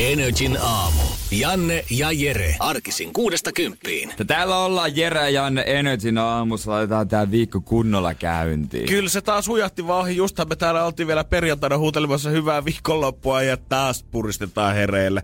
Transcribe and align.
Energin 0.00 0.58
aamu. 0.62 1.02
Janne 1.30 1.84
ja 1.90 2.12
Jere. 2.12 2.56
Arkisin 2.58 3.12
kuudesta 3.12 3.52
kymppiin. 3.52 4.12
Täällä 4.26 4.58
ollaan 4.58 4.96
Jere 4.96 5.20
ja 5.20 5.28
Janne 5.30 5.64
Energyn 5.66 6.18
aamussa. 6.18 6.70
Laitetaan 6.70 7.08
tää 7.08 7.30
viikko 7.30 7.60
kunnolla 7.60 8.14
käyntiin. 8.14 8.88
Kyllä 8.88 9.08
se 9.08 9.20
taas 9.20 9.48
hujahti 9.48 9.86
vauhi. 9.86 10.16
Justhan 10.16 10.48
me 10.48 10.56
täällä 10.56 10.84
oltiin 10.84 11.06
vielä 11.06 11.24
perjantaina 11.24 11.78
huutelemassa 11.78 12.30
hyvää 12.30 12.64
viikonloppua 12.64 13.42
ja 13.42 13.56
taas 13.56 14.04
puristetaan 14.10 14.74
hereille. 14.74 15.22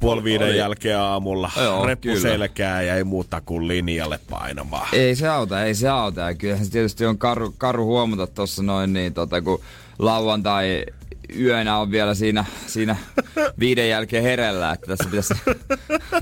Puoli 0.00 0.24
viiden 0.24 0.48
Oli. 0.48 0.58
jälkeen 0.58 0.98
aamulla. 0.98 1.50
Joo, 1.56 1.86
Reppu 1.86 2.02
kyllä. 2.08 2.20
selkää 2.20 2.82
ja 2.82 2.94
ei 2.94 3.04
muuta 3.04 3.40
kuin 3.40 3.68
linjalle 3.68 4.20
painamaan. 4.30 4.88
Ei 4.92 5.16
se 5.16 5.28
auta, 5.28 5.64
ei 5.64 5.74
se 5.74 5.88
auta. 5.88 6.20
Ja 6.20 6.34
kyllähän 6.34 6.64
se 6.64 6.70
tietysti 6.72 7.06
on 7.06 7.18
karu, 7.18 7.54
karu 7.58 7.86
huomata 7.86 8.26
tuossa 8.26 8.62
noin 8.62 8.92
niin, 8.92 9.14
tota, 9.14 9.42
kun 9.42 9.60
lauantai 9.98 10.84
yönä 11.38 11.78
on 11.78 11.90
vielä 11.90 12.14
siinä, 12.14 12.44
siinä 12.66 12.96
viiden 13.58 13.88
jälkeen 13.88 14.22
herellä, 14.22 14.72
että 14.72 14.86
tässä 14.86 15.08
pitäisi 15.10 15.34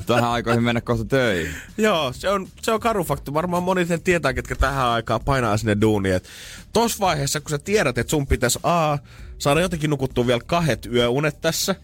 tähän 0.07 0.25
aikoihin 0.31 0.63
mennä 0.63 0.81
kohta 0.81 1.05
töihin. 1.05 1.55
Joo, 1.79 2.13
se 2.13 2.29
on, 2.29 2.49
se 2.63 2.73
on 2.73 2.81
karu 2.81 3.05
fakta. 3.05 3.35
Varmaan 3.35 3.63
moni 3.63 3.87
sen 3.87 4.03
tietää, 4.03 4.35
ketkä 4.35 4.55
tähän 4.57 4.87
aikaan 4.87 5.21
painaa 5.25 5.57
sinne 5.57 5.77
duuniin. 5.81 6.15
Et 6.15 6.29
Tos 6.73 7.01
vaiheessa, 7.01 7.41
kun 7.41 7.51
sä 7.51 7.59
tiedät, 7.59 7.99
että 7.99 8.11
sun 8.11 8.27
pitäisi 8.27 8.59
A, 8.63 8.99
saada 9.39 9.61
jotenkin 9.61 9.91
nukuttua 9.91 10.27
vielä 10.27 10.41
kahdet 10.47 10.87
yöunet 10.87 11.41
tässä, 11.41 11.75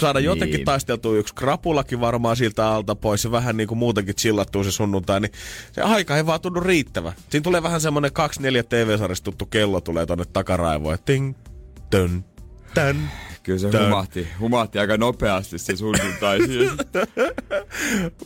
saada 0.00 0.18
Niin. 0.18 0.24
jotenkin 0.26 0.64
taisteltua 0.64 1.16
yksi 1.16 1.34
krapulakin 1.34 2.00
varmaan 2.00 2.36
siltä 2.36 2.68
alta 2.68 2.94
pois 2.94 3.24
ja 3.24 3.30
vähän 3.30 3.56
niin 3.56 3.68
kuin 3.68 3.78
muutenkin 3.78 4.14
chillattua 4.14 4.64
se 4.64 4.72
sunnuntai, 4.72 5.20
niin 5.20 5.32
se 5.72 5.82
aika 5.82 6.16
ei 6.16 6.26
vaan 6.26 6.40
tunnu 6.40 6.60
riittävä. 6.60 7.12
Siinä 7.30 7.42
tulee 7.44 7.62
vähän 7.62 7.80
semmonen 7.80 8.10
2-4 8.10 8.64
TV-sarjasta 8.68 9.24
tuttu 9.24 9.46
kello 9.46 9.80
tulee 9.80 10.06
tonne 10.06 10.24
takaraivoon, 10.32 10.98
ting, 11.04 11.34
tön, 11.90 12.24
tän. 12.76 13.10
Kyllä 13.42 13.58
se 13.58 13.68
Tää- 13.70 13.84
humahti, 13.84 14.28
humahti 14.40 14.78
aika 14.78 14.96
nopeasti 14.96 15.58
se 15.58 15.76
sunnuntai. 15.76 16.38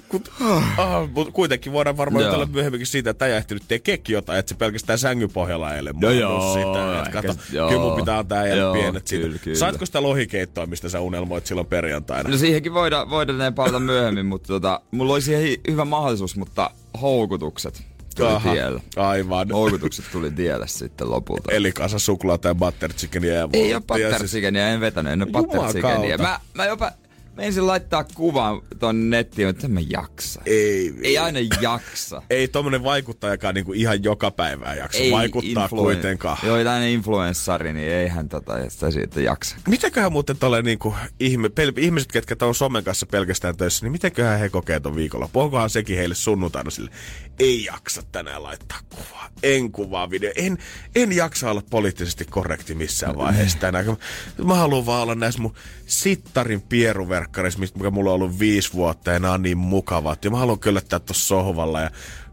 Kut, 0.08 0.30
ah, 0.78 1.10
mutta 1.14 1.32
kuitenkin 1.32 1.72
voidaan 1.72 1.96
varmaan 1.96 2.24
jutella 2.24 2.46
myöhemminkin 2.46 2.86
siitä, 2.86 3.10
että 3.10 3.26
ei 3.26 3.32
ehtinyt 3.32 3.62
tekeekin 3.68 4.12
jotain, 4.14 4.38
että 4.38 4.48
se 4.48 4.54
pelkästään 4.54 4.98
sängyn 4.98 5.30
pohjalla 5.30 5.74
eilen 5.74 5.94
No 6.00 6.10
joo, 6.10 6.54
sitä. 6.54 7.02
Ehkä- 7.06 7.22
kato, 7.22 7.40
joo. 7.52 7.68
kyllä 7.68 7.82
mun 7.82 7.96
pitää 7.96 8.18
antaa 8.18 8.46
Joo, 8.46 8.72
pienet 8.72 9.06
siitä. 9.06 9.26
kyllä, 9.26 9.38
kyllä. 9.38 9.58
Saatko 9.58 9.86
sitä 9.86 10.02
lohikeittoa, 10.02 10.66
mistä 10.66 10.88
sä 10.88 11.00
unelmoit 11.00 11.46
silloin 11.46 11.66
perjantaina? 11.66 12.30
No 12.30 12.36
siihenkin 12.36 12.74
voidaan, 12.74 13.10
voidaan 13.10 13.54
palata 13.54 13.80
myöhemmin, 13.80 14.26
mutta 14.26 14.46
tota, 14.46 14.80
mulla 14.90 15.12
oli 15.12 15.22
siihen 15.22 15.42
hi- 15.42 15.60
hyvä 15.68 15.84
mahdollisuus, 15.84 16.36
mutta 16.36 16.70
houkutukset 17.02 17.82
tuli 18.20 18.32
Aha, 18.32 18.52
tiellä. 18.52 18.80
Aivan. 18.96 19.48
Houkutukset 19.50 20.04
tuli 20.12 20.30
tielle 20.30 20.68
sitten 20.68 21.10
lopulta. 21.10 21.52
Eli 21.52 21.72
kanssa 21.72 21.98
suklaata 21.98 22.48
ja 22.48 22.54
butter 22.54 22.92
chickenia 22.92 23.34
ja 23.34 23.48
Ei 23.52 23.74
ole 23.74 23.82
volttia. 23.88 24.08
butter 24.08 24.26
chickenia, 24.28 24.68
en 24.68 24.80
vetänyt, 24.80 25.12
en 25.12 25.22
ole 25.22 25.30
butter 25.32 25.60
chickenia. 25.60 26.18
Mä, 26.18 26.40
mä 26.54 26.66
jopa 26.66 26.92
ensin 27.40 27.66
laittaa 27.66 28.04
kuvan 28.04 28.60
ton 28.78 29.10
nettiin, 29.10 29.48
en 29.64 29.70
mä 29.70 29.80
jaksa. 29.88 30.42
Ei, 30.46 30.94
Ei 31.02 31.18
aina 31.18 31.38
jaksa. 31.60 32.22
ei 32.30 32.48
tommonen 32.48 32.84
vaikuttajakaan 32.84 33.54
niinku 33.54 33.72
ihan 33.72 34.04
joka 34.04 34.30
päivää 34.30 34.74
jaksa 34.74 34.98
ei 34.98 35.12
vaikuttaa 35.12 35.66
influen- 35.66 35.68
kuitenkaan. 35.68 36.38
Joo, 36.42 36.56
tämmönen 36.56 36.88
influenssari, 36.88 37.72
niin 37.72 37.92
eihän 37.92 38.28
tota 38.28 38.52
sitä 38.68 38.90
siitä 38.90 39.20
jaksa. 39.20 39.56
Mitäköhän 39.68 40.12
muuten 40.12 40.36
tolle 40.36 40.62
niinku 40.62 40.94
ihme, 41.20 41.48
pel, 41.48 41.72
ihmiset, 41.76 42.12
ketkä 42.12 42.36
on 42.40 42.54
somen 42.54 42.84
kanssa 42.84 43.06
pelkästään 43.06 43.56
töissä, 43.56 43.84
niin 43.84 43.92
mitenköhän 43.92 44.38
he 44.38 44.48
kokee 44.48 44.80
ton 44.80 44.96
viikolla? 44.96 45.28
Onkohan 45.34 45.70
sekin 45.70 45.96
heille 45.96 46.14
sunnuntaina 46.14 46.70
sille, 46.70 46.90
ei 47.38 47.64
jaksa 47.64 48.02
tänään 48.12 48.42
laittaa 48.42 48.78
kuvaa, 48.88 49.28
en 49.42 49.72
kuvaa 49.72 50.10
video, 50.10 50.32
en, 50.36 50.58
en 50.94 51.12
jaksa 51.16 51.50
olla 51.50 51.62
poliittisesti 51.70 52.24
korrekti 52.24 52.74
missään 52.74 53.16
vaiheessa 53.16 53.58
tänään. 53.58 53.96
Mä 54.44 54.54
haluan 54.54 54.86
vaan 54.86 55.02
olla 55.02 55.14
näissä 55.14 55.42
mun 55.42 55.54
sittarin 55.86 56.60
pieruverkkarissa, 56.60 57.29
mistä 57.58 57.78
mikä 57.78 57.90
mulla 57.90 58.10
on 58.10 58.14
ollut 58.14 58.38
viisi 58.38 58.72
vuotta 58.72 59.10
ja 59.10 59.18
nämä 59.18 59.34
on 59.34 59.42
niin 59.42 59.58
mukavat. 59.58 60.24
Ja 60.24 60.30
mä 60.30 60.38
haluan 60.38 60.58
kyllättää 60.58 60.98
tuossa 60.98 61.26
sohvalla 61.26 61.80
ja 61.80 61.90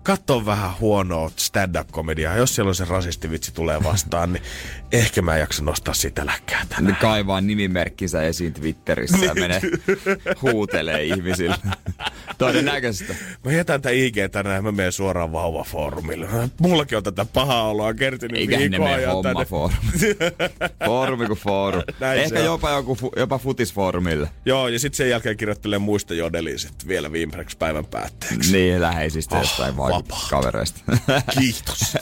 katsoa 0.07 0.45
vähän 0.45 0.69
huonoa 0.79 1.31
stand-up-komediaa. 1.35 2.35
Jos 2.37 2.55
siellä 2.55 2.69
on 2.69 2.75
se 2.75 2.85
rasistivitsi 2.85 3.53
tulee 3.53 3.83
vastaan, 3.83 4.33
niin 4.33 4.43
ehkä 4.91 5.21
mä 5.21 5.33
en 5.35 5.39
jaksa 5.39 5.63
nostaa 5.63 5.93
sitä 5.93 6.25
läkkää 6.25 6.59
Ne 6.61 6.65
tänään. 6.75 6.95
kaivaa 6.95 7.41
nimimerkkinsä 7.41 8.21
esiin 8.21 8.53
Twitterissä 8.53 9.17
ja 9.25 9.33
menee 9.33 9.61
huutelee 10.41 11.03
ihmisille. 11.03 11.55
Todennäköistä. 12.37 13.15
Mä 13.45 13.51
jätän 13.51 13.81
tää 13.81 13.91
IG 13.91 14.15
tänään 14.31 14.55
ja 14.55 14.61
mä 14.61 14.71
menen 14.71 14.91
suoraan 14.91 15.31
vauvafoorumille. 15.31 16.27
Mullakin 16.61 16.97
on 16.97 17.03
tätä 17.03 17.25
pahaa 17.25 17.67
oloa 17.69 17.93
kertynyt 17.93 18.37
Eikä 18.41 18.57
ne 18.57 18.61
viikon 18.71 18.87
ajan 18.87 19.11
homma 19.13 19.23
tänne. 19.23 19.45
foorumi. 19.45 19.81
Foorumi 20.85 21.27
kuin 21.27 21.39
foorumi. 21.39 21.83
Näin 21.99 22.19
Ehkä 22.19 22.39
jopa, 22.39 22.69
joku, 22.69 22.95
fu- 22.95 23.19
jopa 23.19 23.37
futisfoorumille. 23.37 24.29
Joo, 24.45 24.67
ja 24.67 24.79
sitten 24.79 24.97
sen 24.97 25.09
jälkeen 25.09 25.37
kirjoittelee 25.37 25.79
muista 25.79 26.13
jodeliin 26.13 26.59
sit 26.59 26.87
vielä 26.87 27.11
viimeiseksi 27.11 27.57
päivän 27.57 27.85
päätteeksi. 27.85 28.51
Niin, 28.51 28.81
läheisistä 28.81 29.35
Oh, 29.35 29.41
jostain 29.41 29.77
vapaata. 29.97 30.15
vaikutuskavereista. 30.15 30.79
Kiitos. 31.39 31.97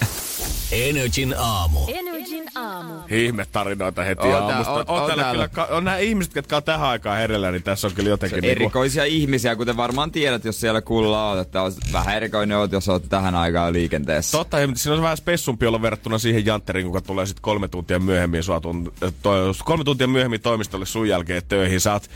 Energin 0.71 1.35
aamu. 1.37 1.79
Energin 1.87 2.43
aamu. 2.55 2.93
Ihme 3.09 3.45
tarinoita 3.51 4.03
heti 4.03 4.21
On 4.27 4.29
tää- 4.31 4.41
aamusta. 4.41 4.73
on- 4.73 4.85
on, 4.87 5.01
on 5.01 5.07
täällä 5.07 5.23
täällä. 5.23 5.47
kyllä, 5.47 5.67
on 5.67 5.83
nämä 5.83 5.97
ihmiset, 5.97 6.35
jotka 6.35 6.57
on 6.57 6.63
tähän 6.63 6.87
aikaan 6.89 7.17
herellä, 7.17 7.51
niin 7.51 7.63
tässä 7.63 7.87
on 7.87 7.93
kyllä 7.93 8.09
jotenkin... 8.09 8.41
niinku- 8.41 8.63
Erikoisia 8.63 9.05
ihmisiä, 9.05 9.55
kuten 9.55 9.77
varmaan 9.77 10.11
tiedät, 10.11 10.45
jos 10.45 10.59
siellä 10.59 10.81
kuulla 10.81 11.29
oot, 11.29 11.39
että 11.39 11.61
oot 11.61 11.73
vähän 11.93 12.15
erikoinen 12.17 12.57
oot, 12.57 12.71
jos 12.71 12.89
oot 12.89 13.09
tähän 13.09 13.35
aikaan 13.35 13.73
liikenteessä. 13.73 14.37
Totta, 14.37 14.59
ja 14.59 14.67
siinä 14.75 14.95
on 14.95 15.01
vähän 15.01 15.17
spessumpi 15.17 15.65
olla 15.65 15.81
verrattuna 15.81 16.17
siihen 16.17 16.45
jantteriin, 16.45 16.85
kuka 16.85 17.01
tulee 17.01 17.25
sitten 17.25 17.41
kolme 17.41 17.67
tuntia 17.67 17.99
myöhemmin 17.99 18.43
sua 18.43 18.59
tun, 18.61 18.93
to, 19.21 19.31
kolme 19.65 19.83
tuntia 19.83 20.07
myöhemmin 20.07 20.41
toimistolle 20.41 20.85
sun 20.85 21.07
jälkeen 21.07 21.41
töihin. 21.47 21.79
Sä, 21.81 21.93
oot, 21.93 22.09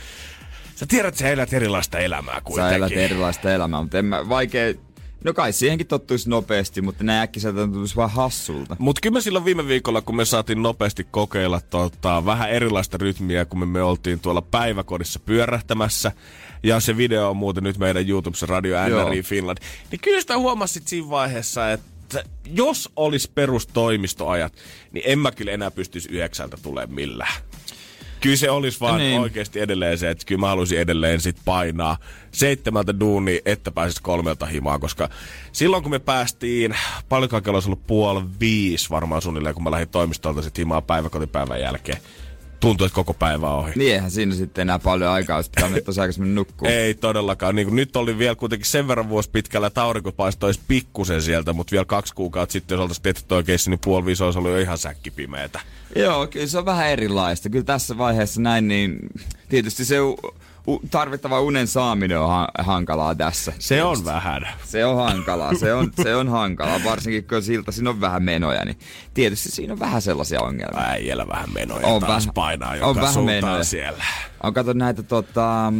sä 0.76 0.86
tiedät, 0.86 1.08
että 1.08 1.20
sä 1.20 1.30
elät 1.30 1.54
erilaista 1.54 2.00
elämää 2.00 2.36
Sä 2.36 2.42
kuitenkin. 2.42 2.76
elät 2.76 2.92
erilaista 2.92 3.54
elämää, 3.54 3.82
mutta 3.82 3.98
en 4.00 4.06
mä 4.06 4.30
vaikea... 4.30 4.74
No 5.24 5.34
kai 5.34 5.54
siihenkin 5.54 5.88
tottuisi 5.88 6.30
nopeasti, 6.30 6.82
mutta 6.82 7.04
nää 7.04 7.22
äkkiseltä 7.22 7.60
tuntuisi 7.60 7.96
vaan 7.96 8.10
hassulta. 8.10 8.76
Mutta 8.80 9.00
kyllä 9.02 9.14
me 9.14 9.22
silloin 9.22 9.46
viime 9.46 9.68
viikolla, 9.68 10.02
kun 10.02 10.16
me 10.16 10.26
saatiin 10.26 10.62
nopeasti 10.62 11.08
kokeilla 11.12 11.62
tota, 11.62 12.26
vähän 12.26 12.50
erilaista 12.50 12.98
rytmiä, 12.98 13.46
kun 13.46 13.60
me, 13.60 13.66
me 13.66 13.82
oltiin 13.82 14.20
tuolla 14.20 14.42
päiväkodissa 14.42 15.20
pyörähtämässä, 15.20 16.12
ja 16.64 16.80
se 16.80 16.98
video 16.98 17.30
on 17.30 17.38
muuten 17.38 17.64
nyt 17.64 17.78
meidän 17.78 18.10
YouTubessa 18.10 18.46
Radio. 18.46 18.78
NRI 18.88 19.22
Finland, 19.22 19.58
niin 19.92 20.00
kyllä 20.02 20.22
sitä 20.22 20.38
huomasit 20.38 20.88
siinä 20.88 21.10
vaiheessa, 21.10 21.72
että 21.72 22.24
jos 22.46 22.90
olisi 22.96 23.32
perustoimistoajat, 23.36 24.54
niin 24.92 25.04
en 25.06 25.20
mä 25.20 25.32
kyllä 25.32 25.52
enää 25.52 25.72
pystyisi 25.72 26.10
yhdeksältä 26.10 26.58
tulemaan 26.62 26.96
millään. 26.96 27.34
Kyllä 28.22 28.36
se 28.36 28.50
olisi 28.52 28.80
vaan 28.80 28.98
Niin. 28.98 29.20
oikeasti 29.20 29.60
edelleen 29.60 29.98
se, 29.98 30.10
että 30.10 30.26
kyllä 30.26 30.40
mä 30.40 30.48
haluaisin 30.48 30.80
edelleen 30.80 31.22
sit 31.22 31.38
painaa 31.46 31.98
seitsemältä 32.32 33.00
duuni, 33.00 33.42
että 33.46 33.72
pääsis 33.72 34.00
kolmelta 34.00 34.46
himaan, 34.46 34.80
koska 34.80 35.10
silloin 35.52 35.84
kun 35.84 35.92
me 35.92 36.00
päästiin, 36.00 36.76
paljonkaan 37.10 37.44
kello 37.44 37.56
olisi 37.56 37.70
ollut 37.70 37.88
puoli 37.88 38.24
viisi 38.40 38.90
varmaan 38.90 39.22
suunnilleen, 39.22 39.56
kun 39.56 39.64
mä 39.64 39.72
lähdin 39.72 39.90
toimistolta 39.90 40.42
sit 40.42 40.58
himaan 40.58 40.84
päiväkotipäivän 40.84 41.62
jälkeen. 41.62 41.98
Tuntui, 42.60 42.86
että 42.86 42.96
koko 42.96 43.14
päivä 43.14 43.50
on 43.50 43.60
ohi. 43.60 43.72
Niin 43.76 43.94
eihän 43.94 44.12
siinä 44.12 44.36
sitten 44.36 44.62
enää 44.62 44.80
paljon 44.80 45.12
aikaa, 45.12 45.40
jos 45.40 45.50
pitää 45.50 45.70
mennä 45.70 45.86
tosi 45.86 46.02
aikaisemmin 46.02 46.36
nukkuun. 46.36 46.72
Ei 46.72 46.94
todellakaan. 46.94 47.56
Niin 47.56 47.76
nyt 47.76 47.96
oli 47.96 48.18
vielä 48.18 48.36
kuitenkin 48.36 48.68
sen 48.68 48.88
verran 48.88 49.10
vuosi 49.10 49.30
pitkällä, 49.30 49.68
että 49.68 49.84
aurinko 49.84 50.12
paistoi 50.12 50.50
edes 50.50 50.62
pikkusen 50.68 51.22
sieltä, 51.22 51.54
mutta 51.54 51.72
vielä 51.72 51.86
kaksi 51.86 52.16
kuukautta 52.16 52.54
sitten, 52.54 52.76
jos 52.76 52.82
oltaisiin 52.82 53.04
tehty 53.04 53.22
toi 53.28 53.44
keissi, 53.44 53.70
niin 53.70 53.80
puoli 53.84 54.06
viisi 54.06 54.24
olisi 54.24 54.40
ollut 54.40 54.52
jo 54.52 54.58
ihan 54.58 54.78
säkkipimeetä. 54.78 55.60
Joo, 55.96 56.28
kyllä 56.28 56.48
se 56.48 56.58
on 56.58 56.66
vähän 56.66 56.90
erilaista. 56.90 57.50
Kyllä 57.50 57.66
tässä 57.66 57.98
vaiheessa 57.98 58.42
näin, 58.42 58.68
niin 58.68 59.00
tietysti 59.50 59.86
se 59.86 59.96
u- 60.68 60.82
tarvittava 60.92 61.42
unen 61.42 61.68
saaminen 61.68 62.20
on 62.20 62.30
ha- 62.30 62.48
hankalaa 62.60 63.16
tässä. 63.16 63.54
Se 63.60 63.84
on 63.84 64.06
vähän. 64.06 64.48
Se 64.66 64.86
on 64.86 64.98
hankalaa, 64.98 65.54
se 65.56 65.74
on, 65.74 65.92
se 66.04 66.16
on 66.16 66.30
hankalaa, 66.30 66.80
varsinkin 66.86 67.28
kun 67.28 67.44
siltä 67.44 67.72
siinä 67.72 67.90
on 67.90 68.02
vähän 68.02 68.24
menoja, 68.24 68.66
niin 68.66 68.80
tietysti 69.14 69.52
siinä 69.52 69.74
on 69.74 69.80
vähän 69.80 70.02
sellaisia 70.02 70.42
ongelmia. 70.42 70.82
Äijällä 70.84 71.28
vähän 71.28 71.50
menoja 71.54 71.88
On 71.88 72.02
taas 72.02 72.24
vähän- 72.24 72.34
painaa 72.34 72.70
on 72.72 72.78
joka 72.78 72.96
vähän 73.02 73.14
suuntaan 73.14 73.36
menoja. 73.44 73.64
siellä. 73.64 74.04
On 74.44 74.54
kato 74.54 74.74
näitä 74.74 75.04
tota, 75.04 75.68
ö, 75.68 75.72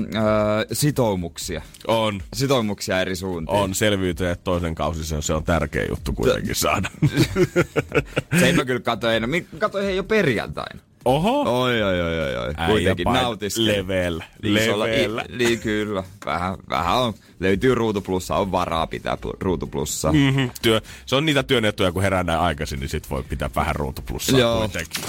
sitoumuksia. 0.74 1.62
On. 1.88 2.22
Sitoumuksia 2.34 3.02
eri 3.02 3.16
suuntiin. 3.16 3.58
On 3.58 3.76
selviytyä 3.76 4.36
toisen 4.36 4.76
kausi, 4.76 5.04
se 5.06 5.16
on, 5.16 5.24
se 5.24 5.34
on 5.34 5.44
tärkeä 5.44 5.86
juttu 5.90 6.14
kuitenkin 6.14 6.56
saada. 6.56 6.90
Se 8.40 8.50
en 8.50 8.56
mä 8.56 8.66
kyllä 8.66 8.80
kato 8.80 9.10
enää. 9.12 9.28
Mi- 9.28 9.46
Kato 9.60 9.80
ihan 9.80 9.96
jo 9.96 10.04
perjantaina. 10.04 10.82
Oho! 11.10 11.62
Oi, 11.62 11.82
oi, 11.84 12.02
oi, 12.02 12.20
oi, 12.20 12.36
oi. 12.38 12.54
kuitenkin 12.68 13.04
nautiskeli. 13.04 13.68
level, 13.78 14.22
Isolla, 14.44 14.86
level. 14.86 15.18
i, 15.18 15.38
niin 15.38 15.60
kyllä. 15.60 16.04
Vähän, 16.26 16.58
vähän 16.70 16.98
on, 16.98 17.14
löytyy 17.40 17.76
ruutuplussa, 17.76 18.36
on 18.36 18.52
varaa 18.52 18.88
pitää 18.88 19.16
pl- 19.26 19.38
ruutuplussa. 19.40 20.12
Mm. 20.12 20.18
Mhm, 20.20 20.46
työ, 20.62 20.82
se 21.06 21.16
on 21.16 21.26
niitä 21.26 21.44
työn 21.44 21.66
etuja, 21.66 21.92
kun 21.92 22.02
herää 22.02 22.24
näin 22.24 22.40
aikaisin, 22.40 22.80
niin 22.80 22.90
sit 22.90 23.10
voi 23.10 23.24
pitää 23.24 23.50
vähän 23.56 23.76
ruutuplussaa 23.76 24.40
Joo. 24.40 24.60
kuitenkin. 24.60 25.04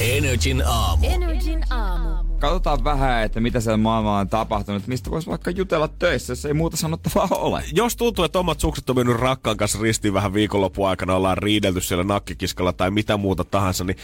Energin 0.00 0.62
aamu. 0.66 1.06
Energin 1.06 1.64
aamu. 1.72 2.24
Katsotaan 2.38 2.84
vähän, 2.84 3.22
että 3.24 3.40
mitä 3.40 3.60
siellä 3.60 3.76
maailmalla 3.76 4.18
on 4.18 4.28
tapahtunut. 4.28 4.86
Mistä 4.86 5.10
voisi 5.10 5.30
vaikka 5.30 5.50
jutella 5.50 5.88
töissä, 5.88 6.30
jos 6.32 6.44
ei 6.44 6.54
muuta 6.54 6.76
sanottavaa 6.76 7.28
ole. 7.30 7.62
Jos 7.72 7.96
tuntuu, 7.96 8.24
että 8.24 8.38
omat 8.38 8.60
sukset 8.60 8.90
on 8.90 8.96
mennyt 8.96 9.16
rakkaan 9.16 9.56
kanssa 9.56 9.78
ristiin 9.82 10.14
vähän 10.14 10.34
viikonlopun 10.34 10.88
aikana, 10.88 11.14
ollaan 11.14 11.38
riidelty 11.38 11.80
siellä 11.80 12.04
nakkikiskalla 12.04 12.72
tai 12.72 12.90
mitä 12.90 13.16
muuta 13.16 13.44
tahansa, 13.44 13.84
niin 13.84 13.96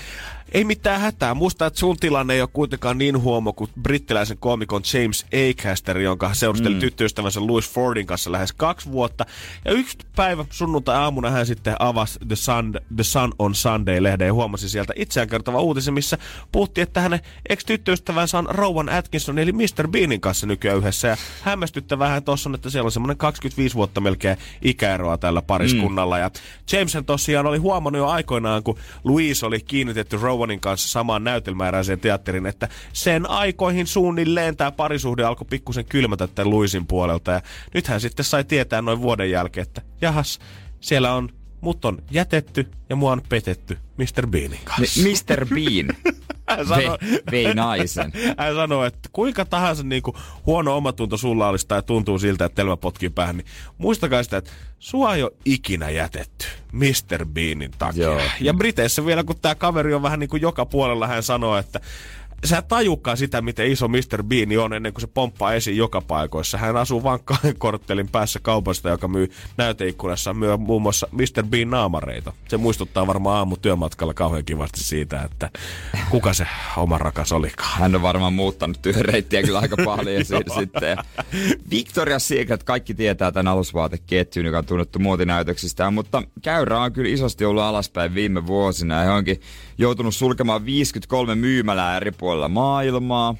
ei 0.52 0.64
mitään 0.64 1.00
hätää. 1.00 1.34
Muista, 1.34 1.66
että 1.66 1.80
sun 1.80 1.96
tilanne 1.96 2.34
ei 2.34 2.40
ole 2.40 2.48
kuitenkaan 2.52 2.98
niin 2.98 3.22
huomo 3.22 3.52
kuin 3.52 3.70
brittiläisen 3.82 4.38
koomikon 4.38 4.82
James 4.94 5.26
Acaster, 5.50 5.98
jonka 5.98 6.34
seurusteli 6.34 6.74
mm. 6.74 6.80
tyttöystävänsä 6.80 7.40
Louis 7.40 7.70
Fordin 7.70 8.06
kanssa 8.06 8.32
lähes 8.32 8.52
kaksi 8.52 8.92
vuotta. 8.92 9.26
Ja 9.64 9.72
yksi 9.72 9.98
päivä 10.16 10.44
sunnuntai-aamuna 10.50 11.30
hän 11.30 11.46
sitten 11.46 11.76
avasi 11.78 12.18
The 12.28 12.36
Sun, 12.36 12.72
The 12.96 13.02
Sun 13.02 13.32
on 13.38 13.54
Sunday-lehden 13.54 14.26
ja 14.26 14.34
huomasi 14.34 14.68
sieltä 14.68 14.92
itseään 14.96 15.28
kertova 15.28 15.60
uutisen, 15.60 15.94
missä 15.94 16.18
puhuttiin, 16.52 16.82
että 16.82 17.00
hänen 17.00 17.20
ex-tyttöystävänsä 17.48 18.38
on 18.38 18.48
Rowan 18.50 18.88
Atkinson 18.88 19.38
eli 19.38 19.52
Mr. 19.52 19.88
Beanin 19.88 20.20
kanssa 20.20 20.46
nykyään 20.46 20.78
yhdessä. 20.78 21.08
Ja 21.08 21.16
hämmästyttävähän 21.42 22.22
tuossa 22.22 22.50
on, 22.50 22.54
että 22.54 22.70
siellä 22.70 22.86
on 22.86 22.92
semmoinen 22.92 23.16
25 23.16 23.74
vuotta 23.74 24.00
melkein 24.00 24.36
ikäeroa 24.62 25.18
tällä 25.18 25.42
pariskunnalla. 25.42 26.16
Mm. 26.16 26.20
Ja 26.20 26.30
Jameson 26.72 27.04
tosiaan 27.04 27.46
oli 27.46 27.58
huomannut 27.58 27.98
jo 27.98 28.06
aikoinaan, 28.06 28.62
kun 28.62 28.78
Louise 29.04 29.46
oli 29.46 29.60
kiinnitetty 29.60 30.16
Rowanin 30.40 30.60
kanssa 30.60 30.88
samaan 30.88 31.24
näytelmääräiseen 31.24 32.00
teatteriin, 32.00 32.46
että 32.46 32.68
sen 32.92 33.30
aikoihin 33.30 33.86
suunnilleen 33.86 34.56
tämä 34.56 34.72
parisuhde 34.72 35.24
alkoi 35.24 35.46
pikkusen 35.50 35.84
kylmätä 35.84 36.26
tämän 36.26 36.50
Louisin 36.50 36.86
puolelta. 36.86 37.30
Ja 37.30 37.42
nyt 37.74 37.86
hän 37.86 38.00
sitten 38.00 38.24
sai 38.24 38.44
tietää 38.44 38.82
noin 38.82 39.00
vuoden 39.00 39.30
jälkeen, 39.30 39.66
että 39.66 39.82
jahas, 40.00 40.38
siellä 40.80 41.14
on 41.14 41.28
mut 41.60 41.84
on 41.84 41.98
jätetty 42.10 42.68
ja 42.88 42.96
mua 42.96 43.12
on 43.12 43.22
petetty 43.28 43.78
Mr. 43.96 44.26
Beanin 44.26 44.60
kanssa. 44.64 45.00
Mr. 45.00 45.46
Bean 45.46 45.96
Hän 46.56 46.66
vei 47.30 47.54
naisen. 47.54 48.12
hän 48.38 48.54
sanoi, 48.54 48.86
että 48.86 49.08
kuinka 49.12 49.44
tahansa 49.44 49.82
niin 49.82 50.02
kuin 50.02 50.16
huono 50.46 50.76
omatunto 50.76 51.16
sulla 51.16 51.48
olisi 51.48 51.66
tai 51.66 51.82
tuntuu 51.82 52.18
siltä, 52.18 52.44
että 52.44 52.56
telmä 52.56 52.76
potkii 52.76 53.10
päähän, 53.10 53.36
niin 53.36 53.46
muistakaa 53.78 54.22
sitä, 54.22 54.36
että 54.36 54.50
sua 54.78 55.14
ei 55.14 55.22
ole 55.22 55.32
ikinä 55.44 55.90
jätetty 55.90 56.46
Mr. 56.72 57.26
Beanin 57.26 57.70
takia. 57.78 58.02
Joo. 58.02 58.20
Ja 58.40 58.54
Briteissä 58.54 59.06
vielä, 59.06 59.24
kun 59.24 59.36
tämä 59.42 59.54
kaveri 59.54 59.94
on 59.94 60.02
vähän 60.02 60.20
niin 60.20 60.30
kuin 60.30 60.42
joka 60.42 60.66
puolella, 60.66 61.06
hän 61.06 61.22
sanoo, 61.22 61.58
että 61.58 61.80
sä 62.44 62.58
et 62.58 62.68
tajukaan 62.68 63.16
sitä, 63.16 63.42
miten 63.42 63.72
iso 63.72 63.88
Mr. 63.88 64.22
Bean 64.22 64.58
on 64.58 64.72
ennen 64.72 64.92
kuin 64.92 65.00
se 65.00 65.06
pomppaa 65.06 65.54
esiin 65.54 65.76
joka 65.76 66.00
paikoissa. 66.00 66.58
Hän 66.58 66.76
asuu 66.76 67.02
vain 67.02 67.20
kahden 67.24 67.56
korttelin 67.56 68.08
päässä 68.08 68.38
kaupasta, 68.42 68.88
joka 68.88 69.08
myy 69.08 69.30
näyteikkunassa 69.56 70.34
myy 70.34 70.56
muun 70.56 70.82
muassa 70.82 71.08
Mr. 71.12 71.46
Bean 71.48 71.70
naamareita. 71.70 72.32
Se 72.48 72.56
muistuttaa 72.56 73.06
varmaan 73.06 73.36
aamu 73.36 73.56
työmatkalla 73.56 74.14
kauhean 74.14 74.44
kivasti 74.44 74.84
siitä, 74.84 75.22
että 75.22 75.50
kuka 76.10 76.32
se 76.32 76.46
oma 76.76 76.98
rakas 76.98 77.32
olikaan. 77.32 77.78
Hän 77.78 77.94
on 77.94 78.02
varmaan 78.02 78.32
muuttanut 78.32 78.82
työreittiä 78.82 79.42
kyllä 79.42 79.58
aika 79.58 79.76
paljon 79.84 80.24
siitä 80.24 80.54
sitten. 80.54 80.98
Victoria's 81.70 82.18
Secret, 82.18 82.62
kaikki 82.62 82.94
tietää 82.94 83.32
tämän 83.32 83.52
alusvaateketjun, 83.52 84.46
joka 84.46 84.58
on 84.58 84.66
tunnettu 84.66 84.98
muotinäytöksistään, 84.98 85.94
mutta 85.94 86.22
käyrä 86.42 86.80
on 86.80 86.92
kyllä 86.92 87.10
isosti 87.10 87.44
ollut 87.44 87.62
alaspäin 87.62 88.14
viime 88.14 88.46
vuosina 88.46 88.98
ja 88.98 89.04
he 89.04 89.10
onkin 89.10 89.40
joutunut 89.80 90.14
sulkemaan 90.14 90.66
53 90.66 91.34
myymälää 91.34 91.96
eri 91.96 92.12
puolilla 92.12 92.48
maailmaa. 92.48 93.34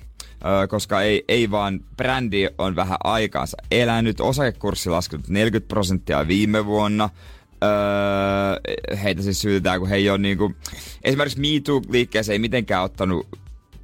koska 0.69 1.03
ei, 1.03 1.25
ei 1.29 1.51
vaan 1.51 1.81
brändi 1.97 2.49
on 2.59 2.77
vähän 2.77 2.99
aikaansa 3.05 3.57
elänyt. 3.71 4.21
Osakekurssi 4.21 4.91
laskenut 4.91 5.29
40 5.29 5.69
prosenttia 5.69 6.29
viime 6.29 6.67
vuonna. 6.67 7.11
Öö, 7.65 8.97
heitä 8.97 9.23
siis 9.23 9.41
syytetään, 9.41 9.81
kun 9.81 9.89
he 9.89 9.97
ei 9.97 10.11
ole 10.11 10.19
niinku, 10.19 10.55
esimerkiksi 11.05 11.41
MeToo-liikkeeseen 11.41 12.33
ei 12.33 12.39
mitenkään 12.39 12.85
ottanut 12.85 13.27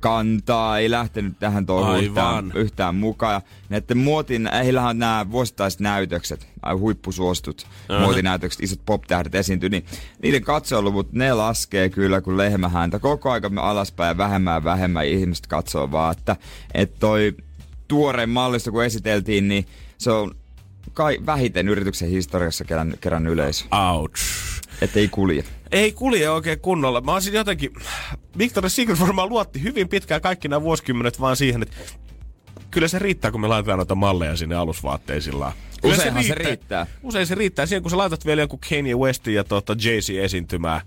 kantaa, 0.00 0.78
ei 0.78 0.90
lähtenyt 0.90 1.38
tähän 1.38 1.66
touhuun 1.66 2.04
yhtään, 2.04 2.52
yhtään 2.54 2.94
mukaan. 2.94 3.32
Ja 3.32 3.40
näiden 3.68 3.98
muotin, 3.98 4.50
heillähän 4.52 4.90
on 4.90 4.98
nämä 4.98 5.30
vuosittaiset 5.30 5.80
näytökset, 5.80 6.48
huippusuostut 6.78 7.66
uh-huh. 7.88 8.04
muotinäytökset, 8.04 8.62
isot 8.62 8.80
pop-tähdet 8.86 9.34
esiintyy, 9.34 9.68
niin 9.68 9.84
niiden 10.22 10.42
katsojaluvut, 10.42 11.12
ne 11.12 11.34
laskee 11.34 11.88
kyllä 11.88 12.20
kuin 12.20 12.36
lehmähäntä. 12.36 12.98
Koko 12.98 13.30
aika 13.30 13.48
me 13.48 13.60
alaspäin 13.60 14.08
ja 14.08 14.16
vähemmän 14.16 14.54
ja 14.54 14.64
vähemmän 14.64 15.06
ihmiset 15.06 15.46
katsoo 15.46 15.90
vaan, 15.90 16.16
että, 16.18 16.36
että 16.74 16.96
toi 16.98 17.34
tuoreen 17.88 18.30
mallista 18.30 18.70
kun 18.70 18.84
esiteltiin, 18.84 19.48
niin 19.48 19.66
se 19.98 20.10
on 20.10 20.34
kai 20.92 21.18
vähiten 21.26 21.68
yrityksen 21.68 22.08
historiassa 22.08 22.64
kerän, 22.64 22.94
kerän 23.00 23.26
yleisö. 23.26 23.64
Ouch. 23.70 24.20
Että 24.80 24.98
ei 24.98 25.08
kulje. 25.08 25.44
Ei 25.72 25.92
kulje 25.92 26.30
oikein 26.30 26.60
kunnolla. 26.60 27.00
Mä 27.00 27.12
olisin 27.12 27.34
jotenkin... 27.34 27.70
Victoria's 28.38 28.68
Secret 28.68 29.00
varmaan 29.00 29.28
luotti 29.28 29.62
hyvin 29.62 29.88
pitkään 29.88 30.20
kaikki 30.20 30.48
nämä 30.48 30.62
vuosikymmenet 30.62 31.20
vaan 31.20 31.36
siihen, 31.36 31.62
että 31.62 31.76
kyllä 32.70 32.88
se 32.88 32.98
riittää, 32.98 33.30
kun 33.30 33.40
me 33.40 33.48
laitetaan 33.48 33.78
noita 33.78 33.94
malleja 33.94 34.36
sinne 34.36 34.54
alusvaatteisillaan. 34.54 35.52
Kyllä 35.82 35.94
Useinhan 35.94 36.24
se 36.24 36.34
riittää. 36.34 36.86
Usein 37.02 37.26
se 37.26 37.34
riittää. 37.34 37.66
Siihen, 37.66 37.82
kun 37.82 37.90
sä 37.90 37.96
laitat 37.96 38.26
vielä 38.26 38.40
joku 38.42 38.60
Kanye 38.70 38.94
Westin 38.94 39.34
ja 39.34 39.44
tuota 39.44 39.72
Jay-Z 39.72 40.10
esiintymään, 40.24 40.80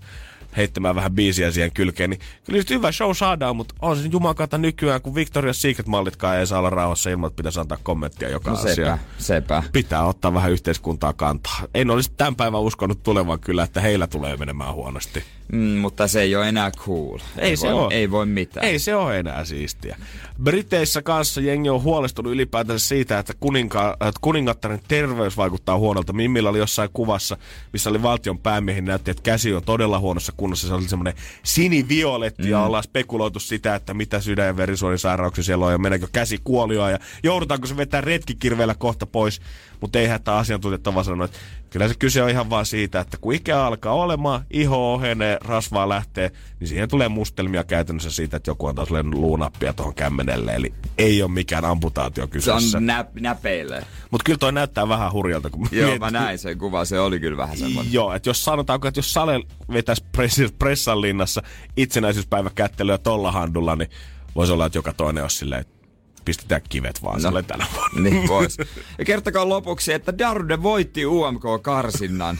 heittämään 0.56 0.94
vähän 0.94 1.12
biisiä 1.12 1.50
siihen 1.50 1.72
kylkeen, 1.72 2.10
niin 2.10 2.20
kyllä 2.44 2.56
nyt 2.56 2.70
hyvä 2.70 2.92
show 2.92 3.10
saadaan, 3.14 3.56
mutta 3.56 3.74
on 3.82 3.96
se 3.96 4.08
jumakata 4.12 4.58
nykyään, 4.58 5.02
kun 5.02 5.14
Victoria's 5.14 5.52
Secret-mallitkaan 5.54 6.38
ei 6.38 6.46
saa 6.46 6.58
olla 6.58 6.70
rauhassa 6.70 7.10
ilman, 7.10 7.28
että 7.28 7.36
pitäisi 7.36 7.60
antaa 7.60 7.78
kommenttia 7.82 8.28
joka 8.28 8.50
No 8.50 8.56
sepä, 8.56 8.70
asiaan 8.72 8.98
sepä. 9.18 9.62
pitää 9.72 10.04
ottaa 10.04 10.34
vähän 10.34 10.52
yhteiskuntaa 10.52 11.12
kantaa. 11.12 11.60
En 11.74 11.90
olisi 11.90 12.12
tämän 12.16 12.36
päivän 12.36 12.60
uskonut 12.60 13.02
tulevan 13.02 13.40
kyllä, 13.40 13.62
että 13.62 13.80
heillä 13.80 14.06
tulee 14.06 14.36
menemään 14.36 14.74
huonosti. 14.74 15.24
Mm, 15.52 15.58
mutta 15.58 16.08
se 16.08 16.20
ei 16.22 16.36
ole 16.36 16.48
enää 16.48 16.70
cool. 16.70 17.18
Ei 17.38 17.56
se 17.56 17.66
voi, 17.66 17.74
oo. 17.74 17.90
Ei 17.90 18.10
voi 18.10 18.26
mitään. 18.26 18.66
Ei 18.66 18.78
se 18.78 18.94
ole 18.94 19.18
enää 19.18 19.44
siistiä. 19.44 19.96
Briteissä 20.42 21.02
kanssa 21.02 21.40
jengi 21.40 21.68
on 21.68 21.82
huolestunut 21.82 22.32
ylipäätänsä 22.32 22.88
siitä, 22.88 23.18
että, 23.18 23.32
kuninka, 23.40 23.92
että 23.92 24.18
kuningattaren 24.20 24.80
terveys 24.88 25.36
vaikuttaa 25.36 25.78
huonolta. 25.78 26.12
Mimmillä 26.12 26.50
oli 26.50 26.58
jossain 26.58 26.90
kuvassa, 26.92 27.36
missä 27.72 27.90
oli 27.90 28.02
valtion 28.02 28.38
päämiehin 28.38 28.84
näytti, 28.84 29.10
että 29.10 29.22
käsi 29.22 29.54
on 29.54 29.62
todella 29.64 29.98
huonossa 29.98 30.32
kunnossa. 30.40 30.68
Se 30.68 30.74
oli 30.74 30.88
semmoinen 30.88 31.14
sinivioletti 31.42 32.42
mm. 32.42 32.48
ja 32.48 32.62
ollaan 32.62 32.82
spekuloitu 32.82 33.40
sitä, 33.40 33.74
että 33.74 33.94
mitä 33.94 34.20
sydän- 34.20 34.46
ja 34.46 34.56
verisuonisairauksia 34.56 35.44
siellä 35.44 35.66
on 35.66 35.72
ja 35.72 35.78
meneekö 35.78 36.08
käsi 36.12 36.38
kuolioon 36.44 36.90
ja 36.90 36.98
joudutaanko 37.22 37.66
se 37.66 37.76
vetää 37.76 38.00
retkikirveellä 38.00 38.74
kohta 38.74 39.06
pois. 39.06 39.40
Mutta 39.80 39.98
ei 39.98 40.06
hätää 40.06 40.36
asiantuntijat 40.36 40.94
vaan 40.94 41.04
sanoa, 41.04 41.24
että 41.24 41.38
kyllä 41.70 41.88
se 41.88 41.94
kyse 41.98 42.22
on 42.22 42.30
ihan 42.30 42.50
vaan 42.50 42.66
siitä, 42.66 43.00
että 43.00 43.16
kun 43.20 43.34
ikä 43.34 43.64
alkaa 43.64 43.92
olemaan, 43.94 44.44
iho 44.50 44.92
ohenee, 44.94 45.38
rasvaa 45.44 45.88
lähtee, 45.88 46.30
niin 46.60 46.68
siihen 46.68 46.88
tulee 46.88 47.08
mustelmia 47.08 47.64
käytännössä 47.64 48.10
siitä, 48.10 48.36
että 48.36 48.50
joku 48.50 48.66
antaa 48.66 48.84
sulle 48.86 49.02
luunappia 49.02 49.72
tuohon 49.72 49.94
kämmenelle. 49.94 50.52
Eli 50.54 50.74
ei 50.98 51.22
ole 51.22 51.30
mikään 51.30 51.64
amputaatio 51.64 52.24
Se 52.24 52.30
kyseessä. 52.30 52.78
on 52.78 52.86
nä- 52.86 53.04
näpeille. 53.20 53.84
Mutta 54.10 54.24
kyllä 54.24 54.38
toi 54.38 54.52
näyttää 54.52 54.88
vähän 54.88 55.12
hurjalta. 55.12 55.50
Kun 55.50 55.68
Joo, 55.72 55.88
mietit- 55.90 56.00
mä 56.00 56.10
näin 56.10 56.38
sen 56.38 56.58
kuvan. 56.58 56.86
Se 56.86 57.00
oli 57.00 57.20
kyllä 57.20 57.36
vähän 57.36 57.56
semmoinen. 57.58 57.92
Joo, 57.92 58.12
että 58.14 58.28
jos 58.30 58.44
sanotaanko, 58.44 58.88
että 58.88 58.98
jos 58.98 59.12
Sale 59.12 59.40
vetäisi 59.72 60.04
press- 60.16 60.54
pressan 60.58 61.00
linnassa 61.00 61.42
itsenäisyyspäiväkättelyä 61.76 62.98
tolla 62.98 63.32
handulla, 63.32 63.76
niin 63.76 63.90
voisi 64.36 64.52
olla, 64.52 64.66
että 64.66 64.78
joka 64.78 64.92
toinen 64.92 65.24
olisi 65.24 65.36
silleen, 65.36 65.60
että 65.60 65.79
pistetään 66.24 66.60
kivet 66.68 67.02
vaan 67.02 67.22
no. 67.22 67.42
tänä 67.42 67.66
vuonna. 67.74 68.00
Niin 68.10 68.28
pois. 68.28 68.58
Ja 68.98 69.04
kertokaa 69.04 69.48
lopuksi, 69.48 69.92
että 69.92 70.18
Darude 70.18 70.62
voitti 70.62 71.06
UMK-karsinnan. 71.06 72.38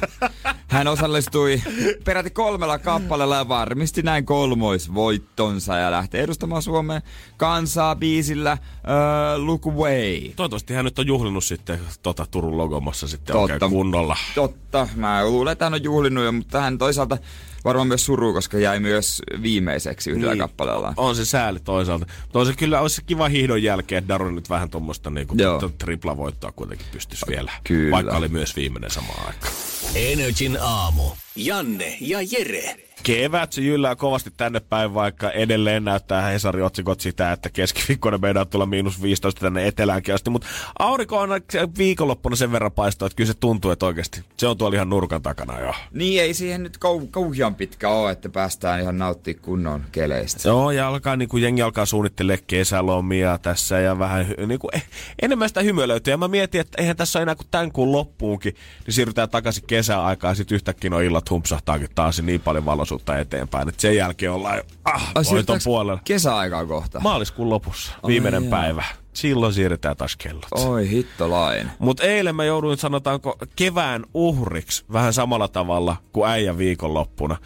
Hän 0.69 0.89
osallistui 0.89 1.63
peräti 2.05 2.31
kolmella 2.31 2.79
kappaleella 2.79 3.37
ja 3.37 3.49
varmisti 3.49 4.03
näin 4.03 4.27
kolmoisvoittonsa 4.27 5.77
ja 5.77 5.91
lähtee 5.91 6.23
edustamaan 6.23 6.63
Suomen 6.63 7.03
kansaa 7.37 7.97
biisillä 7.97 8.53
uh, 8.53 9.45
Look 9.47 9.67
Away. 9.67 10.21
Toivottavasti 10.37 10.75
hän 10.75 10.85
nyt 10.85 10.99
on 10.99 11.07
juhlinut 11.07 11.45
sitten 11.45 11.81
tota 12.03 12.27
Turun 12.31 12.59
logomossa 12.59 13.09
sitten 13.09 13.33
Totta. 13.33 13.55
oikein 13.55 13.71
kunnolla. 13.71 14.17
Totta, 14.35 14.89
mä 14.97 15.25
luulen, 15.25 15.53
että 15.53 15.65
hän 15.65 15.75
on 15.75 15.85
juhlinut 15.85 16.25
jo, 16.25 16.33
mutta 16.33 16.61
hän 16.61 16.79
toisaalta 16.79 17.19
varmaan 17.64 17.88
myös 17.88 18.05
suru, 18.05 18.33
koska 18.33 18.59
jäi 18.59 18.81
myös 18.81 19.23
viimeiseksi 19.43 20.11
yhdellä 20.11 20.33
niin. 20.33 20.40
kappaleella. 20.40 20.95
On 20.97 21.17
se 21.17 21.25
sääli 21.25 21.61
toisaalta. 21.61 22.07
Mutta 22.23 22.38
on 22.38 22.47
se 22.47 22.52
kyllä 22.52 22.81
olisi 22.81 22.97
se 22.97 23.02
kiva 23.07 23.29
hihdon 23.29 23.62
jälkeen, 23.62 23.99
että 23.99 24.09
Daru 24.09 24.31
nyt 24.31 24.50
vähän 24.50 24.71
tuommoista 24.71 25.11
niinku 25.11 25.35
Joo. 25.38 25.71
triplavoittoa 25.79 26.52
kuitenkin 26.52 26.87
pystyisi 26.93 27.26
vielä. 27.29 27.52
Kyllä. 27.64 27.90
Vaikka 27.90 28.17
oli 28.17 28.29
myös 28.29 28.57
viimeinen 28.57 28.90
samaan 28.90 29.26
aikaan. 29.26 29.52
Energin 29.95 30.59
aamu. 30.61 31.11
Janne 31.37 31.97
ja 32.00 32.19
Jere. 32.23 32.90
Kevät 33.02 33.52
se 33.52 33.61
jyllää 33.61 33.97
kovasti 33.97 34.30
tänne 34.37 34.61
päin, 34.61 34.95
vaikka 34.95 35.30
edelleen 35.30 35.85
näyttää 35.85 36.23
Hesari 36.23 36.62
otsikot 36.62 37.00
sitä, 37.00 37.33
että 37.33 37.50
keskiviikkona 37.50 38.19
meidän 38.19 38.49
tulla 38.49 38.66
miinus 38.66 39.02
15 39.02 39.40
tänne 39.40 39.66
eteläänkin 39.66 40.14
asti, 40.14 40.30
mutta 40.30 40.47
aurinko 40.78 41.19
on 41.19 41.30
viikonloppuna 41.78 42.37
sen 42.37 42.52
verran 42.52 42.73
paistaa, 42.73 43.07
että 43.07 43.16
kyllä 43.16 43.33
se 43.33 43.38
tuntuu, 43.40 43.71
että 43.71 43.87
oikeasti 43.87 44.25
se 44.37 44.47
on 44.47 44.59
tuolla 44.59 44.75
ihan 44.75 44.90
nurkan 44.90 45.23
takana 45.23 45.61
jo. 45.61 45.75
Niin, 45.92 46.23
ei 46.23 46.35
siihen 46.35 46.62
nyt 46.62 46.76
kau- 46.76 47.09
kauhean 47.11 47.54
pitkä 47.54 47.88
ole, 47.88 48.11
että 48.11 48.28
päästään 48.28 48.80
ihan 48.80 48.99
nauttii 48.99 49.35
kunnon 49.35 49.85
keleistä. 49.92 50.49
Joo, 50.49 50.71
ja 50.71 50.88
alkaa 50.88 51.16
niin 51.16 51.28
kuin 51.28 51.42
jengi 51.42 51.62
alkaa 51.62 51.87
suunnittelemaan 51.87 52.45
kesälomia 52.47 53.38
tässä 53.38 53.80
ja 53.80 53.99
vähän 53.99 54.26
niin 54.47 54.59
kuin, 54.59 54.76
eh, 54.76 54.85
enemmän 55.23 55.49
sitä 55.49 55.61
hymyilöityä. 55.61 56.12
Ja 56.12 56.19
mä 56.19 56.28
mietin, 56.28 56.61
että 56.61 56.83
eihän 56.83 56.97
tässä 56.97 57.19
ole 57.19 57.23
enää 57.23 57.35
kuin 57.35 57.49
tämän 57.50 57.73
kuun 57.73 57.92
loppuunkin, 57.92 58.54
niin 58.87 58.95
siirrytään 58.95 59.30
takaisin 59.30 59.64
kesäaikaan 59.66 60.30
ja 60.30 60.35
sitten 60.35 60.54
yhtäkkiä 60.54 60.90
no 60.90 61.00
illat 61.00 61.30
humpsahtaakin 61.30 61.88
taas 61.95 62.23
niin 62.23 62.40
paljon 62.40 62.66
valoisuutta 62.91 63.19
eteenpäin. 63.19 63.69
Että 63.69 63.81
sen 63.83 63.97
jälkeen 63.97 64.33
ollaan 64.33 64.57
jo, 64.57 64.63
ah, 64.85 65.13
voiton 65.31 65.59
puolella. 65.65 66.01
Kesäaikaa 66.05 66.67
kohta. 66.67 67.01
Maaliskuun 67.01 67.51
lopussa, 67.51 67.93
viimeinen 68.07 68.43
oh, 68.43 68.51
päivä. 68.51 68.85
Silloin 69.13 69.53
siirretään 69.53 69.97
taas 69.97 70.17
kellot. 70.17 70.47
Oi 70.53 70.91
hittolain. 70.91 71.71
Mutta 71.79 72.03
eilen 72.03 72.37
mä 72.37 72.45
jouduin, 72.45 72.79
sanotaanko, 72.79 73.39
kevään 73.57 74.05
uhriksi 74.15 74.85
vähän 74.93 75.13
samalla 75.13 75.49
tavalla 75.49 75.97
kuin 76.13 76.31
äijän 76.31 76.59
viikonloppuna. 76.59 77.37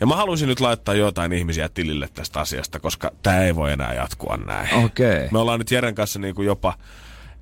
Ja 0.00 0.06
mä 0.06 0.16
haluaisin 0.16 0.48
nyt 0.48 0.60
laittaa 0.60 0.94
jotain 0.94 1.32
ihmisiä 1.32 1.68
tilille 1.68 2.08
tästä 2.14 2.40
asiasta, 2.40 2.80
koska 2.80 3.10
tämä 3.22 3.40
ei 3.40 3.56
voi 3.56 3.72
enää 3.72 3.94
jatkua 3.94 4.36
näin. 4.36 4.84
Okei. 4.84 5.16
Okay. 5.16 5.28
Me 5.30 5.38
ollaan 5.38 5.58
nyt 5.58 5.70
Jeren 5.70 5.94
kanssa 5.94 6.18
niin 6.18 6.34
kuin 6.34 6.46
jopa 6.46 6.74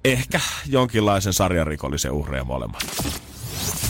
ehkä 0.05 0.41
jonkinlaisen 0.67 1.33
sarjarikollisen 1.33 2.13
uhreja 2.13 2.45
molemmat. 2.45 2.83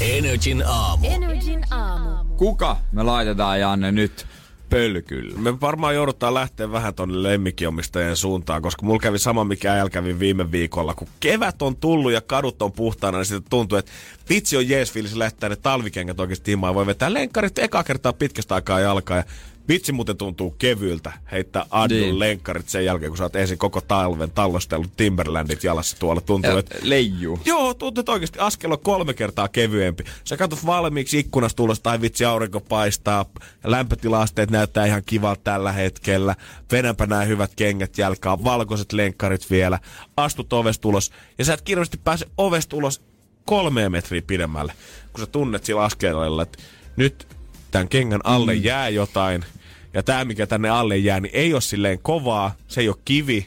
Energin 0.01 0.65
aamu. 0.67 1.07
Energin 1.07 1.65
aamu. 1.71 2.28
Kuka 2.39 2.77
me 2.93 3.03
laitetaan 3.03 3.61
Janne 3.61 3.93
nyt 3.93 4.27
pölkyllä? 4.71 5.39
Me 5.39 5.61
varmaan 5.61 5.95
joudutaan 5.95 6.35
lähteä 6.35 6.73
vähän 6.73 6.95
tonne 6.95 7.23
lemmikkiomistajien 7.23 8.17
suuntaan, 8.17 8.63
koska 8.63 8.87
mulla 8.87 9.01
kävi 9.01 9.19
sama, 9.19 9.45
mikä 9.45 9.73
äijällä 9.73 9.91
kävi 9.91 10.19
viime 10.19 10.51
viikolla. 10.51 10.95
Kun 10.95 11.09
kevät 11.21 11.63
on 11.63 11.77
tullut 11.77 12.13
ja 12.13 12.21
kadut 12.21 12.63
on 12.63 12.73
puhtaana, 12.73 13.19
niin 13.19 13.27
sitten 13.27 13.51
tuntuu, 13.51 13.79
että 13.79 13.93
vitsi 14.29 14.57
on 14.57 14.69
jees 14.69 14.93
fiilis 14.93 15.15
ne 15.49 15.57
talvikengät 15.57 16.21
oikeasti 16.21 16.51
himaan. 16.51 16.75
Voi 16.75 16.87
vetää 16.87 17.15
lenkkarit 17.15 17.59
eka 17.59 17.85
kertaa 17.85 18.13
pitkästä 18.13 18.55
aikaa 18.55 18.81
jalkaa 18.81 19.17
ja 19.17 19.25
Vitsi 19.69 19.93
muuten 19.93 20.17
tuntuu 20.17 20.51
kevyiltä 20.51 21.13
heittää 21.33 21.67
Adun 21.71 21.99
niin. 21.99 22.19
lenkkarit 22.19 22.69
sen 22.69 22.85
jälkeen, 22.85 23.11
kun 23.11 23.19
sä 23.19 23.25
oot 23.25 23.37
ensin 23.37 23.59
koko 23.59 23.81
talven 23.81 24.31
tallostellut 24.31 24.97
Timberlandit 24.97 25.65
jalassa 25.65 25.97
tuolla. 25.99 26.21
Tuntuu, 26.21 26.57
että... 26.57 26.77
Leijuu. 26.83 27.41
Joo, 27.45 27.75
tuntuu, 27.75 28.01
että 28.01 28.13
oikeasti 28.13 28.39
askel 28.39 28.73
on 28.73 28.81
kolme 28.81 29.15
kertaa 29.15 29.49
kevyempi. 29.49 30.05
Sä 30.25 30.37
katsot 30.37 30.67
valmiiksi 30.67 31.19
ikkunasta 31.19 31.57
tulosta, 31.57 31.83
tai 31.83 32.01
vitsi 32.01 32.25
aurinko 32.25 32.61
paistaa, 32.61 33.25
lämpötilaasteet 33.65 34.51
näyttää 34.51 34.87
ihan 34.87 35.03
kivalta 35.07 35.41
tällä 35.45 35.73
hetkellä. 35.73 36.35
Venäpä 36.73 37.07
nämä 37.07 37.23
hyvät 37.23 37.53
kengät 37.57 37.99
jalkaa, 37.99 38.45
valkoiset 38.45 38.93
lenkkarit 38.93 39.51
vielä. 39.51 39.79
Astut 40.17 40.53
ovesta 40.53 40.89
ulos, 40.89 41.13
ja 41.39 41.45
sä 41.45 41.55
et 41.55 41.63
kirjallisesti 41.63 42.01
pääse 42.05 42.27
ovesta 42.39 42.77
ulos 42.77 43.03
kolme 43.45 43.89
metriä 43.89 44.23
pidemmälle, 44.27 44.73
kun 45.13 45.21
sä 45.21 45.27
tunnet 45.27 45.65
sillä 45.65 45.83
askeleella, 45.83 46.43
että 46.43 46.59
nyt 46.97 47.29
tämän 47.71 47.89
kengän 47.89 48.21
alle 48.25 48.55
mm. 48.55 48.65
jää 48.65 48.89
jotain– 48.89 49.45
ja 49.99 50.03
tämä, 50.03 50.25
mikä 50.25 50.47
tänne 50.47 50.69
alle 50.69 50.97
jää, 50.97 51.21
niin 51.21 51.35
ei 51.35 51.53
ole 51.53 51.61
silleen 51.61 51.99
kovaa, 52.03 52.55
se 52.69 52.81
ei 52.81 52.89
ole 52.89 52.97
kivi, 53.05 53.47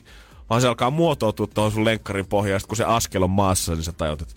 vaan 0.50 0.62
se 0.62 0.68
alkaa 0.68 0.90
muotoutua 0.90 1.48
tuohon 1.48 1.72
sun 1.72 1.86
lenkkarin 1.86 2.28
pohjaan. 2.28 2.62
kun 2.68 2.78
se 2.78 2.84
askel 2.84 3.24
on 3.24 3.30
maassa, 3.30 3.74
niin 3.74 3.84
sä 3.84 3.92
tajut, 3.92 4.22
että 4.22 4.34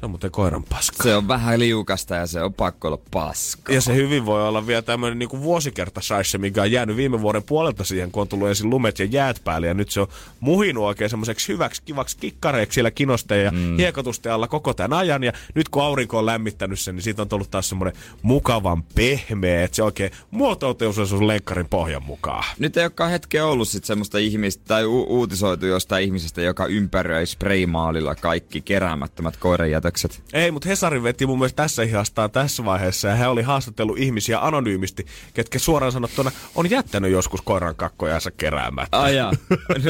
se 0.00 0.06
on 0.06 0.10
muuten 0.10 0.30
koiran 0.30 0.64
paska. 0.64 1.02
Se 1.02 1.16
on 1.16 1.28
vähän 1.28 1.58
liukasta 1.58 2.14
ja 2.14 2.26
se 2.26 2.42
on 2.42 2.54
pakko 2.54 2.88
olla 2.88 2.98
paska. 3.10 3.72
Ja 3.72 3.80
se 3.80 3.94
hyvin 3.94 4.26
voi 4.26 4.48
olla 4.48 4.66
vielä 4.66 4.82
tämmöinen 4.82 5.18
niin 5.18 5.42
vuosikerta 5.42 6.00
saisse, 6.00 6.38
mikä 6.38 6.62
on 6.62 6.72
jäänyt 6.72 6.96
viime 6.96 7.20
vuoden 7.20 7.42
puolelta 7.42 7.84
siihen, 7.84 8.10
kun 8.10 8.20
on 8.20 8.28
tullut 8.28 8.48
ensin 8.48 8.70
lumet 8.70 8.98
ja 8.98 9.04
jäät 9.04 9.40
päälle. 9.44 9.66
Ja 9.66 9.74
nyt 9.74 9.90
se 9.90 10.00
on 10.00 10.08
muhinut 10.40 10.84
oikein 10.84 11.10
semmoiseksi 11.10 11.52
hyväksi 11.52 11.82
kivaksi 11.82 12.16
kikkareiksi 12.16 12.74
siellä 12.74 12.90
kinosteen 12.90 13.44
ja 13.44 13.50
mm. 13.50 13.76
hiekotusten 13.76 14.32
alla 14.32 14.48
koko 14.48 14.74
tämän 14.74 14.98
ajan. 14.98 15.24
Ja 15.24 15.32
nyt 15.54 15.68
kun 15.68 15.82
aurinko 15.82 16.18
on 16.18 16.26
lämmittänyt 16.26 16.80
sen, 16.80 16.94
niin 16.94 17.02
siitä 17.02 17.22
on 17.22 17.28
tullut 17.28 17.50
taas 17.50 17.68
semmoinen 17.68 17.96
mukavan 18.22 18.82
pehmeä, 18.82 19.64
että 19.64 19.76
se 19.76 19.82
oikein 19.82 20.10
muotoutuu 20.30 20.92
sun 20.92 21.26
lenkkarin 21.26 21.68
pohjan 21.68 22.02
mukaan. 22.02 22.44
Nyt 22.58 22.76
ei 22.76 22.84
olekaan 22.84 23.10
hetkeä 23.10 23.46
ollut 23.46 23.68
sit 23.68 23.84
semmoista 23.84 24.18
ihmistä 24.18 24.62
tai 24.68 24.84
u- 24.86 25.06
uutisoitu 25.08 25.66
jostain 25.66 26.04
ihmisestä, 26.04 26.42
joka 26.42 26.66
ympäröi 26.66 27.26
spraymaalilla 27.26 28.14
kaikki 28.14 28.60
keräämättömät 28.60 29.36
koiranjätö 29.36 29.87
päätökset. 29.88 30.22
Ei, 30.32 30.50
mutta 30.50 30.68
Hesari 30.68 31.02
veti 31.02 31.26
mun 31.26 31.38
mielestä 31.38 31.62
tässä 31.62 31.82
ihastaa 31.82 32.28
tässä 32.28 32.64
vaiheessa 32.64 33.08
ja 33.08 33.14
he 33.14 33.26
oli 33.26 33.42
haastatellut 33.42 33.98
ihmisiä 33.98 34.40
anonyymisti, 34.40 35.06
ketkä 35.34 35.58
suoraan 35.58 35.92
sanottuna 35.92 36.30
on 36.54 36.70
jättänyt 36.70 37.12
joskus 37.12 37.42
koiran 37.42 37.76
kakkojansa 37.76 38.30
keräämättä. 38.30 39.00
Ai 39.00 39.14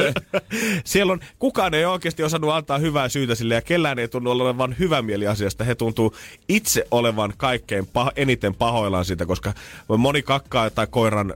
Siellä 0.85 1.13
on, 1.13 1.19
kukaan 1.39 1.73
ei 1.73 1.85
oikeasti 1.85 2.23
osannut 2.23 2.51
antaa 2.51 2.77
hyvää 2.77 3.09
syytä 3.09 3.35
sille 3.35 3.53
ja 3.53 3.61
kellään 3.61 3.99
ei 3.99 4.07
tunnu 4.07 4.31
olevan 4.31 4.75
hyvä 4.79 5.01
mieli 5.01 5.27
asiasta. 5.27 5.63
He 5.63 5.75
tuntuu 5.75 6.15
itse 6.49 6.87
olevan 6.91 7.33
kaikkein 7.37 7.83
pah- 7.83 8.13
eniten 8.15 8.55
pahoillaan 8.55 9.05
siitä, 9.05 9.25
koska 9.25 9.53
moni 9.97 10.21
kakkaa 10.21 10.69
tai 10.69 10.87
koiran 10.89 11.33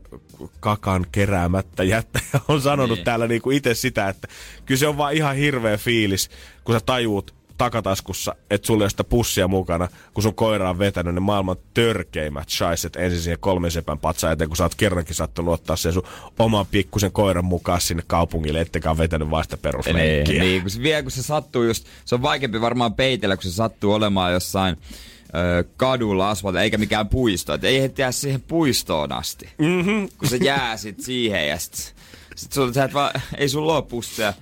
kakan 0.59 1.05
keräämättä 1.11 1.83
jättäjä 1.83 2.25
on 2.47 2.61
sanonut 2.61 2.97
niin. 2.97 3.05
täällä 3.05 3.27
niinku 3.27 3.51
itse 3.51 3.73
sitä, 3.73 4.09
että 4.09 4.27
kyllä 4.65 4.79
se 4.79 4.87
on 4.87 4.97
vaan 4.97 5.13
ihan 5.13 5.35
hirveä 5.35 5.77
fiilis, 5.77 6.29
kun 6.63 6.75
sä 6.75 6.81
tajuut, 6.85 7.42
takataskussa, 7.63 8.35
että 8.49 8.67
sulla 8.67 8.83
ei 8.83 8.89
sitä 8.89 9.03
pussia 9.03 9.47
mukana, 9.47 9.87
kun 10.13 10.23
sun 10.23 10.35
koira 10.35 10.69
on 10.69 10.79
vetänyt 10.79 11.13
ne 11.13 11.19
maailman 11.19 11.55
törkeimmät 11.73 12.49
shaiset 12.49 12.95
ensin 12.95 13.21
siihen 13.21 13.39
kolmen 13.39 13.71
sepän 13.71 13.99
patsaan 13.99 14.33
eteen, 14.33 14.49
kun 14.49 14.57
sä 14.57 14.63
oot 14.63 14.75
kerrankin 14.75 15.15
sattunut 15.15 15.53
ottaa 15.53 15.75
sen 15.75 15.93
sun 15.93 16.07
oman 16.39 16.65
pikkusen 16.65 17.11
koiran 17.11 17.45
mukaan 17.45 17.81
sinne 17.81 18.03
kaupungille, 18.07 18.61
ettekä 18.61 18.91
on 18.91 18.97
vetänyt 18.97 19.29
vasta 19.29 19.57
peruslenkkiä. 19.57 20.23
Niin, 20.23 20.41
niin, 20.41 20.61
kun 20.61 20.71
se 20.71 20.81
vie, 20.81 21.01
kun 21.01 21.11
se 21.11 21.23
sattuu 21.23 21.63
just, 21.63 21.85
se 22.05 22.15
on 22.15 22.21
vaikeampi 22.21 22.61
varmaan 22.61 22.93
peitellä, 22.93 23.35
kun 23.37 23.43
se 23.43 23.51
sattuu 23.51 23.93
olemaan 23.93 24.33
jossain 24.33 24.77
kadulla 25.77 26.29
asfalta, 26.29 26.61
eikä 26.61 26.77
mikään 26.77 27.09
puisto. 27.09 27.53
Et 27.53 27.63
ei 27.63 27.81
heti 27.81 28.01
jää 28.01 28.11
siihen 28.11 28.41
puistoon 28.41 29.11
asti. 29.11 29.49
Mm-hmm. 29.57 30.09
Kun 30.17 30.29
se 30.29 30.37
jää 30.37 30.77
sit 30.83 30.99
siihen 30.99 31.47
ja 31.47 31.59
sit, 31.59 31.95
sit 32.35 32.53
sulla, 32.53 32.73
sä 32.73 32.83
et 32.83 32.93
vaan, 32.93 33.11
ei 33.37 33.49
sun 33.49 33.67
lopussia 33.67 34.33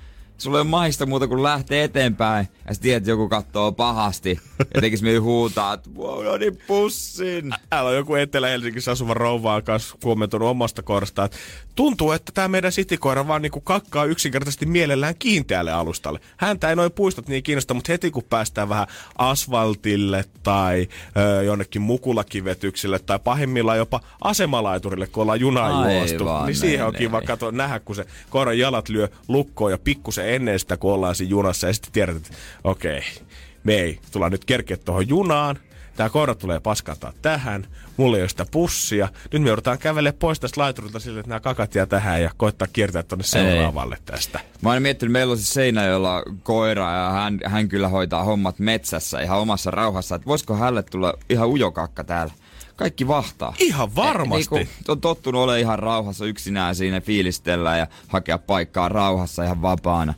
sulla 0.41 0.57
ei 0.57 0.61
ole 0.61 0.69
maista 0.69 1.05
muuta 1.05 1.27
kuin 1.27 1.43
lähtee 1.43 1.83
eteenpäin. 1.83 2.47
Ja 2.71 2.75
tiedät, 2.81 2.97
että 2.97 3.09
joku 3.09 3.29
katsoo 3.29 3.71
pahasti. 3.71 4.39
Ja 4.75 4.81
tekis 4.81 5.01
mieli 5.01 5.17
huutaa, 5.17 5.73
että 5.73 5.89
wow, 5.97 6.39
niin 6.39 6.57
pussin. 6.67 7.55
Täällä 7.69 7.89
on 7.89 7.95
joku 7.95 8.15
Etelä-Helsingissä 8.15 8.91
asuva 8.91 9.13
rouva 9.13 9.61
kanssa 9.61 9.95
kommentoinut 10.03 10.49
omasta 10.49 10.81
koirastaan, 10.81 11.25
että 11.25 11.37
tuntuu, 11.75 12.11
että 12.11 12.31
tämä 12.31 12.47
meidän 12.47 12.71
sitikoira 12.71 13.27
vaan 13.27 13.41
niinku 13.41 13.61
kakkaa 13.61 14.05
yksinkertaisesti 14.05 14.65
mielellään 14.65 15.15
kiinteälle 15.19 15.71
alustalle. 15.71 16.19
Häntä 16.37 16.69
ei 16.69 16.75
noin 16.75 16.91
puistot 16.91 17.27
niin 17.27 17.43
kiinnosta, 17.43 17.73
mutta 17.73 17.91
heti 17.91 18.11
kun 18.11 18.23
päästään 18.23 18.69
vähän 18.69 18.87
asfaltille 19.17 20.25
tai 20.43 20.87
ö, 21.17 21.43
jonnekin 21.43 21.81
mukulakivetyksille 21.81 22.99
tai 22.99 23.19
pahimmillaan 23.23 23.77
jopa 23.77 23.99
asemalaiturille, 24.21 25.07
kun 25.07 25.21
ollaan 25.21 25.39
junaan 25.39 25.95
juostu, 25.95 26.25
niin 26.45 26.55
siihen 26.55 26.85
on 26.85 26.93
kiva 26.93 27.21
katsoa, 27.21 27.51
nähdä, 27.51 27.79
kun 27.79 27.95
se 27.95 28.05
koiran 28.29 28.59
jalat 28.59 28.89
lyö 28.89 29.07
lukkoon 29.27 29.71
ja 29.71 29.77
pikkusen 29.77 30.29
ennen 30.29 30.59
sitä, 30.59 30.77
kun 30.77 30.93
ollaan 30.93 31.15
siinä 31.15 31.29
junassa 31.29 31.67
ja 31.67 31.73
sitten 31.73 31.91
tiedät, 31.91 32.15
että 32.15 32.29
okei, 32.63 32.97
okay, 32.97 33.25
me 33.63 33.73
ei 33.73 33.99
tulla 34.11 34.29
nyt 34.29 34.45
kerkeä 34.45 34.77
tuohon 34.77 35.09
junaan, 35.09 35.59
tämä 35.95 36.09
koira 36.09 36.35
tulee 36.35 36.59
paskata 36.59 37.13
tähän, 37.21 37.67
mulla 37.97 38.17
ei 38.17 38.23
ole 38.23 38.29
sitä 38.29 38.45
pussia. 38.51 39.09
Nyt 39.31 39.41
me 39.41 39.47
joudutaan 39.47 39.79
kävelemään 39.79 40.19
pois 40.19 40.39
tästä 40.39 40.61
laiturilta 40.61 40.99
sille, 40.99 41.19
että 41.19 41.29
nämä 41.29 41.39
kakat 41.39 41.75
jää 41.75 41.85
tähän 41.85 42.21
ja 42.21 42.31
koittaa 42.37 42.67
kiertää 42.73 43.03
tuonne 43.03 43.23
seuraavalle 43.23 43.95
ei. 43.95 44.01
tästä. 44.05 44.39
Mä 44.61 44.69
oon 44.69 44.81
miettinyt, 44.81 45.13
meillä 45.13 45.31
on 45.31 45.37
siis 45.37 45.53
seinä, 45.53 45.85
jolla 45.85 46.23
koira 46.43 46.91
ja 46.91 47.09
hän, 47.09 47.39
hän 47.45 47.69
kyllä 47.69 47.87
hoitaa 47.87 48.23
hommat 48.23 48.59
metsässä 48.59 49.21
ihan 49.21 49.39
omassa 49.39 49.71
rauhassa. 49.71 50.15
Että 50.15 50.25
voisiko 50.25 50.55
hänelle 50.55 50.83
tulla 50.83 51.13
ihan 51.29 51.47
ujokakka 51.47 52.03
täällä? 52.03 52.33
kaikki 52.75 53.07
vahtaa. 53.07 53.53
Ihan 53.59 53.95
varmasti. 53.95 54.55
niin 54.55 54.69
on 54.87 55.01
tottunut 55.01 55.41
olemaan 55.41 55.59
ihan 55.59 55.79
rauhassa 55.79 56.25
yksinään 56.25 56.75
siinä 56.75 57.01
fiilistellä 57.01 57.77
ja 57.77 57.87
hakea 58.07 58.37
paikkaa 58.37 58.89
rauhassa 58.89 59.43
ihan 59.43 59.61
vapaana. 59.61 60.13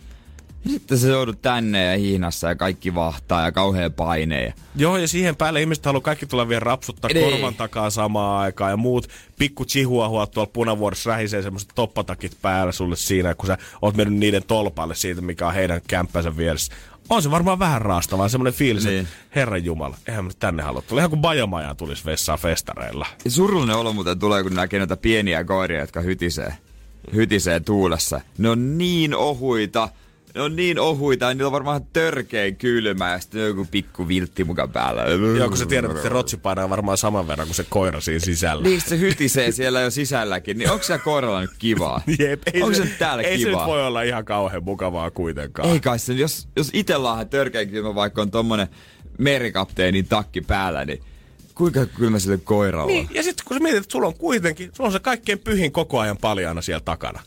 Sitten 0.70 0.98
se 0.98 1.08
joudut 1.08 1.42
tänne 1.42 1.86
ja 1.86 1.98
hihnassa 1.98 2.48
ja 2.48 2.56
kaikki 2.56 2.96
vahtaa 2.96 3.46
ja 3.46 3.52
kauhean 3.52 3.94
paine. 3.94 4.54
Joo, 4.76 4.98
ja 4.98 5.08
siihen 5.08 5.36
päälle 5.36 5.62
ihmiset 5.62 5.86
haluaa 5.86 6.02
kaikki 6.02 6.26
tulla 6.26 6.50
vielä 6.50 6.60
rapsuttaa 6.60 7.10
niin. 7.14 7.32
korvan 7.32 7.56
takaa 7.56 7.90
samaan 7.90 8.42
aikaan. 8.42 8.72
Ja 8.72 8.78
muut 8.78 9.08
pikku 9.38 9.66
chihuahua 9.66 10.28
tuolla 10.28 10.52
punavuodessa 10.54 11.10
rähisee 11.10 11.42
semmoiset 11.42 11.70
toppatakit 11.76 12.38
päällä 12.42 12.72
sulle 12.72 12.96
siinä, 12.96 13.36
kun 13.36 13.48
sä 13.48 13.58
oot 13.82 13.96
mennyt 13.96 14.20
niiden 14.20 14.44
tolpalle 14.44 14.96
siitä, 14.96 15.22
mikä 15.22 15.48
on 15.48 15.54
heidän 15.54 15.82
kämppänsä 15.88 16.38
vieressä. 16.38 16.74
On 17.10 17.22
se 17.22 17.32
varmaan 17.32 17.60
vähän 17.60 17.82
raastavaa, 17.82 18.30
semmoinen 18.30 18.54
fiilis, 18.54 18.86
niin. 18.86 19.00
että 19.00 19.14
Herran 19.36 19.66
Jumala, 19.66 19.98
eihän 20.08 20.26
me 20.26 20.32
tänne 20.40 20.64
halua 20.64 20.82
tulla. 20.82 21.02
Ihan 21.02 21.10
kuin 21.10 21.22
Bajamaja 21.22 21.76
tulisi 21.76 22.06
vessaan 22.06 22.40
festareilla. 22.40 23.08
Surullinen 23.28 23.76
olo 23.76 23.94
muuten 23.94 24.20
tulee, 24.20 24.44
kun 24.44 24.54
näkee 24.54 24.80
näitä 24.80 24.98
pieniä 24.98 25.44
koiria, 25.44 25.80
jotka 25.80 26.02
hytisee, 26.02 26.58
hytisee 27.14 27.60
tuulessa. 27.60 28.22
Ne 28.38 28.50
on 28.50 28.78
niin 28.78 29.16
ohuita, 29.16 29.90
ne 30.36 30.42
on 30.42 30.56
niin 30.56 30.80
ohuita, 30.80 31.26
ja 31.26 31.34
niillä 31.34 31.48
on 31.48 31.52
varmaan 31.52 31.86
törkein 31.94 32.56
kylmä, 32.56 33.12
ja 33.12 33.20
sitten 33.20 33.42
joku 33.42 33.68
pikku 33.72 34.08
viltti 34.08 34.44
mukaan 34.44 34.70
päällä. 34.70 35.04
Joo, 35.38 35.48
kun 35.48 35.58
sä 35.58 35.66
tiedät, 35.66 35.92
että 35.92 36.04
se 36.04 36.10
rotsi 36.10 36.38
painaa 36.38 36.70
varmaan 36.70 36.98
saman 36.98 37.28
verran 37.28 37.48
kuin 37.48 37.56
se 37.56 37.66
koira 37.70 38.02
siinä 38.02 38.20
sisällä. 38.20 38.64
Niin, 38.64 38.82
se 38.82 39.00
hytisee 39.00 39.52
siellä 39.52 39.82
jo 39.82 39.92
sisälläkin, 39.92 40.58
niin 40.58 40.72
onko 40.72 40.84
se 40.84 40.98
koiralla 40.98 41.42
nyt 41.42 41.52
kivaa? 41.60 42.02
Jep, 42.20 42.42
ei 42.54 42.62
onko 42.62 42.74
se, 42.74 42.78
se, 42.78 42.84
nyt 42.84 42.98
täällä 43.00 43.24
ei 43.24 43.38
se 43.38 43.46
kivaa? 43.46 43.62
nyt 43.62 43.68
voi 43.68 43.86
olla 43.86 44.02
ihan 44.02 44.26
kauhean 44.26 44.64
mukavaa 44.64 45.12
kuitenkaan. 45.12 45.70
Ei 45.70 45.80
kai 45.80 46.00
se, 46.00 46.14
jos, 46.14 46.48
jos 46.56 46.70
itellä 46.74 47.12
on 47.12 47.30
törkeä 47.30 47.66
kylmä, 47.66 47.96
vaikka 47.96 48.22
on 48.22 48.32
tommonen 48.32 48.68
merikapteenin 49.18 50.08
takki 50.08 50.42
päällä, 50.42 50.86
niin 50.86 51.04
kuinka 51.56 51.86
kylmä 51.86 52.20
sille 52.20 52.38
koiralle 52.38 52.92
Niin, 52.92 53.10
ja 53.14 53.24
sitten 53.24 53.46
kun 53.48 53.58
sä 53.58 53.64
mietit, 53.64 53.84
että 53.84 53.92
sulla 53.92 54.08
on 54.08 54.18
kuitenkin, 54.18 54.72
sulla 54.74 54.88
on 54.88 54.94
se 54.94 55.00
kaikkein 55.00 55.40
pyhin 55.40 55.72
koko 55.72 56.00
ajan 56.00 56.18
paljaana 56.18 56.62
siellä 56.62 56.82
takana. 56.86 57.20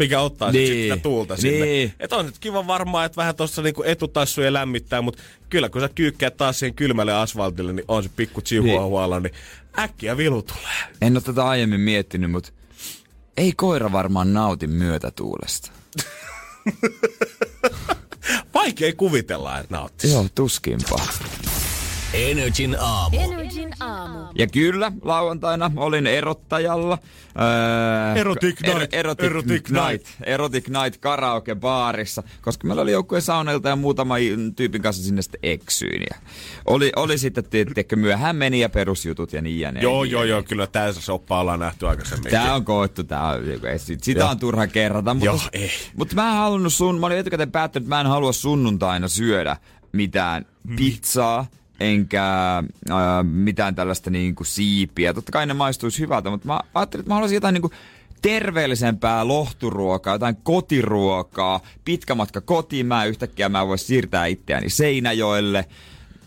Mikä 0.00 0.20
ottaa 0.20 0.52
niin. 0.52 0.70
Niin. 0.70 0.92
sitä 0.92 1.02
tuulta 1.02 1.36
sinne. 1.36 1.66
Niin. 1.66 1.94
Että 2.00 2.16
on 2.16 2.26
nyt 2.26 2.38
kiva 2.38 2.66
varmaan, 2.66 3.06
että 3.06 3.16
vähän 3.16 3.36
tuossa 3.36 3.62
niinku 3.62 3.82
etutassuja 3.82 4.52
lämmittää, 4.52 5.02
mutta 5.02 5.22
kyllä 5.50 5.68
kun 5.68 5.80
sä 5.80 5.88
kyykkäät 5.94 6.36
taas 6.36 6.58
siihen 6.58 6.74
kylmälle 6.74 7.14
asfaltille, 7.14 7.72
niin 7.72 7.84
on 7.88 8.02
se 8.02 8.10
pikku 8.16 8.40
chihuahualla, 8.40 9.20
niin 9.20 9.32
äkkiä 9.78 10.16
vilu 10.16 10.42
tulee. 10.42 10.96
En 11.02 11.16
ole 11.16 11.22
tätä 11.22 11.44
aiemmin 11.44 11.80
miettinyt, 11.80 12.30
mutta 12.30 12.52
ei 13.36 13.52
koira 13.52 13.92
varmaan 13.92 14.32
nauti 14.32 14.66
myötätuulesta. 14.66 15.70
Vaikea 18.54 18.92
kuvitella, 18.96 19.58
että 19.58 19.74
nauttis. 19.74 20.12
Joo, 20.12 20.26
tuskinpa. 20.34 21.00
Energin 22.14 22.76
aamu. 22.80 23.16
Energin 23.20 23.70
aamu. 23.80 24.18
Ja 24.34 24.46
kyllä, 24.46 24.92
lauantaina 25.02 25.70
olin 25.76 26.06
erottajalla. 26.06 26.98
Öö, 27.40 28.20
Erotic 28.20 28.60
night, 28.60 28.94
erotic, 28.94 29.24
erotic 29.26 29.70
night. 29.70 30.06
Erotic 30.24 30.68
night 30.68 31.00
karaoke 31.00 31.54
baarissa, 31.54 32.22
koska 32.42 32.66
meillä 32.66 32.82
oli 32.82 32.92
joukkueen 32.92 33.22
sauneilta 33.22 33.68
ja 33.68 33.76
muutama 33.76 34.14
tyypin 34.56 34.82
kanssa 34.82 35.02
sinne 35.02 35.22
sitten 35.22 35.40
eksyin. 35.42 36.02
Ja 36.10 36.16
oli, 36.66 36.92
oli 36.96 37.18
sitten, 37.18 37.44
tiedätkö, 37.44 37.96
myöhään 37.96 38.36
meni 38.36 38.60
ja 38.60 38.68
perusjutut 38.68 39.32
ja 39.32 39.42
niin 39.42 39.60
ja 39.60 39.72
ne. 39.72 39.80
Joo, 39.80 40.04
joo, 40.04 40.24
joo, 40.24 40.42
kyllä 40.42 40.66
tässä 40.66 41.00
soppa 41.00 41.40
ollaan 41.40 41.60
nähty 41.60 41.88
aikaisemmin. 41.88 42.30
Tää 42.30 42.54
on 42.54 42.64
koettu, 42.64 43.04
tää 43.04 43.26
on, 43.28 43.40
sitä 43.98 44.20
Joo. 44.20 44.28
on 44.30 44.38
turha 44.38 44.66
kerrata. 44.66 45.14
Mutta, 45.14 45.26
Joo, 45.26 45.38
ei. 45.52 45.70
Mutta 45.96 46.14
mä 46.14 46.28
en 46.30 46.36
halunnut 46.36 46.72
sun, 46.72 47.00
mä 47.00 47.06
olin 47.06 47.18
etukäteen 47.18 47.52
päättänyt, 47.52 47.86
että 47.86 47.96
mä 47.96 48.00
en 48.00 48.06
halua 48.06 48.32
sunnuntaina 48.32 49.08
syödä 49.08 49.56
mitään 49.92 50.46
Mm. 50.64 50.76
pizzaa, 50.76 51.46
enkä 51.80 52.56
äh, 52.90 52.96
mitään 53.22 53.74
tällaista 53.74 54.10
niinku 54.10 54.44
siipiä. 54.44 55.14
Totta 55.14 55.32
kai 55.32 55.46
ne 55.46 55.54
maistuisi 55.54 56.00
hyvältä, 56.00 56.30
mutta 56.30 56.46
mä 56.46 56.60
ajattelin, 56.74 57.02
että 57.02 57.10
mä 57.10 57.14
haluaisin 57.14 57.36
jotain 57.36 57.52
niinku 57.52 57.70
terveellisempää 58.22 59.28
lohturuokaa, 59.28 60.14
jotain 60.14 60.36
kotiruokaa, 60.42 61.60
pitkä 61.84 62.14
matka 62.14 62.40
kotiin, 62.40 62.86
mä 62.86 63.04
yhtäkkiä 63.04 63.48
mä 63.48 63.66
voisi 63.66 63.84
siirtää 63.84 64.26
itseäni 64.26 64.70
Seinäjoelle, 64.70 65.64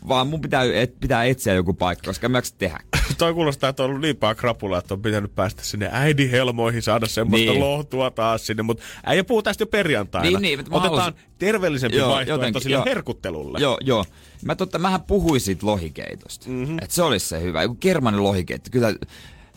vaan 0.08 0.28
mun 0.28 0.42
pitää, 0.42 0.64
et, 0.74 1.00
pitää 1.00 1.24
etsiä 1.24 1.54
joku 1.54 1.74
paikka, 1.74 2.06
koska 2.06 2.30
mä 2.30 2.42
tehdä. 2.58 2.80
Toi 3.18 3.34
kuulostaa, 3.34 3.70
että 3.70 3.84
on 3.84 3.90
ollut 3.90 4.02
niin 4.02 4.18
paljon 4.18 4.36
krapulaa, 4.38 4.80
että 4.80 4.94
on 4.94 5.02
pitänyt 5.02 5.36
päästä 5.36 5.64
sinne 5.64 5.90
äidin 5.92 6.30
helmoihin, 6.32 6.82
saada 6.82 7.08
semmoista 7.08 7.52
Niin. 7.52 7.60
lohtua 7.60 8.12
taas 8.12 8.46
sinne, 8.46 8.64
mutta 8.64 8.84
äijä 9.06 9.24
puhuu 9.24 9.42
tästä 9.44 9.62
jo 9.62 9.68
perjantaina. 9.68 10.40
Niin, 10.40 10.42
niin, 10.42 10.60
Otetaan 10.60 11.00
halusin- 11.14 11.20
terveellisempi 11.40 11.98
Joo, 11.98 12.10
vaihtoehto 12.10 12.32
jotenkin, 12.42 12.62
sille 12.62 12.76
joo. 12.76 12.86
herkuttelulle. 12.86 13.60
Joo, 13.62 13.78
joo. 13.82 14.06
Mä 14.46 14.56
totta, 14.56 14.80
mähän 14.80 15.02
puhuin 15.02 15.42
siitä 15.42 15.66
lohikeitosta. 15.66 16.50
Mm-hmm. 16.50 16.78
Että 16.78 16.96
se 16.96 17.04
olisi 17.04 17.28
se 17.28 17.42
hyvä. 17.42 17.62
Joku 17.64 17.76
kermanen 17.80 18.24
lohikeitto. 18.24 18.70
Kyllä, 18.72 18.96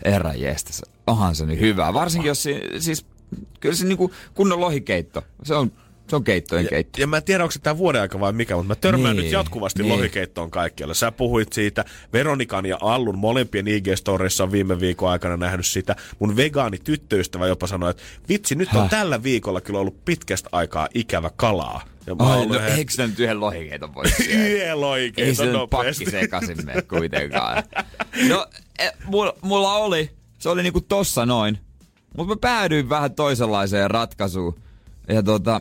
herra 0.04 0.32
jeestäs, 0.34 0.82
onhan 1.06 1.34
se 1.34 1.46
niin 1.46 1.60
hyvä. 1.60 1.94
Varsinkin 1.94 2.28
jos 2.28 2.42
si, 2.42 2.60
siis, 2.78 3.06
kyllä 3.60 3.74
se 3.74 3.84
niinku 3.86 4.10
kunnon 4.34 4.60
lohikeitto. 4.60 5.22
Se 5.42 5.54
on, 5.54 5.72
se 6.10 6.16
on 6.16 6.24
keittojen 6.24 6.64
Ja, 6.64 6.68
keitto. 6.70 7.00
ja 7.00 7.06
mä 7.06 7.16
en 7.16 7.22
tiedä, 7.24 7.44
onko 7.44 7.50
se 7.52 7.58
tämä 7.58 7.78
vuoden 7.78 8.00
aika 8.02 8.20
vai 8.20 8.32
mikä, 8.32 8.54
mutta 8.56 8.68
mä 8.68 8.74
törmään 8.74 9.16
Niin, 9.16 9.24
nyt 9.24 9.32
jatkuvasti 9.32 9.82
niin. 9.82 9.92
lohikeittoon 9.92 10.50
kaikkialla. 10.50 10.94
Sä 10.94 11.12
puhuit 11.12 11.52
siitä, 11.52 11.84
Veronikan 12.12 12.66
ja 12.66 12.78
Allun 12.80 13.18
molempien 13.18 13.66
IG-storeissa 13.66 14.42
on 14.42 14.52
viime 14.52 14.80
viikon 14.80 15.10
aikana 15.10 15.36
nähnyt 15.36 15.66
sitä. 15.66 15.96
Mun 16.18 16.36
vegaani 16.36 16.78
tyttöystävä 16.78 17.46
jopa 17.46 17.66
sanoi, 17.66 17.90
että 17.90 18.02
vitsi, 18.28 18.54
nyt 18.54 18.68
on 18.74 18.80
Häh? 18.80 18.90
tällä 18.90 19.22
viikolla 19.22 19.60
kyllä 19.60 19.78
ollut 19.78 20.04
pitkästä 20.04 20.48
aikaa 20.52 20.88
ikävä 20.94 21.30
kalaa. 21.36 21.84
Ja 22.06 22.14
mä 22.14 22.32
Ai, 22.32 22.46
no, 22.46 22.54
ihan- 22.54 22.68
eikö 22.68 22.92
se 22.92 23.06
nyt 23.06 23.18
yhden 23.20 23.40
lohikeiton 23.40 23.94
voi? 23.94 24.04
Yhden 24.28 24.68
Ei 24.68 24.74
lohikeiton 24.74 25.36
se 25.36 25.44
nyt 25.44 25.52
nopeasti. 25.52 26.04
pakki 26.04 26.20
sekaisin 26.20 26.66
mene 26.66 26.82
kuitenkaan. 26.82 27.62
No, 28.28 28.46
e, 28.78 28.88
mulla, 29.04 29.34
mulla 29.42 29.74
oli, 29.74 30.10
se 30.38 30.48
oli 30.48 30.62
niinku 30.62 30.80
tossa 30.80 31.26
noin. 31.26 31.58
Mutta 32.16 32.34
mä 32.34 32.38
päädyin 32.40 32.88
vähän 32.88 33.14
toisenlaiseen 33.14 33.90
ratkaisuun. 33.90 34.60
Ja 35.08 35.22
tota... 35.22 35.60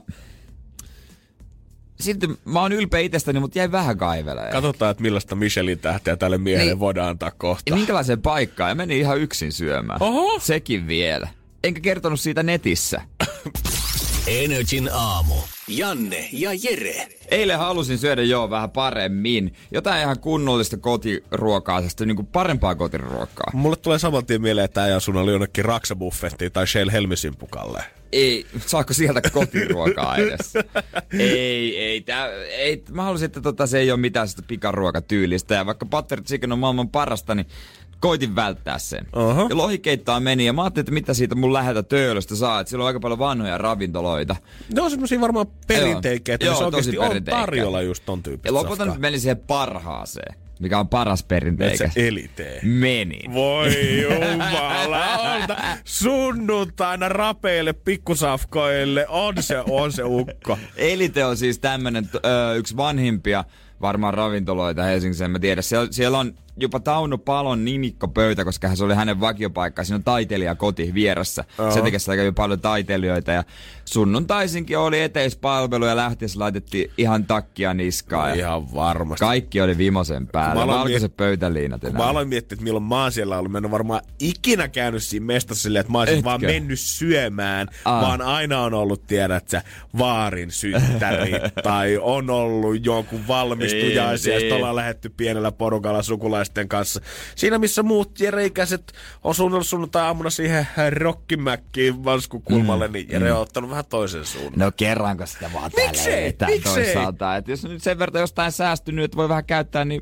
Sitten 1.99 2.37
mä 2.45 2.61
oon 2.61 2.71
ylpeä 2.71 2.99
itsestäni, 2.99 3.39
mutta 3.39 3.59
jäi 3.59 3.71
vähän 3.71 3.97
kaiveleen. 3.97 4.51
Katsotaan, 4.51 4.91
että 4.91 5.03
millaista 5.03 5.35
Michelin 5.35 5.79
tähteä 5.79 6.15
tälle 6.15 6.37
miehelle 6.37 6.71
Niin. 6.71 6.79
voidaan 6.79 7.09
antaa 7.09 7.31
kohta. 7.31 7.63
Ja 7.71 7.75
minkälaiseen 7.75 8.21
paikkaan? 8.21 8.69
Ja 8.71 8.75
menin 8.75 8.97
ihan 8.97 9.19
yksin 9.19 9.51
syömään. 9.51 10.03
Oho. 10.03 10.39
Sekin 10.39 10.87
vielä. 10.87 11.27
Enkä 11.63 11.81
kertonut 11.81 12.19
siitä 12.19 12.43
netissä. 12.43 13.01
Energin 14.27 14.89
aamu. 14.93 15.35
Janne 15.67 16.29
ja 16.31 16.49
Jere. 16.53 17.07
Eilen 17.31 17.57
halusin 17.59 17.97
syödä 17.97 18.23
jo 18.23 18.49
vähän 18.49 18.71
paremmin. 18.71 19.53
Jotain 19.71 20.01
ihan 20.01 20.19
kunnollista 20.19 20.77
kotiruokaa, 20.77 21.81
tästä 21.81 22.05
niinku 22.05 22.23
parempaa 22.23 22.75
kotiruokaa. 22.75 23.51
Mulle 23.53 23.75
tulee 23.75 23.99
saman 23.99 24.25
tien 24.25 24.41
mieleen, 24.41 24.65
että 24.65 24.83
äijä 24.83 24.99
sun 24.99 25.15
oli 25.17 25.31
jonnekin 25.31 25.65
Raksabuffettiin 25.65 26.51
tai 26.51 26.67
Shell 26.67 26.89
Helmisimpukalle. 26.91 27.83
Ei, 28.15 28.45
saako 28.65 28.93
sieltä 28.93 29.21
kotiruokaa 29.29 30.17
edes? 30.17 30.53
ei, 31.19 31.77
ei, 31.77 32.01
tää, 32.01 32.29
ei. 32.33 32.83
Mä 32.91 33.03
halusin, 33.03 33.25
että 33.25 33.41
tota, 33.41 33.67
se 33.67 33.79
ei 33.79 33.91
ole 33.91 33.99
mitään 33.99 34.27
sitä 34.27 34.41
pikaruokatyylistä. 34.47 35.55
Ja 35.55 35.65
vaikka 35.65 35.85
butter 35.85 36.21
chicken 36.21 36.51
on 36.51 36.59
maailman 36.59 36.89
parasta, 36.89 37.35
niin 37.35 37.47
koitin 37.99 38.35
välttää 38.35 38.79
sen. 38.79 39.07
Oho. 39.13 39.47
Ja 39.49 39.57
lohikeittoa 39.57 40.19
meni 40.19 40.45
ja 40.45 40.53
mä 40.53 40.63
ajattelin, 40.63 40.83
että 40.83 40.91
mitä 40.91 41.13
siitä 41.13 41.35
mun 41.35 41.53
läheltä 41.53 41.83
töölöstä 41.83 42.35
saa. 42.35 42.59
Että 42.59 42.69
siellä 42.69 42.83
on 42.83 42.87
aika 42.87 42.99
paljon 42.99 43.19
vanhoja 43.19 43.57
ravintoloita. 43.57 44.35
Ne 44.73 44.81
on 44.81 44.89
semmosia 44.91 45.21
varmaan 45.21 45.47
perinteikkeitä, 45.67 46.35
että 46.35 46.45
Joo, 46.45 46.57
se 46.57 46.63
oikeasti 46.63 46.97
on 46.97 47.23
tarjolla 47.23 47.81
just 47.81 48.03
ton 48.05 48.23
tyyppistä 48.23 48.49
Ja 48.49 48.53
lopulta 48.53 48.85
nyt 48.85 48.99
meni 48.99 49.19
siihen 49.19 49.37
parhaaseen, 49.37 50.35
mikä 50.59 50.79
on 50.79 50.87
paras 50.89 51.23
perinteikäs. 51.23 51.93
se 51.93 52.07
elitee. 52.07 52.59
Meni. 52.63 53.19
Voi 53.33 54.01
jumalauta. 54.01 55.57
Sunnuntaina 55.83 57.09
rapeille, 57.09 57.73
pikkusafkoille. 57.73 59.05
On 59.09 59.43
se, 59.43 59.59
on 59.69 59.91
se 59.91 60.03
ukko. 60.03 60.57
Elite 60.77 61.25
on 61.25 61.37
siis 61.37 61.59
tämmönen 61.59 62.09
ö, 62.15 62.55
yksi 62.55 62.77
vanhimpia 62.77 63.43
varmaan 63.81 64.13
ravintoloita 64.13 64.83
Helsingissä, 64.83 65.25
en 65.25 65.31
mä 65.31 65.39
tiedä. 65.39 65.61
Siellä, 65.61 65.87
siellä 65.91 66.17
on 66.19 66.33
jopa 66.57 66.79
Tauno 66.79 67.17
Palon 67.17 67.65
nimikkopöytä, 67.65 68.45
koska 68.45 68.75
se 68.75 68.83
oli 68.83 68.95
hänen 68.95 69.19
vakiopaikka. 69.19 69.83
Siinä 69.83 69.95
on 69.95 70.03
taiteilijakoti 70.03 70.91
vieressä. 70.93 71.43
Joo. 71.57 71.71
Sen 71.71 71.83
takia 71.83 71.99
siellä 71.99 72.21
kävi 72.21 72.31
paljon 72.31 72.59
taiteilijoita 72.61 73.31
ja 73.31 73.43
sunnuntaisinkin 73.85 74.77
oli 74.77 75.01
eteispalvelu 75.01 75.85
ja 75.85 75.95
lähtiessä 75.95 76.39
laitettiin 76.39 76.91
ihan 76.97 77.25
takkia 77.25 77.73
niskaan. 77.73 78.29
Ja 78.29 78.35
Ihan 78.35 78.73
varmasti. 78.73 79.25
kaikki 79.25 79.61
oli 79.61 79.77
vimosen 79.77 80.17
Kun 80.17 80.25
mä 80.25 80.31
päällä. 80.31 80.61
aloin 80.63 80.91
miet- 81.01 81.15
pöytäliinat 81.17 81.81
mä 81.93 82.03
aloin 82.03 82.27
miettiä, 82.27 82.55
että 82.55 82.63
milloin 82.63 82.83
mä 82.83 83.01
oon 83.01 83.11
siellä 83.11 83.37
ollut, 83.37 83.51
mä 83.51 83.57
en 83.57 83.65
ole 83.65 83.71
varmaan 83.71 84.01
ikinä 84.19 84.67
käynyt 84.67 85.03
siinä 85.03 85.25
mestassa 85.25 85.61
silleen, 85.63 85.81
että 85.81 85.91
mä 85.91 85.99
olisin 85.99 86.15
Etkö? 86.17 86.25
vaan 86.25 86.41
mennyt 86.41 86.79
syömään, 86.79 87.67
Aa. 87.85 88.01
vaan 88.01 88.21
aina 88.21 88.61
on 88.61 88.73
ollut, 88.73 89.07
tiedät 89.07 89.49
sä, 89.49 89.61
vaarin 89.97 90.51
synttäri, 90.51 91.31
tai 91.63 91.97
on 92.01 92.29
ollut 92.29 92.85
jonkun 92.85 93.27
valmistujaisia, 93.27 94.29
Niin, 94.31 94.33
ja 94.35 94.39
sit 94.39 94.45
niin. 94.49 94.53
ollaan 94.55 94.75
lähetty 94.75 95.09
pienellä 95.09 95.51
porukalla 95.51 96.03
sukulaisten 96.45 96.67
kanssa. 96.67 97.01
Siinä 97.35 97.57
missä 97.57 97.83
muut 97.83 98.19
Jere-ikäiset 98.19 98.93
on 99.23 99.35
suunnilleen 99.35 99.63
sunnuntai-aamuna 99.65 100.29
siihen 100.29 100.67
rokkimäkkiin 100.89 102.03
vanskukulmalle, 102.03 102.87
mm, 102.87 102.93
niin 102.93 103.07
Jere 103.09 103.33
on 103.33 103.41
ottanut 103.41 103.69
vähän 103.69 103.85
toisen 103.85 104.25
suunnan. 104.25 104.59
No 104.59 104.71
kerranko 104.77 105.25
sitä 105.25 105.49
vaan 105.53 105.71
Miksei? 105.75 106.35
Miksei? 106.47 106.83
toisaalta. 106.85 107.35
Et 107.35 107.47
jos 107.47 107.63
nyt 107.63 107.83
sen 107.83 107.99
verran 107.99 108.21
jostain 108.21 108.51
säästynyt, 108.51 109.05
että 109.05 109.17
voi 109.17 109.29
vähän 109.29 109.45
käyttää, 109.45 109.85
niin 109.85 110.01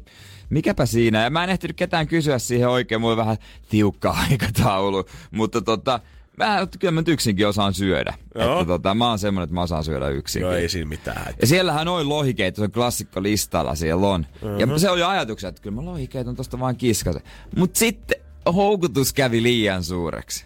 mikäpä 0.50 0.86
siinä. 0.86 1.24
Ja 1.24 1.30
mä 1.30 1.44
en 1.44 1.50
ehtinyt 1.50 1.78
ketään 1.78 2.08
kysyä 2.08 2.40
siihen 2.40 2.70
oikein, 2.70 3.02
mulla 3.02 3.14
on 3.14 3.18
vähän 3.18 3.38
tiukka 3.70 4.16
aikataulu. 4.30 5.06
Mutta 5.32 5.62
tota, 5.62 6.00
mä, 6.38 6.68
kyllä 6.80 6.92
mä 6.92 7.02
nyt 7.02 7.08
yksinkin 7.08 7.48
osaan 7.48 7.74
syödä. 7.74 8.14
Joo. 8.36 8.54
Että 8.54 8.66
tota, 8.66 8.94
mä 8.94 9.10
oon 9.10 9.20
semmonen, 9.20 9.44
että 9.44 9.54
mä 9.54 9.62
osaan 9.62 9.84
syödä 9.84 10.08
yksinkin. 10.08 10.48
Joo, 10.48 10.58
ei 10.58 10.70
siinä 10.70 10.90
mitään. 10.90 11.34
Ja 11.42 11.48
siellähän 11.48 11.88
on 11.88 12.10
lohikeitto, 12.10 12.60
se 12.60 12.64
on 12.66 12.72
klassikko 12.72 13.24
listalla 13.24 13.76
siellä 13.76 14.08
on. 14.08 14.26
Ja 14.58 14.80
se 14.80 14.90
oli 14.90 15.04
ajatuksia, 15.04 15.50
että 15.50 15.62
kyllä 15.62 15.76
mä 15.76 15.86
lohikeiton 15.86 16.36
tosta 16.36 16.60
vaan 16.60 16.76
kiskasen. 16.76 17.22
Mut 17.56 17.76
sitten 17.76 18.20
houkutus 18.46 19.14
kävi 19.14 19.44
liian 19.44 19.84
suureksi. 19.84 20.46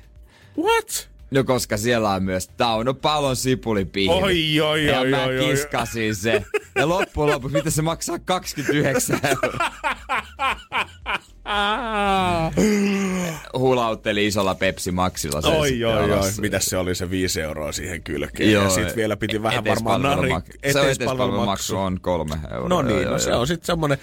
What? 0.58 1.10
No 1.32 1.44
koska 1.44 1.78
siellä 1.78 2.10
on 2.10 2.24
myös 2.24 2.48
Tauno 2.48 2.94
Palon 2.94 3.36
sipulipihvi. 3.36 4.14
Oi, 4.14 4.62
oi, 4.62 4.86
ja 4.86 5.00
oi, 5.00 5.10
mä 5.10 5.24
oi, 5.24 5.40
oi. 5.40 5.46
kiskasin 5.46 6.16
se. 6.16 6.44
Ja 6.76 6.90
loppujen 6.90 7.34
lopuksi, 7.34 7.58
mitä 7.58 7.70
se 7.70 7.82
maksaa 7.82 8.20
29 8.20 9.20
euroa. 9.24 9.72
hulautteli 13.58 14.28
isolla 14.28 14.56
Pepsi 14.56 14.92
Maxilla. 14.92 15.42
Se 15.42 15.48
Oi, 15.48 15.84
oi, 15.84 16.12
oi. 16.12 16.32
Mitäs 16.42 16.66
se 16.66 16.78
oli 16.78 16.96
se 16.96 17.10
viisi 17.10 17.42
euroa 17.42 17.72
siihen 17.72 18.04
kylkeen? 18.04 18.52
Joo, 18.52 18.64
ja 18.64 18.70
sitten 18.70 18.96
vielä 18.96 19.18
piti 19.18 19.44
vähän 19.44 19.66
varmaan 19.66 20.02
nari... 20.02 20.32
eteispalvelumaksu. 20.64 20.72
Se 20.72 20.80
on 20.80 20.90
eteispalvelumaksu 20.90 21.78
on 21.78 22.02
kolme 22.02 22.36
euroa. 22.52 22.70
No 22.70 22.82
niin, 22.82 22.96
joo, 22.96 23.04
no 23.04 23.10
joo, 23.10 23.20
se 23.20 23.30
joo. 23.30 23.40
on 23.40 23.48
sitten 23.48 23.66
semmonen 23.66 23.98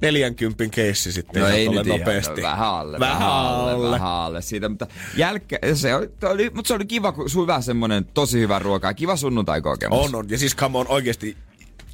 40 0.00 0.64
keissi 0.70 1.12
sitten 1.12 1.40
No 1.42 1.46
ihan 1.48 1.58
ei 1.58 1.68
nyt 1.68 1.86
ihan, 1.86 1.98
nopeasti. 1.98 2.40
no 2.40 2.48
vähän 2.48 2.68
alle, 2.68 2.98
Vähän 2.98 3.18
vähän 3.18 3.32
alle, 3.32 3.72
alle. 3.72 3.90
vähän 3.90 4.12
alle 4.12 4.42
siitä, 4.42 4.68
mutta 4.68 4.86
jälkeen, 5.16 5.76
se 5.76 5.94
oli, 5.94 6.10
oli, 6.22 6.50
mutta 6.54 6.68
se 6.68 6.74
oli 6.74 6.86
kiva, 6.86 7.12
kun 7.12 7.30
sun 7.30 7.42
hyvä 7.42 7.60
semmonen 7.60 8.04
tosi 8.14 8.40
hyvä 8.40 8.58
ruoka, 8.58 8.94
kiva 8.94 9.16
sunnuntai-kokemus. 9.16 10.06
On, 10.06 10.14
on. 10.14 10.30
Ja 10.30 10.38
siis 10.38 10.56
come 10.56 10.78
on, 10.78 10.86
oikeesti, 10.88 11.36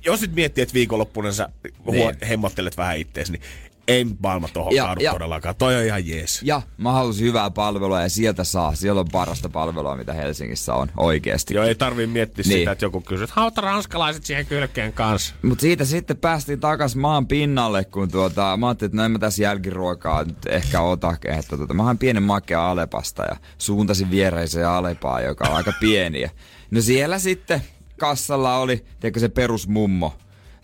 jos 0.04 0.20
nyt 0.20 0.34
miettii, 0.34 0.62
että 0.62 0.74
viikonloppuna 0.74 1.32
sä 1.32 1.48
Niin. 1.90 2.16
hemmottelet 2.28 2.76
vähän 2.76 2.98
ittees, 2.98 3.30
niin 3.30 3.42
ei 3.88 4.06
maailma 4.22 4.48
tohon 4.52 4.74
Ja- 4.74 4.96
ja- 5.00 5.12
todellakaan. 5.12 5.54
Toi 5.56 5.76
on 5.76 5.84
ihan 5.84 6.06
jees. 6.08 6.40
Ja 6.42 6.62
mä 6.78 6.92
halusin 6.92 7.26
hyvää 7.26 7.50
palvelua 7.50 8.00
ja 8.02 8.08
sieltä 8.08 8.44
saa. 8.44 8.74
Siellä 8.74 9.00
on 9.00 9.08
parasta 9.12 9.48
palvelua, 9.48 9.96
mitä 9.96 10.12
Helsingissä 10.12 10.74
on 10.74 10.88
oikeesti. 10.96 11.54
Joo, 11.54 11.64
ei 11.64 11.74
tarvii 11.74 12.06
miettiä 12.06 12.44
Niin. 12.48 12.58
sitä, 12.58 12.72
että 12.72 12.84
joku 12.84 13.00
kysyy, 13.00 13.24
että 13.24 13.34
hauta 13.36 13.60
ranskalaiset 13.60 14.24
siihen 14.24 14.46
kylkeen 14.46 14.92
kanssa. 14.92 15.34
Mutta 15.42 15.62
siitä 15.62 15.84
sitten 15.84 16.16
päästiin 16.16 16.60
takas 16.60 16.96
maan 16.96 17.26
pinnalle, 17.26 17.84
kun 17.84 18.10
tuota, 18.10 18.56
mä 18.56 18.68
ajattelin, 18.68 18.88
että 18.88 18.96
no 18.96 19.04
en 19.04 19.10
mä 19.10 19.18
tässä 19.18 19.42
jälkiruokaa 19.42 20.24
nyt 20.24 20.46
ehkä 20.48 20.80
ota. 20.80 21.16
Että 21.24 21.56
tuota, 21.56 21.74
mä 21.74 21.82
hain 21.82 21.98
pienen 21.98 22.22
makea 22.22 22.70
Alepasta 22.70 23.22
ja 23.22 23.36
suuntasin 23.58 24.10
viereiseen 24.10 24.68
Alepaan, 24.68 25.24
joka 25.24 25.48
on 25.48 25.56
aika 25.56 25.72
pieni. 25.80 26.26
No 26.70 26.80
siellä 26.80 27.18
sitten 27.18 27.62
kassalla 27.98 28.56
oli, 28.58 28.84
tiedätkö 29.00 29.20
se 29.20 29.28
perusmummo, 29.28 30.14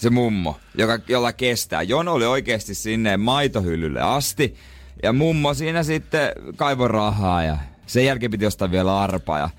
se 0.00 0.10
mummo, 0.10 0.60
joka, 0.78 0.98
jolla 1.08 1.32
kestää. 1.32 1.82
Jono 1.82 2.12
oli 2.12 2.26
oikeasti 2.26 2.74
sinne 2.74 3.16
maitohyllylle 3.16 4.00
asti. 4.00 4.54
Ja 5.02 5.12
mummo 5.12 5.54
siinä 5.54 5.82
sitten 5.82 6.32
kaivoi 6.56 6.88
rahaa 6.88 7.42
ja 7.42 7.58
sen 7.86 8.04
jälkeen 8.04 8.30
piti 8.30 8.46
ostaa 8.46 8.70
vielä 8.70 9.00
arpaa. 9.00 9.38
Ja 9.38 9.50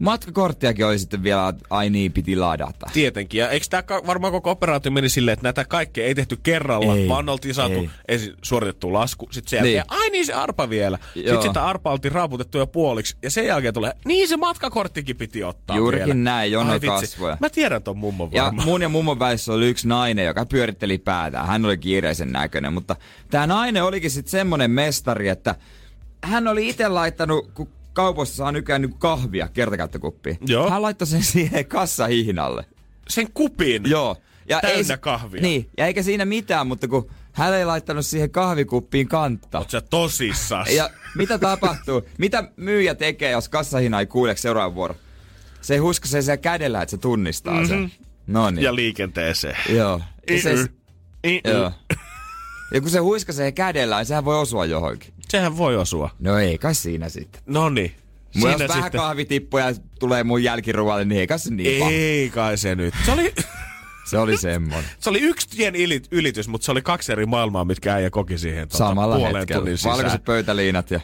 matkakorttiakin 0.00 0.86
oli 0.86 0.98
sitten 0.98 1.22
vielä, 1.22 1.52
ai 1.70 1.90
niin, 1.90 2.12
piti 2.12 2.36
ladata. 2.36 2.86
Tietenkin. 2.92 3.38
Ja 3.38 3.48
eikö 3.50 3.66
tämä 3.70 3.82
varmaan 4.06 4.32
koko 4.32 4.50
operaatio 4.50 4.92
meni 4.92 5.08
silleen, 5.08 5.32
että 5.32 5.42
näitä 5.46 5.64
kaikkea 5.64 6.06
ei 6.06 6.14
tehty 6.14 6.38
kerralla, 6.42 6.96
Ei, 6.96 7.08
vaan 7.08 7.28
oltiin 7.28 7.54
saatu 7.54 7.74
ei. 7.74 7.90
ensin 8.08 8.34
suoritettu 8.42 8.92
lasku, 8.92 9.28
sitten 9.30 9.50
sen 9.50 9.56
jälkeen, 9.56 9.74
Niin. 9.74 10.00
ai 10.00 10.10
niin 10.10 10.26
se 10.26 10.32
arpa 10.32 10.70
vielä. 10.70 10.98
Joo. 11.14 11.24
Sitten 11.32 11.42
sitä 11.50 11.66
arpaa 11.66 11.92
oltiin 11.92 12.12
raaputettu 12.12 12.58
jo 12.58 12.66
puoliksi, 12.66 13.16
ja 13.22 13.30
sen 13.30 13.46
jälkeen 13.46 13.74
tulee, 13.74 13.92
niin 14.04 14.28
se 14.28 14.36
matkakorttikin 14.36 15.16
piti 15.16 15.44
ottaa 15.44 15.76
Juurikin 15.76 16.06
vielä. 16.06 16.18
näin, 16.20 16.52
jono 16.52 16.72
Ai 16.72 16.80
kasvoja. 16.80 17.36
Mä 17.40 17.50
tiedän 17.50 17.82
ton 17.82 17.98
mummon 17.98 18.28
Ja 18.32 18.44
varmaan. 18.44 18.68
mun 18.68 18.82
ja 18.82 18.88
mummon 18.88 19.18
välissä 19.18 19.52
oli 19.52 19.68
yksi 19.68 19.88
nainen, 19.88 20.24
joka 20.24 20.46
pyöritteli 20.46 20.98
päätään. 20.98 21.46
Hän 21.46 21.64
oli 21.64 21.78
kiireisen 21.78 22.32
näköinen, 22.32 22.72
mutta 22.72 22.96
tämä 23.30 23.46
nainen 23.46 23.84
olikin 23.84 24.10
sitten 24.10 24.30
semmonen 24.30 24.70
mestari, 24.70 25.28
että 25.28 25.54
hän 26.24 26.48
oli 26.48 26.68
itse 26.68 26.88
laittanut, 26.88 27.50
kun 27.54 27.68
kaupoissa 28.00 28.36
saa 28.36 28.52
nykyään 28.52 28.82
niin 28.82 28.98
kahvia 28.98 29.48
kertakäyttökuppiin. 29.48 30.38
Joo. 30.46 30.70
Hän 30.70 30.82
laittoi 30.82 31.06
sen 31.06 31.22
siihen 31.22 31.66
kassahihnalle. 31.66 32.64
Sen 33.08 33.32
kupin. 33.32 33.82
Joo. 33.90 34.16
Ja 34.48 34.60
Täynnä 34.60 34.82
se- 34.82 34.96
kahvia. 34.96 35.42
Niin, 35.42 35.68
ja 35.78 35.86
eikä 35.86 36.02
siinä 36.02 36.24
mitään, 36.24 36.66
mutta 36.66 36.88
kun 36.88 37.10
hän 37.32 37.54
ei 37.54 37.64
laittanut 37.64 38.06
siihen 38.06 38.30
kahvikuppiin 38.30 39.08
kantta. 39.08 39.58
Oot 39.58 39.70
sä 39.70 39.80
tosissas? 39.80 40.68
Ja 40.70 40.90
mitä 41.14 41.38
tapahtuu? 41.38 42.02
Mitä 42.18 42.44
myyjä 42.56 42.94
tekee, 42.94 43.30
jos 43.30 43.48
kassahina 43.48 44.00
ei 44.00 44.06
kuule 44.06 44.36
seuraavan 44.36 44.74
vuoro? 44.74 44.94
Se 45.60 45.76
huiskasee 45.76 46.22
siellä 46.22 46.36
kädellä, 46.36 46.82
että 46.82 46.90
se 46.90 46.98
tunnistaa 46.98 47.54
mm-hmm. 47.54 47.68
sen. 47.68 47.92
No 48.26 48.50
niin. 48.50 48.62
ja 48.64 48.74
liikenteeseen. 48.74 49.56
Joo. 49.68 50.00
Ja 50.30 50.42
se, 50.42 50.68
joo. 51.44 51.72
Ja 52.74 52.80
kun 52.80 52.90
se 52.90 52.98
huiskasee 52.98 53.52
kädellä, 53.52 53.96
niin 53.96 54.06
sehän 54.06 54.24
voi 54.24 54.38
osua 54.38 54.64
johonkin. 54.64 55.14
Sehän 55.30 55.56
voi 55.56 55.76
osua. 55.76 56.10
No 56.18 56.38
ei 56.38 56.58
kai 56.58 56.74
siinä 56.74 57.08
sitten. 57.08 57.42
No 57.46 57.68
niin. 57.70 57.94
Mulla 58.36 58.52
jos 58.52 58.68
vähän 58.68 58.90
kahvitippuja 58.92 59.66
tulee 59.98 60.24
mun 60.24 60.42
jälkiruoalle, 60.42 61.04
niin 61.04 61.20
ei 61.20 61.26
kai 61.26 61.38
se 61.38 61.50
niin 61.54 61.78
paha. 61.78 61.90
Ei 61.90 62.30
kai 62.30 62.56
se 62.58 62.74
nyt. 62.74 62.94
Se 63.06 63.12
oli, 63.12 63.34
Se 64.04 64.18
oli 64.18 64.36
semmonen. 64.36 64.84
se 64.98 65.10
oli 65.10 65.20
yksi 65.20 65.48
tien 65.48 65.74
yli- 65.76 66.02
ylitys, 66.10 66.48
mutta 66.48 66.64
se 66.64 66.72
oli 66.72 66.82
kaksi 66.82 67.12
eri 67.12 67.26
maailmaa, 67.26 67.64
mitkä 67.64 67.94
äijä 67.94 68.10
koki 68.10 68.38
siihen 68.38 68.68
tota, 68.68 68.78
Samalla 68.78 69.16
puoleen 69.16 69.36
hetkellä. 69.36 69.58
tunnin 69.60 69.76
sisään. 69.78 69.94
Valkoiset 69.96 70.24
pöytäliinat 70.24 70.90
ja... 70.90 71.00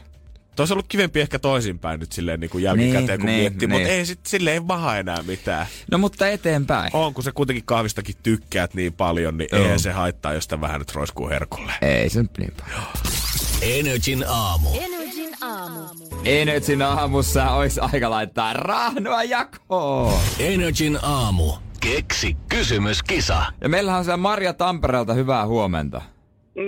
Tuossa 0.56 0.74
ollut 0.74 0.86
kivempi 0.88 1.20
ehkä 1.20 1.38
toisinpäin 1.38 2.00
nyt 2.00 2.12
silleen 2.12 2.40
niin 2.40 2.50
kuin 2.50 2.64
jälkikäteen, 2.64 3.06
Niin, 3.06 3.18
kun 3.20 3.26
niin, 3.26 3.40
miettii, 3.40 3.68
mutta 3.68 3.82
niin. 3.84 3.90
ei 3.98 4.06
sit 4.06 4.20
silleen 4.26 4.64
maha 4.64 4.98
enää 4.98 5.22
mitään. 5.22 5.66
No 5.90 5.98
mutta 5.98 6.28
eteenpäin. 6.28 6.90
On, 6.92 7.14
kun 7.14 7.24
sä 7.24 7.32
kuitenkin 7.32 7.64
kahvistakin 7.64 8.14
tykkäät 8.22 8.74
niin 8.74 8.92
paljon, 8.92 9.38
niin 9.38 9.48
Joo. 9.52 9.62
eihän 9.62 9.80
se 9.80 9.92
haittaa, 9.92 10.32
jos 10.34 10.44
sitä 10.44 10.60
vähän 10.60 10.78
nyt 10.80 10.94
roiskuu 10.94 11.28
herkulle. 11.28 11.72
Ei 11.82 12.08
se 12.10 12.22
nyt 12.22 12.38
niin 12.38 12.52
paljon. 12.60 12.82
Energin 13.62 14.24
aamu. 14.28 14.68
Energin 14.74 15.34
aamu. 15.40 15.80
Energin 16.24 16.82
aamussa 16.82 17.50
olisi 17.50 17.80
aika 17.80 18.10
laittaa 18.10 18.52
rahnua 18.52 19.22
jakoon. 19.22 20.12
Energin 20.38 20.98
aamu. 21.02 21.52
Keksi 21.80 22.36
kysymyskisa. 22.48 23.42
Ja 23.60 23.68
meillähän 23.68 23.98
on 23.98 24.04
siellä 24.04 24.16
Marja 24.16 24.52
Tampereelta 24.52 25.14
hyvää 25.14 25.46
huomenta. 25.46 26.02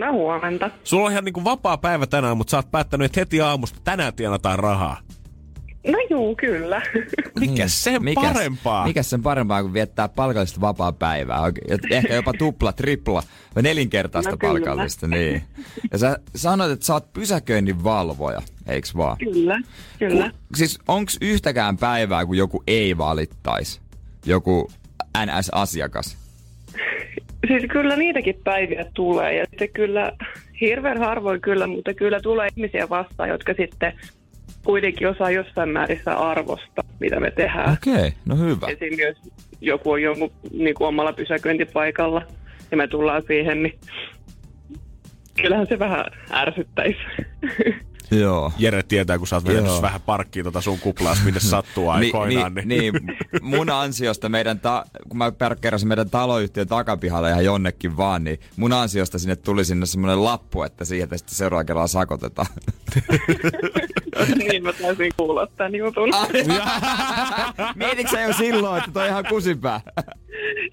No 0.00 0.12
huomenta. 0.12 0.70
Sulla 0.84 1.06
on 1.06 1.12
ihan 1.12 1.24
niin 1.24 1.32
kuin 1.32 1.44
vapaa 1.44 1.78
päivä 1.78 2.06
tänään, 2.06 2.36
mutta 2.36 2.50
sä 2.50 2.56
oot 2.56 2.70
päättänyt, 2.70 3.04
että 3.04 3.20
heti 3.20 3.40
aamusta 3.40 3.80
tänään 3.84 4.14
tienataan 4.14 4.58
rahaa. 4.58 4.96
No 5.88 5.98
juu, 6.10 6.36
kyllä. 6.36 6.82
Mikä 7.40 7.68
sen 7.68 8.02
parempaa? 8.14 8.86
Mikä 8.86 9.02
sen 9.02 9.22
parempaa 9.22 9.62
kuin 9.62 9.72
viettää 9.72 10.08
palkallista 10.08 10.60
vapaa 10.60 10.92
päivää? 10.92 11.38
Ehkä 11.90 12.14
jopa 12.14 12.32
tupla, 12.32 12.72
tripla 12.72 13.22
vai 13.54 13.62
nelinkertaista 13.62 14.30
No 14.30 14.36
kyllä. 14.36 14.52
palkallista. 14.52 15.08
Niin. 15.08 15.42
Ja 15.92 15.98
sä 15.98 16.18
sanoit, 16.36 16.72
että 16.72 16.86
sä 16.86 16.92
oot 16.92 17.12
pysäköinnin 17.12 17.84
valvoja, 17.84 18.42
eiks 18.66 18.96
vaan? 18.96 19.16
kyllä, 19.18 19.60
kyllä. 19.98 20.30
Siis 20.54 20.78
onks 20.88 21.18
yhtäkään 21.20 21.76
päivää, 21.76 22.26
kun 22.26 22.36
joku 22.36 22.62
ei 22.66 22.98
valittaisi? 22.98 23.80
Joku 24.26 24.70
NS-asiakas? 25.24 26.16
Siis 27.48 27.62
kyllä 27.72 27.96
niitäkin 27.96 28.40
päiviä 28.44 28.86
tulee 28.94 29.34
ja 29.34 29.44
sitten 29.50 29.68
kyllä 29.68 30.12
hirveän 30.60 30.98
harvoin 30.98 31.40
kyllä, 31.40 31.66
mutta 31.66 31.94
kyllä 31.94 32.20
tulee 32.20 32.48
ihmisiä 32.56 32.88
vastaan, 32.88 33.28
jotka 33.28 33.54
sitten 33.56 33.92
kuitenkin 34.68 35.08
osaa 35.08 35.30
jossain 35.30 35.68
määrissä 35.68 36.14
arvosta, 36.14 36.84
mitä 37.00 37.20
me 37.20 37.30
tehdään. 37.30 37.72
Okei, 37.72 37.94
okay, 37.94 38.10
no 38.26 38.36
hyvä. 38.36 38.66
Esimerkiksi 38.66 39.02
jos 39.02 39.16
joku 39.60 39.90
on 39.90 40.02
jonkun 40.02 40.30
niin 40.52 40.74
kuin 40.74 40.88
omalla 40.88 41.12
pysäköintipaikalla 41.12 42.22
ja 42.70 42.76
me 42.76 42.88
tullaan 42.88 43.22
siihen, 43.26 43.62
niin 43.62 43.78
kyllähän 45.42 45.66
se 45.66 45.78
vähän 45.78 46.04
ärsyttäisi. 46.32 46.98
Joo. 48.10 48.52
Jere 48.58 48.82
tietää, 48.82 49.18
kun 49.18 49.26
sä 49.26 49.36
oot 49.36 49.44
vetänyt 49.44 49.82
vähän 49.82 50.00
parkkiin 50.00 50.44
tota 50.44 50.60
sun 50.60 50.78
kuplaas, 50.78 51.24
minne 51.24 51.40
sattuu 51.40 51.88
aikoinaan. 51.90 52.54
niin, 52.54 52.68
niin, 52.68 52.92
mun 53.42 53.70
ansiosta 53.70 54.28
meidän, 54.28 54.60
ta- 54.60 54.84
kun 55.08 55.18
mä 55.18 55.32
parkkeerasin 55.32 55.88
meidän 55.88 56.10
taloyhtiön 56.10 56.68
takapihalle 56.68 57.30
ihan 57.30 57.44
jonnekin 57.44 57.96
vaan, 57.96 58.24
niin 58.24 58.40
mun 58.56 58.72
ansiosta 58.72 59.18
sinne 59.18 59.36
tuli 59.36 59.64
sinne 59.64 59.86
semmoinen 59.86 60.24
lappu, 60.24 60.62
että 60.62 60.84
siihen 60.84 61.08
sitten 61.16 61.34
seuraavalla 61.34 61.64
kerralla 61.64 61.86
sakotetaan. 61.86 62.46
niin 64.38 64.62
mä 64.62 64.72
taisin 64.72 65.12
kuulla 65.16 65.46
tämän 65.46 65.74
jutun. 65.74 66.08
Mietitkö 67.74 68.10
sä 68.10 68.20
jo 68.20 68.32
silloin, 68.32 68.78
että 68.78 68.90
toi 68.90 69.02
on 69.02 69.08
ihan 69.08 69.24
kusipää? 69.28 69.80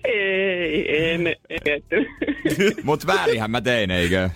Ei, 0.06 1.12
en, 1.12 1.28
en. 1.28 1.82
Mut 2.84 3.08
väärinhän 3.08 3.52
mä 3.52 3.62
tein, 3.62 3.92
eikö? 3.92 4.30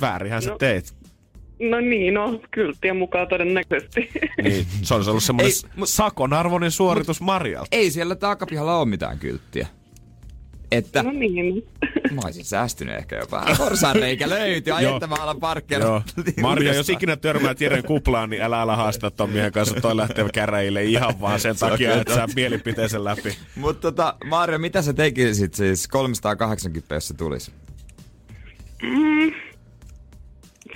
Väärinhän 0.00 0.42
sä 0.42 0.50
No. 0.50 0.58
No 1.70 1.80
niin, 1.80 2.14
no 2.14 2.40
kylttien 2.50 2.96
mukaan 2.96 3.28
todennäköisesti. 3.28 4.10
Niin, 4.42 4.66
se 4.82 4.94
olisi 4.94 5.10
ollut 5.10 5.22
semmoinen 5.22 5.52
Ei, 5.64 5.70
mut- 5.76 5.88
sakon 5.88 6.32
arvoinen 6.32 6.70
suoritus 6.70 7.20
Marjalta. 7.20 7.68
Ei 7.72 7.90
siellä 7.90 8.14
takapihalla 8.14 8.78
ole 8.78 8.88
mitään 8.88 9.18
kylttiä. 9.18 9.66
Että 10.72 11.02
No 11.02 11.10
niin. 11.10 11.66
mä 12.10 12.20
olisin 12.24 12.44
säästynyt 12.44 12.94
ehkä 12.96 13.16
jopa. 13.16 13.44
Porsanreikä 13.58 14.28
löytyi, 14.28 14.72
ai 14.72 14.84
Joo. 14.84 14.96
että 14.96 15.06
mä 15.06 15.14
alan 15.14 15.40
parkkeerata. 15.40 15.88
Joo. 16.16 16.24
Marja, 16.42 16.74
jos 16.74 16.88
ikinä 16.88 17.16
törmäät 17.16 17.60
Jeren 17.60 17.84
kuplaan, 17.84 18.30
niin 18.30 18.42
älä 18.42 18.60
ala 18.60 18.76
haastaa 18.76 19.10
ton 19.10 19.30
miehen 19.30 19.52
kanssa. 19.52 19.80
Toi 19.80 19.96
lähtee 19.96 20.28
käräjille 20.32 20.84
ihan 20.84 21.20
vaan 21.20 21.40
sen 21.40 21.56
takia, 21.56 21.94
että 22.00 22.14
sä 22.14 22.26
mielipiteesen 22.36 23.04
läpi. 23.04 23.36
Mutta 23.56 23.80
tota, 23.80 24.14
Mario, 24.24 24.58
mitä 24.58 24.82
sä 24.82 24.92
tekisit 24.92 25.54
siis 25.54 25.88
380, 25.88 26.94
jos 26.94 27.08
se 27.08 27.14
tulisi? 27.14 27.52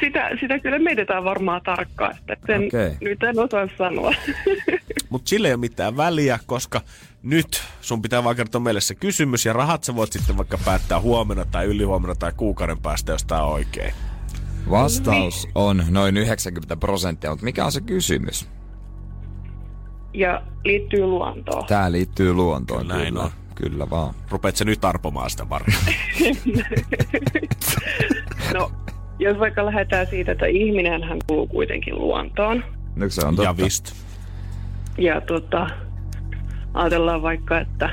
Sitä, 0.01 0.31
sitä 0.41 0.59
kyllä 0.59 0.79
mietitään 0.79 1.25
varmaan 1.25 1.61
tarkkaan, 1.65 2.17
että 2.29 2.47
sen 2.47 2.67
Okei. 2.67 2.97
nyt 3.01 3.23
en 3.23 3.39
osaa 3.39 3.69
sanoa. 3.79 4.15
Mutta 5.11 5.29
sille 5.29 5.49
ei 5.49 5.55
ole 5.55 5.61
mitään 5.61 5.97
väliä, 5.97 6.39
koska 6.47 6.81
nyt 7.23 7.63
sun 7.81 8.03
pitää 8.03 8.25
vaan 8.25 8.37
kertoa 8.37 8.61
meille 8.61 8.81
se 8.81 8.95
kysymys 8.95 9.47
ja 9.47 9.53
rahat 9.53 9.85
sä 9.85 9.97
voit 9.97 10.13
sitten 10.13 10.37
vaikka 10.37 10.59
päättää 10.65 11.01
huomenna 11.01 11.45
tai 11.45 11.67
ylihuomenna 11.67 12.15
tai 12.15 12.33
kuukauden 12.37 12.79
päästä, 12.79 13.13
jos 13.13 13.25
tää 13.25 13.43
on 13.45 13.53
oikein. 13.53 13.95
Vastaus 14.71 15.49
on 15.55 15.85
noin 15.91 16.17
90 16.17 16.77
prosenttia, 16.77 17.31
mutta 17.31 17.45
mikä 17.45 17.65
on 17.65 17.73
se 17.73 17.81
kysymys? 17.81 18.49
ja 20.15 20.43
liittyy 20.65 21.07
luontoon. 21.07 21.67
Tää 21.67 21.93
liittyy 21.93 22.33
luontoon. 22.33 22.81
Kyllä 22.81 22.95
näin 22.95 23.15
kyllä. 23.15 23.25
on. 23.25 23.31
Kyllä 23.55 23.91
vaan. 23.91 24.15
Rupeat 24.31 24.57
sä 24.57 24.65
nyt 24.65 24.85
arpomaan 24.85 25.31
sitä 25.31 25.45
Marja? 25.45 25.77
No, 28.55 28.73
jos 29.19 29.39
vaikka 29.39 29.67
lähdetään 29.67 30.07
siitä, 30.07 30.33
että 30.33 30.47
ihminen 30.47 31.03
hän 31.03 31.19
kuuluu 31.27 31.47
kuitenkin 31.47 31.99
luontoon. 31.99 32.65
No 32.97 33.09
se 33.09 33.27
on 33.27 33.37
totta. 33.37 33.51
Ja 33.51 33.57
vist. 33.57 33.93
Ja 34.99 35.21
tota, 35.21 35.67
ajatellaan 36.75 37.23
vaikka, 37.23 37.61
että 37.61 37.91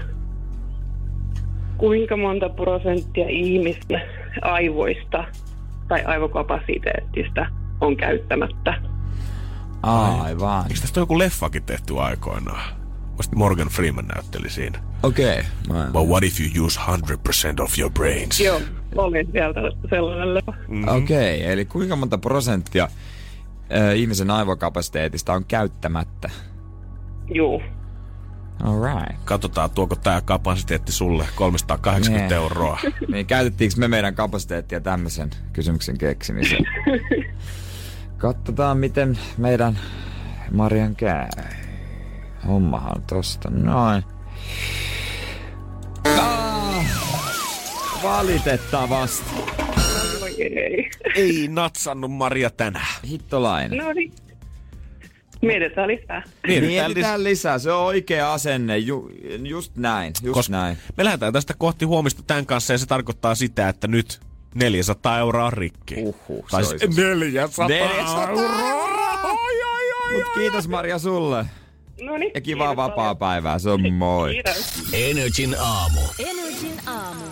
kuinka 1.78 2.18
monta 2.18 2.50
prosenttia 2.50 3.30
ihmisten 3.30 4.02
aivoista 4.42 5.24
tai 5.88 6.04
aivokapasiteettista 6.06 7.46
on 7.82 7.98
käyttämättä. 7.98 8.74
Aivan. 9.84 10.64
Eikö 10.64 10.82
tästä 10.82 11.00
ole 11.00 11.04
joku 11.04 11.20
leffakin 11.20 11.64
tehty 11.64 12.00
aikoinaan? 12.00 12.76
Musta 13.18 13.36
Morgan 13.36 13.68
Freeman 13.68 14.08
näytteli 14.08 14.50
siinä. 14.50 14.80
Okei. 15.04 15.40
Okay. 15.70 15.92
But 15.92 16.08
what 16.08 16.24
if 16.24 16.40
you 16.40 16.66
use 16.66 16.80
100% 16.80 17.64
of 17.64 17.80
your 17.80 17.92
brains? 17.92 18.40
Joo, 18.40 18.62
oli 18.98 19.28
sieltä 19.32 19.60
sellainen 19.90 20.34
leffa. 20.34 20.52
Mm-hmm. 20.52 20.88
Okei, 20.88 21.38
okay, 21.42 21.54
eli 21.54 21.66
kuinka 21.66 21.96
monta 21.96 22.18
prosenttia 22.18 22.84
äh, 22.84 23.96
ihmisen 23.96 24.32
aivokapasiteetista 24.32 25.34
on 25.34 25.46
käyttämättä? 25.46 26.30
Juu. 27.34 27.62
Alright. 28.64 29.20
Katsotaan, 29.26 29.70
tuoko 29.70 29.96
tämä 29.96 30.22
kapasiteetti 30.22 30.92
sulle 30.92 31.26
380 31.36 32.28
Nee. 32.36 32.38
euroa. 32.38 32.80
Niin 33.12 33.26
käytettiinkö 33.26 33.76
me 33.78 33.88
meidän 33.88 34.16
kapasiteettia 34.16 34.82
tämmöisen 34.82 35.30
kysymyksen 35.54 35.98
keksimiseen? 35.98 36.66
Katsotaan, 38.18 38.78
miten 38.78 39.18
meidän 39.38 39.80
Marian 40.52 40.96
käy. 40.96 41.28
Hommahan 42.48 43.02
tosta 43.02 43.50
noin. 43.50 44.04
Ah, 46.20 46.55
valitettavasti. 48.06 49.26
Ei. 50.38 50.90
Ei 51.16 51.48
natsannut 51.48 52.12
Maria 52.12 52.50
tänään. 52.50 52.96
Hittolainen. 53.10 53.78
No 53.80 53.94
niin. 53.94 54.12
Mietitään 55.42 55.88
lisää. 55.88 56.24
Mietitään 56.48 57.24
lisää. 57.24 57.60
Se 57.60 57.72
on 57.72 57.86
oikea 57.86 58.34
asenne. 58.34 58.78
Ju, 58.78 59.12
just 59.44 59.72
näin. 59.78 60.14
Just 60.24 60.34
Koska 60.34 60.52
näin. 60.52 60.78
me 60.98 61.04
lähdetään 61.06 61.34
tästä 61.34 61.54
kohti 61.58 61.86
huomista 61.86 62.24
tämän 62.28 62.46
kanssa 62.46 62.74
ja 62.74 62.78
se 62.78 62.86
tarkoittaa 62.86 63.36
sitä, 63.36 63.70
että 63.70 63.88
nyt 63.88 64.20
400 64.56 65.20
euroa 65.20 65.46
on 65.46 65.54
rikki. 65.54 65.96
Uhuh, 65.98 66.46
tai 66.52 66.64
se 66.64 66.70
siis 66.70 66.84
olisi- 66.84 67.02
400, 67.02 67.68
400 67.68 68.30
euroa! 68.30 68.74
Oi, 69.24 69.64
oi, 69.64 69.92
oi, 70.06 70.14
Mut 70.14 70.34
kiitos 70.34 70.68
Maria 70.68 71.00
sulle. 71.00 71.46
No 72.02 72.18
niin. 72.18 72.32
Ja 72.36 72.42
kivaa 72.42 72.76
vapaa 72.76 73.16
päivää. 73.16 73.60
Se 73.60 73.70
on 73.70 73.94
moi. 73.94 74.32
Kiitos. 74.34 74.84
Energin 74.94 75.56
aamu. 75.60 76.02
Energin 76.20 76.80
aamu. 76.88 77.26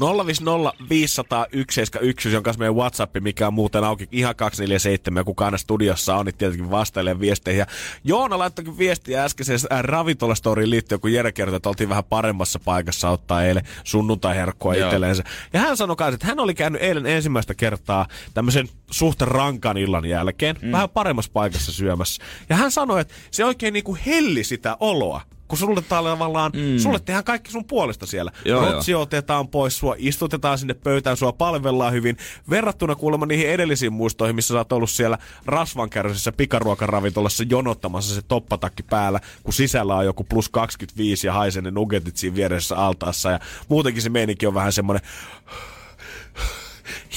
050 0.00 0.72
500 0.88 1.46
171, 1.52 2.32
jonka 2.32 2.54
meidän 2.58 2.76
WhatsApp, 2.76 3.16
mikä 3.20 3.46
on 3.46 3.54
muuten 3.54 3.84
auki 3.84 4.08
ihan 4.12 4.36
247, 4.36 5.20
ja 5.20 5.24
kuka 5.24 5.44
aina 5.44 5.58
studiossa 5.58 6.16
on, 6.16 6.26
niin 6.26 6.34
tietenkin 6.34 6.70
vastailee 6.70 7.20
viesteihin. 7.20 7.58
Ja 7.58 7.66
Joona 8.04 8.38
laittoi 8.38 8.78
viestiä 8.78 9.24
äskeiseen 9.24 9.58
äh, 9.72 9.80
ravintolastoriin 9.80 10.70
liittyen, 10.70 11.00
kun 11.00 11.12
Jere 11.12 11.32
kertoi, 11.32 11.56
että 11.56 11.68
oltiin 11.68 11.88
vähän 11.88 12.04
paremmassa 12.04 12.60
paikassa 12.64 13.10
ottaa 13.10 13.44
eilen 13.44 13.64
sunnuntai-herkkua 13.84 14.74
itselleensä. 14.74 15.24
Ja 15.52 15.60
hän 15.60 15.76
sanoi 15.76 15.96
kanssa, 15.96 16.14
että 16.14 16.26
hän 16.26 16.40
oli 16.40 16.54
käynyt 16.54 16.82
eilen 16.82 17.06
ensimmäistä 17.06 17.54
kertaa 17.54 18.06
tämmöisen 18.34 18.68
suhteen 18.90 19.28
rankan 19.28 19.76
illan 19.76 20.04
jälkeen, 20.04 20.56
mm. 20.62 20.72
vähän 20.72 20.90
paremmassa 20.90 21.30
paikassa 21.34 21.72
syömässä. 21.72 22.22
Ja 22.48 22.56
hän 22.56 22.70
sanoi, 22.70 23.00
että 23.00 23.14
se 23.30 23.44
oikein 23.44 23.72
niinku 23.72 23.98
helli 24.06 24.44
sitä 24.44 24.76
oloa 24.80 25.20
kun 25.48 25.58
sulle 25.58 25.82
tavallaan, 25.88 26.52
mm. 26.54 26.78
sulle 26.78 27.00
tehdään 27.00 27.24
kaikki 27.24 27.50
sun 27.50 27.64
puolesta 27.64 28.06
siellä. 28.06 28.32
Joo. 28.44 28.72
Rotsi 28.72 28.94
otetaan 28.94 29.48
pois 29.48 29.78
sua, 29.78 29.94
istutetaan 29.98 30.58
sinne 30.58 30.74
pöytään, 30.74 31.16
sua 31.16 31.32
palvellaan 31.32 31.92
hyvin. 31.92 32.16
Verrattuna 32.50 32.94
kuulemma 32.94 33.26
niihin 33.26 33.50
edellisiin 33.50 33.92
muistoihin, 33.92 34.36
missä 34.36 34.54
sä 34.54 34.58
oot 34.58 34.72
ollut 34.72 34.90
siellä 34.90 35.18
rasvankärsissä 35.46 36.32
pikaruokaravintolassa 36.32 37.44
jonottamassa 37.50 38.14
se 38.14 38.22
toppatakki 38.22 38.82
päällä, 38.82 39.20
kun 39.42 39.52
sisällä 39.52 39.96
on 39.96 40.04
joku 40.04 40.24
plus 40.24 40.48
25 40.48 41.26
ja 41.26 41.32
haisee 41.32 41.62
ne 41.62 41.70
nuggetit 41.70 42.16
siinä 42.16 42.36
vieressä 42.36 42.76
altaassa. 42.76 43.30
Ja 43.30 43.40
muutenkin 43.68 44.02
se 44.02 44.10
meininki 44.10 44.46
on 44.46 44.54
vähän 44.54 44.72
semmoinen 44.72 45.02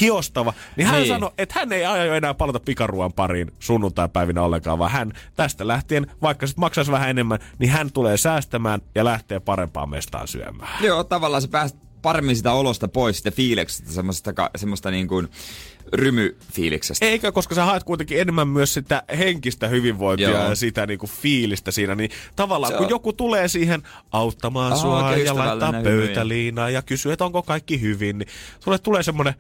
hiostava, 0.02 0.54
niin 0.76 0.88
hän 0.88 0.96
Niin. 0.96 1.08
sanoi, 1.08 1.32
että 1.38 1.60
hän 1.60 1.72
ei 1.74 1.86
aio 1.86 2.14
enää 2.14 2.34
palata 2.34 2.60
pikaruoan 2.60 3.14
pariin 3.14 3.52
sunnuntaipäivinä 3.60 4.42
ollenkaan, 4.42 4.80
vaan 4.80 4.92
hän 4.92 5.12
tästä 5.36 5.68
lähtien, 5.68 6.08
vaikka 6.22 6.48
sit 6.48 6.58
maksaisi 6.58 6.92
vähän 6.92 7.10
enemmän, 7.10 7.40
niin 7.60 7.72
hän 7.72 7.92
tulee 7.92 8.18
säästämään 8.18 8.82
ja 8.96 9.06
lähtee 9.06 9.40
parempaan 9.40 9.90
mestaan 9.90 10.28
syömään. 10.28 10.84
Joo, 10.84 11.04
tavallaan 11.04 11.42
sä 11.42 11.48
pääst 11.48 11.76
paremmin 12.02 12.36
sitä 12.36 12.52
olosta 12.54 12.88
pois, 12.88 13.18
sitä 13.18 13.32
fiiliksestä, 13.32 13.92
semmoista, 13.92 14.34
semmoista 14.56 14.92
niin 14.92 15.08
kuin 15.08 15.28
rymyfiiliksestä. 15.96 17.06
Eikä, 17.06 17.32
koska 17.32 17.56
sä 17.56 17.66
haet 17.66 17.84
kuitenkin 17.84 18.20
enemmän 18.22 18.48
myös 18.48 18.74
sitä 18.74 19.04
henkistä 19.18 19.68
hyvinvointia 19.68 20.30
Joo. 20.30 20.50
ja 20.50 20.56
sitä 20.56 20.86
niinku 20.86 21.08
fiilistä 21.08 21.72
siinä, 21.72 21.96
niin 21.96 22.10
tavallaan 22.36 22.74
Se 22.74 22.78
kun 22.78 22.86
on- 22.86 22.90
joku 22.90 23.14
tulee 23.14 23.48
siihen 23.48 23.84
auttamaan 24.12 24.72
Aa, 24.72 24.78
sua 24.78 25.16
ja 25.18 25.36
laittaa 25.36 25.74
pöytäliinaa 25.84 26.70
ja 26.70 26.82
kysyy, 26.82 27.12
että 27.12 27.26
onko 27.26 27.42
kaikki 27.44 27.82
hyvin, 27.82 28.18
niin 28.18 28.28
sulle 28.60 28.80
tulee 28.80 29.04
semmoinen 29.04 29.34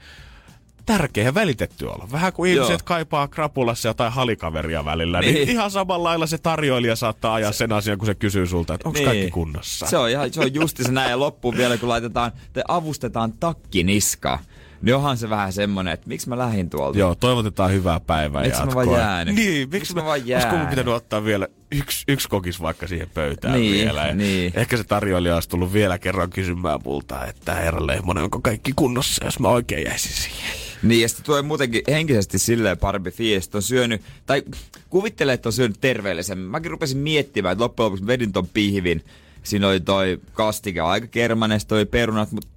tärkeä 0.85 1.23
ja 1.23 1.33
välitetty 1.33 1.85
olo. 1.85 2.07
Vähän 2.11 2.33
kuin 2.33 2.51
ihmiset 2.51 2.69
Joo. 2.69 2.79
kaipaa 2.85 3.27
krapulassa 3.27 3.87
jotain 3.87 4.11
halikaveria 4.13 4.85
välillä, 4.85 5.19
niin. 5.21 5.33
Niin. 5.33 5.49
ihan 5.49 5.71
samalla 5.71 6.09
lailla 6.09 6.27
se 6.27 6.37
tarjoilija 6.37 6.95
saattaa 6.95 7.33
ajaa 7.33 7.51
sen 7.51 7.71
asian, 7.71 7.97
kun 7.97 8.05
se 8.05 8.15
kysyy 8.15 8.47
sulta, 8.47 8.73
että 8.73 8.89
onko 8.89 8.99
kaikki 9.05 9.31
kunnossa. 9.31 9.85
Niin. 9.85 9.89
Se 9.89 9.97
on, 9.97 10.09
ihan, 10.09 10.33
se 10.33 10.39
on 10.41 10.53
justi 10.53 10.83
se 10.83 10.91
näin 10.91 11.09
ja 11.09 11.19
loppuun 11.19 11.57
vielä, 11.57 11.77
kun 11.77 11.89
laitetaan, 11.89 12.31
te 12.53 12.63
avustetaan 12.67 13.33
takkiniskaa. 13.39 14.39
Niin 14.81 14.95
onhan 14.95 15.17
se 15.17 15.29
vähän 15.29 15.53
semmonen, 15.53 15.93
että 15.93 16.07
miksi 16.09 16.29
mä 16.29 16.37
lähdin 16.37 16.69
tuolta. 16.69 16.99
Joo, 16.99 17.15
toivotetaan 17.15 17.71
hyvää 17.71 17.99
päivää 17.99 18.43
Miksi 18.43 18.59
mä 18.59 18.65
jatkoa. 18.65 18.85
vaan 18.85 18.99
jäänyt? 18.99 19.35
Niin, 19.35 19.51
miksi 19.53 19.67
Miksi 19.79 19.93
mä, 19.95 20.01
mä 20.01 20.05
vaan 20.05 20.19
Olisiko 20.19 20.33
mun 20.35 20.51
jäänyt? 20.53 20.69
pitänyt 20.69 20.93
ottaa 20.93 21.23
vielä 21.23 21.47
yksi, 21.71 22.03
yksi 22.07 22.29
kokis 22.29 22.61
vaikka 22.61 22.87
siihen 22.87 23.09
pöytään 23.13 23.53
Niin, 23.53 23.71
vielä. 23.85 24.07
Ja 24.07 24.15
niin. 24.15 24.51
Ehkä 24.55 24.77
se 24.77 24.83
tarjoilija 24.83 25.33
olisi 25.35 25.49
tullut 25.49 25.73
vielä 25.73 25.99
kerran 25.99 26.29
kysymään 26.29 26.79
multa, 26.83 27.25
että 27.25 27.53
herra 27.55 27.87
Lehmonen, 27.87 28.23
onko 28.23 28.39
kaikki 28.41 28.73
kunnossa, 28.75 29.25
jos 29.25 29.39
mä 29.39 29.47
oikein 29.47 29.85
jäisin 29.85 30.11
siihen. 30.23 30.55
Niin, 30.83 31.01
ja 31.01 31.09
sitten 31.09 31.25
tulee 31.25 31.41
muutenkin 31.41 31.81
henkisesti 31.87 32.39
silleen 32.39 32.77
parempi 32.77 33.11
fiilis, 33.11 33.49
on 33.53 33.61
syönyt, 33.61 34.01
tai 34.25 34.43
kuvittele, 34.89 35.33
että 35.33 35.49
on 35.49 35.53
syönyt 35.53 35.77
terveellisemmin. 35.81 36.47
Mäkin 36.47 36.71
rupesin 36.71 36.97
miettimään, 36.97 37.51
että 37.53 37.63
loppujen 37.63 37.85
lopuksi 37.85 38.07
vedin 38.07 38.31
ton 38.33 38.47
pihvin. 38.47 39.03
Siinä 39.43 39.67
oli 39.67 39.79
toi 39.79 40.19
kastike 40.33 40.79
aika 40.81 41.07
kermanen, 41.07 41.59
sit 41.59 41.67
toi 41.69 41.85
perunat, 41.85 42.31
mutta 42.31 42.47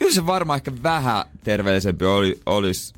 kyllä 0.00 0.12
se 0.14 0.26
varmaan 0.26 0.56
ehkä 0.56 0.72
vähän 0.82 1.24
terveellisempi 1.44 2.04
oli, 2.04 2.40
olisi 2.46 2.94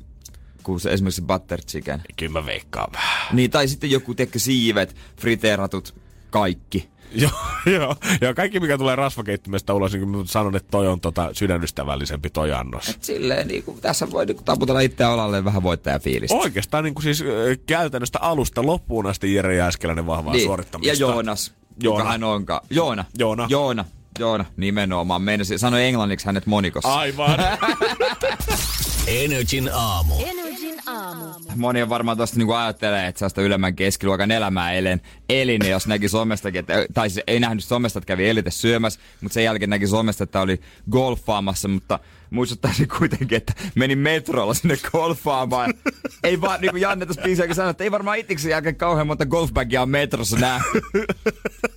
kuin 0.63 0.79
se 0.79 0.89
esimerkiksi 0.93 1.21
butter 1.21 1.61
chicken. 1.61 2.01
Kyllä 2.15 2.31
mä 2.31 2.45
veikkaan 2.45 2.93
vähän. 2.93 3.35
Niin, 3.35 3.51
tai 3.51 3.67
sitten 3.67 3.91
joku, 3.91 4.13
tiedätkö, 4.13 4.39
siivet, 4.39 4.95
friteeratut, 5.17 5.95
kaikki. 6.29 6.89
Joo, 7.15 7.31
joo. 7.65 7.95
Ja 8.21 8.33
kaikki, 8.33 8.59
mikä 8.59 8.77
tulee 8.77 8.95
rasvakeittimestä 8.95 9.73
ulos, 9.73 9.93
niin 9.93 10.09
mä 10.09 10.17
sanon, 10.25 10.55
että 10.55 10.71
toi 10.71 10.87
on 10.87 10.99
tota 11.01 11.29
sydänystävällisempi 11.33 12.29
toi 12.29 12.53
annos. 12.53 12.89
Et 12.89 13.03
silleen, 13.03 13.47
niin 13.47 13.63
kuin, 13.63 13.81
tässä 13.81 14.11
voi 14.11 14.25
niin 14.25 14.35
kuin, 14.35 14.45
taputella 14.45 14.79
itseä 14.79 15.09
olalle 15.09 15.45
vähän 15.45 15.63
voittajafiilistä. 15.63 16.35
Oikeastaan 16.37 16.83
niin 16.83 16.93
kuin 16.93 17.03
siis 17.03 17.23
käytännöstä 17.65 18.19
alusta 18.19 18.65
loppuun 18.65 19.07
asti 19.07 19.33
Jere 19.33 19.55
Jääskeläinen 19.55 20.05
vahvaa 20.05 20.33
Niin. 20.33 20.45
suorittamista. 20.45 20.93
Ja 20.93 20.99
Joonas. 20.99 21.53
Joona. 21.83 21.99
Joka 21.99 22.11
hän 22.11 22.23
onkaan. 22.23 22.61
Joona. 22.69 23.05
Joona. 23.17 23.47
Joona. 23.49 23.85
Joona, 24.19 24.45
nimenomaan. 24.57 25.21
Meinasin, 25.21 25.59
sanoi 25.59 25.85
englanniksi 25.85 26.25
hänet 26.25 26.45
monikossa. 26.45 26.95
Aivan. 26.95 27.39
Energin 29.07 29.69
aamu. 29.73 30.13
Energin 30.25 30.75
aamu. 30.85 31.25
Moni 31.55 31.81
on 31.81 31.89
varmaan 31.89 32.17
tosta 32.17 32.37
niinku 32.37 32.53
ajattelee, 32.53 33.07
että 33.07 33.19
sellaista 33.19 33.41
ylemmän 33.41 33.75
keskiluokan 33.75 34.31
elämää 34.31 34.73
elen, 34.73 35.01
elin, 35.29 35.61
jos 35.69 35.87
näki 35.87 36.09
somestakin, 36.09 36.59
että, 36.59 36.85
tai 36.93 37.09
siis 37.09 37.23
ei 37.27 37.39
nähnyt 37.39 37.63
somesta, 37.63 37.99
että 37.99 38.07
kävi 38.07 38.29
elite 38.29 38.51
syömässä, 38.51 38.99
mutta 39.21 39.33
sen 39.33 39.43
jälkeen 39.43 39.69
näki 39.69 39.87
somesta, 39.87 40.23
että 40.23 40.41
oli 40.41 40.61
golfaamassa, 40.91 41.67
mutta 41.67 41.99
muistuttaisin 42.33 42.87
kuitenkin, 42.97 43.37
että 43.37 43.53
meni 43.75 43.95
metrolla 43.95 44.53
sinne 44.53 44.77
golfaamaan. 44.91 45.73
ei 46.23 46.41
vaan, 46.41 46.61
niin 46.61 46.71
kuin 46.71 46.81
Janne 46.81 47.05
tuossa 47.05 47.21
biisiäkin 47.21 47.55
sanoi, 47.55 47.71
että 47.71 47.83
ei 47.83 47.91
varmaan 47.91 48.17
itseksi 48.17 48.49
jälkeen 48.49 48.75
kauhean 48.75 49.07
monta 49.07 49.25
golfbagia 49.25 49.81
on 49.81 49.89
metrossa 49.89 50.37
nähty. 50.37 50.81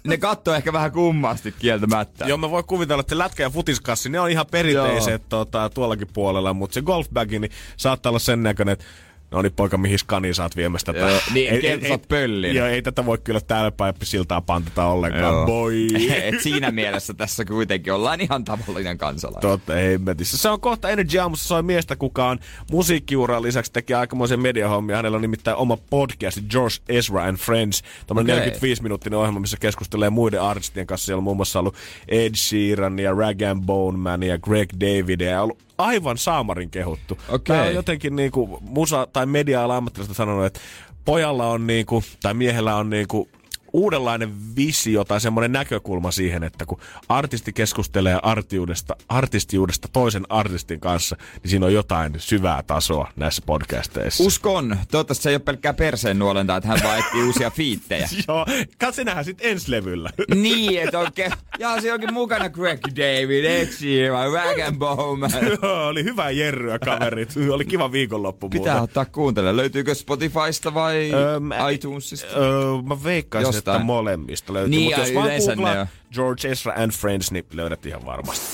ne 0.04 0.16
katsoo 0.16 0.54
ehkä 0.54 0.72
vähän 0.72 0.92
kummasti 0.92 1.54
kieltämättä. 1.58 2.24
Joo, 2.26 2.38
mä 2.38 2.50
voin 2.50 2.64
kuvitella, 2.64 3.00
että 3.00 3.18
lätkä 3.18 3.42
ja 3.42 3.50
futiskassi, 3.50 4.08
ne 4.08 4.20
on 4.20 4.30
ihan 4.30 4.46
perinteiset 4.50 5.22
tota, 5.28 5.70
tuollakin 5.70 6.08
puolella, 6.12 6.54
mutta 6.54 6.74
se 6.74 6.82
golfbagi, 6.82 7.38
niin 7.38 7.50
saattaa 7.76 8.10
olla 8.10 8.18
sen 8.18 8.42
näköinen, 8.42 8.72
että 8.72 8.84
no 9.30 9.42
niin 9.42 9.52
poika, 9.52 9.78
mihin 9.78 9.98
skaniin 9.98 10.34
saat 10.34 10.56
viemästä 10.56 10.92
tätä. 10.92 11.10
Joo, 11.10 11.20
niin, 11.34 11.60
kieltä 11.60 11.88
saat 11.88 12.08
pöllin. 12.08 12.54
Joo, 12.54 12.66
ei 12.66 12.82
tätä 12.82 13.06
voi 13.06 13.18
kyllä 13.18 13.40
täällä 13.40 13.70
päin 13.70 13.94
siltaa 14.02 14.40
pantata 14.40 14.86
ollenkaan, 14.86 15.34
Joo. 15.34 15.46
boy. 15.46 15.86
Et 16.22 16.40
siinä 16.42 16.70
mielessä 16.70 17.14
tässä 17.14 17.44
kuitenkin 17.44 17.92
ollaan 17.92 18.20
ihan 18.20 18.44
tavallinen 18.44 18.98
kansalainen. 18.98 19.50
Totta 19.50 19.72
hemmetissä. 19.74 20.36
Se 20.36 20.48
on 20.48 20.60
kohta 20.60 20.90
Energy 20.90 21.18
Aamussa 21.18 21.48
soi 21.48 21.62
miestä, 21.62 21.96
kuka 21.96 22.28
on 22.28 22.38
musiikkiuran 22.70 23.42
lisäksi 23.42 23.72
tekee 23.72 23.96
aikamoisen 23.96 24.40
mediahommia. 24.40 24.96
Hänellä 24.96 25.16
on 25.16 25.22
nimittäin 25.22 25.56
oma 25.56 25.76
podcast 25.76 26.38
George 26.50 26.74
Ezra 26.88 27.24
and 27.24 27.36
Friends. 27.36 27.82
Tämmöinen 28.06 28.38
Okei. 28.38 28.50
45-minuuttinen 28.50 29.18
ohjelma, 29.18 29.40
missä 29.40 29.56
keskustelee 29.60 30.10
muiden 30.10 30.42
artistien 30.42 30.86
kanssa. 30.86 31.06
Siellä 31.06 31.18
on 31.18 31.24
muun 31.24 31.36
muassa 31.36 31.58
ollut 31.58 31.76
Ed 32.08 32.34
Sheeran 32.36 32.98
ja 32.98 33.12
Rag 33.12 33.42
and 33.42 33.62
Bone 33.66 33.98
Man 33.98 34.22
ja 34.22 34.38
Greg 34.38 34.70
David. 34.80 35.20
Ja 35.20 35.42
ollut 35.42 35.65
aivan 35.78 36.18
saamarin 36.18 36.70
kehuttu. 36.70 37.18
Okei. 37.28 37.56
Tää 37.56 37.66
on 37.66 37.74
jotenkin 37.74 38.16
niinku 38.16 38.58
musa- 38.60 39.06
tai 39.12 39.26
media 39.26 39.64
ammattilasta 39.64 40.14
sanonut, 40.14 40.44
että 40.44 40.60
pojalla 41.04 41.46
on 41.46 41.66
niinku, 41.66 42.02
tai 42.22 42.34
miehellä 42.34 42.76
on 42.76 42.90
niinku 42.90 43.28
uudenlainen 43.76 44.56
visio 44.56 45.04
tai 45.04 45.20
semmoinen 45.20 45.52
näkökulma 45.52 46.10
siihen, 46.10 46.44
että 46.44 46.66
kun 46.66 46.78
artisti 47.08 47.52
keskustelee 47.52 48.18
artiudesta, 48.22 48.96
artistiudesta 49.08 49.88
toisen 49.92 50.26
artistin 50.28 50.80
kanssa, 50.80 51.16
niin 51.42 51.50
siinä 51.50 51.66
on 51.66 51.72
jotain 51.72 52.14
syvää 52.18 52.62
tasoa 52.62 53.10
näissä 53.16 53.42
podcasteissa. 53.46 54.24
Uskon. 54.24 54.76
Toivottavasti 54.90 55.22
se 55.22 55.28
ei 55.30 55.34
ole 55.34 55.40
pelkkää 55.40 55.74
perseen 55.74 56.18
nuolenta, 56.18 56.56
että 56.56 56.68
hän 56.68 56.78
vaan 56.84 56.98
etsii 56.98 57.22
uusia 57.22 57.50
fiittejä. 57.50 58.08
Joo, 58.28 58.46
katse 58.78 59.04
nähdään 59.04 59.24
sitten 59.24 59.50
ensi 59.50 59.70
levyllä. 59.70 60.10
niin, 60.34 60.82
että 60.82 60.98
oikein. 60.98 61.32
Ja 61.58 61.80
se 61.80 61.92
onkin 61.92 62.12
mukana 62.12 62.48
Greg 62.48 62.80
David, 62.96 63.44
Ed 63.44 63.66
Sheeran, 63.66 64.32
Rag 64.32 64.78
Bowman. 64.78 65.30
Joo, 65.62 65.86
oli 65.86 66.04
hyvä 66.04 66.30
jerryä 66.30 66.78
kaverit. 66.78 67.34
Oli 67.50 67.64
kiva 67.64 67.92
viikonloppu 67.92 68.48
Pitää 68.48 68.72
muuten. 68.72 68.82
ottaa 68.82 69.04
kuuntelemaan. 69.04 69.56
Löytyykö 69.56 69.94
Spotifysta 69.94 70.74
vai 70.74 71.10
Öö, 71.12 71.70
iTunesista? 71.72 72.36
Öö, 72.36 72.82
mä 72.82 73.04
veikkaisin. 73.04 73.65
Että 73.74 73.84
molemmista 73.84 74.52
löytyy. 74.52 74.70
Niin, 74.70 74.82
Mutta 74.84 75.00
ja 75.00 75.06
jos 75.06 75.14
vaan 75.14 75.26
yleensä 75.26 75.50
ne 75.50 75.54
googlaat 75.56 75.78
on. 75.78 75.86
George 76.14 76.48
Ezra 76.48 76.72
and 76.76 76.90
Friends, 76.92 77.30
niin 77.30 77.44
löydät 77.52 77.86
ihan 77.86 78.06
varmasti. 78.06 78.46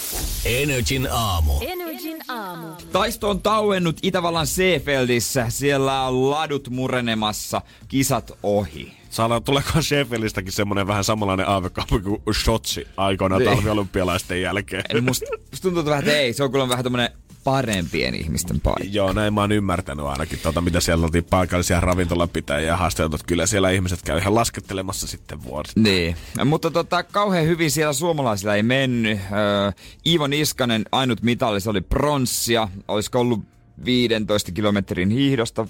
Energin 0.45 1.09
aamu. 1.11 1.53
Energin 1.61 2.19
aamu. 2.29 2.67
Taisto 2.93 3.31
on 3.31 3.43
tauennut 3.43 3.97
Itävallan 4.03 4.47
Seefeldissä. 4.47 5.47
Siellä 5.49 6.03
on 6.03 6.31
ladut 6.31 6.69
murenemassa, 6.71 7.63
kisat 7.89 8.33
ohi. 8.43 8.93
Saadaan, 9.11 9.43
tuleeko 9.43 9.83
Sheffieldistäkin 9.83 10.53
semmonen 10.53 10.87
vähän 10.87 11.05
samanlainen 11.05 11.49
aavekaupunki 11.49 12.05
kuin 12.05 12.35
Shotsi 12.45 12.87
aikoinaan 12.97 13.43
Niin. 13.43 13.55
talviolympialaisten 13.55 14.41
jälkeen? 14.43 14.83
Eli 14.89 15.01
musta, 15.01 15.27
musta 15.51 15.63
tuntuu 15.63 15.81
että 15.81 15.91
vähän, 15.91 16.05
että 16.05 16.19
ei, 16.19 16.33
se 16.33 16.43
on 16.45 16.53
kyllä 16.53 16.69
vähän 16.69 16.85
tämmönen 16.85 17.09
parempien 17.45 18.15
ihmisten 18.15 18.61
paikka. 18.61 18.85
Joo, 18.91 19.13
näin 19.13 19.35
mä 19.35 19.41
oon 19.41 19.53
ymmärtänyt 19.53 20.07
ainakin, 20.07 20.39
tota, 20.43 20.61
mitä 20.61 20.81
siellä 20.81 21.05
oltiin 21.05 21.25
paikallisia 21.25 21.81
ravintolapitäjiä 21.81 22.77
haasteltu. 22.77 23.17
Kyllä 23.27 23.47
siellä 23.47 23.71
ihmiset 23.71 24.03
käy 24.03 24.19
ihan 24.19 24.35
laskettelemassa 24.35 25.07
sitten 25.07 25.45
vuosi. 25.45 25.73
Niin, 25.77 26.17
mutta 26.45 26.71
tota, 26.71 27.03
kauhean 27.03 27.47
hyvin 27.47 27.71
siellä 27.71 27.93
suomalaisilla 27.93 28.55
ei 28.55 28.63
mennyt. 28.63 29.19
Öö, 29.19 29.73
Iivo 30.07 30.27
Niskanen, 30.27 30.85
ainut 30.93 31.23
mitali, 31.23 31.61
se 31.61 31.71
oli 31.71 31.81
pronssia. 31.81 32.69
Olisiko 32.89 33.21
ollut 33.21 33.41
15 33.85 34.53
kilometrin 34.53 35.11
hiihdosta? 35.11 35.67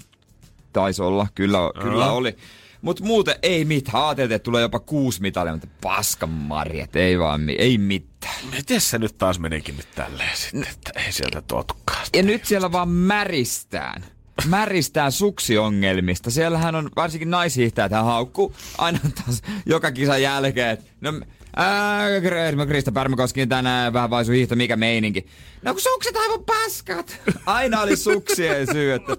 Taisi 0.73 1.01
olla, 1.01 1.27
kyllä, 1.35 1.59
kyllä 1.81 2.11
oli. 2.11 2.35
Mutta 2.83 3.03
muuten 3.03 3.35
ei 3.41 3.65
mitään. 3.65 4.03
Ajateltiin, 4.03 4.35
että 4.35 4.43
tulee 4.43 4.61
jopa 4.61 4.79
kuusi 4.79 5.21
mitalia, 5.21 5.51
mutta 5.53 5.67
paskan 5.81 6.29
marjat, 6.29 6.95
ei 6.95 7.19
vaan, 7.19 7.41
mi- 7.41 7.55
ei 7.59 7.77
mitään. 7.77 8.35
Miten 8.55 8.81
se 8.81 8.97
nyt 8.99 9.17
taas 9.17 9.39
menikin 9.39 9.77
nyt 9.77 9.87
tälleen 9.95 10.37
sitten, 10.37 10.67
että 10.71 10.99
ei 11.05 11.11
sieltä 11.11 11.41
tuotukaan. 11.41 12.05
Ja 12.15 12.23
nyt 12.23 12.45
siellä 12.45 12.71
vaan 12.71 12.89
märistään. 12.89 14.05
Märistään 14.47 15.11
suksiongelmista. 15.11 16.31
Siellähän 16.31 16.75
on 16.75 16.89
varsinkin 16.95 17.29
naishiihtäjät, 17.29 17.91
hän 17.91 18.05
haukkuu 18.05 18.55
aina 18.77 18.99
taas 19.25 19.41
joka 19.65 19.91
kisan 19.91 20.21
jälkeen. 20.21 20.77
No, 21.01 21.13
ää, 21.55 22.19
Kr- 22.19 22.67
Krista 22.67 22.91
Pärmäkoski 22.91 23.47
tänään 23.47 23.93
vähän 23.93 24.09
vaisu 24.09 24.31
hiihto, 24.31 24.55
mikä 24.55 24.75
meininki. 24.75 25.25
No 25.61 25.73
kun 25.73 25.81
sukset 25.81 26.15
aivan 26.17 26.43
paskat. 26.45 27.17
Aina 27.45 27.81
oli 27.81 27.97
suksien 27.97 28.67
syy, 28.71 28.93
että 28.93 29.17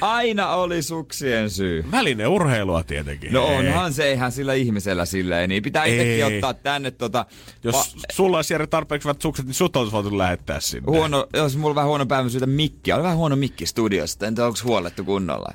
aina 0.00 0.48
oli 0.48 0.82
suksien 0.82 1.50
syy. 1.50 1.84
Väline 1.90 2.26
urheilua 2.26 2.82
tietenkin. 2.82 3.32
No 3.32 3.46
Ei. 3.48 3.54
onhan 3.56 3.92
se 3.92 4.12
ihan 4.12 4.32
sillä 4.32 4.54
ihmisellä 4.54 5.04
silleen, 5.04 5.48
niin 5.48 5.62
pitää 5.62 5.84
itsekin 5.84 6.12
Ei. 6.12 6.22
ottaa 6.22 6.54
tänne 6.54 6.90
tota... 6.90 7.26
Jos 7.64 7.96
sulla 8.12 8.38
olisi 8.38 8.54
Jere 8.54 8.66
tarpeeksi 8.66 9.08
hyvät 9.08 9.22
sukset, 9.22 9.46
niin 9.46 9.54
sut 9.54 9.76
olisi 9.76 9.92
voitu 9.92 10.18
lähettää 10.18 10.60
sinne. 10.60 10.84
Huono, 10.86 11.26
jos 11.34 11.56
mulla 11.56 11.70
on 11.70 11.74
vähän 11.74 11.88
huono 11.88 12.06
päivä 12.06 12.28
syytä 12.28 12.46
mikkiä. 12.46 12.94
Oli 12.94 13.02
vähän 13.02 13.16
huono 13.16 13.36
mikki 13.36 13.66
studiosta. 13.66 14.26
En 14.26 14.34
tiedä, 14.34 14.46
onko 14.46 14.58
huolettu 14.64 15.04
kunnolla. 15.04 15.54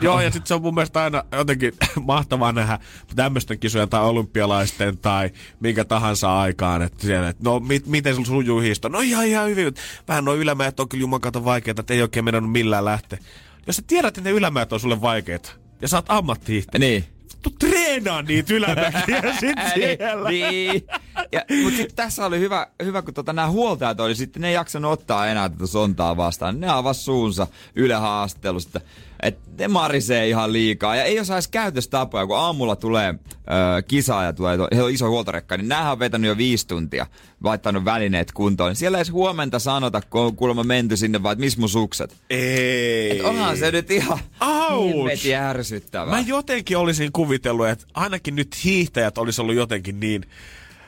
Joo, 0.00 0.20
ja 0.20 0.30
sitten 0.30 0.46
se 0.48 0.54
on 0.54 0.62
mun 0.62 0.74
mielestä 0.74 1.02
aina 1.02 1.24
jotenkin 1.32 1.72
mahtavaa 2.00 2.52
nähdä 2.52 2.78
tämmöisten 3.16 3.58
kisojen 3.58 3.88
tai 3.88 4.02
olympialaisten 4.02 4.98
tai 4.98 5.30
minkä 5.60 5.84
tahansa 5.84 6.40
aikaan, 6.40 6.82
että 6.82 7.06
siellä, 7.06 7.28
että 7.28 7.42
no 7.44 7.60
mit, 7.60 7.86
miten 7.86 8.14
sulla 8.14 8.26
sujuu 8.26 8.60
hiisto? 8.60 8.88
No 8.88 9.00
ihan 9.00 9.26
ihan 9.26 9.48
hyvin. 9.48 9.74
Vähän 10.08 10.24
noin 10.24 10.40
ylämäät 10.40 10.80
on 10.80 10.88
kyllä 10.88 11.00
jumakata 11.00 11.44
vaikeita, 11.44 11.80
että 11.80 11.94
ei 11.94 12.02
oikein 12.02 12.24
mennyt 12.24 12.50
millään 12.50 12.84
lähteä. 12.84 13.18
Jos 13.66 13.76
sä 13.76 13.82
tiedät, 13.86 14.18
että 14.18 14.30
ne 14.30 14.36
ylämäät 14.36 14.72
on 14.72 14.80
sulle 14.80 15.00
vaikeita, 15.00 15.50
ja 15.80 15.88
sä 15.88 15.96
oot 15.96 16.04
ammatti 16.08 16.64
Niin. 16.78 17.04
tu 17.42 17.50
treenaa 17.50 18.22
niitä 18.22 18.54
ylämäkiä 18.54 19.22
sit 19.40 19.58
siellä. 19.74 20.30
niin. 20.30 20.84
Ja, 21.32 21.44
mutta 21.62 21.76
sitten 21.76 21.96
tässä 21.96 22.26
oli 22.26 22.38
hyvä, 22.38 22.66
hyvä 22.84 23.02
kun 23.02 23.14
tota, 23.14 23.32
nämä 23.32 23.50
huoltajat 23.50 24.00
oli 24.00 24.14
sitten, 24.14 24.42
ne 24.42 24.48
ei 24.48 24.54
jaksanut 24.54 24.92
ottaa 24.92 25.26
enää 25.26 25.48
tätä 25.48 25.66
sontaa 25.66 26.16
vastaan. 26.16 26.60
Ne 26.60 26.68
avas 26.68 27.04
suunsa 27.04 27.46
Yle 27.74 27.94
haastattelusta, 27.94 28.80
että 29.22 29.50
ne 29.58 29.68
marisee 29.68 30.28
ihan 30.28 30.52
liikaa. 30.52 30.96
Ja 30.96 31.04
ei 31.04 31.20
osaisi 31.20 31.50
käytöstapoja, 31.50 32.26
kun 32.26 32.38
aamulla 32.38 32.76
tulee 32.76 33.08
ö, 33.08 33.82
kisa 33.88 34.22
ja 34.22 34.32
tulee, 34.32 34.58
he 34.74 34.82
on 34.82 34.90
iso 34.90 35.10
huoltorekka, 35.10 35.56
niin 35.56 35.68
näähän 35.68 35.92
on 35.92 35.98
vetänyt 35.98 36.28
jo 36.28 36.36
viisi 36.36 36.66
tuntia, 36.66 37.06
laittanut 37.44 37.84
välineet 37.84 38.32
kuntoon. 38.32 38.70
Niin 38.70 38.76
siellä 38.76 38.98
ei 38.98 39.00
edes 39.00 39.12
huomenta 39.12 39.58
sanota, 39.58 40.00
kun 40.10 40.20
on 40.20 40.36
kuulemma 40.36 40.64
menty 40.64 40.96
sinne, 40.96 41.22
vaan 41.22 41.32
että 41.32 41.44
missä 41.44 41.60
mun 41.60 41.68
sukset. 41.68 42.16
Ei. 42.30 43.10
Et 43.18 43.24
onhan 43.24 43.56
se 43.56 43.70
nyt 43.70 43.90
ihan 43.90 44.18
Ouch. 44.40 44.96
hemmetin 44.96 45.34
ärsyttävää. 45.34 46.14
Mä 46.14 46.20
jotenkin 46.20 46.76
olisin 46.76 47.12
kuvitellut, 47.12 47.68
että 47.68 47.86
ainakin 47.94 48.36
nyt 48.36 48.64
hiihtäjät 48.64 49.18
olisi 49.18 49.40
ollut 49.40 49.54
jotenkin 49.54 50.00
niin 50.00 50.26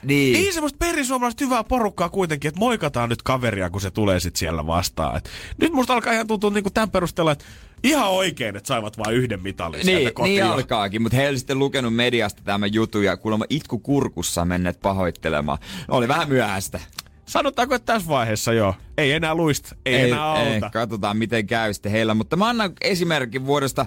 niin. 0.04 0.32
Niin 0.32 0.54
semmoista 0.54 0.78
perisuomalaista 0.78 1.44
hyvää 1.44 1.64
porukkaa 1.64 2.08
kuitenkin, 2.08 2.48
että 2.48 2.58
moikataan 2.58 3.08
nyt 3.08 3.22
kaveria, 3.22 3.70
kun 3.70 3.80
se 3.80 3.90
tulee 3.90 4.20
sit 4.20 4.36
siellä 4.36 4.66
vastaan. 4.66 5.16
Et 5.16 5.30
nyt 5.58 5.72
musta 5.72 5.94
alkaa 5.94 6.12
ihan 6.12 6.26
tuntua 6.26 6.50
niinku 6.50 6.70
tämän 6.70 6.90
perusteella, 6.90 7.32
että 7.32 7.44
ihan 7.84 8.10
oikein, 8.10 8.56
että 8.56 8.68
saivat 8.68 8.98
vain 8.98 9.14
yhden 9.16 9.42
mitalin 9.42 9.84
sieltä 9.84 10.04
Niin, 10.04 10.14
kotiin. 10.14 10.30
niin 10.34 10.44
alkaakin, 10.44 11.02
mutta 11.02 11.16
he 11.16 11.28
oli 11.28 11.38
sitten 11.38 11.58
lukenut 11.58 11.94
mediasta 11.94 12.42
tämän 12.44 12.74
jutun 12.74 13.04
ja 13.04 13.16
kuulemma 13.16 13.44
itku 13.50 13.78
kurkussa 13.78 14.44
menneet 14.44 14.80
pahoittelemaan. 14.80 15.58
Oli 15.88 16.08
vähän 16.08 16.28
myöhäistä. 16.28 16.80
Sanotaanko, 17.26 17.74
että 17.74 17.92
tässä 17.92 18.08
vaiheessa 18.08 18.52
jo? 18.52 18.74
Ei 18.98 19.12
enää 19.12 19.34
luista, 19.34 19.76
ei, 19.86 19.94
ei 19.94 20.10
enää 20.10 20.42
ei, 20.42 20.54
auta. 20.54 20.70
katsotaan 20.70 21.16
miten 21.16 21.46
käy 21.46 21.74
sitten 21.74 21.92
heillä. 21.92 22.14
Mutta 22.14 22.36
mä 22.36 22.48
annan 22.48 22.72
esimerkin 22.80 23.46
vuodesta 23.46 23.86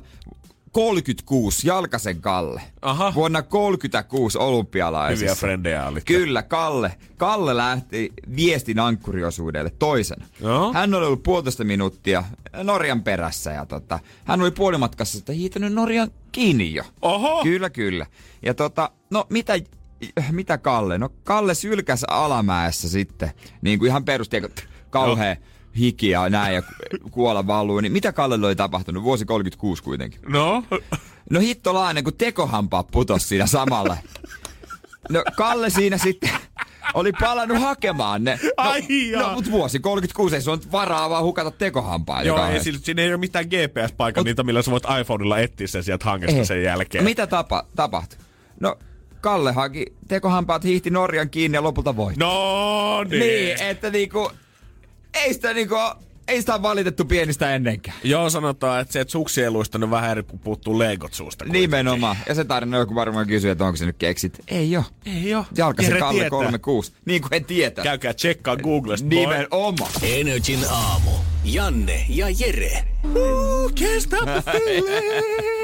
36 0.71 1.67
Jalkasen 1.67 2.21
Kalle. 2.21 2.61
Aha. 2.81 3.13
Vuonna 3.15 3.41
36 3.41 4.37
olympialaisissa. 4.37 5.25
Hyviä 5.25 5.35
frendejä 5.35 5.87
oli. 5.87 6.01
Kyllä, 6.01 6.43
Kalle. 6.43 6.91
Kalle 7.17 7.57
lähti 7.57 8.13
viestin 8.35 8.79
ankkuriosuudelle 8.79 9.71
toisen. 9.79 10.17
Joo. 10.41 10.73
Hän 10.73 10.93
oli 10.93 11.05
ollut 11.05 11.23
puolitoista 11.23 11.63
minuuttia 11.63 12.23
Norjan 12.63 13.03
perässä 13.03 13.51
ja 13.51 13.65
tota, 13.65 13.99
hän 14.25 14.41
oli 14.41 14.51
puolimatkassa 14.51 15.17
sitten 15.17 15.35
hiihtänyt 15.35 15.73
Norjan 15.73 16.11
kiinni 16.31 16.73
jo. 16.73 16.83
Oho! 17.01 17.43
Kyllä, 17.43 17.69
kyllä. 17.69 18.05
Ja 18.41 18.53
tota, 18.53 18.91
no 19.11 19.27
mitä, 19.29 19.53
mitä 20.31 20.57
Kalle? 20.57 20.97
No 20.97 21.09
Kalle 21.23 21.53
sylkäs 21.55 22.03
alamäessä 22.03 22.89
sitten, 22.89 23.31
niin 23.61 23.79
kuin 23.79 23.89
ihan 23.89 24.05
perusti, 24.05 24.41
kauhea 24.89 25.35
hiki 25.77 26.09
ja 26.09 26.29
näin 26.29 26.55
ja 26.55 26.61
ku- 26.61 27.09
kuola 27.11 27.47
valuu. 27.47 27.79
Niin 27.79 27.91
mitä 27.91 28.13
Kallelle 28.13 28.47
oli 28.47 28.55
tapahtunut? 28.55 29.03
Vuosi 29.03 29.25
36 29.25 29.83
kuitenkin. 29.83 30.19
No, 30.27 30.63
No 31.29 31.39
hittolainen, 31.39 32.03
kun 32.03 32.13
tekohampaa 32.17 32.83
putos 32.83 33.29
siinä 33.29 33.47
samalla. 33.47 33.97
No 35.09 35.23
Kalle 35.37 35.69
siinä 35.69 35.97
sitten 35.97 36.29
oli 36.93 37.11
palannut 37.19 37.61
hakemaan 37.61 38.23
ne. 38.23 38.39
No, 38.43 38.49
Ai 38.57 38.81
jaa. 39.11 39.21
no 39.21 39.33
mutta 39.33 39.51
vuosi 39.51 39.79
36 39.79 40.35
ei 40.35 40.41
nyt 40.55 40.71
varaa 40.71 41.09
vaan 41.09 41.23
hukata 41.23 41.51
tekohampaa. 41.51 42.23
joo, 42.23 42.45
ei, 42.47 42.59
sillä- 42.63 42.79
siinä 42.83 43.01
ei 43.01 43.09
ole 43.09 43.17
mitään 43.17 43.45
GPS-paikkaa, 43.45 44.23
niitä, 44.23 44.43
millä 44.43 44.61
sä 44.61 44.71
voit 44.71 44.83
iPhoneilla 45.01 45.39
etsiä 45.39 45.67
sen 45.67 45.83
sieltä 45.83 46.05
hangesta 46.05 46.37
Ei. 46.37 46.45
sen 46.45 46.63
jälkeen. 46.63 47.03
No, 47.03 47.09
mitä 47.09 47.27
tapa, 47.27 47.65
tapahtui? 47.75 48.19
No 48.59 48.77
Kalle 49.21 49.51
haki 49.51 49.85
tekohampaat, 50.07 50.63
hiihti 50.63 50.89
Norjan 50.89 51.29
kiinni 51.29 51.55
ja 51.57 51.63
lopulta 51.63 51.95
voitti. 51.95 52.19
No 52.19 53.03
niin. 53.03 53.19
Niin, 53.19 53.61
että 53.61 53.89
niinku, 53.89 54.31
ei 55.17 55.33
sitä 55.33 55.53
niinku, 55.53 55.75
ei 56.27 56.39
sitä 56.39 56.61
valitettu 56.61 57.05
pienistä 57.05 57.55
ennenkään. 57.55 57.97
Joo, 58.03 58.29
sanotaan, 58.29 58.81
että 58.81 58.93
se, 58.93 58.99
että 58.99 59.11
suksi 59.11 59.43
ei 59.43 59.51
luistanut 59.51 59.89
vähän 59.89 60.11
eri, 60.11 60.23
kun 60.23 60.39
puuttuu 60.39 60.79
leikot 60.79 61.13
suusta. 61.13 61.45
kuitenkin. 61.45 61.61
Nimenomaan. 61.61 62.15
Ja 62.27 62.35
se 62.35 62.43
tarina 62.43 62.77
joku 62.77 62.95
varmaan 62.95 63.27
kysyy, 63.27 63.51
että 63.51 63.65
onko 63.65 63.77
se 63.77 63.85
nyt 63.85 63.95
keksit. 63.97 64.39
Ei 64.47 64.77
oo. 64.77 64.83
Ei 65.05 65.33
oo. 65.33 65.45
Jalkasen 65.57 65.89
Jere 65.89 65.99
Kalle 65.99 66.13
tietää. 66.13 66.29
36. 66.29 66.91
Niin 67.05 67.21
kuin 67.21 67.33
en 67.33 67.45
tietää. 67.45 67.83
Käykää 67.83 68.13
tsekkaa 68.13 68.57
Googlesta. 68.57 69.07
Nimenomaan. 69.07 69.91
Energin 70.01 70.59
aamu. 70.69 71.11
Janne 71.43 72.05
ja 72.09 72.25
Jere. 72.39 72.83
Can't 73.75 74.01
stop 74.01 74.25
the 74.25 74.43
feeling. 74.51 75.05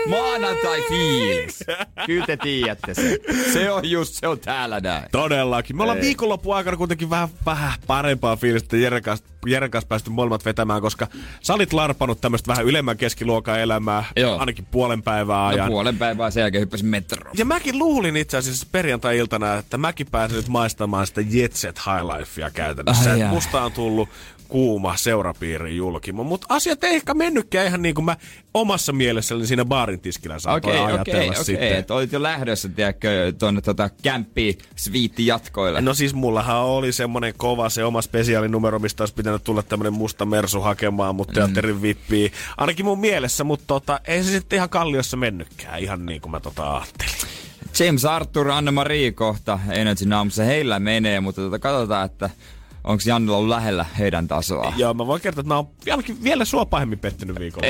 Maanantai 0.10 0.82
fiilis. 0.90 1.60
Kyllä 2.06 2.26
te 2.26 2.38
tiedätte 2.38 2.94
se. 2.94 3.20
Se 3.54 3.72
on 3.72 3.90
just, 3.90 4.14
se 4.14 4.28
on 4.28 4.40
täällä 4.40 4.80
näin. 4.80 5.06
Todellakin. 5.12 5.78
Me 5.78 5.84
ollaan 5.84 5.98
Ei. 5.98 6.04
viikonlopun 6.04 6.56
aikana 6.56 6.78
kuitenkin 6.78 7.10
vähän, 7.10 7.30
vähän 7.46 7.74
parempaa 7.88 8.36
fiilistä 8.36 8.78
Jeren 8.78 9.04
kanssa, 9.04 9.26
Jeren 9.46 9.72
kanssa 9.72 9.88
päästy 9.88 10.10
molemmat 10.10 10.46
vetämään, 10.46 10.82
koska 10.82 11.08
sä 11.42 11.54
olit 11.54 11.74
larpannut 11.74 12.22
tämmöistä 12.22 12.48
vähän 12.48 12.66
ylemmän 12.66 12.98
keskiluokan 12.98 13.60
elämää, 13.60 14.04
Joo. 14.16 14.38
ainakin 14.38 14.66
puolen 14.66 15.04
päivää 15.04 15.48
ajan. 15.48 15.66
No 15.66 15.72
puolen 15.72 15.98
päivää 15.98 16.32
sen 16.32 16.41
jälkeen 16.41 16.62
hyppäsin 16.62 16.88
metroon. 16.88 17.36
Ja 17.38 17.46
mäkin 17.46 17.80
luulin 17.80 18.18
itse 18.18 18.38
asiassa 18.38 18.68
perjantai-iltana, 18.72 19.56
että 19.56 19.78
mäkin 19.78 20.08
pääsen 20.12 20.38
nyt 20.38 20.48
maistamaan 20.48 21.08
sitä 21.08 21.22
Jet 21.30 21.54
Set 21.54 21.80
High 21.80 22.18
Lifea 22.18 22.50
käytännössä. 22.50 23.12
Ai 23.12 23.24
musta 23.24 23.62
on 23.62 23.72
tullut 23.72 24.10
kuuma 24.54 24.97
seurapiiri 24.97 25.76
julkimo, 25.76 26.24
mutta 26.24 26.47
asiat 26.49 26.84
ei 26.84 26.95
ehkä 26.95 27.14
mennytkään 27.14 27.68
ihan 27.68 27.82
niin 27.82 27.95
kuin 27.95 28.06
mä 28.06 28.18
omassa 28.54 28.93
mielessäni 28.93 29.47
siinä 29.47 29.66
baarin 29.66 29.99
tiskillä 29.99 30.39
saatoin 30.39 30.76
Okei, 30.76 30.86
ajatella 30.86 31.22
okei, 31.22 31.30
okei. 31.30 31.43
sitten. 31.43 31.78
Et 31.78 31.91
olit 31.91 32.12
jo 32.12 32.24
lähdössä, 32.24 32.70
tiedätkö, 32.70 33.34
tuonne 33.39 33.62
tota 33.62 33.89
kämppiin 34.04 34.58
sviitti 34.76 35.28
jatkoille. 35.28 35.82
No 35.82 35.93
siis 35.93 36.14
mullahan 36.14 36.58
oli 36.58 36.91
semmonen 36.91 37.34
kova 37.38 37.70
se 37.70 37.86
oma 37.86 38.01
spesiaalinumero, 38.01 38.80
mistä 38.80 39.04
olisi 39.04 39.14
pitänyt 39.14 39.43
tulla 39.43 39.64
tämmönen 39.64 39.93
musta 39.93 40.26
mersu 40.26 40.62
hakemaan 40.62 41.16
mut 41.16 41.32
teatterin 41.34 41.82
vippiin. 41.82 42.32
Ainakin 42.58 42.86
mun 42.86 42.99
mielessä, 42.99 43.43
mutta 43.43 43.66
tota, 43.68 43.99
ei 44.08 44.24
se 44.24 44.32
sitten 44.32 44.58
ihan 44.58 44.70
kalliossa 44.70 45.18
mennytkään, 45.18 45.80
ihan 45.80 46.06
niin 46.06 46.22
kuin 46.22 46.32
mä 46.32 46.39
tota 46.39 46.78
ajattelin. 46.78 47.14
James 47.80 48.06
Arthur, 48.06 48.49
Anna-Marie 48.49 49.12
kohta 49.12 49.60
Energy 49.70 50.06
Naamussa. 50.06 50.43
Heillä 50.43 50.80
menee, 50.80 51.20
mutta 51.20 51.41
tota, 51.41 51.60
katsotaan, 51.60 52.06
että 52.06 52.30
onko 52.84 53.04
Jannilla 53.06 53.38
ollut 53.38 53.50
lähellä 53.50 53.86
heidän 54.00 54.28
tasoa. 54.28 54.74
Joo, 54.78 54.94
mä 54.94 55.08
voin 55.08 55.22
kertoa, 55.22 55.42
että 55.42 55.48
mä 55.48 55.56
oon 55.56 55.68
vieläkin, 55.86 56.24
vielä 56.24 56.46
sua 56.46 56.66
pahemmin 56.66 57.00
pettynyt 57.00 57.40
viikolla. 57.40 57.68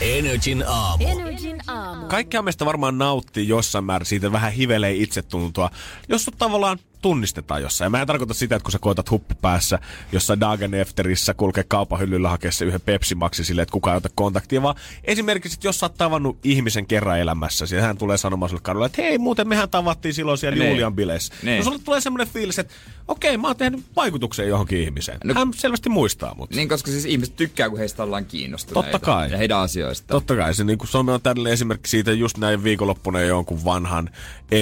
Energin 0.00 0.64
aamu. 0.66 1.04
Energin 1.08 1.70
aamu. 1.70 2.06
Kaikkihan 2.06 2.44
meistä 2.44 2.64
varmaan 2.64 2.98
nauttii 2.98 3.48
jossain 3.48 3.84
määrin 3.84 4.06
siitä 4.06 4.32
vähän 4.32 4.52
hivelee 4.52 4.92
itsetuntoa, 4.92 5.70
jos 6.08 6.24
sut 6.24 6.38
tavallaan 6.38 6.78
tunnistetaan 7.02 7.62
jossain. 7.62 7.86
Ja 7.86 7.90
mä 7.90 8.00
en 8.00 8.06
tarkoita 8.06 8.34
sitä, 8.34 8.56
että 8.56 8.64
kun 8.64 8.72
sä 8.72 8.78
koetat 8.78 9.10
huppu 9.10 9.34
päässä 9.42 9.78
jossain 10.12 10.40
Dagen 10.40 10.74
Efterissä 10.74 11.34
kulkee 11.34 11.64
kaupan 11.68 12.00
hyllyllä 12.00 12.28
hakea 12.28 12.52
se 12.52 12.64
yhden 12.64 12.80
Pepsi 12.80 13.14
Maxi 13.14 13.44
silleen, 13.44 13.62
että 13.62 13.72
kukaan 13.72 13.94
ei 13.94 13.98
ota 13.98 14.08
kontaktia, 14.14 14.62
vaan 14.62 14.74
esimerkiksi, 15.04 15.56
että 15.56 15.68
jos 15.68 15.80
sä 15.80 15.86
oot 15.86 15.94
tavannut 15.94 16.38
ihmisen 16.44 16.86
kerran 16.86 17.18
elämässä, 17.18 17.64
ja 17.76 17.82
hän 17.82 17.98
tulee 17.98 18.16
sanomaan 18.16 18.48
sulle 18.50 18.62
kadulla, 18.62 18.86
että 18.86 19.02
hei, 19.02 19.18
muuten 19.18 19.48
mehän 19.48 19.70
tavattiin 19.70 20.14
silloin 20.14 20.38
siellä 20.38 20.58
Niin. 20.58 20.70
Julian 20.70 20.94
bileissä. 20.94 21.34
Niin. 21.42 21.58
No 21.58 21.64
sulle 21.64 21.78
tulee 21.78 22.00
semmoinen 22.00 22.28
fiilis, 22.28 22.58
että 22.58 22.74
okei, 23.08 23.36
mä 23.36 23.46
oon 23.46 23.56
tehnyt 23.56 23.84
vaikutuksen 23.96 24.48
johonkin 24.48 24.78
ihmiseen. 24.80 25.18
No- 25.24 25.34
hän 25.34 25.48
selvästi 25.54 25.88
muistaa 25.88 26.34
mut. 26.34 26.50
Niin, 26.50 26.68
koska 26.68 26.90
siis 26.90 27.04
ihmiset 27.04 27.36
tykkää, 27.36 27.70
kun 27.70 27.78
heistä 27.78 28.02
ollaan 28.02 28.24
kiinnostuneita. 28.26 28.90
Totta 28.90 29.06
kai. 29.06 29.30
Ja 29.30 29.36
heidän 29.38 29.58
asioista. 29.58 30.06
Totta 30.06 30.36
kai, 30.36 30.54
se 30.54 30.64
niin 30.64 30.78
some 30.84 31.12
on 31.12 31.22
täydellinen 31.22 31.52
esimerkki 31.52 31.88
siitä, 31.88 32.12
just 32.12 32.38
näin 32.38 32.64
viikonloppuna 32.64 33.20
jonkun 33.20 33.64
vanhan 33.64 34.10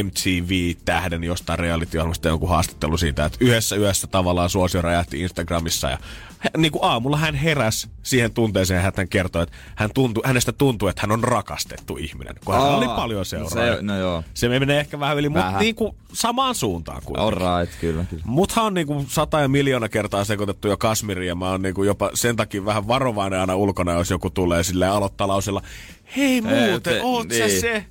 MTV-tähden 0.03 1.24
jostain 1.24 1.59
reality-ohjelmasta 1.59 2.26
jonkun 2.29 2.49
haastattelu 2.49 2.97
siitä, 2.99 3.24
että 3.24 3.39
yhdessä 3.41 3.77
yössä 3.77 4.07
tavallaan 4.07 4.51
suosio 4.51 4.83
räjähti 4.83 5.20
Instagramissa 5.20 5.91
ja 5.91 5.99
niin 6.57 6.72
kuin 6.72 6.85
aamulla 6.85 7.16
hän 7.16 7.35
heräsi 7.35 7.89
siihen 8.03 8.33
tunteeseen 8.33 8.85
ja 8.85 8.93
hän 8.97 9.09
kertoi, 9.09 9.43
että 9.43 9.57
hän 9.74 9.91
tuntui, 9.95 10.22
hänestä 10.27 10.53
tuntui, 10.53 10.91
että 10.91 11.03
hän 11.03 11.12
on 11.12 11.24
rakastettu 11.24 11.97
ihminen, 11.97 12.35
kun 12.45 12.55
hän 12.55 12.62
Aa, 12.62 12.77
oli 12.77 12.89
paljon 12.89 13.24
seuraajia. 13.27 13.77
se- 13.77 13.83
no 13.83 13.99
joo. 13.99 14.24
Se 14.35 14.49
menee 14.49 14.81
ehkä 14.81 15.01
vähän 15.01 15.16
yli, 15.16 15.29
mutta 15.29 15.59
niin 15.59 15.74
kuin 15.74 15.93
samaan 16.12 16.55
suuntaan 16.55 17.03
kuin. 17.05 17.18
Alright, 17.18 17.81
kyllä, 17.81 18.05
kyllä. 18.11 18.22
Muthan 18.27 18.64
on 18.64 18.74
niinku 18.74 19.05
sata 19.09 19.41
ja 19.41 19.49
miljoona 19.49 19.89
kertaa 19.89 20.24
sekoitettu 20.24 20.68
jo 20.68 20.77
Kasmiriin 20.77 21.29
ja 21.29 21.35
mä 21.35 21.51
oon 21.51 21.62
niinku 21.62 21.83
jopa 21.85 22.11
sen 22.14 22.37
takia 22.37 22.64
vähän 22.64 22.89
varovainen 22.89 23.41
aina 23.41 23.57
ulkona, 23.57 23.93
jos 23.93 24.11
joku 24.11 24.31
tulee 24.31 24.62
silleen 24.62 24.93
aloittaa 24.93 25.29
lausella, 25.29 25.62
hei 26.16 26.41
muuten, 26.41 26.83
te- 26.83 27.01
oot 27.03 27.27
sä 27.39 27.47
niin. 27.47 27.61
se? 27.61 27.85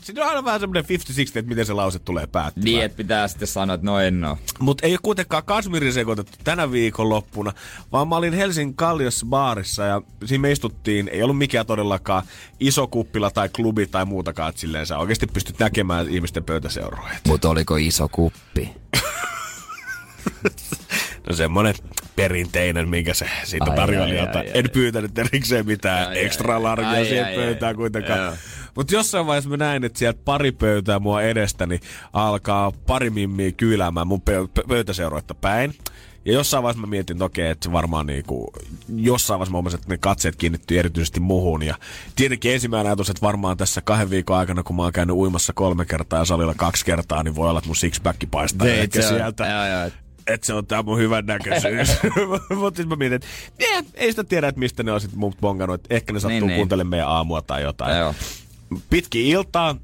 Siinä 0.00 0.22
on 0.22 0.28
aina 0.28 0.44
vähän 0.44 0.60
semmoinen 0.60 0.84
50-60, 0.84 0.88
että 1.34 1.48
miten 1.48 1.66
se 1.66 1.72
lause 1.72 1.98
tulee 1.98 2.26
päättymään. 2.26 2.64
Niin, 2.64 2.84
että 2.84 2.96
pitää 2.96 3.28
sitten 3.28 3.48
sanoa, 3.48 3.74
että 3.74 3.86
no 3.86 4.00
en 4.00 4.24
oo. 4.24 4.38
Mutta 4.58 4.86
ei 4.86 4.92
ole 4.92 4.98
kuitenkaan 5.02 5.44
Kasmirin 5.44 5.92
sekoitettu 5.92 6.38
tänä 6.44 6.72
viikonloppuna, 6.72 7.52
vaan 7.92 8.08
mä 8.08 8.16
olin 8.16 8.32
Helsingin 8.32 8.76
Kalliossa 8.76 9.26
baarissa 9.26 9.84
ja 9.84 10.02
siinä 10.24 10.42
me 10.42 10.52
istuttiin, 10.52 11.08
ei 11.08 11.22
ollut 11.22 11.38
mikään 11.38 11.66
todellakaan 11.66 12.22
iso 12.60 12.86
kuppila 12.86 13.30
tai 13.30 13.48
klubi 13.48 13.86
tai 13.86 14.04
muutakaan, 14.04 14.48
että 14.48 14.60
silleen 14.60 14.86
sä 14.86 14.98
oikeasti 14.98 15.26
pystyt 15.26 15.58
näkemään 15.58 16.08
ihmisten 16.08 16.44
pöytäseuroja. 16.44 17.14
Mutta 17.26 17.48
oliko 17.48 17.76
iso 17.76 18.08
kuppi? 18.08 18.70
No 21.28 21.34
semmonen 21.36 21.74
perinteinen, 22.16 22.88
minkä 22.88 23.14
se 23.14 23.26
siitä 23.44 23.66
tarjoilijalta. 23.76 24.38
ai, 24.38 24.46
ai, 24.46 24.50
en 24.54 24.70
pyytänyt 24.72 25.18
erikseen 25.18 25.66
mitään 25.66 26.08
Ai, 26.08 26.24
ekstra 26.24 26.54
ai, 26.54 26.60
largia 26.62 27.04
siihen 27.04 27.24
ai, 27.26 27.34
pöytään 27.34 27.68
ai. 27.70 27.74
kuitenkaan. 27.74 28.32
Mutta 28.74 28.94
jossain 28.94 29.26
vaiheessa 29.26 29.50
mä 29.50 29.56
näin, 29.56 29.84
että 29.84 29.98
sieltä 29.98 30.20
pari 30.24 30.52
pöytää 30.52 30.98
mua 30.98 31.22
edestäni 31.22 31.80
alkaa 32.12 32.72
pari 32.86 33.10
mimmiä 33.10 33.52
kyyläämään 33.52 34.06
mun 34.06 34.22
pö- 34.30 34.48
pö- 34.60 34.68
pöytäseuroita 34.68 35.34
päin. 35.34 35.74
Ja 36.24 36.32
jossain 36.32 36.62
vaiheessa 36.62 36.80
mä 36.80 36.86
mietin, 36.90 37.14
että 37.14 37.24
okei, 37.24 37.50
että 37.50 37.64
se 37.68 37.72
varmaan 37.72 38.06
niinku, 38.06 38.52
jossain 38.96 39.38
vaiheessa 39.38 39.52
mä 39.52 39.56
huomasin, 39.56 39.78
että 39.78 39.88
ne 39.92 39.98
katseet 39.98 40.36
kiinnittyy 40.36 40.78
erityisesti 40.78 41.20
muhun. 41.20 41.62
Ja 41.62 41.74
tietenkin 42.16 42.52
ensimmäinen 42.52 42.86
ajatus, 42.90 43.10
että 43.10 43.26
varmaan 43.26 43.56
tässä 43.56 43.80
kahden 43.80 44.10
viikon 44.10 44.36
aikana, 44.36 44.62
kun 44.62 44.76
mä 44.76 44.82
oon 44.82 44.92
käynyt 44.92 45.16
uimassa 45.16 45.52
kolme 45.52 45.84
kertaa 45.84 46.18
ja 46.18 46.24
salilla 46.24 46.54
kaksi 46.56 46.84
kertaa, 46.84 47.22
niin 47.22 47.34
voi 47.34 47.48
olla, 47.50 47.58
että 47.58 47.68
mun 47.68 47.76
sixpack 47.76 48.20
paistaa 48.30 48.66
Veit, 48.66 48.80
ehkä 48.80 49.02
se 49.02 49.08
on- 49.08 49.14
sieltä 49.14 49.46
Joo, 49.46 49.66
joo. 49.80 49.90
Että 50.32 50.46
se 50.46 50.54
on 50.54 50.66
tää 50.66 50.82
mun 50.82 50.98
hyvän 50.98 51.26
näköisyys. 51.26 51.88
Mutta 52.60 52.76
sitten 52.76 52.88
mä 52.88 52.96
mietin, 52.96 53.16
että 53.16 53.28
eh, 53.58 53.84
ei 53.94 54.10
sitä 54.12 54.24
tiedä, 54.24 54.48
että 54.48 54.58
mistä 54.58 54.82
ne 54.82 54.92
on 54.92 55.00
sit 55.00 55.14
mut 55.14 55.36
bongannut. 55.40 55.74
Että 55.74 55.94
ehkä 55.94 56.12
ne 56.12 56.20
sattuu 56.20 56.30
Niin, 56.30 56.40
niin, 56.40 56.48
niin. 56.48 56.56
kuuntelemaan 56.56 56.90
meidän 56.90 57.08
aamua 57.08 57.42
tai 57.42 57.62
jotain. 57.62 57.98
Joo. 57.98 58.14
Pitkin 58.90 59.26
iltaa 59.26 59.76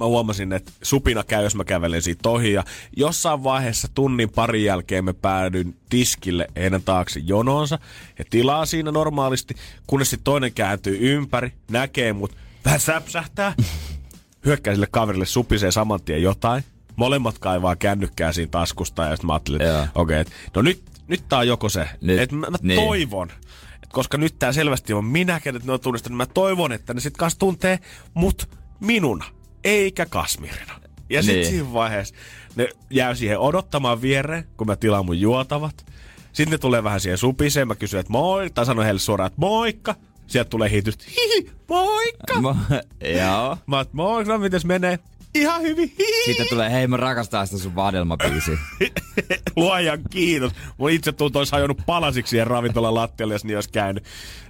mä 0.00 0.04
huomasin, 0.06 0.52
että 0.52 0.72
supina 0.82 1.24
käy, 1.24 1.42
jos 1.44 1.54
mä 1.54 1.64
kävelen 1.64 2.02
siitä 2.02 2.28
ohi. 2.28 2.52
Ja 2.52 2.64
jossain 2.96 3.44
vaiheessa 3.44 3.88
tunnin 3.94 4.30
parin 4.30 4.64
jälkeen 4.64 5.04
mä 5.04 5.14
päädyin 5.14 5.76
tiskille 5.88 6.48
heidän 6.56 6.82
taakse 6.82 7.20
jonoonsa. 7.20 7.78
Ja 8.18 8.24
tilaa 8.30 8.66
siinä 8.66 8.92
normaalisti, 8.92 9.54
kunnes 9.86 10.10
sitten 10.10 10.24
toinen 10.24 10.52
kääntyy 10.52 10.98
ympäri, 11.00 11.52
näkee 11.70 12.12
mut, 12.12 12.36
vähän 12.64 12.80
säpsähtää. 12.80 13.54
Hyökkää 14.46 14.74
sille 14.74 14.88
kaverille, 14.90 15.26
supisee 15.26 15.70
saman 15.72 16.02
tien 16.02 16.22
jotain. 16.22 16.64
Molemmat 16.96 17.38
kaivaa 17.38 17.76
kännykkää 17.76 18.32
siinä 18.32 18.50
taskusta 18.50 19.04
ja 19.04 19.10
sitten 19.16 19.26
mä 19.26 19.32
ajattelin, 19.32 19.62
että 19.62 19.88
okei, 19.94 20.20
okay, 20.20 20.32
no 20.54 20.62
nyt, 20.62 20.82
nyt 21.08 21.22
tää 21.28 21.38
on 21.38 21.48
joko 21.48 21.68
se. 21.68 21.88
Nyt, 22.00 22.20
että 22.20 22.36
mä, 22.36 22.46
mä 22.50 22.56
niin. 22.62 22.80
toivon, 22.80 23.30
että 23.74 23.92
koska 23.92 24.18
nyt 24.18 24.38
tää 24.38 24.52
selvästi 24.52 24.92
on 24.92 25.04
minä, 25.04 25.40
kenet 25.40 25.64
ne 25.64 25.72
on 25.72 25.80
tunnistanut, 25.80 26.16
mä 26.16 26.26
toivon, 26.26 26.72
että 26.72 26.94
ne 26.94 27.00
sit 27.00 27.16
kanssa 27.16 27.38
tuntee 27.38 27.78
mut 28.14 28.48
minuna, 28.80 29.24
eikä 29.64 30.06
Kasmirina. 30.06 30.80
Ja 31.10 31.22
sit 31.22 31.34
Niin. 31.34 31.46
siinä 31.46 31.72
vaiheessa 31.72 32.14
ne 32.56 32.68
jää 32.90 33.14
siihen 33.14 33.38
odottamaan 33.38 34.02
viereen, 34.02 34.44
kun 34.56 34.66
mä 34.66 34.76
tilaan 34.76 35.06
mun 35.06 35.20
juotavat. 35.20 35.86
Sitten 36.32 36.52
ne 36.52 36.58
tulee 36.58 36.84
vähän 36.84 37.00
siihen 37.00 37.18
supiseen, 37.18 37.68
mä 37.68 37.74
kysyn, 37.74 38.00
että 38.00 38.12
moi, 38.12 38.50
tai 38.50 38.66
sanon 38.66 38.84
heille 38.84 39.00
suoraan, 39.00 39.26
että 39.26 39.40
moikka. 39.40 39.94
Sieltä 40.26 40.50
tulee 40.50 40.70
hiitystä, 40.70 41.04
hihi, 41.16 41.50
moikka. 41.68 42.34
Mo- 42.34 42.74
Joo. 43.20 43.58
Mä 43.66 43.84
moi, 43.92 44.24
no 44.24 44.38
mites 44.38 44.64
menee? 44.64 44.98
Ihan 45.40 45.62
hyvin. 45.62 45.94
Sitten 46.24 46.46
tulee, 46.48 46.72
hei 46.72 46.86
mä 46.86 46.96
rakastan 46.96 47.46
sitä 47.46 47.58
sun 47.58 47.76
vadelmabiisiä. 47.76 48.58
Luojan 49.56 49.98
kiitos. 50.10 50.52
Mun 50.78 50.90
itse 50.90 51.12
tuntuu, 51.12 51.38
olisi 51.38 51.52
hajonnut 51.52 51.82
palasiksi 51.86 52.30
siihen 52.30 52.46
ravintolan 52.46 52.94
lattialle, 52.94 53.34
jos 53.34 53.44
niin 53.44 53.56
olisi 53.56 53.70
käynyt. 53.70 54.04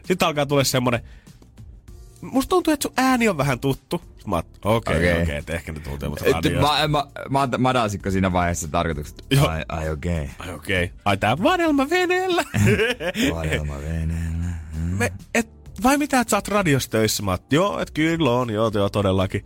Sitten 0.04 0.28
alkaa 0.28 0.46
tulla 0.46 0.64
semmonen, 0.64 1.00
musta 2.20 2.48
tuntuu, 2.48 2.74
että 2.74 2.82
sun 2.82 2.92
ääni 2.96 3.28
on 3.28 3.38
vähän 3.38 3.60
tuttu. 3.60 4.02
Mä 4.26 4.42
okei, 4.64 4.96
Okei. 4.96 5.22
okay, 5.22 5.38
okay, 5.38 5.54
ehkä 5.56 5.72
ne 5.72 5.80
tuntee 5.80 6.08
mut 6.08 6.20
radiosta. 6.20 6.88
mä, 6.88 6.88
mä, 6.88 7.48
mä, 7.48 7.58
madalsitko 7.58 8.10
siinä 8.10 8.32
vaiheessa 8.32 8.68
tarkoitukset? 8.68 9.24
Ai, 9.48 9.64
ai 9.68 9.90
okei. 9.90 10.22
Okay. 10.22 10.28
Ai 10.38 10.54
okei. 10.54 10.84
Okay. 10.84 10.98
Ai 11.04 11.16
tää 11.16 11.42
vadelma 11.42 11.90
veneellä. 11.90 12.44
Vadelma 13.34 13.78
veneellä. 13.78 14.46
Me, 14.98 15.12
et, 15.34 15.48
vai 15.82 15.98
mitä, 15.98 16.20
että 16.20 16.30
sä 16.30 16.36
oot 16.36 16.48
radiossa 16.48 16.90
töissä? 16.90 17.22
Mä 17.22 17.30
oot, 17.30 17.52
joo, 17.52 17.80
et 17.80 17.90
kyllä 17.90 18.30
on, 18.30 18.50
joo, 18.50 18.70
joo, 18.74 18.88
todellakin. 18.88 19.44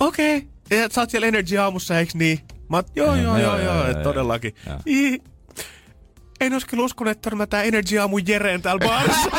Okei. 0.00 0.36
Okay. 0.36 0.55
Ja 0.70 0.88
sä 0.90 1.00
oot 1.00 1.10
siellä 1.10 1.26
Energy 1.26 1.58
aamussa, 1.58 1.98
eiks 1.98 2.14
niin? 2.14 2.40
Mä 2.68 2.76
oot, 2.76 2.86
joo, 2.96 3.14
joo, 3.14 3.38
joo, 3.38 3.58
joo, 3.58 3.94
todellakin. 4.02 4.54
Ii. 4.86 5.22
En 6.40 6.52
olisi 6.52 6.66
kyllä 6.66 6.84
uskonut, 6.84 7.10
että 7.10 7.22
törmätään 7.22 7.66
Energy 7.66 7.98
aamun 7.98 8.26
Jereen 8.26 8.62
täällä 8.62 8.86
baarissa. 8.86 9.30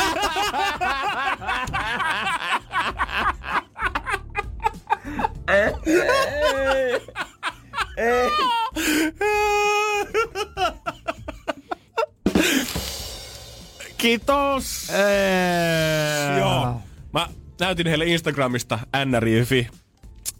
Kiitos! 13.97 14.91
Joo. 16.39 16.81
Mä 17.13 17.27
näytin 17.59 17.87
heille 17.87 18.05
Instagramista 18.05 18.79
nri.fi 19.05 19.67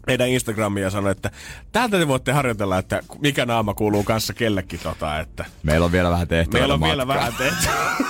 meidän 0.08 0.28
Instagramia 0.28 0.84
ja 0.84 0.90
sanoin, 0.90 1.12
että 1.12 1.30
täältä 1.72 1.98
te 1.98 2.08
voitte 2.08 2.32
harjoitella, 2.32 2.78
että 2.78 3.02
mikä 3.20 3.46
naama 3.46 3.74
kuuluu 3.74 4.02
kanssa 4.04 4.34
kellekin 4.34 4.80
tota, 4.82 5.20
että 5.20 5.44
Meillä 5.62 5.84
on 5.86 5.92
vielä 5.92 6.10
vähän 6.10 6.28
tehtävää. 6.28 6.60
meillä 6.60 6.74
on 6.74 6.80
vielä 6.80 7.06
vähän 7.06 7.34
tehty. 7.38 7.68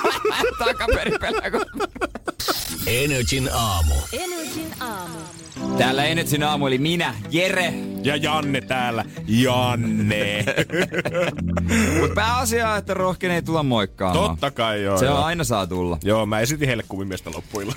Takaperi 0.65 1.19
pelaa. 1.21 1.43
Energin 2.87 3.49
aamu. 3.53 3.95
Energin 4.13 4.75
aamu. 4.81 5.19
Täällä 5.79 6.05
Enetsin 6.05 6.43
aamu 6.43 6.67
eli 6.67 6.79
minä, 6.79 7.15
Jere. 7.31 7.75
Ja 8.03 8.17
Janne 8.17 8.61
täällä. 8.61 9.05
Janne. 9.27 10.45
Mutta 12.01 12.15
pääasia 12.15 12.71
on, 12.71 12.79
että 12.79 12.95
rohkenee 12.95 13.43
tulla 13.43 13.63
moikkaamaan. 13.63 14.31
Totta 14.31 14.51
kai 14.51 14.83
joo. 14.83 14.99
Se 14.99 15.05
joo. 15.05 15.19
on 15.19 15.25
aina 15.25 15.45
saa 15.45 15.67
tulla. 15.67 15.99
Joo, 16.05 16.27
mä 16.27 16.41
esitin 16.41 16.69
heille 16.69 16.85
kuvimiestä 16.89 17.31
loppuilla. 17.35 17.75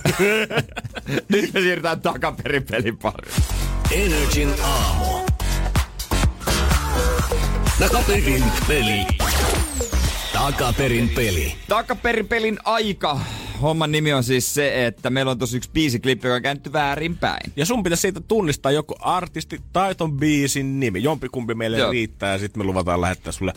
Nyt 1.30 1.54
me 1.54 1.60
siirrytään 1.62 2.02
takaperin 2.02 2.64
pelin 2.64 2.98
pariin. 2.98 3.44
Energin 3.92 4.54
aamu. 4.64 5.06
Takaperin 7.80 8.44
peli. 8.68 9.06
Takaperin 10.42 11.10
peli. 11.10 11.56
Takaperipelin 11.68 12.60
aika. 12.64 13.20
Homman 13.62 13.92
nimi 13.92 14.14
on 14.14 14.24
siis 14.24 14.54
se, 14.54 14.86
että 14.86 15.10
meillä 15.10 15.32
on 15.32 15.38
tosi 15.38 15.58
yksi 15.58 15.70
biisiklippi, 15.74 16.28
joka 16.28 16.36
on 16.36 16.42
käännetty 16.42 16.74
väärinpäin. 16.74 17.52
Ja 17.56 17.66
sun 17.66 17.84
pitäisi 17.84 18.02
siitä 18.02 18.22
tunnistaa 18.22 18.72
joku 18.72 18.96
artisti 19.00 19.62
tai 19.74 19.96
ton 19.96 20.18
biisin 20.18 20.80
nimi. 20.80 21.04
Jompikumpi 21.04 21.54
meille. 21.54 21.78
Joo. 21.78 21.92
riittää 21.92 22.32
ja 22.32 22.40
sitten 22.40 22.60
me 22.60 22.64
luvataan 22.64 23.02
lähettää 23.02 23.32
sulle 23.32 23.54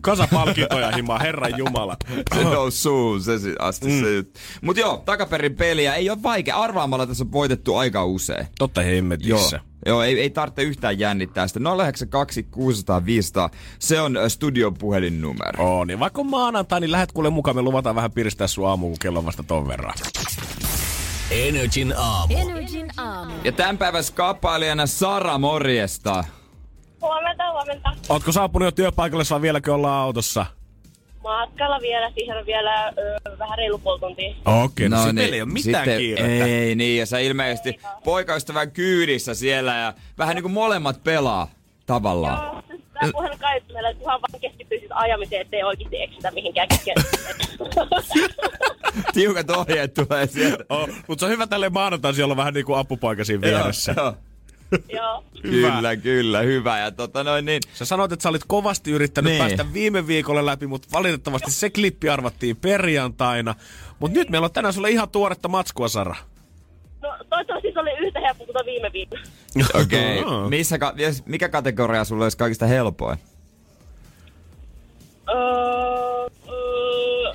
kasapalkintoja 0.00 0.90
himaa, 0.90 1.18
Herran 1.18 1.58
Jumala. 1.58 1.96
Se 2.34 2.46
on 2.46 2.72
suun, 2.72 3.22
se 3.22 3.38
si- 3.38 3.54
asti 3.58 3.86
mm. 3.88 4.00
se. 4.00 4.24
Mut 4.62 4.76
joo, 4.76 5.02
takaperin 5.04 5.56
peliä 5.56 5.94
ei 5.94 6.10
ole 6.10 6.22
vaikea. 6.22 6.56
Arvaamalla 6.56 7.06
tässä 7.06 7.24
on 7.24 7.32
voitettu 7.32 7.76
aika 7.76 8.04
usein. 8.04 8.46
Totta 8.58 8.82
Joo, 8.82 8.90
hemmetissä. 8.90 9.60
joo 9.86 10.02
ei, 10.02 10.20
ei 10.20 10.30
tarvitse 10.30 10.62
yhtään 10.62 10.98
jännittää 10.98 11.48
sitä. 11.48 11.60
092 11.60 12.42
600 12.42 13.04
500, 13.04 13.50
se 13.78 14.00
on 14.00 14.16
ö, 14.16 14.28
studion 14.28 14.74
puhelinnumero. 14.74 15.64
Oo, 15.64 15.84
niin 15.84 15.98
vaikka 16.00 16.20
on 16.20 16.30
maanantai, 16.30 16.80
niin 16.80 16.92
lähet 16.92 17.12
kuule 17.12 17.30
mukaan. 17.30 17.56
Me 17.56 17.62
luvataan 17.62 17.96
vähän 17.96 18.12
piristää 18.12 18.46
sun 18.46 18.68
aamu, 18.68 18.88
kun 18.88 18.96
kello 19.00 19.18
on 19.18 19.26
vasta 19.26 19.42
ton 19.42 19.68
verran. 19.68 19.94
Energin 21.30 21.94
aamu. 21.96 22.34
Energin 22.36 22.88
aamu. 22.96 23.32
Ja 23.44 23.52
tämän 23.52 23.78
päivän 23.78 24.04
skapailijana 24.04 24.86
Sara 24.86 25.38
Morjesta. 25.38 26.24
Huomenta, 27.00 27.52
huomenta. 27.52 27.90
Ootko 28.08 28.32
saapunut 28.32 28.66
jo 28.66 28.72
työpaikalle, 28.72 29.24
saa 29.24 29.42
vieläkö 29.42 29.74
olla 29.74 30.00
autossa? 30.00 30.46
Matkalla 31.22 31.80
vielä, 31.80 32.10
siihen 32.14 32.38
on 32.38 32.46
vielä 32.46 32.88
ö, 32.88 33.20
vähän 33.38 33.58
reilu 33.58 33.78
puoli 33.78 34.00
tuntia. 34.00 34.34
Okei, 34.44 34.88
no, 34.88 34.96
no 34.96 35.02
sitten 35.02 35.14
meillä 35.14 35.34
ei 35.34 35.42
ole 35.42 35.50
mitään 35.52 35.84
sitten, 35.84 35.98
kiirettä. 35.98 36.44
Ei 36.46 36.74
niin, 36.74 36.98
ja 36.98 37.06
sä 37.06 37.18
ilmeisesti 37.18 37.80
poikaystävän 38.04 38.70
kyydissä 38.70 39.34
siellä 39.34 39.76
ja 39.76 39.94
vähän 40.18 40.34
niin 40.34 40.42
kuin 40.42 40.52
molemmat 40.52 41.04
pelaa 41.04 41.48
tavallaan. 41.86 42.42
Joo, 42.44 42.62
Tämä 43.00 43.12
puhelin 43.12 43.38
kaikille, 43.38 43.78
että 43.90 44.02
ihan 44.02 44.20
vaan 44.20 44.40
keskittyy 44.40 44.78
siis 44.78 44.90
ajamiseen, 44.94 45.40
ettei 45.40 45.62
oikeasti 45.62 46.02
eksytä 46.02 46.30
mihinkään 46.30 46.68
kesken. 46.68 46.94
Tiukat 49.14 49.50
ohjeet 49.50 49.94
tulee 49.94 50.26
sieltä. 50.26 50.64
Oh, 50.68 50.88
mutta 51.06 51.20
se 51.20 51.26
on 51.26 51.32
hyvä 51.32 51.46
tälle 51.46 51.68
maanantaisin 51.68 52.24
olla 52.24 52.36
vähän 52.36 52.54
niin 52.54 52.66
kuin 52.66 52.78
apupoika 52.78 53.24
siinä 53.24 53.40
vieressä. 53.40 53.94
Joo, 53.96 54.04
Joo. 54.06 54.14
Kyllä, 55.42 55.96
kyllä, 55.96 56.40
hyvä. 56.40 56.78
Ja 56.78 56.90
tota 56.90 57.24
noin 57.24 57.44
niin, 57.44 57.60
Sä 57.74 57.84
sanoit, 57.84 58.12
että 58.12 58.22
sä 58.22 58.28
olit 58.28 58.44
kovasti 58.46 58.90
yrittänyt 58.90 59.32
Niin. 59.32 59.42
päästä 59.44 59.72
viime 59.72 60.06
viikolla 60.06 60.46
läpi, 60.46 60.66
mutta 60.66 60.88
valitettavasti 60.92 61.50
se 61.50 61.70
klippi 61.70 62.08
arvattiin 62.08 62.56
perjantaina. 62.56 63.54
Mutta 63.98 64.18
nyt 64.18 64.30
meillä 64.30 64.44
on 64.44 64.52
tänään 64.52 64.74
sulle 64.74 64.90
ihan 64.90 65.08
tuoretta 65.08 65.48
matskua, 65.48 65.88
Sara. 65.88 66.16
No 67.02 67.08
toivottavasti 67.30 67.72
se 67.72 67.80
oli 67.80 67.90
yhtä 68.06 68.20
helppo 68.20 68.44
kuin 68.44 68.66
viime 68.66 68.90
viikko. 68.92 69.16
okei. 69.82 70.22
Aa. 70.26 70.48
Missä, 70.48 70.78
ka- 70.78 70.94
mikä 71.26 71.48
kategoria 71.48 72.04
sulla 72.04 72.24
olisi 72.24 72.36
kaikista 72.36 72.66
helpoin? 72.66 73.18
Öö, 75.28 75.36
öö, 76.48 77.32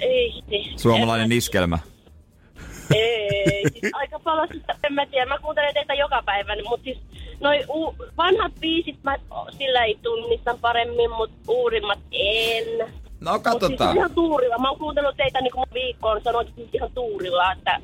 ei, 0.00 0.42
Suomalainen 0.76 1.32
en, 1.32 1.38
iskelmä. 1.38 1.78
Ei, 2.94 3.62
siis 3.72 3.94
aika 3.94 4.18
paljon 4.24 4.48
sitä, 4.52 4.74
en 4.84 4.92
mä 4.92 5.06
tiedä. 5.06 5.26
Mä 5.26 5.38
kuuntelen 5.38 5.74
teitä 5.74 5.94
joka 5.94 6.22
päivä, 6.26 6.52
mutta 6.68 6.84
siis 6.84 6.98
noi 7.40 7.64
u- 7.68 7.94
vanhat 8.16 8.52
biisit 8.60 8.96
mä 9.02 9.16
sillä 9.58 9.84
ei 9.84 9.98
tunnistan 10.02 10.58
paremmin, 10.60 11.10
mutta 11.10 11.36
uudimmat 11.48 11.98
en. 12.12 12.64
No 13.20 13.32
Mut 13.32 13.42
siis 13.42 13.42
katsotaan. 13.42 13.96
ihan 13.96 14.14
tuurilla. 14.14 14.58
Mä 14.58 14.68
oon 14.70 14.78
kuunnellut 14.78 15.16
teitä 15.16 15.40
niin 15.40 15.52
kuin 15.52 15.64
viikkoon, 15.74 16.20
sanoin 16.24 16.52
siis 16.56 16.68
ihan 16.72 16.90
tuurilla, 16.94 17.52
että 17.52 17.80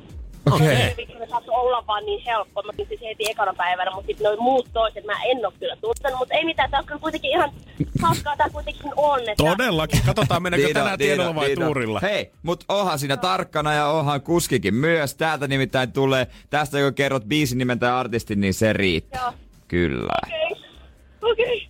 Okei. 0.51 0.91
okay. 0.91 1.27
saatu 1.29 1.51
olla 1.53 1.87
vaan 1.87 2.05
niin 2.05 2.23
helppo. 2.25 2.63
Mä 2.63 2.71
siis 2.77 3.01
heti 3.01 3.31
ekana 3.31 3.53
päivänä, 3.53 3.91
mutta 3.91 4.07
sitten 4.07 4.23
noin 4.23 4.41
muut 4.41 4.69
toiset 4.73 5.05
mä 5.05 5.23
en 5.23 5.45
ole 5.45 5.53
kyllä 5.59 5.75
tuntenut. 5.75 6.19
Mutta 6.19 6.33
ei 6.33 6.45
mitään, 6.45 6.71
tää 6.71 6.79
on 6.79 6.85
kyllä 6.85 7.01
kuitenkin 7.01 7.31
ihan 7.31 7.51
hauskaa 8.01 8.37
tää 8.37 8.49
kuitenkin 8.49 8.91
on. 8.95 9.19
Että 9.19 9.33
Todellakin. 9.37 10.01
Katsotaan, 10.05 10.43
mennäänkö 10.43 10.67
Niin 10.67 10.73
tänään 10.73 10.99
niin 10.99 11.07
tiedolla 11.07 11.35
vai 11.35 11.51
on. 11.51 11.63
tuurilla. 11.63 11.99
Hei, 11.99 12.31
mut 12.43 12.63
onhan 12.69 12.99
siinä 12.99 13.17
tarkkana 13.17 13.73
ja 13.73 13.87
onhan 13.87 14.21
kuskikin 14.21 14.75
myös. 14.75 15.15
Täältä 15.15 15.47
nimittäin 15.47 15.91
tulee, 15.91 16.27
tästä 16.49 16.77
kun 16.77 16.93
kerrot 16.93 17.23
biisin 17.23 17.57
nimen 17.57 17.79
tai 17.79 17.91
artistin, 17.91 18.41
niin 18.41 18.53
se 18.53 18.73
riittää. 18.73 19.21
Joo. 19.21 19.33
Kyllä. 19.67 20.19
Okei. 21.21 21.21
Okei. 21.21 21.69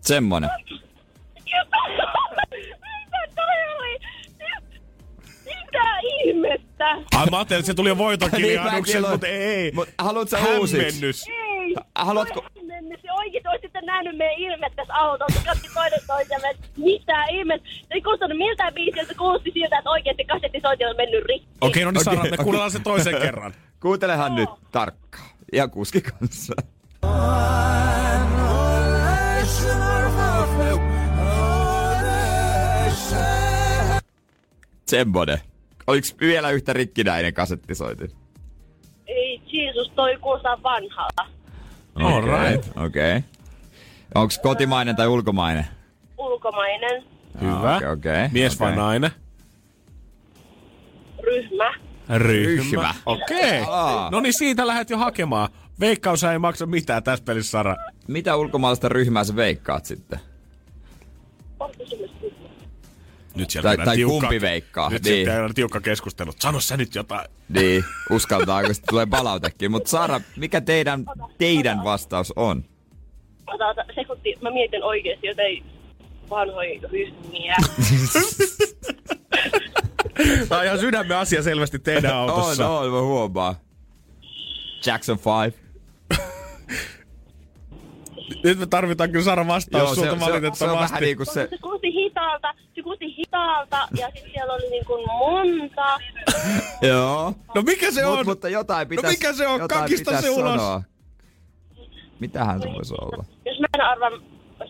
Semmonen. 0.00 0.50
Mitä 1.44 1.66
toi 3.36 3.56
oli? 3.78 3.98
Mitä 5.44 5.98
ihmettä? 6.24 6.90
Ai 6.90 7.26
mä 7.30 7.36
ajattelin, 7.36 7.58
että 7.60 7.66
se 7.66 7.74
tuli 7.74 7.88
jo 7.88 7.98
voiton 7.98 8.30
Niin 8.36 8.60
mutta 9.10 9.26
ei. 9.26 9.72
Mut 9.72 9.88
haluat 9.98 10.28
sä 10.28 10.38
uusiksi? 10.58 11.32
Ei. 11.32 11.74
Haluatko- 11.94 12.44
Hämmennys. 12.58 13.00
Oikein 13.14 13.48
olisitte 13.48 13.80
nähnyt 13.80 14.16
meidän 14.16 14.34
ilmet 14.38 14.76
tässä 14.76 14.94
autossa. 14.94 15.40
Katsi 15.46 15.68
toinen 15.74 16.00
toisemme, 16.06 16.48
että 16.50 16.66
mitä 16.76 17.24
ihmettä. 17.24 17.68
Se 17.68 17.86
ei 17.90 18.02
kuulostanut 18.02 18.38
miltään 18.38 18.74
biisiltä. 18.74 19.14
Kuulosti 19.14 19.50
siltä, 19.54 19.78
että 19.78 19.90
oikeasti 19.90 20.24
kassettisoitin 20.24 20.88
on 20.88 20.96
mennyt 20.96 21.24
rikki. 21.24 21.48
Okei, 21.60 21.84
no 21.84 21.90
niin 21.90 22.04
Sara, 22.04 22.18
Okei, 22.18 22.30
me 22.30 22.36
kuunnellaan 22.36 22.70
se 22.70 22.78
toisen 22.78 23.20
kerran. 23.22 23.54
Kuuntelehan 23.80 24.34
nyt 24.34 24.50
tarkkaan. 24.72 25.30
Ja 25.52 25.68
kuski 25.68 26.00
kanssa. 26.00 26.54
Semmonen. 34.86 35.38
Oliks 35.86 36.16
vielä 36.20 36.50
yhtä 36.50 36.72
rikkinäinen 36.72 37.34
kasettisoitin? 37.34 38.10
Ei, 39.06 39.42
Jeesus, 39.52 39.90
toi 39.90 40.16
kuulostaa 40.20 40.62
vanhalla. 40.62 41.30
All 41.94 42.22
right. 42.22 42.68
Okei. 42.76 43.16
Okay. 43.16 43.22
Onks 44.14 44.38
kotimainen 44.38 44.96
tai 44.96 45.06
ulkomainen? 45.06 45.66
Ulkomainen 46.18 47.04
Hyvä. 47.40 47.76
Okei, 47.76 47.88
okei. 47.88 48.28
Mies 48.32 48.60
vai 48.60 48.68
Okei. 48.68 48.82
nainen? 48.82 49.10
ryhmä. 51.30 51.74
Ryhmä. 52.18 52.94
Okei. 53.06 53.64
Aa. 53.68 54.10
No 54.10 54.20
niin 54.20 54.32
siitä 54.32 54.66
lähdet 54.66 54.90
jo 54.90 54.98
hakemaan. 54.98 55.48
Veikkaus 55.80 56.24
ei 56.24 56.38
maksa 56.38 56.66
mitään 56.66 57.02
tässä 57.02 57.24
pelissä, 57.24 57.50
Sara. 57.50 57.76
Mitä 58.08 58.36
ulkomaalaista 58.36 58.88
ryhmää 58.88 59.24
sä 59.24 59.36
veikkaat 59.36 59.84
sitten? 59.84 60.20
Nyt 63.34 63.50
siellä 63.50 63.76
Tai- 63.76 63.84
tai 63.86 63.96
tiukka, 63.96 64.20
kumpi 64.20 64.40
veikkaa, 64.40 64.90
Nyt 64.90 65.04
niin. 65.04 65.26
käydään 65.26 65.54
tiukka 65.54 65.80
keskustelu. 65.80 66.32
Sano 66.38 66.60
sä 66.60 66.76
nyt 66.76 66.94
jotain. 66.94 67.28
Niin, 67.48 67.84
uskaltaako 68.16 68.74
sitten 68.74 68.88
tulee 68.90 69.06
palautekin. 69.06 69.70
Mutta 69.70 69.90
Sara, 69.90 70.20
mikä 70.36 70.60
teidän, 70.60 71.04
teidän 71.38 71.84
vastaus 71.84 72.32
on? 72.36 72.64
Ota, 73.46 73.66
ota 73.66 73.84
sekunti, 73.94 74.38
mä 74.42 74.50
mietin 74.50 74.84
oikeesti 74.84 75.26
jotain 75.26 75.64
vanhoja 76.30 76.80
ryhmiä. 76.92 77.56
Tämä 80.48 80.60
on 80.60 80.66
ihan 80.66 80.78
sydämen 80.78 81.16
asia 81.16 81.42
selvästi 81.42 81.78
teidän 81.78 82.16
autossa. 82.16 82.68
On, 82.68 82.86
on, 82.86 82.92
mä 82.92 83.00
huomaan. 83.00 83.54
Jackson 84.86 85.18
5. 85.44 85.58
Nyt 88.44 88.58
me 88.58 88.66
tarvitaan 88.66 89.10
kyllä 89.10 89.24
Sara 89.24 89.46
vastaus 89.46 89.82
Joo, 89.82 89.94
se, 89.94 89.94
sulta 89.94 90.10
se, 90.10 90.18
se, 90.18 90.24
on 90.24 90.30
valitettavasti. 90.32 90.78
vähän 90.80 91.02
niinku 91.02 91.24
se... 91.24 91.48
Se 91.50 91.58
kuulosti 91.58 91.94
hitaalta, 91.94 92.54
se 92.74 92.82
kuulosti 92.82 93.16
hitaalta 93.16 93.88
ja 93.98 94.10
sitten 94.14 94.30
siellä 94.32 94.52
oli 94.52 94.70
niin 94.70 94.84
kuin 94.84 95.06
monta. 95.06 95.98
Joo. 96.88 97.34
No 97.54 97.62
mikä 97.62 97.90
se 97.90 98.04
Mut, 98.04 98.18
on? 98.18 98.26
mutta 98.26 98.48
jotain 98.48 98.88
pitäisi 98.88 99.16
mikä 99.16 99.32
se 99.32 99.46
on? 99.46 99.60
jotain 99.60 99.80
Kakista 99.80 100.20
se 100.20 100.30
ulos. 100.30 100.60
Sanoa. 100.60 100.82
Mitähän 102.20 102.62
se 102.62 102.68
voisi 102.74 102.94
olla? 103.00 103.24
Jos 103.44 103.60
mä 103.60 103.66
en 103.74 103.80
arvaa 103.80 104.10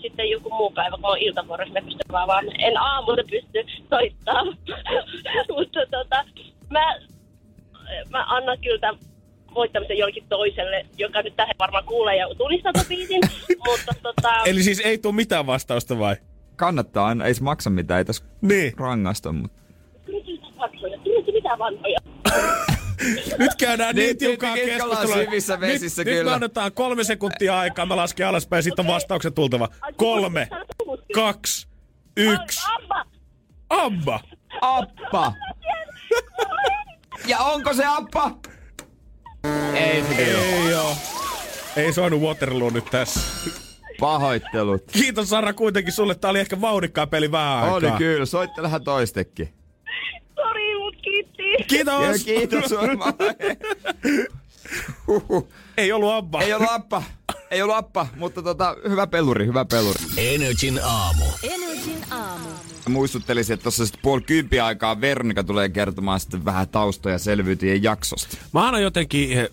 sitten 0.02 0.30
joku 0.30 0.50
muu 0.50 0.70
päivä, 0.70 0.96
kun 0.96 1.10
on 1.10 1.18
iltavuorossa, 1.18 1.72
mä 1.74 1.80
pystyn 1.80 2.12
vaan, 2.12 2.28
vaan 2.28 2.44
en 2.58 2.78
aamulla 2.78 3.22
pysty 3.30 3.86
soittaa. 3.88 4.44
Mutta 5.56 5.80
tota, 5.90 6.24
mä, 6.70 6.94
mä 8.10 8.24
annan 8.24 8.58
kyllä 8.58 8.78
tämän 8.78 9.00
voittamisen 9.54 9.98
jollekin 9.98 10.24
toiselle, 10.28 10.86
joka 10.98 11.22
nyt 11.22 11.36
tähän 11.36 11.54
varmaan 11.58 11.84
kuulee 11.84 12.16
ja 12.16 12.34
tunnistaa 12.34 12.72
ton 12.72 12.84
biisin. 12.88 13.20
mutta 13.66 13.94
tota, 14.02 14.42
Eli 14.44 14.62
siis 14.62 14.80
ei 14.80 14.98
tule 14.98 15.14
mitään 15.14 15.46
vastausta 15.46 15.98
vai? 15.98 16.16
Kannattaa 16.56 17.06
aina, 17.06 17.24
ei 17.24 17.34
se 17.34 17.42
maksa 17.42 17.70
mitään, 17.70 17.98
ei 17.98 18.04
tässä 18.04 18.24
Niin. 18.40 18.72
rangaista, 18.78 19.32
mutta... 19.32 19.60
Tunnetko 21.04 21.32
mitään 21.32 21.58
vanhoja? 21.58 21.98
Nyt 23.38 23.54
käydään 23.58 23.94
niin 23.96 24.08
Nyt- 24.08 24.18
tiukkaa 24.18 24.54
nyt 24.54 24.64
keskustelua. 24.64 25.14
syvissä 25.14 25.60
vesissä 25.60 26.02
nyt, 26.02 26.06
nyt 26.06 26.18
kyllä. 26.18 26.30
me 26.30 26.34
annetaan 26.34 26.72
kolme 26.72 27.04
sekuntia 27.04 27.58
aikaa, 27.58 27.86
mä 27.86 27.96
lasken 27.96 28.26
alaspäin, 28.26 28.62
sitten 28.62 28.86
on 28.86 28.92
vastauksen 28.94 29.32
tultava. 29.34 29.68
Ai, 29.80 29.92
Kolme, 29.92 30.48
suvut. 30.82 31.00
kaksi, 31.14 31.68
yksi. 32.16 32.60
Abba! 32.74 33.04
Abba! 33.70 34.20
Appa! 34.60 35.32
Ja 37.26 37.38
onko 37.38 37.74
se 37.74 37.84
appa? 37.86 38.30
Ei 39.74 40.02
se 40.02 40.14
kyllä. 40.14 40.40
Ei 40.40 40.74
oo. 40.74 40.96
Ei 41.76 41.92
soinut 41.92 42.20
Waterloo 42.20 42.70
nyt 42.70 42.84
tässä. 42.90 43.20
Pahoittelut. 44.00 44.82
Kiitos 44.92 45.28
Sara 45.28 45.52
kuitenkin 45.52 45.92
sulle. 45.92 46.14
Tää 46.14 46.30
oli 46.30 46.40
ehkä 46.40 46.60
vauhdikkaa 46.60 47.06
peli 47.06 47.32
vähän 47.32 47.58
aikaa. 47.58 47.74
Oli 47.74 47.90
kyllä, 47.98 48.26
soittelehan 48.26 48.84
toistekin. 48.84 49.54
Sori, 50.34 50.78
mut 50.78 50.96
kiitti. 51.02 51.42
Kiitos! 51.66 52.26
Ja 52.26 52.34
kiitos 52.34 52.64
sun. 52.64 53.02
Ei 55.76 55.92
ollut 55.92 56.12
Abba. 56.12 56.42
Ei 56.42 56.52
ollut 56.52 56.70
appa, 56.70 57.02
ei 57.50 57.62
ollut 57.62 57.76
appa, 57.76 58.06
mutta 58.16 58.42
tota, 58.42 58.76
hyvä 58.88 59.06
peluri, 59.06 59.46
hyvä 59.46 59.64
peluri. 59.64 59.98
Energin 60.16 60.80
aamu. 60.84 61.24
Energin 61.42 62.04
aamu. 62.10 62.48
Muistuttelisin, 62.90 63.54
että 63.54 63.62
tuossa 63.62 63.86
sitten 63.86 64.02
puoli 64.02 64.20
kympi 64.20 64.60
aikaa 64.60 65.00
Veronika 65.00 65.44
tulee 65.44 65.68
kertomaan 65.68 66.20
sitten 66.20 66.44
vähän 66.44 66.68
taustoja 66.68 67.18
selviytyjen 67.18 67.82
jaksosta. 67.82 68.36
Mä 68.52 68.62
aina 68.62 68.78
jotenkin 68.78 69.38
eh, 69.38 69.48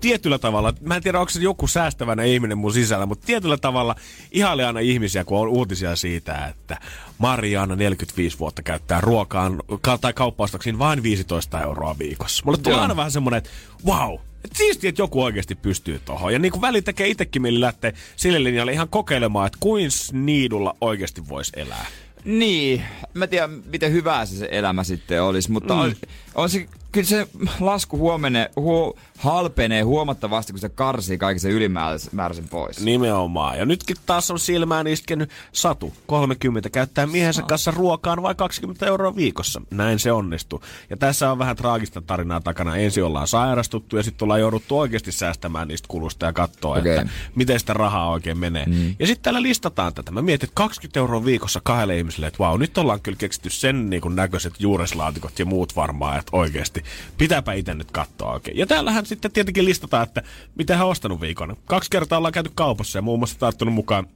tietyllä 0.00 0.38
tavalla, 0.38 0.74
mä 0.80 0.96
en 0.96 1.02
tiedä 1.02 1.20
onko 1.20 1.30
se 1.30 1.40
joku 1.40 1.66
säästävänä 1.66 2.22
ihminen 2.22 2.58
mun 2.58 2.72
sisällä, 2.72 3.06
mutta 3.06 3.26
tietyllä 3.26 3.56
tavalla 3.56 3.94
ihailen 4.30 4.66
aina 4.66 4.80
ihmisiä, 4.80 5.24
kun 5.24 5.38
on 5.38 5.48
uutisia 5.48 5.96
siitä, 5.96 6.46
että 6.46 6.80
Mariana 7.18 7.76
45 7.76 8.38
vuotta 8.38 8.62
käyttää 8.62 9.00
ruokaan 9.00 9.62
ka- 9.80 9.98
tai 9.98 10.12
kauppaustaksiin 10.12 10.78
vain 10.78 11.02
15 11.02 11.60
euroa 11.62 11.98
viikossa. 11.98 12.42
Mulle 12.44 12.58
tulee 12.58 12.80
aina 12.80 12.96
vähän 12.96 13.12
semmonen, 13.12 13.38
että 13.38 13.50
wow, 13.86 14.14
et 14.44 14.56
siistiä, 14.56 14.88
että 14.88 15.02
joku 15.02 15.22
oikeasti 15.22 15.54
pystyy 15.54 15.98
tohon. 16.04 16.32
Ja 16.32 16.38
niin 16.38 16.52
kuin 16.52 16.62
väli 16.62 16.82
tekee 16.82 17.08
itsekin 17.08 17.42
mieli 17.42 17.60
lähteä 17.60 17.92
sille 18.16 18.44
linjalle 18.44 18.72
ihan 18.72 18.88
kokeilemaan, 18.88 19.46
että 19.46 19.58
kuin 19.60 19.90
niidulla 20.12 20.76
oikeasti 20.80 21.28
voisi 21.28 21.52
elää. 21.56 21.86
Niin, 22.24 22.82
mä 23.14 23.26
tiedän 23.26 23.62
miten 23.66 23.92
hyvää 23.92 24.26
se, 24.26 24.36
se 24.36 24.48
elämä 24.50 24.84
sitten 24.84 25.22
olisi, 25.22 25.50
mutta 25.50 25.74
mm. 25.74 25.80
on, 25.80 25.94
on 26.34 26.50
se, 26.50 26.66
kyllä 26.92 27.06
se 27.06 27.28
lasku 27.60 27.98
huomenee, 27.98 28.50
hu, 28.56 28.98
halpenee 29.18 29.82
huomattavasti, 29.82 30.52
kun 30.52 30.60
se 30.60 30.68
karsii 30.68 31.18
kaiken 31.18 31.40
sen 31.40 31.50
ylimääräisen 31.50 32.48
pois. 32.50 32.80
Nimenomaan. 32.80 33.58
Ja 33.58 33.64
nytkin 33.64 33.96
taas 34.06 34.30
on 34.30 34.38
silmään 34.38 34.86
iskenyt 34.86 35.30
Satu, 35.52 35.92
30, 36.06 36.70
käyttää 36.70 37.06
miehensä 37.06 37.42
kanssa 37.42 37.70
ruokaan 37.70 38.22
vain 38.22 38.36
20 38.36 38.86
euroa 38.86 39.16
viikossa. 39.16 39.62
Näin 39.70 39.98
se 39.98 40.12
onnistuu. 40.12 40.62
Ja 40.90 40.96
tässä 40.96 41.30
on 41.30 41.38
vähän 41.38 41.56
traagista 41.56 42.00
tarinaa 42.00 42.40
takana. 42.40 42.76
Ensin 42.76 43.04
ollaan 43.04 43.28
sairastuttu 43.28 43.96
ja 43.96 44.02
sitten 44.02 44.26
ollaan 44.26 44.40
jouduttu 44.40 44.78
oikeasti 44.78 45.12
säästämään 45.12 45.68
niistä 45.68 45.88
kulusta 45.88 46.26
ja 46.26 46.32
katsoa, 46.32 46.78
Okei. 46.78 46.96
että 46.96 47.12
miten 47.34 47.60
sitä 47.60 47.72
rahaa 47.72 48.10
oikein 48.10 48.38
menee. 48.38 48.66
Mm. 48.66 48.94
Ja 48.98 49.06
sitten 49.06 49.22
täällä 49.22 49.42
listataan 49.42 49.94
tätä. 49.94 50.10
Mä 50.10 50.22
mietin, 50.22 50.46
että 50.46 50.54
20 50.54 51.00
euroa 51.00 51.24
viikossa 51.24 51.60
kahdelle 51.64 51.98
ihmiselle, 51.98 52.26
että 52.26 52.38
vau, 52.38 52.56
nyt 52.56 52.78
ollaan 52.78 53.00
kyllä 53.00 53.18
keksitty 53.18 53.50
sen 53.50 53.90
niin 53.90 54.02
kuin 54.02 54.16
näköiset 54.16 54.54
juureslaatikot 54.58 55.38
ja 55.38 55.44
muut 55.44 55.76
varmaan, 55.76 56.18
että 56.18 56.36
oikeasti 56.36 56.81
pitääpä 57.18 57.52
itse 57.52 57.74
nyt 57.74 57.90
katsoa 57.90 58.32
oikein. 58.32 58.58
Ja 58.58 58.66
täällähän 58.66 59.06
sitten 59.06 59.32
tietenkin 59.32 59.64
listataan, 59.64 60.02
että 60.02 60.22
mitä 60.54 60.76
hän 60.76 60.86
on 60.86 60.92
ostanut 60.92 61.20
viikon. 61.20 61.56
Kaksi 61.64 61.90
kertaa 61.90 62.18
ollaan 62.18 62.32
käyty 62.32 62.50
kaupassa 62.54 62.98
ja 62.98 63.02
muun 63.02 63.18
muassa 63.18 63.38
tarttunut 63.38 63.74
mukaan 63.74 64.06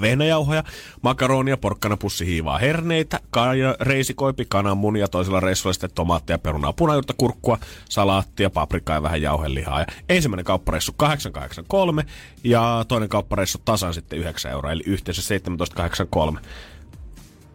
vehnäjauhoja, 0.00 0.64
makaronia, 1.02 1.56
porkkanapussi 1.56 2.26
hiivaa 2.26 2.58
herneitä, 2.58 3.20
kaaja, 3.30 3.76
reisikoipi, 3.80 4.46
kananmunia, 4.48 5.08
toisella 5.08 5.40
reissulla 5.40 5.72
sitten 5.72 5.90
tomaattia, 5.94 6.38
perunaa, 6.38 6.72
punajuurta, 6.72 7.14
kurkkua, 7.18 7.58
salaattia, 7.88 8.50
paprikaa 8.50 8.96
ja 8.96 9.02
vähän 9.02 9.22
jauhelihaa. 9.22 9.80
Ja 9.80 9.86
ensimmäinen 10.08 10.44
kauppareissu 10.44 10.92
883 10.96 12.04
ja 12.44 12.84
toinen 12.88 13.08
kauppareissu 13.08 13.58
tasan 13.64 13.94
sitten 13.94 14.18
9 14.18 14.52
euroa, 14.52 14.72
eli 14.72 14.82
yhteensä 14.86 15.22
1783. 15.22 16.40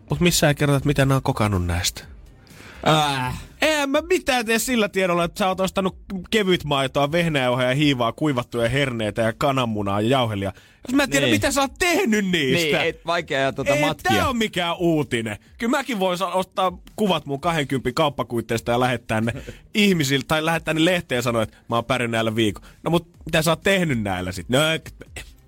Mutta 0.10 0.24
missä 0.24 0.48
ei 0.48 0.56
kerrota, 0.56 0.78
että 0.78 0.88
mitä 0.88 1.06
nämä 1.06 1.16
on 1.16 1.24
kokannut 1.24 1.66
näistä. 1.66 2.04
Äh. 2.88 3.42
En 3.62 3.90
mä 3.90 4.02
mitään 4.02 4.46
tee 4.46 4.60
sillä 4.60 4.90
tiedolla, 4.90 5.24
että 5.24 5.40
sä 5.40 5.48
oot 5.48 5.60
ostanut 5.60 5.98
kevyt 6.30 6.64
maitoa, 6.64 7.12
vehnäjauhoja, 7.12 7.76
hiivaa, 7.76 8.12
kuivattuja 8.12 8.70
herneitä 8.70 9.22
ja 9.22 9.34
kananmunaa 9.38 10.02
ja 10.02 10.10
jauhelia. 10.10 10.54
Jos 10.88 10.96
mä 10.96 11.04
en 11.04 11.10
tiedä, 11.10 11.26
Niin. 11.26 11.36
mitä 11.36 11.52
sä 11.52 11.62
oot 11.62 11.72
tehnyt 11.80 12.26
niistä. 12.26 12.78
Niin, 12.78 12.88
et 12.90 13.06
vaikea 13.06 13.40
ja 13.40 13.54
tota 13.54 13.74
Ei 13.76 13.82
matkia. 13.82 14.12
tää 14.16 14.30
on 14.30 14.38
mikään 14.38 14.76
uutinen. 14.78 15.38
Kyllä 15.58 15.72
mäkin 15.72 16.00
voin 16.00 16.20
ottaa 16.34 16.78
kuvat 16.96 17.26
mun 17.26 17.42
20 17.42 17.92
kauppakuitteista 17.96 18.72
ja 18.72 18.80
lähettää 18.80 19.22
ne 19.22 19.34
ihmisille, 19.74 20.26
tai 20.28 20.46
lähettää 20.46 20.74
ne 20.74 20.86
lehteen 20.86 21.18
ja 21.18 21.22
sanoa, 21.22 21.44
että 21.44 21.58
mä 21.70 21.76
oon 21.76 21.86
pärjännyt 21.86 22.12
näillä 22.12 22.36
viikon. 22.36 22.64
No 22.84 22.92
mut 22.92 23.08
mitä 23.26 23.42
sä 23.42 23.52
oot 23.52 23.62
tehnyt 23.64 24.02
näillä 24.02 24.32
sit? 24.32 24.50
No, 24.50 24.60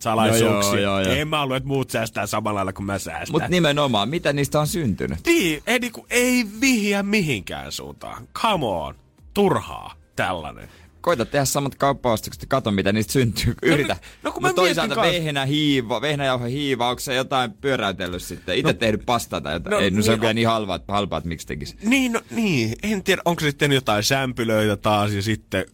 salaisuuksia. 0.02 0.72
No 0.72 0.78
joo, 0.78 1.00
joo, 1.00 1.02
joo. 1.02 1.14
En 1.22 1.28
mä 1.28 1.38
halua, 1.38 1.58
että 1.58 1.68
muut 1.68 1.90
säästää 1.90 2.28
samalla 2.28 2.56
lailla 2.58 2.74
kuin 2.74 2.86
mä 2.86 3.00
säästän. 3.00 3.32
Mutta 3.32 3.48
nimenomaan, 3.48 4.10
mitä 4.10 4.34
niistä 4.34 4.60
on 4.60 4.68
syntynyt? 4.68 5.20
Niin, 5.26 5.64
ei, 5.68 5.80
niinku, 5.80 6.06
ei 6.10 6.46
vihiä 6.62 7.04
mihinkään 7.04 7.72
suuntaan. 7.72 8.28
Come 8.34 8.66
on. 8.66 8.96
Turhaa 9.34 9.96
tällainen. 10.16 10.70
Koita 11.02 11.26
tehdä 11.26 11.46
samat 11.46 11.76
kauppaostokset 11.76 12.42
ja 12.42 12.48
kato, 12.48 12.72
mitä 12.72 12.92
niistä 12.94 13.14
syntyy. 13.14 13.56
Yritä. 13.64 13.96
no 14.24 14.32
kun 14.32 14.42
mä 14.42 14.48
Mut 14.48 14.56
toisaalta 14.56 14.96
mietin 14.96 15.12
kans- 15.12 15.24
vehnä, 15.26 15.46
hiiva, 15.46 16.02
vehnäjauhe, 16.02 16.50
hiiva, 16.50 16.90
onko 16.90 17.00
se 17.00 17.16
jotain 17.16 17.52
pyöräytellyt 17.54 18.24
sitten? 18.24 18.58
Itse 18.58 18.74
no, 18.74 18.80
tehnyt 18.80 19.06
pastaa 19.06 19.42
tai 19.42 19.54
jotain? 19.54 19.72
no 19.72 19.78
No, 19.78 19.84
Ei, 19.84 19.92
no 19.92 20.02
se 20.02 20.12
on 20.12 20.14
niin 20.14 20.20
kyllä 20.20 20.30
on. 20.30 20.36
niin 20.36 20.48
halpaa, 20.48 20.76
että, 20.76 20.94
halpaa, 20.94 21.18
että 21.18 21.28
miksi 21.28 21.48
tekisi. 21.48 21.76
Niin, 21.84 22.12
no, 22.14 22.22
niin. 22.32 22.76
En 22.84 23.04
tiedä, 23.04 23.22
onko 23.26 23.40
sitten 23.42 23.72
jotain 23.72 24.04
sämpylöitä 24.04 24.76
taas 24.78 25.12
ja 25.12 25.22
sitten 25.22 25.66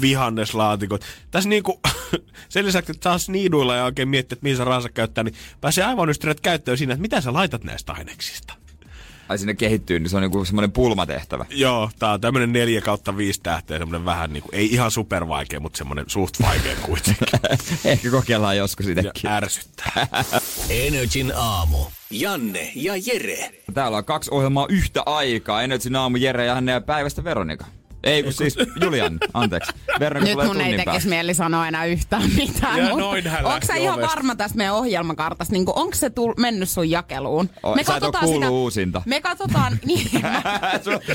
vihanneslaatikot. 0.00 1.04
Tässä 1.30 1.48
niinku, 1.48 1.80
sen 2.48 2.66
lisäksi, 2.66 2.92
että 2.92 3.02
taas 3.02 3.28
niiduilla 3.28 3.76
ja 3.76 3.84
oikein 3.84 4.08
miettiä, 4.08 4.34
että 4.34 4.44
mihin 4.44 4.56
sä 4.56 4.64
rahansa 4.64 4.88
käyttää, 4.88 5.24
niin 5.24 5.34
pääsee 5.60 5.84
aivan 5.84 6.10
ystävät 6.10 6.40
käyttöön 6.40 6.78
siinä, 6.78 6.92
että 6.92 7.02
mitä 7.02 7.20
sä 7.20 7.32
laitat 7.32 7.64
näistä 7.64 7.92
aineksista. 7.92 8.54
Ai 9.28 9.38
sinne 9.38 9.54
kehittyy, 9.54 9.98
niin 9.98 10.10
se 10.10 10.16
on 10.16 10.22
niinku 10.22 10.44
semmoinen 10.44 10.72
pulmatehtävä. 10.72 11.46
Joo, 11.50 11.90
tää 11.98 12.12
on 12.12 12.20
tämmönen 12.20 12.52
neljä 12.52 12.80
kautta 12.80 13.16
viisi 13.16 13.40
tähteä, 13.42 13.78
semmonen 13.78 14.04
vähän 14.04 14.32
niinku, 14.32 14.48
ei 14.52 14.72
ihan 14.72 14.90
supervaikea, 14.90 15.60
mutta 15.60 15.76
semmonen 15.76 16.04
suht 16.08 16.42
vaikea 16.42 16.76
kuitenkin. 16.82 17.28
Ehkä 17.84 18.10
kokeillaan 18.10 18.56
joskus 18.56 18.86
ja 18.86 18.92
itsekin. 18.92 19.30
ärsyttää. 19.30 20.06
Energin 20.70 21.32
aamu. 21.36 21.78
Janne 22.10 22.72
ja 22.74 22.92
Jere. 22.96 23.50
Täällä 23.74 23.98
on 23.98 24.04
kaksi 24.04 24.30
ohjelmaa 24.30 24.66
yhtä 24.68 25.02
aikaa. 25.06 25.62
Energin 25.62 25.96
aamu 25.96 26.16
Jere 26.16 26.46
ja 26.46 26.54
Hanne 26.54 26.72
ja 26.72 26.80
päivästä 26.80 27.24
Veronika. 27.24 27.66
Ei 28.04 28.22
kun 28.22 28.32
siis 28.32 28.56
Julian, 28.84 29.18
anteeksi. 29.34 29.72
Veronika 30.00 30.24
Nyt 30.26 30.32
tulee 30.34 30.46
mun 30.46 30.60
ei 30.60 30.70
tekisi 30.70 30.84
päästä. 30.84 31.08
mieli 31.08 31.34
sanoa 31.34 31.68
enää 31.68 31.84
yhtään 31.84 32.30
mitään. 32.36 32.78
Ja 32.78 32.84
mutta 32.84 33.00
noin 33.00 33.26
hän 33.28 33.44
onko 33.46 33.66
sä 33.66 33.74
ihan 33.74 33.94
ovesta. 33.98 34.10
varma 34.16 34.34
tästä 34.34 34.56
meidän 34.58 34.74
ohjelmakartasta? 34.74 35.52
Niin 35.52 35.64
onko 35.68 35.94
se 35.94 36.10
tull, 36.10 36.34
mennyt 36.38 36.68
sun 36.68 36.90
jakeluun? 36.90 37.50
O, 37.62 37.76
sä 37.86 37.96
et 37.96 38.02
oo 38.02 38.12
kuullut 38.20 38.48
uusinta. 38.50 39.02
Me 39.06 39.20
katsotaan... 39.20 39.78
Niin, 39.86 40.08
mä, 40.22 40.42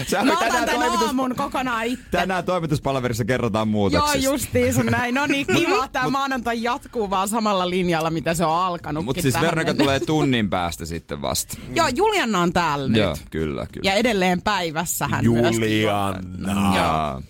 Sä 0.07 0.23
mä 0.23 0.31
oli 0.31 0.31
otan 0.31 0.47
tänään 0.51 0.65
tämän 0.65 0.79
toimitus- 0.81 1.07
aamun 1.07 1.35
kokonaan 1.35 1.85
itse. 1.85 2.05
Tänään 2.11 2.43
toimituspalaverissa 2.43 3.25
kerrotaan 3.25 3.67
Joo, 3.67 3.71
muutoksista. 3.71 4.17
justiinsa 4.31 4.83
näin. 4.83 5.15
No 5.15 5.25
niin, 5.25 5.47
kiva. 5.55 5.87
Tämä 5.87 6.09
maanantai 6.09 6.63
jatkuu 6.63 7.09
vaan 7.09 7.27
samalla 7.27 7.69
linjalla, 7.69 8.09
mitä 8.09 8.33
se 8.33 8.45
on 8.45 8.55
alkanutkin 8.55 9.05
Mutta 9.05 9.21
siis 9.21 9.35
mennessä. 9.41 9.73
tulee 9.73 9.99
tunnin 9.99 10.49
päästä 10.49 10.85
sitten 10.85 11.21
vasta. 11.21 11.57
Joo, 11.75 11.87
Julianna 11.95 12.39
on 12.39 12.53
täällä 12.53 12.87
nyt. 12.87 12.97
Joo, 12.97 13.15
kyllä, 13.31 13.65
kyllä. 13.71 13.89
Ja 13.89 13.93
edelleen 13.93 14.41
päivässä 14.41 15.07
hän 15.07 15.25
myöskin. 15.31 15.61
Julianna. 15.61 16.76
Ja, 16.77 17.21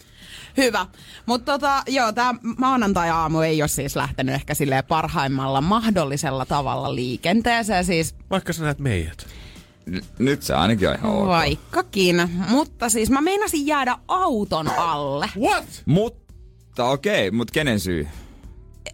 Hyvä. 0.58 0.86
Mutta 1.26 1.52
tota, 1.52 1.84
joo, 1.88 2.12
tämä 2.12 2.34
maanantai-aamu 2.58 3.40
ei 3.42 3.62
ole 3.62 3.68
siis 3.68 3.96
lähtenyt 3.96 4.36
ehkä 4.36 4.54
silleen 4.54 4.84
parhaimmalla 4.86 5.62
mahdollisella 5.62 6.46
tavalla 6.46 6.96
liikenteeseen. 6.96 7.86
Siis 7.86 8.16
Vaikka 8.30 8.54
sä 8.54 8.64
näet 8.64 8.80
meidät. 8.80 9.28
n- 9.90 10.02
nyt 10.20 10.44
se 10.44 10.54
ainakin 10.54 10.90
on 10.90 10.96
ihan 10.96 11.12
ok. 11.12 11.28
vaikkakin. 11.28 12.30
Mutta 12.50 12.90
siis 12.90 13.10
mä 13.10 13.22
meinasin 13.22 13.68
jäädä 13.68 13.98
auton 14.08 14.68
alle. 14.78 15.30
What? 15.40 15.84
Mutta 15.86 16.86
okei, 16.86 17.32
mutta 17.32 17.52
kenen 17.52 17.80
syy? 17.80 18.08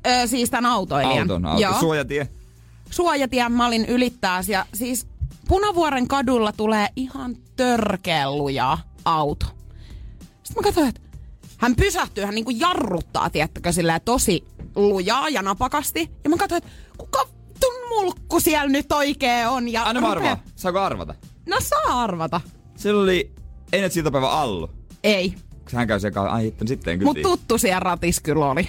Öö, 0.07 0.27
siis 0.27 0.49
tämän 0.49 0.71
autoilijan. 0.71 1.19
Auton, 1.21 1.45
auton. 1.45 1.61
Joo. 1.61 1.79
Suojatie. 1.79 2.27
Suojatien 2.89 3.51
mä 3.51 3.67
olin 3.67 3.85
ylittää 3.85 4.41
ja 4.47 4.65
siis 4.73 5.07
Punavuoren 5.47 6.07
kadulla 6.07 6.51
tulee 6.51 6.87
ihan 6.95 7.35
törkeä 7.55 8.31
luja 8.31 8.77
auto. 9.05 9.45
Sitten 10.53 10.61
mä 10.63 10.67
katsoin, 10.67 10.87
että 10.87 11.01
hän 11.57 11.75
pysähtyy, 11.75 12.25
hän 12.25 12.35
niinku 12.35 12.51
jarruttaa, 12.51 13.29
tiettäkö, 13.29 13.71
silleen 13.71 14.01
tosi 14.05 14.43
lujaa 14.75 15.29
ja 15.29 15.41
napakasti. 15.41 16.11
Ja 16.23 16.29
mä 16.29 16.37
katsoin, 16.37 16.57
että 16.63 16.69
kuka 16.97 17.27
tun 17.59 17.89
mulkku 17.89 18.39
siellä 18.39 18.69
nyt 18.69 18.91
oikein 18.91 19.47
on. 19.47 19.69
Ja 19.69 19.83
Anna 19.83 20.01
rupea- 20.01 20.11
arvaa. 20.11 20.43
Saako 20.55 20.79
arvata? 20.79 21.15
No 21.45 21.57
saa 21.59 22.03
arvata. 22.03 22.41
Sillä 22.75 23.01
oli 23.03 23.31
ennen 23.73 23.91
siltapäivä 23.91 24.29
Allu. 24.31 24.69
Ei, 25.03 25.33
Hän 25.73 25.87
käy 25.87 25.99
sekaan, 25.99 26.29
ai 26.29 26.43
hitto, 26.43 26.67
sitten 26.67 26.99
kyllä 26.99 27.09
mutta 27.09 27.21
tuttu 27.29 27.57
siellä 27.57 27.79
ratis 27.79 28.19
kyllä 28.19 28.45
oli. 28.51 28.67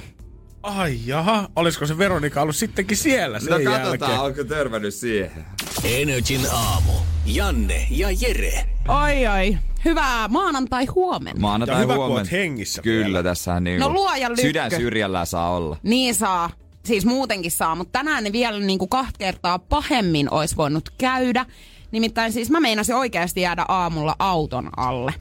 Ai 0.65 0.99
jaha, 1.07 1.49
olisiko 1.57 1.87
se 1.87 1.99
Veronika 1.99 2.43
ollut 2.43 2.57
sittenkin 2.57 2.97
siellä 2.97 3.41
sen 3.41 3.51
No 3.51 3.59
jälkeen? 3.59 3.83
katsotaan, 3.99 4.25
onko 4.27 4.45
törmännyt 4.45 4.95
siihen. 4.95 5.45
Energin 5.85 6.41
aamu. 6.53 6.93
Janne 7.27 7.87
ja 7.91 8.09
Jere. 8.21 8.65
Oi 8.89 9.27
oi, 9.27 9.59
hyvää 9.85 10.29
maanantai 10.29 10.87
huomenna. 10.87 11.41
Maanantai 11.41 11.75
Ja 11.77 11.81
hyvä, 11.83 11.93
kun 11.95 11.97
huomenna. 12.05 12.21
oot 12.21 12.33
hengissä 12.33 12.83
Kyllä, 12.83 13.23
tässähän 13.23 13.65
niin 13.65 13.81
No 13.81 13.89
lykkö. 14.29 14.43
sydän 14.43 14.71
syrjällä 14.71 15.25
saa 15.25 15.51
olla. 15.57 15.77
Niin 15.83 16.15
saa. 16.15 16.51
Siis 16.85 17.07
muutenkin 17.07 17.51
saa, 17.51 17.75
mutta 17.75 17.99
tänään 17.99 18.25
ne 18.25 18.33
vielä 18.33 18.61
niin 18.61 18.79
kuin 18.79 18.89
kahta 18.89 19.19
kertaa 19.19 19.59
pahemmin 19.59 20.31
olisi 20.31 20.57
voinut 20.57 20.89
käydä. 20.99 21.47
Nimittäin 21.91 22.33
siis 22.33 22.51
mä 22.51 22.61
meinasin 22.61 22.95
oikeasti 22.95 23.41
jäädä 23.41 23.65
aamulla 23.69 24.17
auton 24.19 24.71
alle. 24.77 25.15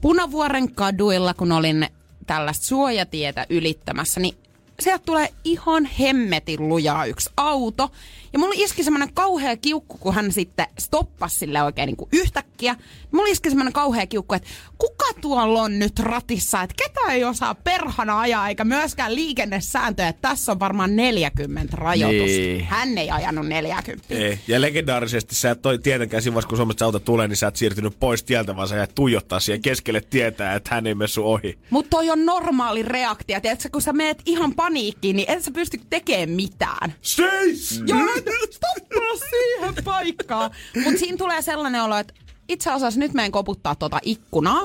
Punavuoren 0.00 0.74
kaduilla, 0.74 1.34
kun 1.34 1.52
olin 1.52 1.86
tällaista 2.26 2.66
suojatietä 2.66 3.46
ylittämässä, 3.50 4.20
niin 4.20 4.36
sieltä 4.82 5.04
tulee 5.06 5.28
ihan 5.44 5.84
hemmetin 5.84 6.68
lujaa 6.68 7.06
yksi 7.06 7.30
auto. 7.36 7.90
Ja 8.32 8.38
mulla 8.38 8.54
iski 8.56 8.84
semmoinen 8.84 9.14
kauhea 9.14 9.56
kiukku, 9.56 9.98
kun 9.98 10.14
hän 10.14 10.32
sitten 10.32 10.66
stoppasi 10.78 11.38
sille 11.38 11.62
oikein 11.62 11.86
niin 11.86 11.96
kuin 11.96 12.08
yhtäkkiä. 12.12 12.76
Mulla 13.12 13.28
iski 13.28 13.48
semmoinen 13.48 13.72
kauhea 13.72 14.06
kiukku, 14.06 14.34
että 14.34 14.48
kuka 14.78 15.06
tuolla 15.20 15.62
on 15.62 15.78
nyt 15.78 15.98
ratissa, 15.98 16.62
että 16.62 16.74
ketä 16.84 17.12
ei 17.12 17.24
osaa 17.24 17.54
perhana 17.54 18.20
ajaa, 18.20 18.48
eikä 18.48 18.64
myöskään 18.64 19.14
liikennesääntöjä, 19.14 20.08
että 20.08 20.28
tässä 20.28 20.52
on 20.52 20.60
varmaan 20.60 20.96
40 20.96 21.76
rajoitus. 21.76 22.26
Niin. 22.26 22.64
Hän 22.64 22.98
ei 22.98 23.10
ajanut 23.10 23.46
40. 23.46 24.14
Ei. 24.14 24.38
Ja 24.48 24.60
legendaarisesti 24.60 25.34
sä 25.34 25.50
et 25.50 25.62
toi 25.62 25.78
tietenkään 25.78 26.22
siinä 26.22 26.34
vaiheessa, 26.34 26.48
kun 26.48 26.58
Suomesta 26.58 26.84
auto 26.84 26.98
tulee, 26.98 27.28
niin 27.28 27.36
sä 27.36 27.46
et 27.46 27.56
siirtynyt 27.56 27.96
pois 28.00 28.22
tieltä, 28.22 28.56
vaan 28.56 28.68
sä 28.68 28.76
jäät 28.76 28.94
tuijottaa 28.94 29.40
siihen 29.40 29.62
keskelle 29.62 30.00
tietää, 30.00 30.54
että 30.54 30.74
hän 30.74 30.86
ei 30.86 30.94
mene 30.94 31.08
sun 31.08 31.24
ohi. 31.24 31.58
Mutta 31.70 31.90
toi 31.90 32.10
on 32.10 32.26
normaali 32.26 32.82
reaktio. 32.82 33.40
Tiedätkö, 33.40 33.68
kun 33.72 33.82
sä 33.82 33.92
meet 33.92 34.22
ihan 34.26 34.54
paniikkiin, 34.72 35.16
niin 35.16 35.30
et 35.30 35.42
sä 35.44 35.50
pysty 35.50 35.80
tekemään 35.90 36.30
mitään. 36.30 36.94
Seis! 37.02 37.82
Joo, 37.86 38.08
stoppaa 38.50 39.28
siihen 39.30 39.74
paikkaan. 39.84 40.50
Mutta 40.84 40.98
siinä 40.98 41.16
tulee 41.16 41.42
sellainen 41.42 41.82
olo, 41.82 41.96
että 41.96 42.14
itse 42.48 42.70
asiassa 42.70 43.00
nyt 43.00 43.14
meidän 43.14 43.32
koputtaa 43.32 43.74
tuota 43.74 43.98
ikkunaa. 44.02 44.62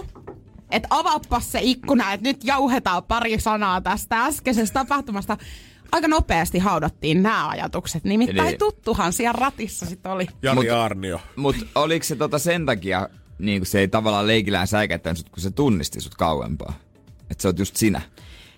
Että 0.71 0.87
avaappas 0.91 1.51
se 1.51 1.59
ikkuna, 1.61 2.13
että 2.13 2.29
nyt 2.29 2.43
jauhetaan 2.43 3.03
pari 3.03 3.39
sanaa 3.39 3.81
tästä 3.81 4.25
äskeisestä 4.25 4.73
tapahtumasta. 4.73 5.37
Aika 5.91 6.07
nopeasti 6.07 6.59
haudattiin 6.59 7.23
nämä 7.23 7.47
ajatukset. 7.49 8.03
Nimittäin 8.03 8.49
Eli- 8.49 8.57
tuttuhan 8.57 9.13
siellä 9.13 9.39
ratissa 9.39 9.85
sitten 9.85 10.11
oli. 10.11 10.27
Jari 10.41 10.61
Mut- 10.69 10.71
Arnio. 10.71 11.19
Mutta 11.35 11.65
oliko 11.75 12.03
se 12.03 12.15
tota 12.15 12.39
sen 12.39 12.65
takia, 12.65 13.09
niin 13.39 13.65
se 13.65 13.79
ei 13.79 13.87
tavallaan 13.87 14.27
leikillään 14.27 14.67
säikättänyt 14.67 15.17
sut, 15.17 15.29
kun 15.29 15.41
se 15.43 15.51
tunnisti 15.51 16.01
sut 16.01 16.15
kauempaa? 16.15 16.73
Että 17.31 17.41
se 17.41 17.47
oot 17.47 17.59
just 17.59 17.75
sinä. 17.75 18.01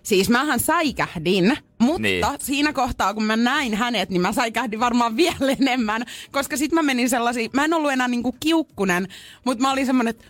Siis 0.10 0.30
mähän 0.30 0.60
säikähdin, 0.60 1.58
mutta 1.80 2.02
Niin. 2.02 2.22
niin. 2.28 2.40
siinä 2.40 2.74
kohtaa 2.74 3.14
kun 3.14 3.24
mä 3.24 3.36
näin 3.36 3.76
hänet, 3.76 4.10
niin 4.10 4.22
mä 4.22 4.34
säikähdin 4.34 4.80
varmaan 4.80 5.18
vielä 5.24 5.56
enemmän. 5.60 6.06
Koska 6.32 6.58
sit 6.58 6.72
mä 6.72 6.84
menin 6.84 7.10
sellaisiin, 7.10 7.50
mä 7.54 7.66
en 7.66 7.74
ollut 7.74 7.92
enää 7.92 8.08
niinku 8.08 8.36
kiukkunen, 8.40 9.08
mutta 9.46 9.62
mä 9.62 9.72
olin 9.72 9.86
semmonen, 9.86 10.10
että 10.10 10.26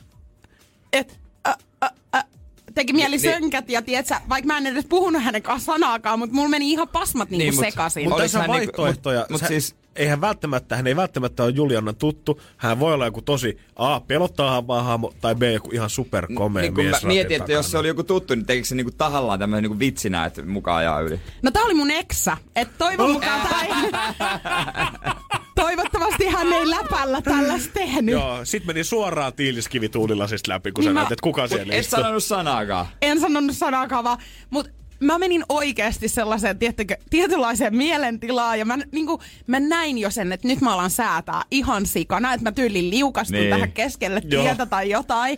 et, 0.94 1.20
ä, 1.48 1.56
ä, 1.84 1.90
ä, 2.16 2.24
teki 2.76 2.94
mieli 2.94 3.18
Ni- 3.18 3.22
ni- 3.24 3.32
sönkät 3.32 3.70
ja 3.70 3.82
tietsä, 3.82 4.22
vaikka 4.30 4.48
mä 4.48 4.58
en 4.58 4.68
edes 4.68 4.86
puhunut 4.90 5.24
hänen 5.24 5.42
kanssa 5.42 5.72
sanaakaan, 5.74 6.20
mutta 6.20 6.36
mulla 6.36 6.50
meni 6.50 6.72
ihan 6.72 6.88
pasmat 6.88 7.30
niinku 7.30 7.44
Niin, 7.44 7.56
mut- 7.56 7.66
sekaisin. 7.66 8.04
Mutta 8.04 8.16
Olis 8.16 8.32
tässä 8.32 8.40
on 8.40 8.42
hän 8.52 8.60
niinku- 8.60 8.82
vaihtoehtoja. 8.82 9.20
mut- 9.20 9.30
mut 9.30 9.40
Sä- 9.42 9.48
siis- 9.48 9.76
Eihän 10.00 10.22
välttämättä, 10.22 10.76
hän 10.76 10.88
ei 10.88 10.96
välttämättä 10.96 11.44
ole 11.44 11.52
Juliannan 11.52 11.96
tuttu. 11.96 12.42
Hän 12.58 12.80
voi 12.80 12.94
olla 12.94 13.06
joku 13.06 13.22
tosi 13.22 13.58
A, 13.76 14.00
pelottava 14.00 14.84
hahmo, 14.84 15.14
tai 15.22 15.36
B, 15.36 15.44
joku 15.54 15.70
ihan 15.74 15.90
superkomea 15.90 16.62
Niin 16.62 16.74
kun 16.76 16.84
mies 16.84 17.04
mä 17.04 17.08
mietin, 17.08 17.38
että 17.42 17.52
jos 17.52 17.72
se 17.72 17.78
oli 17.78 17.88
joku 17.88 18.04
tuttu, 18.04 18.36
niin 18.36 18.46
tekikö 18.46 18.68
se 18.68 18.76
niinku 18.76 18.92
tahallaan 18.98 19.40
tämmöisen 19.40 19.64
niinku 19.64 19.80
vitsinä, 19.80 20.26
että 20.26 20.46
mukaan 20.46 20.78
ajaa 20.78 21.00
yli? 21.00 21.20
No 21.42 21.52
tää 21.52 21.64
oli 21.64 21.74
mun 21.74 21.92
eksä. 21.92 22.38
Et 22.56 22.70
toivon 22.78 23.12
mukaan 23.12 23.42
ei... 23.64 23.70
Toivottavasti 25.56 26.26
hän 26.28 26.54
ei 26.54 26.70
läpällä 26.70 27.22
tällaista 27.22 27.74
tehnyt. 27.74 28.14
Joo, 28.14 28.40
sit 28.46 28.66
meni 28.66 28.84
suoraan 28.84 29.34
tiiliskivituulilasista 29.34 30.52
läpi, 30.52 30.72
kun 30.72 30.84
sä 30.84 30.88
Niin 30.90 30.94
mä- 30.94 31.00
näet, 31.00 31.12
että 31.12 31.24
kuka 31.24 31.48
siellä 31.48 31.74
Et 31.74 31.86
sanonut 31.86 32.24
sanaakaan. 32.24 32.86
en 33.02 33.20
sanonut 33.20 33.56
sanaakaan 33.56 34.04
vaan, 34.04 34.18
mutta 34.50 34.72
mä 35.00 35.18
menin 35.20 35.44
oikeasti 35.50 36.08
sellaiseen 36.08 36.60
tiettäkö, 36.60 36.98
tietynlaiseen 37.10 37.76
mielentilaan 37.76 38.60
ja 38.60 38.66
mä, 38.66 38.78
niin 38.92 39.06
kuin, 39.06 39.22
mä 39.48 39.60
näin 39.60 39.98
jo 39.98 40.10
sen, 40.10 40.32
että 40.32 40.48
nyt 40.48 40.62
mä 40.62 40.74
alan 40.74 40.90
säätää 40.90 41.42
ihan 41.52 41.86
sikana, 41.86 42.34
että 42.34 42.44
mä 42.44 42.52
tyylin 42.52 42.90
liukastun 42.90 43.36
Niin. 43.40 43.50
tähän 43.50 43.72
keskelle 43.72 44.22
Joo. 44.26 44.44
tietä 44.44 44.66
tai 44.66 44.90
jotain. 44.90 45.38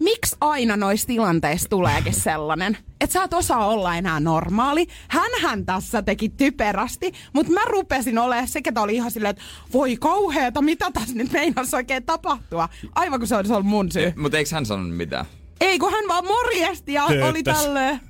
Miksi 0.00 0.36
aina 0.40 0.76
noissa 0.76 1.06
tilanteissa 1.06 1.68
tuleekin 1.68 2.14
sellainen, 2.30 2.76
että 3.00 3.12
sä 3.12 3.22
et 3.22 3.32
osaa 3.34 3.66
olla 3.66 3.96
enää 3.96 4.20
normaali? 4.20 4.86
Hänhän 5.08 5.66
tässä 5.66 6.02
teki 6.02 6.28
typerästi, 6.28 7.12
mutta 7.32 7.52
mä 7.52 7.60
rupesin 7.64 8.18
olemaan 8.18 8.48
se, 8.48 8.62
ketä 8.62 8.82
oli 8.82 8.94
ihan 8.94 9.10
silleen, 9.10 9.30
että 9.30 9.42
voi 9.72 9.96
kauheeta, 9.96 10.62
mitä 10.62 10.90
tässä 10.90 11.14
nyt 11.14 11.32
meinasi 11.32 11.76
oikein 11.76 12.06
tapahtua. 12.06 12.68
Aivan 12.94 13.20
kun 13.20 13.28
se 13.28 13.36
olisi 13.36 13.52
ollut 13.52 13.66
mun 13.66 13.92
syy. 13.92 14.12
Mutta 14.16 14.38
eikö 14.38 14.50
hän 14.52 14.66
sanonut 14.66 14.96
mitään? 14.96 15.26
Ei, 15.60 15.78
kun 15.78 15.92
hän 15.92 16.04
vaan 16.08 16.24
morjesti 16.24 16.92
ja 16.92 17.04
oli 17.04 17.16
Tööttäs. 17.42 17.56
tälleen. 17.64 18.00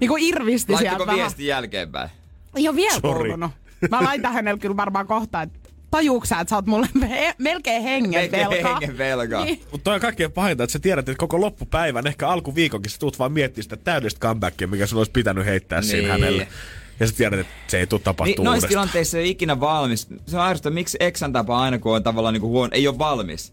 Niin 0.00 0.08
kuin 0.08 0.22
irvisti 0.24 0.72
Laittiko 0.72 0.96
sieltä 1.04 1.12
viesti 1.14 1.46
jälkeenpäin? 1.46 2.10
Ei 2.56 2.68
ole 2.68 2.76
vielä 2.76 3.00
Sori. 3.00 3.02
kuulunut. 3.18 3.50
Mä 3.90 4.02
laitan 4.04 4.32
hänelle 4.32 4.58
kyllä 4.60 4.76
varmaan 4.76 5.06
kohta, 5.06 5.42
että 5.42 5.58
tajuuks 5.90 6.28
sä, 6.28 6.40
että 6.40 6.50
sä 6.50 6.56
oot 6.56 6.66
mulle 6.66 6.88
he- 7.08 7.34
melkein 7.38 7.82
hengen 7.82 8.20
Melkein 8.20 8.50
velkaa. 8.50 8.72
hengen 8.80 8.98
velkaa. 8.98 9.44
Niin. 9.44 9.60
Mutta 9.72 9.84
toi 9.84 9.94
on 9.94 10.00
kaikkein 10.00 10.32
pahinta, 10.32 10.64
että 10.64 10.72
sä 10.72 10.78
tiedät, 10.78 11.08
että 11.08 11.18
koko 11.20 11.40
loppupäivän, 11.40 12.06
ehkä 12.06 12.28
alkuviikonkin 12.28 12.90
sä 12.90 12.98
tuut 12.98 13.18
vaan 13.18 13.32
miettimään 13.32 13.62
sitä 13.62 13.76
täydellistä 13.76 14.20
comebackia, 14.20 14.66
mikä 14.68 14.86
sun 14.86 14.98
olisi 14.98 15.12
pitänyt 15.12 15.44
heittää 15.46 15.80
niin. 15.80 15.90
siinä 15.90 16.08
hänelle. 16.12 16.48
Ja 17.02 17.08
sä 17.08 17.14
tiedät, 17.16 17.40
että 17.40 17.52
se 17.68 17.78
ei 17.78 17.86
tule 17.86 17.98
Niin, 17.98 18.04
tapahtumaan 18.04 18.44
noissa 18.44 18.66
uudestaan. 18.66 18.68
tilanteissa 18.68 19.18
ei 19.18 19.22
ole 19.22 19.28
ikinä 19.30 19.60
valmis. 19.60 20.06
Se 20.26 20.38
on 20.38 20.46
ärsyttävää, 20.46 20.74
miksi 20.74 20.96
eksän 21.00 21.32
tapa 21.32 21.60
aina, 21.60 21.78
kun 21.78 21.96
on 21.96 22.02
tavallaan 22.02 22.32
niinku 22.34 22.48
huono, 22.48 22.68
ei 22.72 22.88
ole 22.88 22.98
valmis. 22.98 23.52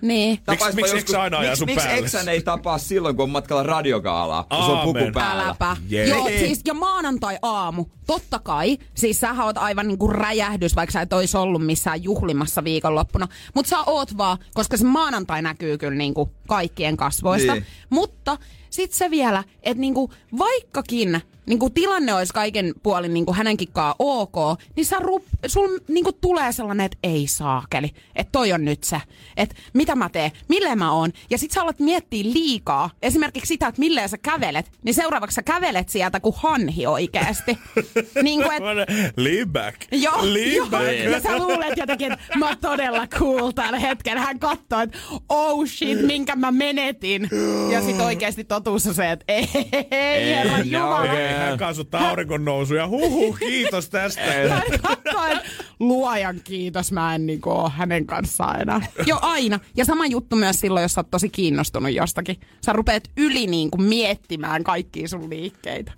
Niin. 0.00 0.38
Tapaispa 0.44 0.76
miksi 0.80 0.96
eksä 0.98 1.22
aina 1.22 1.38
ajaa 1.38 1.50
miksi, 1.50 1.58
sun 1.58 1.66
miksi 1.66 1.86
päälle? 1.86 2.04
eksän 2.04 2.28
ei 2.28 2.42
tapaa 2.42 2.78
silloin, 2.78 3.16
kun 3.16 3.22
on 3.22 3.30
matkalla 3.30 3.62
radiokaalaa, 3.62 4.44
kun 4.44 4.64
se 4.64 4.70
on 4.72 4.78
puku 4.84 4.98
päällä? 5.14 5.42
Äläpä. 5.44 5.76
Jee. 5.88 6.06
Joo, 6.08 6.24
Niin. 6.26 6.38
siis 6.38 6.60
ja 6.66 6.74
maanantai-aamu, 6.74 7.84
totta 8.06 8.38
kai. 8.38 8.78
Siis 8.94 9.20
sä 9.20 9.34
oot 9.44 9.58
aivan 9.58 9.88
niinku 9.88 10.08
räjähdys, 10.08 10.76
vaikka 10.76 10.92
sä 10.92 11.00
et 11.00 11.12
ois 11.12 11.34
ollut 11.34 11.66
missään 11.66 12.02
juhlimassa 12.02 12.64
viikonloppuna. 12.64 13.28
Mutta 13.54 13.68
sä 13.68 13.78
oot 13.86 14.16
vaan, 14.16 14.38
koska 14.54 14.76
se 14.76 14.84
maanantai 14.84 15.42
näkyy 15.42 15.78
kyllä 15.78 15.94
niinku 15.96 16.30
kaikkien 16.48 16.96
kasvoista. 16.96 17.52
Niin. 17.52 17.66
Mutta 17.90 18.38
sit 18.70 18.92
se 18.92 19.10
vielä, 19.10 19.44
että 19.62 19.80
niinku, 19.80 20.10
vaikkakin 20.38 21.20
niinku 21.46 21.70
tilanne 21.70 22.14
olisi 22.14 22.32
kaiken 22.32 22.74
puolin 22.82 23.14
niinku 23.14 23.32
hänenkin 23.32 23.68
kaa 23.72 23.94
ok, 23.98 24.36
niin 24.76 24.86
sä 24.86 24.96
rup, 24.98 25.24
sul 25.46 25.78
niinku 25.88 26.12
tulee 26.12 26.52
sellainen, 26.52 26.86
että 26.86 26.98
ei 27.02 27.26
saakeli. 27.26 27.90
Että 28.16 28.32
toi 28.32 28.52
on 28.52 28.64
nyt 28.64 28.84
se. 28.84 29.00
Että 29.36 29.54
mitä 29.72 29.94
mä 29.94 30.08
teen, 30.08 30.30
millä 30.48 30.76
mä 30.76 30.92
oon. 30.92 31.12
Ja 31.30 31.38
sit 31.38 31.50
sä 31.50 31.62
alat 31.62 31.78
miettiä 31.78 32.24
liikaa. 32.24 32.90
Esimerkiksi 33.02 33.48
sitä, 33.48 33.66
että 33.66 33.80
milleen 33.80 34.08
sä 34.08 34.18
kävelet. 34.18 34.70
Niin 34.82 34.94
seuraavaksi 34.94 35.34
sä 35.34 35.42
kävelet 35.42 35.88
sieltä 35.88 36.20
kuin 36.20 36.34
hanhi 36.38 36.86
oikeesti. 36.86 37.58
niin 38.22 38.42
kuin, 38.42 38.52
et, 38.52 38.88
Lean 39.16 39.52
back. 39.52 39.76
Joo, 39.92 40.18
Lean 40.22 40.70
back. 40.70 40.92
ja 41.12 41.20
sä 41.20 41.38
luulet 41.38 41.76
jotenkin, 41.76 42.12
että 42.12 42.38
mä 42.38 42.46
oon 42.46 42.58
todella 42.58 43.06
cool 43.06 43.50
tällä 43.50 43.78
hetkellä. 43.78 44.20
Hän 44.20 44.38
katsoo, 44.38 44.80
että 44.80 44.98
oh 45.28 45.66
shit, 45.66 46.02
minkä 46.02 46.36
mä 46.36 46.50
menetin. 46.50 47.28
Ja 47.72 47.82
sit 47.82 48.00
oikeesti 48.00 48.44
totuus 48.44 48.86
on 48.86 48.94
se, 48.94 49.10
että 49.10 49.24
ei, 49.28 49.48
ei 49.90 50.34
herra 50.34 50.58
Jumala. 50.58 51.04
Ei, 51.04 51.35
hän 51.38 51.58
kaasuttaa 51.58 52.08
auringon 52.08 52.44
nousuja. 52.44 52.88
Huhu, 52.88 53.32
kiitos 53.32 53.90
tästä. 53.90 54.22
Hän 54.48 54.62
katsoo, 54.82 55.26
että 55.26 55.48
luojan 55.80 56.40
kiitos, 56.44 56.92
mä 56.92 57.14
en 57.14 57.26
niinku 57.26 57.50
oo 57.50 57.68
hänen 57.76 58.06
kanssaan 58.06 58.60
enää. 58.60 58.80
Joo, 59.06 59.18
aina. 59.22 59.60
Ja 59.76 59.84
sama 59.84 60.06
juttu 60.06 60.36
myös 60.36 60.60
silloin, 60.60 60.82
jos 60.82 60.92
sä 60.94 61.00
oot 61.00 61.10
tosi 61.10 61.28
kiinnostunut 61.28 61.92
jostakin. 61.92 62.36
Sä 62.66 62.72
rupeat 62.72 63.02
yli 63.16 63.46
niinku 63.46 63.78
miettimään 63.78 64.64
kaikkia 64.64 65.08
sun 65.08 65.30
liikkeitä. 65.30 65.92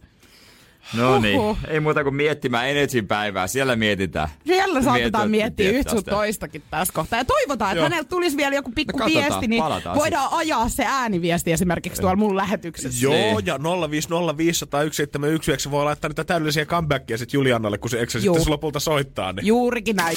No 0.94 1.20
niin, 1.20 1.40
ei 1.68 1.80
muuta 1.80 2.02
kuin 2.02 2.14
miettimään 2.14 2.68
Energyn 2.68 3.06
päivää, 3.06 3.46
siellä 3.46 3.76
mietitään. 3.76 4.28
Siellä 4.46 4.82
saatetaan 4.82 4.94
Mietitään, 5.00 5.30
miettiä 5.30 5.70
yhtä 5.70 5.90
sun 5.90 6.04
toistakin 6.04 6.62
tässä 6.70 6.94
kohtaa. 6.94 7.18
Ja 7.18 7.24
toivotaan, 7.24 7.70
että 7.72 7.80
Joo. 7.80 7.90
häneltä 7.90 8.08
tulisi 8.08 8.36
vielä 8.36 8.54
joku 8.54 8.72
pikku 8.74 8.98
No 8.98 9.06
viesti, 9.06 9.46
niin 9.46 9.62
palataan 9.62 9.96
voidaan 9.98 10.28
ajaa 10.30 10.68
se 10.68 10.84
ääniviesti 10.86 11.52
esimerkiksi 11.52 12.00
tuolla 12.00 12.16
mun 12.16 12.36
lähetyksessä. 12.36 13.04
Joo, 13.04 13.12
Niin. 13.14 13.46
ja 13.46 13.58
050501711 13.58 13.62
voi 15.70 15.84
laittaa 15.84 16.08
niitä 16.08 16.24
täydellisiä 16.24 16.66
comebackia 16.66 17.18
sit 17.18 17.32
Juliannalle, 17.32 17.78
kun 17.78 17.90
se 17.90 18.00
eksä 18.00 18.18
Juu. 18.18 18.34
sitten 18.34 18.52
lopulta 18.52 18.80
soittaa. 18.80 19.32
Niin. 19.32 19.46
Juurikin 19.46 19.96
näin. 19.96 20.16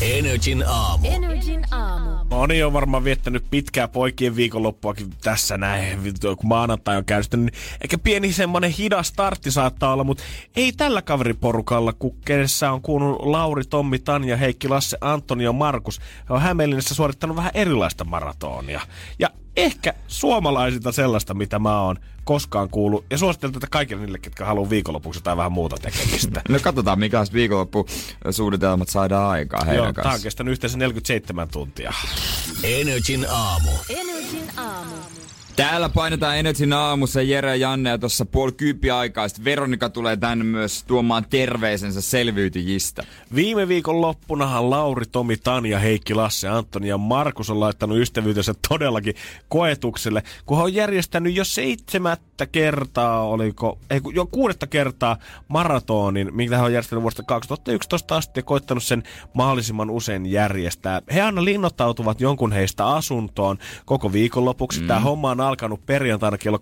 Energin 0.00 0.64
aamu. 0.66 1.08
Energin 1.10 1.64
aamu. 1.70 2.10
Moni 2.30 2.62
on 2.62 2.72
varmaan 2.72 3.04
viettänyt 3.04 3.44
pitkää 3.50 3.88
poikien 3.88 4.36
viikonloppuakin 4.36 5.10
tässä 5.24 5.58
näin, 5.58 5.98
kun 6.22 6.48
maanantai 6.48 6.96
on 6.96 7.04
käynnistynyt. 7.04 7.54
niin 7.54 7.62
Ehkä 7.80 7.98
pieni 7.98 8.32
semmonen 8.32 8.70
hidas 8.70 9.08
startti 9.08 9.50
saattaa 9.50 9.92
olla, 9.92 10.04
mutta 10.04 10.22
ei 10.56 10.72
tällä 10.72 11.02
kaveriporukalla, 11.02 11.92
kun 11.92 12.16
kenessä 12.24 12.72
on 12.72 12.82
kuulunut 12.82 13.26
Lauri, 13.26 13.64
Tommi, 13.64 13.98
Tanja, 13.98 14.36
Heikki, 14.36 14.68
Lasse, 14.68 14.98
Antoni 15.00 15.44
ja 15.44 15.52
Markus. 15.52 16.00
He 16.28 16.34
on 16.34 16.42
Hämeenlinnassa 16.42 16.94
suorittanut 16.94 17.36
vähän 17.36 17.52
erilaista 17.54 18.04
maratonia. 18.04 18.80
Ja 19.18 19.30
ehkä 19.64 19.94
suomalaisilta 20.08 20.92
sellaista, 20.92 21.34
mitä 21.34 21.58
mä 21.58 21.80
oon 21.82 21.96
koskaan 22.24 22.68
kuullut. 22.70 23.04
Ja 23.10 23.18
suosittelen 23.18 23.52
tätä 23.54 23.66
kaikille 23.70 24.02
niille, 24.02 24.18
ketkä 24.18 24.44
haluaa 24.44 24.70
viikonlopuksi 24.70 25.18
jotain 25.18 25.38
vähän 25.38 25.52
muuta 25.52 25.76
tekemistä. 25.76 26.42
No 26.48 26.58
katsotaan, 26.62 26.98
mikä 26.98 27.24
viikonloppusuunnitelmat 27.32 28.88
saadaan 28.88 29.30
aikaa 29.30 29.64
heidän 29.64 29.84
Joo, 29.84 29.92
tää 29.92 30.02
on 30.02 30.10
kanssa. 30.10 30.24
kestänyt 30.24 30.52
yhteensä 30.52 30.78
47 30.78 31.48
tuntia. 31.48 31.92
Energin 32.64 33.26
aamu. 33.30 33.70
Energin 33.88 34.50
aamu. 34.56 34.94
Täällä 35.60 35.88
painetaan 35.88 36.38
Energyn 36.38 36.72
aamussa 36.72 37.22
Jere 37.22 37.48
ja 37.48 37.56
Janne 37.56 37.90
ja 37.90 37.98
tuossa 37.98 38.26
puoli 38.26 38.90
aikaa. 38.94 39.28
Sitten 39.28 39.44
Veronika 39.44 39.88
tulee 39.88 40.16
tänne 40.16 40.44
myös 40.44 40.84
tuomaan 40.84 41.24
terveisensä 41.30 42.00
selviytyjistä. 42.00 43.02
Viime 43.34 43.68
viikon 43.68 44.00
loppunahan 44.00 44.70
Lauri, 44.70 45.06
Tomi, 45.06 45.36
Tanja, 45.36 45.78
Heikki, 45.78 46.14
Lasse, 46.14 46.48
Antoni 46.48 46.88
ja 46.88 46.98
Markus 46.98 47.50
on 47.50 47.60
laittanut 47.60 47.98
ystävyytensä 47.98 48.54
todellakin 48.68 49.14
koetukselle, 49.48 50.22
kun 50.46 50.56
hän 50.56 50.64
on 50.64 50.74
järjestänyt 50.74 51.36
jo 51.36 51.44
seitsemättä 51.44 52.46
kertaa, 52.46 53.22
oliko, 53.22 53.78
ei 53.90 54.00
jo 54.14 54.26
kuudetta 54.26 54.66
kertaa 54.66 55.16
maratonin, 55.48 56.36
minkä 56.36 56.56
hän 56.56 56.64
on 56.64 56.72
järjestänyt 56.72 57.02
vuodesta 57.02 57.22
2011 57.22 58.16
asti 58.16 58.38
ja 58.40 58.42
koittanut 58.42 58.84
sen 58.84 59.02
mahdollisimman 59.34 59.90
usein 59.90 60.26
järjestää. 60.26 61.02
He 61.14 61.22
aina 61.22 61.44
linnoittautuvat 61.44 62.20
jonkun 62.20 62.52
heistä 62.52 62.86
asuntoon 62.86 63.58
koko 63.84 64.12
viikonlopuksi. 64.12 64.80
Mm. 64.80 64.86
Tämä 64.86 65.00
homma 65.00 65.30
on 65.30 65.49
alkanut 65.50 65.86
perjantaina 65.86 66.38
kello 66.38 66.58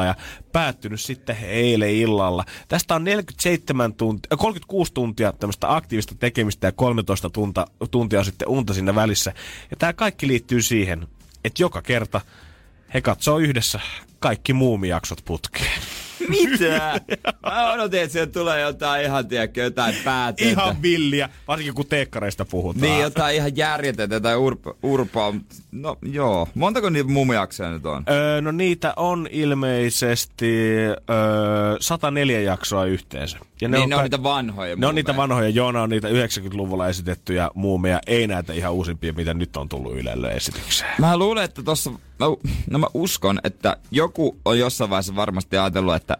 18.00 0.00 0.06
ja 0.06 0.14
päättynyt 0.52 1.00
sitten 1.00 1.36
eilen 1.42 1.90
illalla. 1.94 2.44
Tästä 2.68 2.94
on 2.94 3.04
47 3.04 3.94
tuntia, 3.94 4.36
36 4.36 4.92
tuntia 4.94 5.32
tämmöistä 5.32 5.74
aktiivista 5.74 6.14
tekemistä 6.14 6.66
ja 6.66 6.72
13 6.72 7.30
tunta, 7.30 7.66
tuntia 7.90 8.24
sitten 8.24 8.48
unta 8.48 8.74
siinä 8.74 8.94
välissä. 8.94 9.32
Ja 9.70 9.76
tämä 9.76 9.92
kaikki 9.92 10.28
liittyy 10.28 10.62
siihen, 10.62 11.08
että 11.44 11.62
joka 11.62 11.82
kerta 11.82 12.20
he 12.94 13.00
katsoo 13.00 13.38
yhdessä 13.38 13.80
kaikki 14.18 14.52
muumijaksot 14.52 15.22
putkeen. 15.24 15.82
Mitä? 16.28 17.00
Mä 17.46 17.72
odotin, 17.72 18.00
että 18.00 18.12
sieltä 18.12 18.32
tulee 18.32 18.60
jotain 18.60 19.04
ihan, 19.04 19.28
tiedätkö, 19.28 19.62
jotain 19.62 19.94
päätöntä. 20.04 20.50
Ihan 20.50 20.82
villiä, 20.82 21.28
varsinkin 21.48 21.74
kun 21.74 21.86
teekkareista 21.86 22.44
puhutaan. 22.44 22.82
Niin, 22.82 23.00
jotain 23.02 23.36
ihan 23.36 23.56
järjetöntä, 23.56 24.14
jotain 24.14 24.38
urp- 24.38 24.76
urpaa. 24.82 25.34
No 25.72 25.96
joo. 26.02 26.48
Montako 26.54 26.90
niitä 26.90 27.10
muumijaksoja 27.10 27.70
nyt 27.70 27.86
on? 27.86 28.04
Öö, 28.10 28.40
no 28.40 28.52
niitä 28.52 28.92
on 28.96 29.28
ilmeisesti 29.30 30.46
öö, 31.10 31.76
104 31.80 32.40
jaksoa 32.40 32.84
yhteensä. 32.84 33.38
Ja 33.60 33.68
ne 33.68 33.76
niin 33.76 33.82
on 33.84 33.90
ne 33.90 33.96
on 33.96 34.02
niitä 34.02 34.22
vanhoja 34.22 34.76
Ne 34.76 34.86
on 34.86 34.94
niitä 34.94 35.16
vanhoja, 35.16 35.48
Joona 35.48 35.82
on 35.82 35.90
niitä 35.90 36.08
90-luvulla 36.08 36.88
esitettyjä 36.88 37.50
muumeja, 37.54 38.00
ei 38.06 38.26
näitä 38.26 38.52
ihan 38.52 38.72
uusimpia, 38.72 39.12
mitä 39.12 39.34
nyt 39.34 39.56
on 39.56 39.68
tullut 39.68 39.96
Ylelle 39.96 40.28
esitykseen. 40.28 40.94
Mä 40.98 41.16
luulen, 41.16 41.44
että 41.44 41.62
tossa, 41.62 41.90
mä, 42.22 42.50
no 42.70 42.78
mä 42.78 42.86
uskon, 42.94 43.40
että 43.44 43.76
joku 43.90 44.36
on 44.44 44.58
jossain 44.58 44.90
vaiheessa 44.90 45.16
varmasti 45.16 45.56
ajatellut, 45.56 45.94
että 45.94 46.16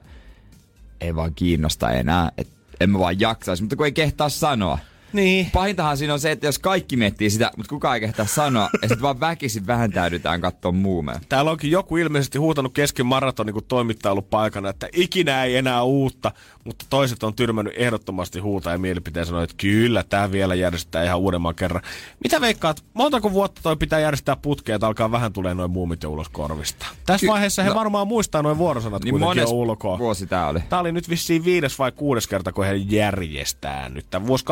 ei 1.00 1.14
vaan 1.14 1.34
kiinnosta 1.34 1.90
enää, 1.90 2.32
että 2.38 2.52
en 2.80 2.90
mä 2.90 2.98
vaan 2.98 3.20
jaksaisi, 3.20 3.62
mutta 3.62 3.76
kun 3.76 3.86
ei 3.86 3.92
kehtaa 3.92 4.28
sanoa. 4.28 4.78
Niin. 5.12 5.50
Pahintahan 5.52 5.96
siinä 5.96 6.12
on 6.12 6.20
se, 6.20 6.30
että 6.30 6.46
jos 6.46 6.58
kaikki 6.58 6.96
miettii 6.96 7.30
sitä, 7.30 7.50
mutta 7.56 7.70
kukaan 7.70 7.94
ei 7.94 8.00
kehtaa 8.00 8.26
sanoa, 8.26 8.68
ja 8.82 8.88
sitten 8.88 9.02
vaan 9.02 9.20
väkisin 9.20 9.66
vähentäydytään 9.66 10.40
katsoa 10.40 10.72
muumeja. 10.72 11.20
Täällä 11.28 11.50
onkin 11.50 11.70
joku 11.70 11.96
ilmeisesti 11.96 12.38
huutanut 12.38 12.72
kesken 12.72 13.06
maratonin, 13.06 13.52
kun 13.52 13.64
toimittaja 13.68 14.12
ollut 14.12 14.30
paikana, 14.30 14.68
että 14.68 14.88
ikinä 14.92 15.44
ei 15.44 15.56
enää 15.56 15.82
uutta, 15.82 16.32
mutta 16.64 16.84
toiset 16.90 17.22
on 17.22 17.34
tyrmännyt 17.34 17.74
ehdottomasti 17.76 18.38
huuta 18.38 18.70
ja 18.70 18.78
mielipiteen 18.78 19.26
sanoa, 19.26 19.42
että 19.42 19.56
kyllä, 19.58 20.02
tämä 20.02 20.32
vielä 20.32 20.54
järjestetään 20.54 21.06
ihan 21.06 21.18
uudemman 21.18 21.54
kerran. 21.54 21.82
Mitä 22.24 22.40
veikkaat, 22.40 22.84
montako 22.94 23.32
vuotta 23.32 23.60
toi 23.62 23.76
pitää 23.76 24.00
järjestää 24.00 24.36
putkea, 24.36 24.74
että 24.74 24.86
alkaa 24.86 25.10
vähän 25.10 25.32
tulee 25.32 25.54
noin 25.54 25.70
muumit 25.70 26.02
jo 26.02 26.10
ulos 26.10 26.28
korvista? 26.28 26.86
Tässä 27.06 27.26
Ky- 27.26 27.30
vaiheessa 27.30 27.62
he 27.62 27.68
no, 27.68 27.74
varmaan 27.74 28.06
muistaa 28.06 28.42
noin 28.42 28.58
vuorosanat 28.58 29.04
niin 29.04 29.12
kuitenkin 29.18 29.42
jo 29.42 29.48
ulkoa. 29.48 29.98
vuosi 29.98 30.26
tää 30.26 30.48
oli? 30.48 30.60
Tää 30.68 30.80
oli 30.80 30.92
nyt 30.92 31.08
vissiin 31.08 31.44
viides 31.44 31.78
vai 31.78 31.92
kuudes 31.92 32.26
kerta, 32.26 32.52
kun 32.52 32.64
he 32.64 32.74
järjestää 32.74 33.88
nyt. 33.88 34.06
Tämä 34.10 34.26
vuosi 34.26 34.44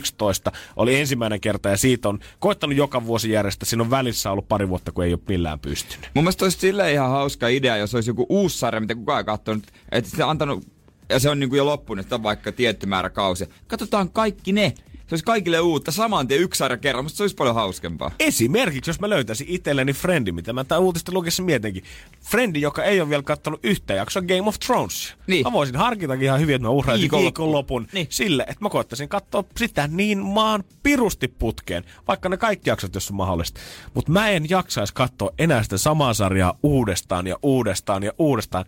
2011 0.00 0.52
oli 0.76 1.00
ensimmäinen 1.00 1.40
kerta 1.40 1.68
ja 1.68 1.76
siitä 1.76 2.08
on 2.08 2.18
koittanut 2.38 2.76
joka 2.76 3.06
vuosi 3.06 3.30
järjestää. 3.30 3.68
Siinä 3.68 3.82
on 3.82 3.90
välissä 3.90 4.30
ollut 4.30 4.48
pari 4.48 4.68
vuotta, 4.68 4.92
kun 4.92 5.04
ei 5.04 5.12
ole 5.12 5.20
millään 5.28 5.58
pystynyt. 5.58 6.10
Mun 6.14 6.24
mielestä 6.24 6.44
olisi 6.44 6.58
silleen 6.58 6.92
ihan 6.92 7.10
hauska 7.10 7.48
idea, 7.48 7.76
jos 7.76 7.94
olisi 7.94 8.10
joku 8.10 8.26
uusi 8.28 8.58
sarja, 8.58 8.80
mitä 8.80 8.94
kukaan 8.94 9.18
ei 9.18 9.24
katsonut. 9.24 9.64
Että 9.92 10.10
se 10.16 10.22
antanut 10.22 10.66
ja 11.08 11.20
se 11.20 11.30
on 11.30 11.40
niin 11.40 11.50
kuin 11.50 11.58
jo 11.58 11.66
loppunut, 11.66 12.04
että 12.04 12.14
on 12.14 12.22
vaikka 12.22 12.52
tietty 12.52 12.86
määrä 12.86 13.10
kausia. 13.10 13.46
Katsotaan 13.66 14.10
kaikki 14.10 14.52
ne. 14.52 14.74
Se 15.12 15.14
olisi 15.14 15.24
kaikille 15.24 15.60
uutta, 15.60 15.92
saman 15.92 16.28
tien 16.28 16.40
yksi 16.40 16.58
sarja 16.58 16.76
kerran, 16.76 17.04
mutta 17.04 17.16
se 17.16 17.22
olisi 17.22 17.36
paljon 17.36 17.54
hauskempaa. 17.54 18.10
Esimerkiksi, 18.18 18.90
jos 18.90 19.00
mä 19.00 19.10
löytäisin 19.10 19.46
itselleni 19.50 19.92
Friendi, 19.92 20.32
mitä 20.32 20.52
mä 20.52 20.64
tämän 20.64 20.82
uutista 20.82 21.12
lukessa 21.12 21.42
mietinkin. 21.42 21.84
Friendi, 22.30 22.60
joka 22.60 22.84
ei 22.84 23.00
ole 23.00 23.08
vielä 23.08 23.22
katsonut 23.22 23.60
yhtä 23.62 23.94
jaksoa 23.94 24.22
Game 24.22 24.42
of 24.48 24.58
Thrones. 24.66 25.14
Niin. 25.26 25.46
Mä 25.46 25.52
voisin 25.52 25.76
harkitakin 25.76 26.24
ihan 26.24 26.40
hyvin, 26.40 26.54
että 26.54 26.68
mä 26.68 26.72
uhraisin 26.72 27.10
viikonlopun 27.10 27.86
niin. 27.92 28.06
sille, 28.10 28.42
että 28.42 28.64
mä 28.64 28.68
koittaisin 28.68 29.08
katsoa 29.08 29.44
sitä 29.56 29.88
niin 29.88 30.18
maan 30.18 30.64
pirusti 30.82 31.28
putkeen, 31.28 31.84
vaikka 32.08 32.28
ne 32.28 32.36
kaikki 32.36 32.70
jaksot, 32.70 32.94
jos 32.94 33.10
on 33.10 33.16
mahdollista. 33.16 33.60
Mutta 33.94 34.12
mä 34.12 34.28
en 34.28 34.50
jaksaisi 34.50 34.94
katsoa 34.94 35.30
enää 35.38 35.62
sitä 35.62 35.78
samaa 35.78 36.14
sarjaa 36.14 36.58
uudestaan 36.62 37.26
ja 37.26 37.36
uudestaan 37.42 38.02
ja 38.02 38.12
uudestaan 38.18 38.64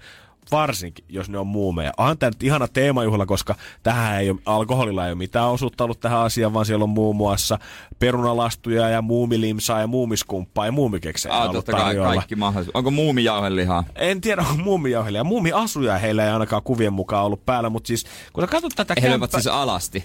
varsinkin 0.50 1.04
jos 1.08 1.28
ne 1.28 1.38
on 1.38 1.46
muumeja. 1.46 1.92
Onhan 1.96 2.18
tämä 2.18 2.30
nyt 2.30 2.42
ihana 2.42 2.68
teemajuhla, 2.68 3.26
koska 3.26 3.54
tähän 3.82 4.20
ei 4.20 4.30
ole, 4.30 4.38
alkoholilla 4.46 5.06
ei 5.06 5.12
ole 5.12 5.18
mitään 5.18 5.48
osuutta 5.48 5.84
ollut 5.84 6.00
tähän 6.00 6.18
asiaan, 6.18 6.54
vaan 6.54 6.66
siellä 6.66 6.82
on 6.82 6.88
muun 6.88 7.16
muassa 7.16 7.58
perunalastuja 7.98 8.88
ja 8.88 9.02
muumilimsaa 9.02 9.80
ja 9.80 9.86
muumiskumppaa 9.86 10.66
ja 10.66 10.72
muumikeksejä 10.72 11.34
ah, 11.34 11.50
ollut 11.50 11.64
tarjolla. 11.64 12.14
kaikki 12.14 12.36
mahdollisuus. 12.36 12.76
Onko 12.76 12.90
muumijauhelihaa? 12.90 13.84
En 13.96 14.20
tiedä, 14.20 14.42
onko 14.50 14.62
muumijauhelihaa. 14.62 15.24
Muumiasuja 15.24 15.98
heillä 15.98 16.24
ei 16.24 16.30
ainakaan 16.30 16.62
kuvien 16.62 16.92
mukaan 16.92 17.24
ollut 17.24 17.46
päällä, 17.46 17.70
mutta 17.70 17.88
siis 17.88 18.04
kun 18.32 18.42
sä 18.42 18.46
katsot 18.46 18.72
tätä 18.76 18.94
He 19.02 19.08
kämppää... 19.08 19.28
siis 19.40 19.46
alasti. 19.46 20.02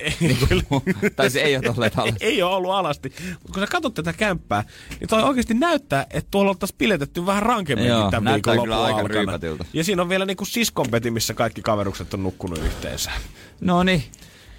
tai 1.16 1.30
se 1.30 1.42
ei 1.42 1.58
ole 1.58 1.74
olleet 1.76 2.00
alasti. 2.00 2.26
ei 2.26 2.44
ole 2.44 2.56
ollut 2.56 2.72
alasti. 2.72 3.14
Mutta 3.32 3.54
kun 3.54 3.64
sä 3.64 3.68
katsot 3.68 3.94
tätä 3.94 4.14
kämppää, 4.14 4.64
niin 5.00 5.08
toi 5.08 5.24
oikeasti 5.24 5.54
näyttää, 5.54 6.06
että 6.10 6.28
tuolla 6.32 6.50
oltaisiin 6.50 6.78
piletetty 6.78 7.26
vähän 7.26 7.44
rankemmin 7.44 7.88
Joo, 7.88 8.12
tämän 8.12 8.34
viikon 8.34 8.62
kyllä 8.62 8.84
aika 8.84 9.00
Ja 9.74 9.84
siinä 9.84 10.02
on 10.02 10.10
vielä 10.10 10.26
niinku 10.30 10.46
siskonpeti, 10.46 11.12
missä 11.12 11.34
kaikki 11.34 11.62
kaverukset 11.62 12.14
on 12.14 12.24
nukkunut 12.24 12.60
yhteensä. 12.60 13.12
No 13.62 13.84
niin. 13.84 14.04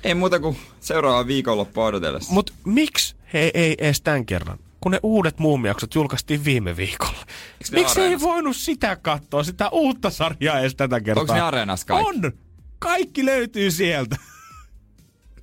Ei 0.05 0.15
muuta 0.15 0.41
kuin 0.41 0.57
seuraava 0.81 1.27
viikonloppu 1.27 1.81
odotellessa. 1.81 2.33
Mut 2.33 2.53
miksi 2.65 3.17
he 3.33 3.51
ei 3.55 3.75
edes 3.79 4.01
tämän 4.01 4.27
kerran? 4.27 4.59
kun 4.81 4.93
ne 4.93 5.01
uudet 5.03 5.39
muumiaksot 5.39 5.95
julkaistiin 5.95 6.45
viime 6.45 6.77
viikolla. 6.77 7.27
Miksi 7.71 8.01
ei 8.01 8.21
voinut 8.21 8.57
sitä 8.57 8.97
katsoa, 8.97 9.43
sitä 9.43 9.69
uutta 9.69 10.11
sarjaa 10.11 10.61
edes 10.61 10.75
tätä 10.75 11.01
kertaa? 11.01 11.21
Onko 11.21 11.35
ne 11.35 11.41
areenassa 11.41 11.87
kaikki? 11.87 12.09
On! 12.09 12.33
Kaikki 12.79 13.25
löytyy 13.25 13.71
sieltä. 13.71 14.17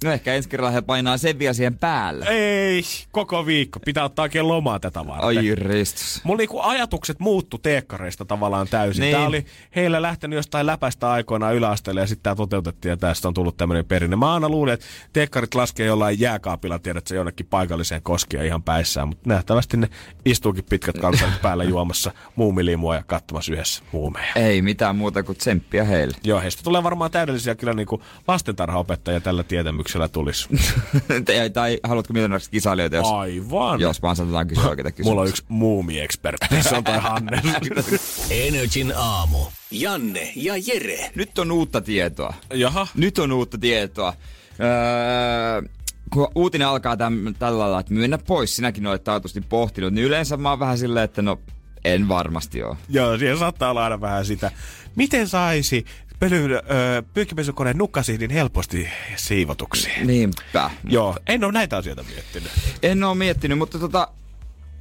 No 0.03 0.11
ehkä 0.11 0.33
ensi 0.33 0.49
kerralla 0.49 0.71
he 0.71 0.81
painaa 0.81 1.17
sen 1.17 1.39
vielä 1.39 1.53
siihen 1.53 1.77
päälle. 1.77 2.25
Ei, 2.29 2.83
koko 3.11 3.45
viikko. 3.45 3.79
Pitää 3.79 4.03
ottaa 4.03 4.23
oikein 4.23 4.47
lomaa 4.47 4.79
tätä 4.79 5.07
varten. 5.07 5.27
Ai 5.27 5.55
ristus. 5.55 6.21
Mulla 6.23 6.37
niinku 6.37 6.59
ajatukset 6.61 7.19
muuttu 7.19 7.57
teekkareista 7.57 8.25
tavallaan 8.25 8.67
täysin. 8.67 9.01
Niin. 9.01 9.15
Tää 9.15 9.27
oli 9.27 9.45
heillä 9.75 10.01
lähtenyt 10.01 10.35
jostain 10.35 10.65
läpäistä 10.65 11.11
aikoinaan 11.11 11.55
yläasteelle 11.55 12.01
ja 12.01 12.07
sitten 12.07 12.23
tämä 12.23 12.35
toteutettiin 12.35 12.89
ja 12.89 12.97
tästä 12.97 13.27
on 13.27 13.33
tullut 13.33 13.57
tämmöinen 13.57 13.85
perinne. 13.85 14.15
Mä 14.15 14.33
aina 14.33 14.49
luulin, 14.49 14.73
että 14.73 14.85
teekkarit 15.13 15.55
laskee 15.55 15.85
jollain 15.85 16.19
jääkaapilla, 16.19 16.79
tiedät 16.79 17.07
se 17.07 17.15
jonnekin 17.15 17.45
paikalliseen 17.45 18.01
koskia 18.01 18.43
ihan 18.43 18.63
päissään, 18.63 19.07
mutta 19.07 19.29
nähtävästi 19.29 19.77
ne 19.77 19.89
istuukin 20.25 20.65
pitkät 20.69 20.97
kalsarit 20.97 21.41
päällä 21.41 21.63
juomassa 21.73 22.11
muumilimua 22.35 22.95
ja 22.95 23.03
katsomassa 23.03 23.53
yhdessä 23.53 23.83
muumeja. 23.91 24.33
Ei 24.35 24.61
mitään 24.61 24.95
muuta 24.95 25.23
kuin 25.23 25.37
tsemppiä 25.37 25.83
heille. 25.83 26.17
Joo, 26.23 26.41
heistä 26.41 26.63
tulee 26.63 26.83
varmaan 26.83 27.11
täydellisiä 27.11 27.55
kyllä 27.55 27.73
niinku 27.73 28.01
lastentarhaopettajia 28.27 29.21
tällä 29.21 29.43
tietämyksellä 29.43 29.86
kysymyksellä 29.87 30.07
tulisi. 30.07 30.49
tai, 31.25 31.49
tai 31.49 31.79
haluatko 31.83 32.13
miljonääräksi 32.13 32.51
kisailijoita, 32.51 32.95
jos, 32.95 33.07
Aivan. 33.07 33.79
jos 33.79 34.01
vaan 34.01 34.15
saatetaan 34.15 34.47
kysyä 34.47 34.69
oikeita 34.69 34.91
kysymyksiä. 34.91 35.11
Mulla 35.11 35.21
on 35.21 35.27
yksi 35.27 35.43
muumi-ekspertti, 35.49 36.63
se 36.63 36.75
on 36.75 36.83
toi 36.83 36.97
Hanne. 36.97 37.41
Energin 38.47 38.93
aamu. 38.95 39.37
Janne 39.71 40.31
ja 40.35 40.53
Jere. 40.57 41.11
Nyt 41.15 41.39
on 41.39 41.51
uutta 41.51 41.81
tietoa. 41.81 42.33
Jaha. 42.53 42.87
Nyt 42.95 43.19
on 43.19 43.31
uutta 43.31 43.57
tietoa. 43.57 44.13
Öö, 44.59 45.69
kun 46.13 46.27
uutinen 46.35 46.67
alkaa 46.67 46.97
täm, 46.97 47.33
tällä 47.39 47.59
lailla, 47.59 47.79
että 47.79 47.93
mennä 47.93 48.17
pois, 48.17 48.55
sinäkin 48.55 48.87
olet 48.87 49.03
taatusti 49.03 49.41
pohtinut, 49.41 49.93
niin 49.93 50.07
yleensä 50.07 50.37
mä 50.37 50.49
oon 50.49 50.59
vähän 50.59 50.77
silleen, 50.77 51.05
että 51.05 51.21
no 51.21 51.39
en 51.85 52.07
varmasti 52.07 52.63
ole. 52.63 52.77
Joo, 52.89 53.17
siihen 53.17 53.37
saattaa 53.37 53.69
olla 53.69 53.83
aina 53.83 54.01
vähän 54.01 54.25
sitä. 54.25 54.51
Miten 54.95 55.27
saisi 55.27 55.85
pöly, 56.19 56.53
öö, 56.53 57.01
pyykkipesukoneen 57.13 57.77
nukkasihdin 57.77 58.31
helposti 58.31 58.87
siivotuksi. 59.15 59.89
Niinpä. 60.03 60.69
Joo, 60.83 61.17
en 61.27 61.43
ole 61.43 61.51
näitä 61.51 61.77
asioita 61.77 62.03
miettinyt. 62.03 62.51
En 62.83 63.03
ole 63.03 63.15
miettinyt, 63.15 63.57
mutta 63.57 63.79
tota, 63.79 64.07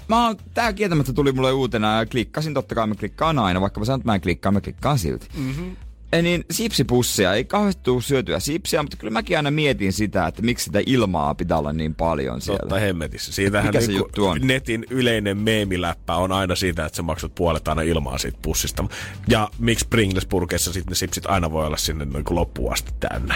mä 0.09 0.26
oon, 0.26 0.37
tää 0.55 0.72
kieltämättä 0.72 1.12
tuli 1.12 1.32
mulle 1.32 1.53
uutena 1.53 1.99
ja 1.99 2.07
klikkasin, 2.07 2.55
totta 2.55 2.74
kai 2.74 2.87
mä 2.87 2.95
klikkaan 2.95 3.39
aina, 3.39 3.61
vaikka 3.61 3.80
mä 3.80 3.87
sanon, 3.87 4.01
että 4.01 4.09
mä 4.09 4.14
en 4.14 4.20
klikkaa, 4.20 4.53
mä 4.53 4.61
klikkaan 4.61 4.99
silti. 4.99 5.28
Mm-hmm. 5.37 5.76
Ei 6.12 6.22
niin 6.22 6.44
sipsipussia, 6.50 7.34
ei 7.34 7.44
kauheasti 7.44 7.82
tule 7.82 8.02
syötyä 8.02 8.40
sipsiä, 8.40 8.82
mutta 8.82 8.96
kyllä 8.96 9.11
mäkin 9.11 9.36
aina 9.36 9.50
mietin 9.50 9.92
sitä, 9.92 10.26
että 10.26 10.42
miksi 10.42 10.64
sitä 10.64 10.80
ilmaa 10.86 11.34
pitää 11.34 11.59
olla 11.59 11.72
niin 11.72 11.94
paljon 11.94 12.40
siellä. 12.40 12.59
Totta 12.59 12.78
hemmetissä. 12.78 13.32
Siitähän 13.32 13.66
Mikä 13.68 13.80
se 13.80 13.86
niin 13.86 13.96
juttu 13.96 14.26
on? 14.26 14.38
netin 14.42 14.86
yleinen 14.90 15.38
meemiläppä 15.38 16.14
on 16.16 16.32
aina 16.32 16.54
siitä, 16.54 16.86
että 16.86 16.96
sä 16.96 17.02
maksat 17.02 17.34
puolet 17.34 17.68
aina 17.68 17.82
ilmaa 17.82 18.18
siitä 18.18 18.38
pussista. 18.42 18.84
Ja 19.28 19.48
miksi 19.59 19.86
Pringles-purkeissa 19.90 20.72
sitten 20.72 20.90
ne 20.90 20.94
sipsit 20.94 21.26
aina 21.26 21.50
voi 21.50 21.66
olla 21.66 21.76
sinne 21.76 22.04
niin 22.04 22.24
loppuun 22.30 22.72
asti 22.72 22.92
täynnä. 23.00 23.34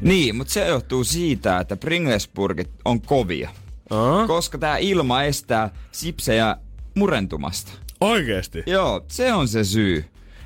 Niin, 0.00 0.36
mutta 0.36 0.52
se 0.52 0.66
johtuu 0.66 1.04
siitä, 1.04 1.60
että 1.60 1.76
Pringles-purkit 1.76 2.70
on 2.84 3.00
kovia. 3.00 3.50
Uh-huh. 3.90 4.26
Koska 4.26 4.58
tämä 4.58 4.76
ilma 4.76 5.22
estää 5.22 5.70
sipsejä 5.92 6.56
murentumasta. 6.94 7.72
Oikeesti? 8.00 8.62
Joo, 8.66 9.04
se 9.08 9.32
on 9.32 9.48
se 9.48 9.64
syy. 9.64 10.04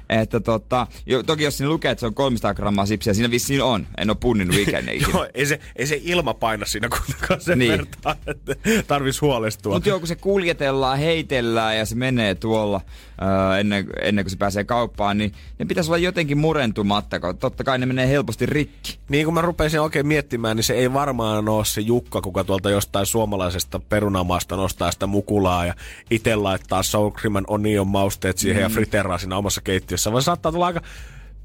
Että 0.09 0.41
tota, 0.41 0.87
jo, 1.07 1.23
toki 1.23 1.43
jos 1.45 1.57
siinä 1.57 1.71
lukee, 1.71 1.91
että 1.91 2.01
se 2.01 2.07
on 2.07 2.15
300 2.15 2.55
grammaa 2.55 2.87
sipsiä, 2.87 3.15
siinä 3.15 3.31
vissiin 3.31 3.63
on. 3.63 3.87
En 3.99 4.11
ole 4.11 4.17
punninnut 4.21 4.57
ikinä. 4.63 4.93
Joo, 5.13 5.27
ei 5.35 5.47
se, 5.47 5.61
ei 5.77 5.87
se 5.87 6.01
ilma 6.05 6.35
paina 6.35 6.67
siinä 6.67 6.89
kuitenkaan 6.89 7.41
sen 7.41 7.59
Niin. 7.59 7.71
vertaan, 7.73 8.17
että 8.27 8.55
tarvis 8.87 9.21
huolestua. 9.21 9.75
Mutta 9.75 9.89
joo, 9.89 9.99
kun 9.99 10.09
se 10.09 10.17
kuljetellaan, 10.17 10.99
heitellään 10.99 11.79
ja 11.79 11.87
se 11.87 11.95
menee 11.95 12.35
tuolla 12.35 12.81
ää, 13.21 13.59
ennen, 13.59 13.87
ennen 14.03 14.25
kuin 14.25 14.31
se 14.31 14.37
pääsee 14.37 14.65
kauppaan, 14.65 15.19
niin 15.19 15.33
ne 15.59 15.65
pitäisi 15.65 15.91
olla 15.91 15.99
jotenkin 15.99 16.39
murentumatta, 16.39 17.21
kun 17.21 17.39
totta 17.39 17.65
kai 17.65 17.79
ne 17.79 17.87
menee 17.87 18.09
helposti 18.09 18.47
rikki. 18.47 18.99
Niin 19.09 19.25
kun 19.25 19.35
mä 19.35 19.43
rupesin 19.43 19.81
oikein 19.81 20.07
miettimään, 20.07 20.57
niin 20.57 20.65
se 20.65 20.75
ei 20.75 20.93
varmaan 20.93 21.49
ole 21.49 21.65
se 21.65 21.81
Jukka, 21.81 22.21
kuka 22.21 22.45
tuolta 22.45 22.71
jostain 22.71 23.07
suomalaisesta 23.07 23.81
perunamaasta 23.89 24.57
nostaa 24.57 24.93
sitä 24.93 25.07
mukulaa 25.07 25.67
ja 25.67 25.75
itse 26.11 26.37
laittaa 26.37 26.83
sour 26.83 27.13
cream 27.13 27.37
and 27.37 27.45
onion 27.49 27.87
mausteet 27.89 28.39
siihen 28.39 28.57
mm. 28.57 28.63
ja 28.63 28.69
friteraa 28.69 29.19
siinä 29.19 29.37
omassa 29.37 29.61
keittiössä, 29.61 29.94
vaan 30.13 30.23
saattaa 30.23 30.53
tulla 30.53 30.67
aika 30.67 30.83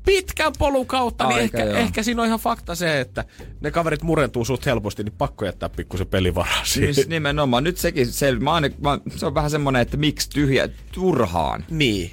pitkän 0.06 0.54
polun 0.60 0.86
kautta, 0.88 1.28
niin 1.28 1.42
Aika 1.42 1.58
ehkä, 1.58 1.70
joo. 1.70 1.78
ehkä 1.80 2.04
siinä 2.04 2.22
on 2.22 2.28
ihan 2.28 2.40
fakta 2.40 2.76
se, 2.76 3.00
että 3.00 3.26
ne 3.62 3.72
kaverit 3.72 4.04
murentuu 4.04 4.46
suht 4.46 4.66
helposti, 4.66 5.04
niin 5.04 5.14
pakko 5.18 5.46
jättää 5.46 5.70
pikkusen 5.70 6.08
pelivaraa 6.08 6.66
siihen. 6.66 6.94
Siis 6.94 7.08
nimenomaan. 7.08 7.64
Nyt 7.64 7.78
sekin 7.78 8.08
sel... 8.12 8.40
mä, 8.40 8.54
aina- 8.54 8.70
mä, 8.82 9.00
se 9.16 9.26
on 9.26 9.34
vähän 9.36 9.50
semmonen, 9.52 9.82
että 9.82 9.98
miksi 9.98 10.30
tyhjä 10.30 10.70
turhaan. 10.92 11.66
Niin. 11.70 12.12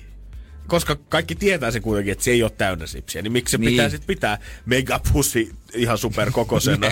Koska 0.66 0.96
kaikki 1.08 1.34
tietää 1.34 1.70
se 1.70 1.80
kuitenkin, 1.80 2.12
että 2.12 2.24
se 2.24 2.30
ei 2.30 2.42
ole 2.42 2.50
täynnä 2.50 2.86
sipsiä, 2.86 3.22
niin 3.22 3.32
miksi 3.32 3.50
se 3.52 3.58
Niin. 3.58 3.66
niin. 3.66 3.72
pitää 3.76 3.88
sitten 3.88 4.06
pitää 4.06 4.38
megapussi 4.66 5.52
ihan 5.74 5.98
superkokoisena? 5.98 6.86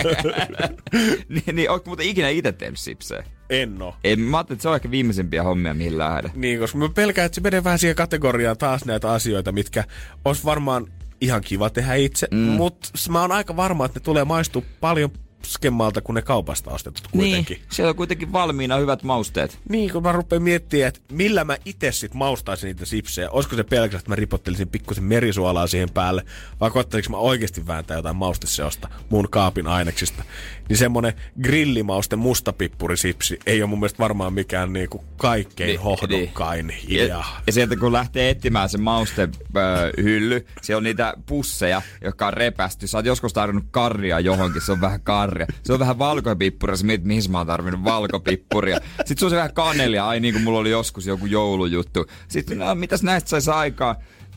niin, 1.29 1.55
niin 1.55 1.71
ootko 1.71 1.89
muuten 1.89 2.05
ikinä 2.05 2.29
itse 2.29 2.51
tehnyt 2.51 2.79
sipsejä? 2.79 3.23
En 3.49 3.81
oo. 3.81 3.95
Ei, 4.03 4.15
mä 4.15 4.37
ajattelin, 4.37 4.55
että 4.55 4.61
se 4.61 4.69
on 4.69 4.75
ehkä 4.75 4.91
viimeisimpiä 4.91 5.43
hommia, 5.43 5.73
mihin 5.73 5.97
lähden. 5.97 6.31
Niin, 6.35 6.59
koska 6.59 6.77
mä 6.77 6.89
pelkään, 6.89 7.25
että 7.25 7.35
se 7.35 7.41
menee 7.41 7.63
vähän 7.63 7.79
siihen 7.79 7.95
kategoriaan 7.95 8.57
taas 8.57 8.85
näitä 8.85 9.11
asioita, 9.11 9.51
mitkä 9.51 9.83
olisi 10.25 10.45
varmaan 10.45 10.87
ihan 11.21 11.41
kiva 11.41 11.69
tehdä 11.69 11.95
itse, 11.95 12.27
mm. 12.31 12.37
mutta 12.37 12.89
mä 13.09 13.21
oon 13.21 13.31
aika 13.31 13.55
varma, 13.55 13.85
että 13.85 13.99
ne 13.99 14.03
tulee 14.03 14.23
maistua 14.23 14.61
paljon 14.79 15.11
skemmalta 15.45 16.01
kuin 16.01 16.13
ne 16.13 16.21
kaupasta 16.21 16.71
ostetut 16.71 17.07
kuitenkin. 17.07 17.57
Niin, 17.57 17.67
siellä 17.71 17.89
on 17.89 17.95
kuitenkin 17.95 18.33
valmiina 18.33 18.77
hyvät 18.77 19.03
mausteet. 19.03 19.59
Niin, 19.69 19.91
kun 19.91 20.03
mä 20.03 20.11
rupean 20.11 20.43
miettimään, 20.43 20.87
että 20.87 20.99
millä 21.11 21.43
mä 21.43 21.57
itse 21.65 21.91
sit 21.91 22.13
maustaisin 22.13 22.67
niitä 22.67 22.85
sipsejä. 22.85 23.29
Olisiko 23.29 23.55
se 23.55 23.63
pelkästään, 23.63 23.99
että 23.99 24.11
mä 24.11 24.15
ripottelisin 24.15 24.67
pikkusen 24.67 25.03
merisuolaa 25.03 25.67
siihen 25.67 25.89
päälle, 25.89 26.23
vai 26.59 26.71
koettaisiinko 26.71 27.17
mä 27.17 27.21
oikeasti 27.21 27.67
vääntää 27.67 27.97
jotain 27.97 28.15
mausteseosta 28.15 28.89
mun 29.09 29.29
kaapin 29.29 29.67
aineksista. 29.67 30.23
Niin 30.69 30.77
semmonen 30.77 31.13
grillimauste 31.41 32.15
mustapippurisipsi 32.15 33.39
ei 33.45 33.61
ole 33.61 33.69
mun 33.69 33.79
mielestä 33.79 33.99
varmaan 33.99 34.33
mikään 34.33 34.73
niinku 34.73 35.03
kaikkein 35.17 35.67
Niin, 35.67 35.79
hohdokkain 35.79 36.67
niin. 36.67 36.79
Ja, 36.87 37.03
idea. 37.03 37.23
ja 37.47 37.53
sieltä 37.53 37.75
kun 37.75 37.93
lähtee 37.93 38.29
etsimään 38.29 38.69
se 38.69 38.77
maustehylly, 38.77 40.45
siellä 40.61 40.77
on 40.77 40.83
niitä 40.83 41.13
pusseja, 41.25 41.81
jotka 42.03 42.27
on 42.27 42.33
repästy. 42.33 42.87
Sä 42.87 42.97
oot 42.97 43.05
joskus 43.05 43.33
tarvinnut 43.33 43.65
karria 43.71 44.19
johonkin, 44.19 44.61
se 44.61 44.71
on 44.71 44.81
vähän 44.81 45.01
karria. 45.01 45.47
Se 45.63 45.73
on 45.73 45.79
vähän 45.79 45.99
valkopippuria, 45.99 46.75
sä 46.75 46.85
mietit, 46.85 47.05
mihin 47.07 47.31
mä 47.31 47.37
oon 47.37 47.47
tarvinnut 47.47 47.83
valkopippuria. 47.83 48.79
Sitten 48.97 49.17
se 49.17 49.25
on 49.25 49.29
se 49.31 49.35
vähän 49.37 49.53
kanelia, 49.53 50.07
ai 50.07 50.19
niin 50.19 50.33
kuin 50.33 50.43
mulla 50.43 50.59
oli 50.59 50.69
joskus 50.69 51.07
joku 51.07 51.25
joulujuttu. 51.25 52.05
Sitten, 52.27 52.57
no 52.59 52.75
mitäs 52.75 53.03
näistä 53.03 53.29
saisi 53.29 53.51
aikaa? 53.51 53.95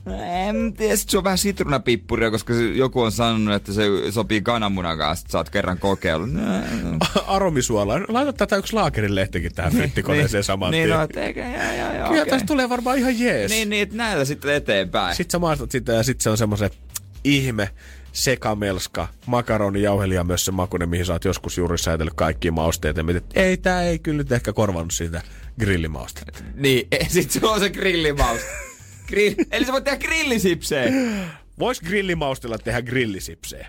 No, 0.09 0.23
En 0.23 0.73
tiedä, 0.73 0.97
sit 0.97 1.11
se 1.11 1.19
on 1.19 1.25
vähän 1.25 1.39
sitruunapippuria, 1.39 2.31
koska 2.31 2.55
se, 2.55 2.65
joku 2.65 3.03
on 3.03 3.13
sanonut, 3.13 3.55
että 3.55 3.73
se 3.73 3.83
sopii 4.11 4.43
kananmunan 4.43 4.99
kanssa, 4.99 5.23
että 5.25 5.33
sä 5.33 5.39
oot 5.39 5.51
kerran 5.51 5.79
kokeillut. 5.79 6.33
No, 6.33 6.43
aromisuolaa. 7.27 8.01
Laita 8.09 8.33
tätä 8.33 8.57
yksi 8.57 8.73
laakerin 8.73 9.15
lehtikin 9.15 9.55
tähän 9.55 9.73
frittikoneeseen 9.73 10.45
saman 10.45 10.71
niin, 10.71 10.87
tien. 10.87 10.99
no, 10.99 11.09
eikä, 11.23 11.49
ja, 11.49 11.75
ja, 11.75 11.95
ja, 11.95 12.09
Kyllä 12.09 12.23
okei. 12.23 12.27
tästä 12.27 12.47
tulee 12.47 12.69
varmaan 12.69 12.99
ihan 12.99 13.21
jees. 13.21 13.51
Niin, 13.51 13.71
niin, 13.71 13.89
näillä 13.93 14.25
sitten 14.25 14.55
eteenpäin. 14.55 15.17
Sitten 15.17 15.33
sä 15.33 15.39
maistat 15.39 15.71
sitä 15.71 15.93
ja 15.93 16.03
sitten 16.03 16.23
se 16.23 16.31
on 16.31 16.39
semmoisen 16.39 16.71
ihme 17.25 17.71
sekamelska, 18.13 19.09
makaroni, 19.27 19.83
jauhelia 19.83 20.25
myös 20.25 20.45
se 20.45 20.53
makunen, 20.53 20.89
mihin 20.89 21.07
sä 21.07 21.13
oot 21.13 21.25
joskus 21.25 21.59
juuri 21.59 21.79
säätellyt 21.79 22.15
kaikki 22.15 22.51
mausteet. 22.51 22.97
Ja 22.97 23.05
mietit, 23.05 23.25
ei, 23.35 23.57
tää 23.57 23.83
ei 23.83 23.99
kyllä 23.99 24.17
nyt 24.19 24.33
ehkä 24.33 24.53
korvannut 24.53 24.93
siitä 24.93 25.23
grillimausta. 25.61 26.21
Niin, 26.55 26.89
sit 27.09 27.31
sulla 27.31 27.53
on 27.53 27.61
se 27.61 27.71
grillimaus. 27.71 28.41
Grill, 29.09 29.35
eli 29.53 29.65
sä 29.67 29.73
voit 29.73 29.85
tehdä 29.85 29.99
grillisipsejä. 29.99 30.93
Vois 31.59 31.81
grillimaustilla 31.81 32.59
tehdä 32.59 32.83
grillisipsejä? 32.83 33.69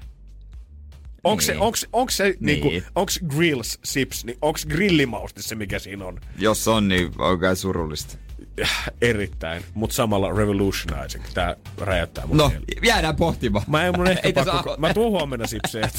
Onko 1.23 1.41
se, 1.41 1.51
Niin. 1.51 1.61
onks, 1.61 1.87
onks 1.93 2.17
se 2.17 2.23
Niin. 2.39 2.61
niinku, 2.63 2.89
onks 2.95 3.19
grills 3.27 3.79
sips, 3.83 4.25
niin 4.25 4.37
onks 4.41 4.65
grillimauste 4.65 5.41
se, 5.41 5.55
mikä 5.55 5.79
siinä 5.79 6.05
on? 6.05 6.19
Jos 6.37 6.67
on, 6.67 6.87
niin 6.87 7.11
on 7.17 7.39
kai 7.39 7.55
surullista. 7.55 8.17
Erittäin, 9.01 9.63
mutta 9.73 9.95
samalla 9.95 10.31
revolutionizing. 10.33 11.23
Tää 11.33 11.55
räjäyttää 11.77 12.25
mun 12.25 12.37
No, 12.37 12.47
mielen. 12.49 12.65
jäädään 12.83 13.15
pohtimaan. 13.15 13.65
Mä 13.67 13.85
en 13.85 13.93
mun 13.97 14.07
ehkä 14.07 14.27
Ei 14.27 14.33
pakko, 14.33 14.51
aloita. 14.51 14.77
mä 14.77 14.93
tuun 14.93 15.11
huomenna 15.11 15.47
sipsejä. 15.47 15.89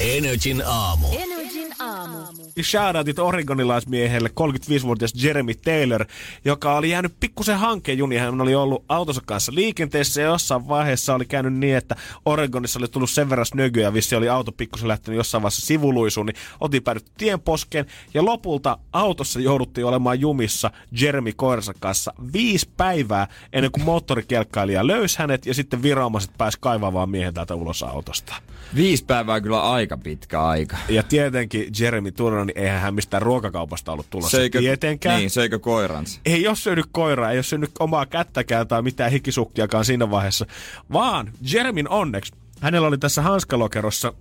Energin 0.00 0.62
aamu. 0.66 1.06
Energin 1.18 1.47
aamu. 1.78 2.18
Shoutoutit 2.62 3.18
oregonilaismiehelle 3.18 4.30
35-vuotias 4.40 5.12
Jeremy 5.22 5.54
Taylor, 5.54 6.04
joka 6.44 6.76
oli 6.76 6.90
jäänyt 6.90 7.14
pikkusen 7.20 7.58
hankkeen 7.58 7.98
Hän 8.20 8.40
oli 8.40 8.54
ollut 8.54 8.84
autonsa 8.88 9.20
kanssa 9.26 9.52
liikenteessä 9.54 10.20
ja 10.20 10.26
jossain 10.26 10.68
vaiheessa 10.68 11.14
oli 11.14 11.24
käynyt 11.24 11.54
niin, 11.54 11.76
että 11.76 11.96
Oregonissa 12.24 12.78
oli 12.78 12.88
tullut 12.88 13.10
sen 13.10 13.30
verran 13.30 13.46
snögyä 13.46 13.82
ja 13.82 13.94
vissi 13.94 14.16
oli 14.16 14.28
auto 14.28 14.52
pikkusen 14.52 14.88
lähtenyt 14.88 15.16
jossain 15.16 15.42
vaiheessa 15.42 15.66
sivuluisuun, 15.66 16.26
niin 16.26 16.36
otin 16.60 16.82
päädytty 16.82 17.10
tien 17.18 17.40
poskeen 17.40 17.86
ja 18.14 18.24
lopulta 18.24 18.78
autossa 18.92 19.40
jouduttiin 19.40 19.84
olemaan 19.84 20.20
jumissa 20.20 20.70
Jeremy 21.00 21.32
koiransa 21.36 21.74
kanssa 21.80 22.12
viisi 22.32 22.68
päivää 22.76 23.26
ennen 23.52 23.72
kuin 23.72 23.84
moottorikelkkailija 23.84 24.86
löysi 24.86 25.18
hänet 25.18 25.46
ja 25.46 25.54
sitten 25.54 25.82
viranomaiset 25.82 26.30
pääsi 26.38 26.58
kaivaamaan 26.60 27.10
miehen 27.10 27.34
täältä 27.34 27.54
ulos 27.54 27.82
autosta. 27.82 28.34
Viisi 28.74 29.04
päivää 29.04 29.34
on 29.34 29.42
kyllä 29.42 29.72
aika 29.72 29.96
pitkä 29.96 30.42
aika. 30.42 30.76
Ja 30.88 31.02
tietenkin 31.02 31.57
Jeremy 31.80 32.12
Turner, 32.12 32.44
niin 32.44 32.58
eihän 32.58 32.80
hän 32.80 32.94
mistään 32.94 33.22
ruokakaupasta 33.22 33.92
ollut 33.92 34.10
tulossa 34.10 34.38
tietenkään. 34.58 35.18
Niin, 35.18 35.30
söikö 35.30 35.58
koiransa? 35.58 36.20
Ei 36.24 36.48
ole 36.48 36.56
syönyt 36.56 36.86
koiraa, 36.92 37.30
ei 37.30 37.36
ole 37.36 37.42
syönyt 37.42 37.70
omaa 37.78 38.06
kättäkään 38.06 38.68
tai 38.68 38.82
mitään 38.82 39.10
hikisukkiakaan 39.10 39.84
siinä 39.84 40.10
vaiheessa, 40.10 40.46
vaan 40.92 41.32
Jermin 41.52 41.88
onneksi 41.88 42.32
hänellä 42.60 42.88
oli 42.88 42.98
tässä 42.98 43.22
hanskalokerossa 43.22 44.12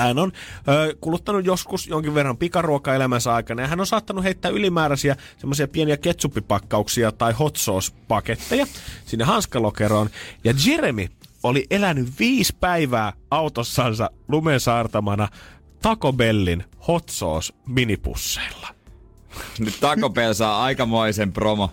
hän 0.00 0.18
on 0.18 0.32
ö, 0.68 0.96
kuluttanut 1.00 1.44
joskus 1.44 1.86
jonkin 1.86 2.14
verran 2.14 2.36
pikaruokaa 2.36 2.94
elämänsä 2.94 3.34
aikana 3.34 3.62
ja 3.62 3.68
hän 3.68 3.80
on 3.80 3.86
saattanut 3.86 4.24
heittää 4.24 4.50
ylimääräisiä 4.50 5.16
semmoisia 5.38 5.68
pieniä 5.68 5.96
ketsuppipakkauksia 5.96 7.12
tai 7.12 7.32
hot 7.32 7.56
sauce-paketteja 7.56 8.66
sinne 9.06 9.24
hanskalokeroon. 9.24 10.10
Ja 10.44 10.54
Jeremy 10.66 11.08
oli 11.42 11.66
elänyt 11.70 12.08
viisi 12.18 12.56
päivää 12.60 13.12
autossansa 13.30 14.10
lumen 14.28 14.60
saartamana 14.60 15.28
Taco 15.82 16.12
Bellin 16.12 16.64
hot 16.88 17.08
sauce 17.08 17.54
minipusseilla. 17.66 18.68
Nyt 19.58 19.80
Taco 19.80 20.10
Bell 20.10 20.32
saa 20.32 20.62
aikamoisen 20.62 21.32
promo, 21.32 21.70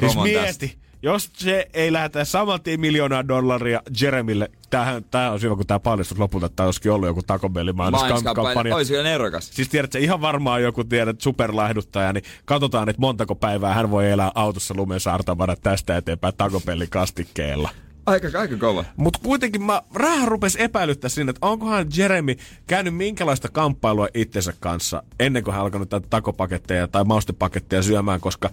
Siis 0.00 0.12
tästä. 0.12 0.22
mieti, 0.22 0.78
jos 1.02 1.30
se 1.34 1.68
ei 1.72 1.92
lähetä 1.92 2.24
saman 2.24 2.62
tien 2.62 2.80
miljoonaa 2.80 3.28
dollaria 3.28 3.82
Jeremille, 4.00 4.50
tämähän, 4.70 5.04
tää 5.10 5.32
on 5.32 5.42
hyvä, 5.42 5.56
kun 5.56 5.66
tämä 5.66 5.80
paljastus 5.80 6.18
lopulta, 6.18 6.46
että 6.46 6.56
tämä 6.56 6.64
olisikin 6.66 6.92
ollut 6.92 7.06
joku 7.06 7.22
Taco 7.22 7.48
Bellin 7.48 7.76
Mainoskampanja. 7.76 8.76
Ois 8.76 8.90
vielä 8.90 9.02
nerokas. 9.02 9.50
Siis 9.50 9.68
tiedätkö, 9.68 9.98
ihan 9.98 10.20
varmaan 10.20 10.62
joku 10.62 10.84
tiedät 10.84 11.20
superlaihduttaja, 11.20 12.12
niin 12.12 12.24
katsotaan, 12.44 12.88
että 12.88 13.00
montako 13.00 13.34
päivää 13.34 13.74
hän 13.74 13.90
voi 13.90 14.10
elää 14.10 14.32
autossa 14.34 14.74
lumen 14.76 15.00
saartavana 15.00 15.56
tästä 15.56 15.96
eteenpäin 15.96 16.34
Taco 16.36 16.60
Bellin 16.60 16.90
kastikkeella. 16.90 17.68
Aika, 18.06 18.38
aika 18.38 18.56
kova. 18.56 18.84
Mutta 18.96 19.18
kuitenkin 19.22 19.62
mä 19.62 19.82
vähän 20.02 20.28
rupes 20.28 20.56
epäilyttää 20.56 21.10
siinä, 21.10 21.30
että 21.30 21.46
onkohan 21.46 21.86
Jeremy 21.96 22.36
käynyt 22.66 22.96
minkälaista 22.96 23.48
kamppailua 23.48 24.08
itsensä 24.14 24.54
kanssa 24.60 25.02
ennen 25.20 25.44
kuin 25.44 25.54
hän 25.54 25.62
alkanut 25.62 25.88
tätä 25.88 26.06
takopaketteja 26.10 26.88
tai 26.88 27.04
maustepaketteja 27.04 27.82
syömään, 27.82 28.20
koska 28.20 28.50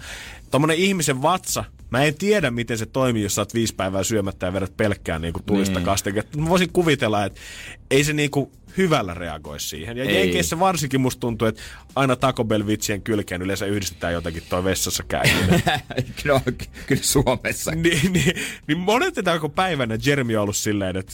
tommonen 0.52 0.78
ihmisen 0.78 1.22
vatsa, 1.22 1.64
mä 1.92 2.04
en 2.04 2.16
tiedä 2.16 2.52
miten 2.52 2.78
se 2.78 2.86
toimii, 2.86 3.24
jos 3.24 3.36
sä 3.36 3.42
oot 3.42 3.54
viisi 3.54 3.76
päivää 3.76 4.04
syömättä 4.04 4.46
ja 4.46 4.54
vedät 4.54 4.78
pelkkää 4.78 5.20
niinku 5.20 5.40
tulista 5.46 5.72
Niin. 5.72 5.78
niin. 5.78 5.86
kastiketta. 5.86 6.38
Mä 6.38 6.50
voisin 6.50 6.72
kuvitella, 6.74 7.26
että 7.26 7.40
ei 7.92 8.04
se 8.04 8.14
niinku 8.14 8.52
hyvällä 8.78 9.14
reagoi 9.14 9.60
siihen. 9.60 9.98
Ja 9.98 10.04
Ei. 10.04 10.16
Jenkeissä 10.20 10.60
varsinkin 10.60 11.02
musta 11.02 11.20
tuntuu, 11.20 11.48
että 11.48 11.62
aina 11.96 12.16
Taco 12.16 12.44
Bell-vitsien 12.44 13.02
kylkeen 13.04 13.42
yleensä 13.42 13.66
yhdistetään 13.66 14.14
jotakin 14.14 14.44
toi 14.50 14.64
vessassa 14.64 15.04
käyminen. 15.04 15.62
no, 16.26 16.42
kyllä 16.88 17.02
Suomessa. 17.04 17.72
niin, 17.72 18.14
niin, 18.14 18.34
niin 18.68 18.78
monetetaanko 18.78 19.50
päivänä 19.50 19.98
Jeremy 20.06 20.36
on 20.36 20.44
ollut 20.44 20.56
silleen, 20.56 20.98
että 20.98 21.14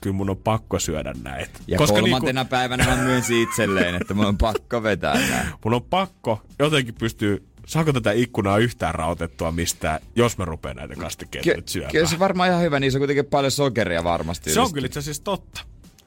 kyllä 0.00 0.16
mun 0.16 0.30
on 0.30 0.36
pakko 0.36 0.78
syödä 0.78 1.14
näitä. 1.22 1.60
Ja 1.66 1.78
Koska 1.78 2.00
kolmantena 2.00 2.40
niinku, 2.40 2.50
päivänä 2.50 2.84
hän 2.84 2.98
myönsi 3.04 3.42
itselleen, 3.42 3.94
että 3.94 4.14
mun 4.14 4.26
on 4.26 4.38
pakko 4.38 4.82
vetää 4.82 5.14
näin. 5.14 5.48
mun 5.64 5.74
on 5.74 5.82
pakko 5.82 6.42
jotenkin 6.58 6.94
pystyy, 6.94 7.46
saako 7.66 7.92
tätä 7.92 8.12
ikkunaa 8.12 8.58
yhtään 8.58 8.94
rautettua 8.94 9.52
mistään, 9.52 10.00
jos 10.16 10.38
mä 10.38 10.44
rupean 10.44 10.76
näitä 10.76 10.94
kastikkeita 10.96 11.44
Ky- 11.50 11.56
nyt 11.56 11.68
syömään. 11.68 11.92
kyllä 11.92 12.06
se 12.06 12.18
varmaan 12.18 12.48
ihan 12.50 12.62
hyvä, 12.62 12.80
niissä 12.80 12.96
on 12.96 13.00
kuitenkin 13.00 13.24
paljon 13.26 13.50
sokeria 13.50 14.04
varmasti. 14.04 14.50
se 14.52 14.60
on 14.60 14.72
kyllä 14.72 14.86
itse 14.86 14.98
asiassa 14.98 15.24
totta. 15.24 15.60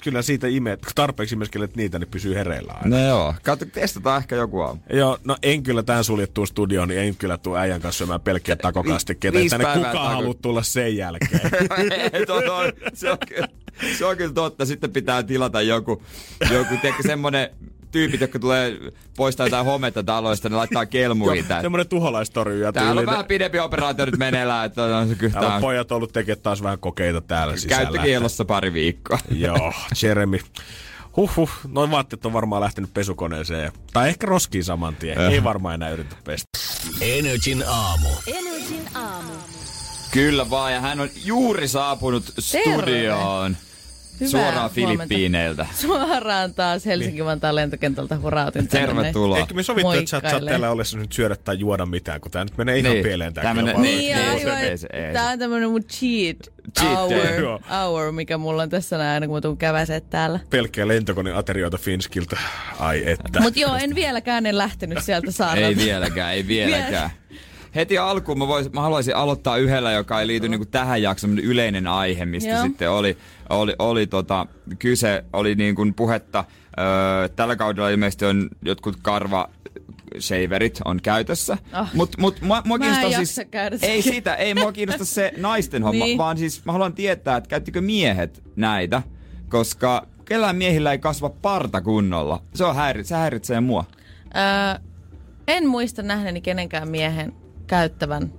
kyllä 0.03 0.21
siitä 0.21 0.47
imee, 0.47 0.77
kun 0.77 0.85
tarpeeksi 0.95 1.35
imeskelet 1.35 1.75
niitä, 1.75 1.99
niin 1.99 2.07
pysyy 2.09 2.35
hereillä 2.35 2.73
aina. 2.73 2.97
No 2.97 3.07
joo, 3.07 3.33
katso, 3.43 3.65
testataan 3.65 4.17
ehkä 4.21 4.35
joku 4.35 4.59
aamu. 4.61 4.79
Joo, 4.93 5.17
no 5.23 5.37
en 5.43 5.63
kyllä 5.63 5.83
tähän 5.83 6.03
suljettuun 6.03 6.47
studioon, 6.47 6.87
niin 6.87 6.99
en 7.01 7.15
kyllä 7.15 7.37
tuu 7.37 7.55
äijän 7.55 7.81
kanssa 7.81 7.97
syömään 7.97 8.21
pelkkiä 8.21 8.55
takokastikkeita. 8.55 9.37
viisi 9.37 9.49
Tänne 9.49 9.65
päivää 9.65 9.91
kukaan 9.91 10.11
tako- 10.11 10.15
halua 10.15 10.33
tulla 10.33 10.63
sen 10.63 10.97
jälkeen. 10.97 11.41
Ei, 12.13 12.25
to, 12.25 12.41
to, 12.41 12.57
se, 12.93 13.11
on, 13.11 13.17
kyllä- 13.27 13.47
se 13.97 14.05
on 14.05 14.17
kyllä 14.17 14.33
totta. 14.33 14.65
Sitten 14.65 14.91
pitää 14.91 15.23
tilata 15.23 15.61
joku, 15.61 16.03
joku 16.51 16.73
tiedätkö, 16.81 17.03
semmonen 17.07 17.49
tyypit, 17.91 18.21
jotka 18.21 18.39
tulee 18.39 18.77
poistaa 19.17 19.45
jotain 19.45 19.65
hometta 19.65 20.03
taloista, 20.03 20.49
ne 20.49 20.55
laittaa 20.55 20.85
kelmuihin 20.85 21.45
tänne. 21.45 21.61
Semmoinen 21.61 21.87
tuholaistorjuja. 21.87 22.73
Täällä 22.73 22.89
on 22.89 22.95
tyylinen. 22.95 23.11
vähän 23.11 23.25
pidempi 23.25 23.59
operaatio 23.59 24.05
nyt 24.05 24.17
meneillään, 24.17 24.65
että 24.65 24.83
on 24.83 25.07
se 25.07 25.15
kyllä 25.15 25.33
Täällä 25.33 25.47
tää 25.47 25.55
on 25.55 25.55
on 25.55 25.61
pojat 25.61 25.91
ollut 25.91 26.13
tekemään 26.13 26.41
taas 26.41 26.63
vähän 26.63 26.79
kokeita 26.79 27.21
täällä 27.21 27.57
sisällä. 27.57 27.75
käyttökielossa 27.77 28.45
pari 28.45 28.73
viikkoa. 28.73 29.19
Joo, 29.31 29.73
Jeremy. 30.03 30.39
Huhhuh, 31.17 31.49
noin 31.67 31.91
vaatteet 31.91 32.25
on 32.25 32.33
varmaan 32.33 32.61
lähtenyt 32.61 32.93
pesukoneeseen. 32.93 33.71
Tai 33.93 34.09
ehkä 34.09 34.27
roskiin 34.27 34.63
saman 34.63 34.95
tien. 34.95 35.19
Ei 35.19 35.43
varmaan 35.43 35.75
enää 35.75 35.89
yritä 35.89 36.15
pestä. 36.23 36.47
Energin 37.01 37.63
aamu. 37.67 38.09
Energin 38.27 38.87
aamu. 38.95 39.31
Kyllä 40.11 40.49
vaan, 40.49 40.73
ja 40.73 40.81
hän 40.81 40.99
on 40.99 41.09
juuri 41.25 41.67
saapunut 41.67 42.33
studioon. 42.39 43.57
Hyvää 44.19 44.29
Suoraan 44.31 44.53
huomenta. 44.53 44.73
Filippiineiltä. 44.73 45.65
Suoraan 45.73 46.53
taas 46.53 46.85
Helsinki-Vantaan 46.85 47.55
lentokentältä 47.55 48.17
hurautin 48.19 48.67
tänne. 48.67 48.87
Tervetuloa. 48.87 49.37
Eikö 49.37 49.53
me 49.53 49.63
sovittu, 49.63 49.91
että 49.91 50.09
sä 50.09 50.17
et 50.17 50.29
saa 50.29 50.39
täällä 50.41 50.71
ollessa 50.71 50.97
nyt 50.97 51.11
syödä 51.13 51.35
tai 51.35 51.59
juoda 51.59 51.85
mitään, 51.85 52.21
kun 52.21 52.31
tää 52.31 52.43
nyt 52.43 52.57
menee 52.57 52.77
ihan 52.77 52.91
Niin. 52.93 53.03
pieleen 53.03 53.33
tää 53.33 53.43
Tää 53.43 53.53
menee-. 53.53 53.77
Niin, 53.77 54.15
aivan. 54.17 55.13
Tää 55.13 55.29
on 55.29 55.39
tämmönen 55.39 55.69
mun 55.69 55.83
cheat, 55.83 56.37
Cheat 56.79 56.95
hour, 56.97 57.41
Joo. 57.41 57.59
hour, 57.71 58.11
mikä 58.11 58.37
mulla 58.37 58.63
on 58.63 58.69
tässä 58.69 58.97
näin, 58.97 59.13
aina 59.13 59.27
kun 59.27 59.35
mä 59.37 59.41
tuun 59.41 59.57
käväset 59.57 60.09
täällä. 60.09 60.39
Pelkkiä 60.49 60.87
lentokoneaterioita 60.87 61.77
Finskiltä. 61.77 62.37
Ai 62.79 63.03
että. 63.05 63.39
Mut 63.39 63.57
joo, 63.57 63.75
en 63.75 63.95
vieläkään 63.95 64.45
en 64.45 64.57
lähtenyt 64.57 65.03
sieltä 65.03 65.31
saarelta. 65.31 65.67
Ei 65.67 65.75
vieläkään, 65.85 66.33
ei 66.33 66.47
vieläkään. 66.47 67.09
Heti 67.77 67.97
alkuun 67.97 68.37
mä, 68.37 68.47
vois, 68.47 68.71
mä 68.73 68.81
haluaisin 68.81 69.15
aloittaa 69.15 69.57
yhdellä, 69.57 69.91
joka 69.91 70.21
ei 70.21 70.27
liity 70.27 70.49
niinku 70.49 70.65
tähän 70.65 71.01
jaksoon, 71.01 71.39
yleinen 71.39 71.87
aihe, 71.87 72.25
mistä 72.25 72.49
Joo. 72.49 72.63
sitten 72.63 72.91
oli, 72.91 73.17
oli, 73.49 73.75
oli 73.79 74.07
tota, 74.07 74.45
kyse, 74.79 75.23
oli 75.33 75.55
niin 75.55 75.75
kuin 75.75 75.93
puhetta. 75.93 76.43
Öö, 76.79 77.29
tällä 77.29 77.55
kaudella 77.55 77.89
ilmeisesti 77.89 78.25
on 78.25 78.49
jotkut 78.65 78.97
karva 79.01 79.49
shaverit 80.19 80.79
on 80.85 80.99
käytössä. 81.03 81.57
Ah. 81.71 81.93
Mut, 81.93 82.17
mut 82.17 82.41
mua, 82.41 82.61
mua 82.65 82.79
kiinnostaa 82.79 83.11
siis... 83.11 83.41
Ei 83.81 84.01
sitä, 84.01 84.35
ei 84.35 84.53
mua 84.53 84.71
kiinnosta 84.71 85.05
se 85.05 85.33
naisten 85.37 85.83
homma, 85.83 86.05
Niin. 86.05 86.17
vaan 86.17 86.37
siis 86.37 86.65
mä 86.65 86.71
haluan 86.71 86.93
tietää, 86.93 87.37
että 87.37 87.47
käyttikö 87.49 87.81
miehet 87.81 88.43
näitä, 88.55 89.01
koska 89.49 90.07
kellään 90.25 90.55
miehillä 90.55 90.91
ei 90.91 90.99
kasva 90.99 91.29
parta 91.29 91.81
kunnolla. 91.81 92.41
Se, 92.55 92.65
on 92.65 92.75
häiri, 92.75 93.03
se 93.03 93.15
häiritsee 93.15 93.61
mua. 93.61 93.85
Öö, 94.35 94.81
en 95.47 95.67
muista 95.67 96.01
nähneeni 96.01 96.41
kenenkään 96.41 96.89
miehen 96.89 97.33
käyttävän 97.67 98.31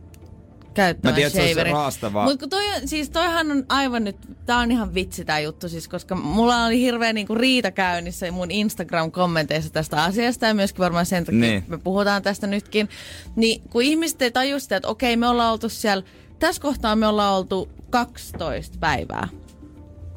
käyttävän 0.78 1.12
Mä 1.12 1.30
tiedän, 1.30 1.54
se 1.56 1.64
raastavaa. 1.64 2.24
Mut 2.24 2.40
kun 2.40 2.50
toi, 2.50 2.64
siis 2.84 3.10
toihan 3.10 3.50
on 3.50 3.64
aivan 3.68 4.04
nyt, 4.04 4.16
tää 4.46 4.58
on 4.58 4.70
ihan 4.70 4.94
vitsi 4.94 5.24
tää 5.24 5.40
juttu 5.40 5.68
siis, 5.68 5.88
koska 5.88 6.14
mulla 6.14 6.64
oli 6.64 6.80
hirveä 6.80 7.12
niinku 7.12 7.34
riita 7.34 7.70
käynnissä 7.70 8.32
mun 8.32 8.50
Instagram-kommenteissa 8.50 9.72
tästä 9.72 10.02
asiasta 10.02 10.46
ja 10.46 10.54
myöskin 10.54 10.78
varmaan 10.78 11.06
sen 11.06 11.24
takia 11.24 11.40
Niin. 11.40 11.50
niin. 11.50 11.64
me 11.68 11.78
puhutaan 11.78 12.22
tästä 12.22 12.46
nytkin. 12.46 12.88
Niin 13.36 13.62
kun 13.70 13.82
ihmiset 13.82 14.22
ei 14.22 14.30
taju 14.30 14.60
sitä, 14.60 14.76
että 14.76 14.88
okei 14.88 15.16
me 15.16 15.28
ollaan 15.28 15.52
oltu 15.52 15.68
siellä, 15.68 16.04
tässä 16.38 16.62
kohtaa 16.62 16.96
me 16.96 17.06
ollaan 17.06 17.34
oltu 17.36 17.68
12 17.90 18.76
päivää. 18.80 19.28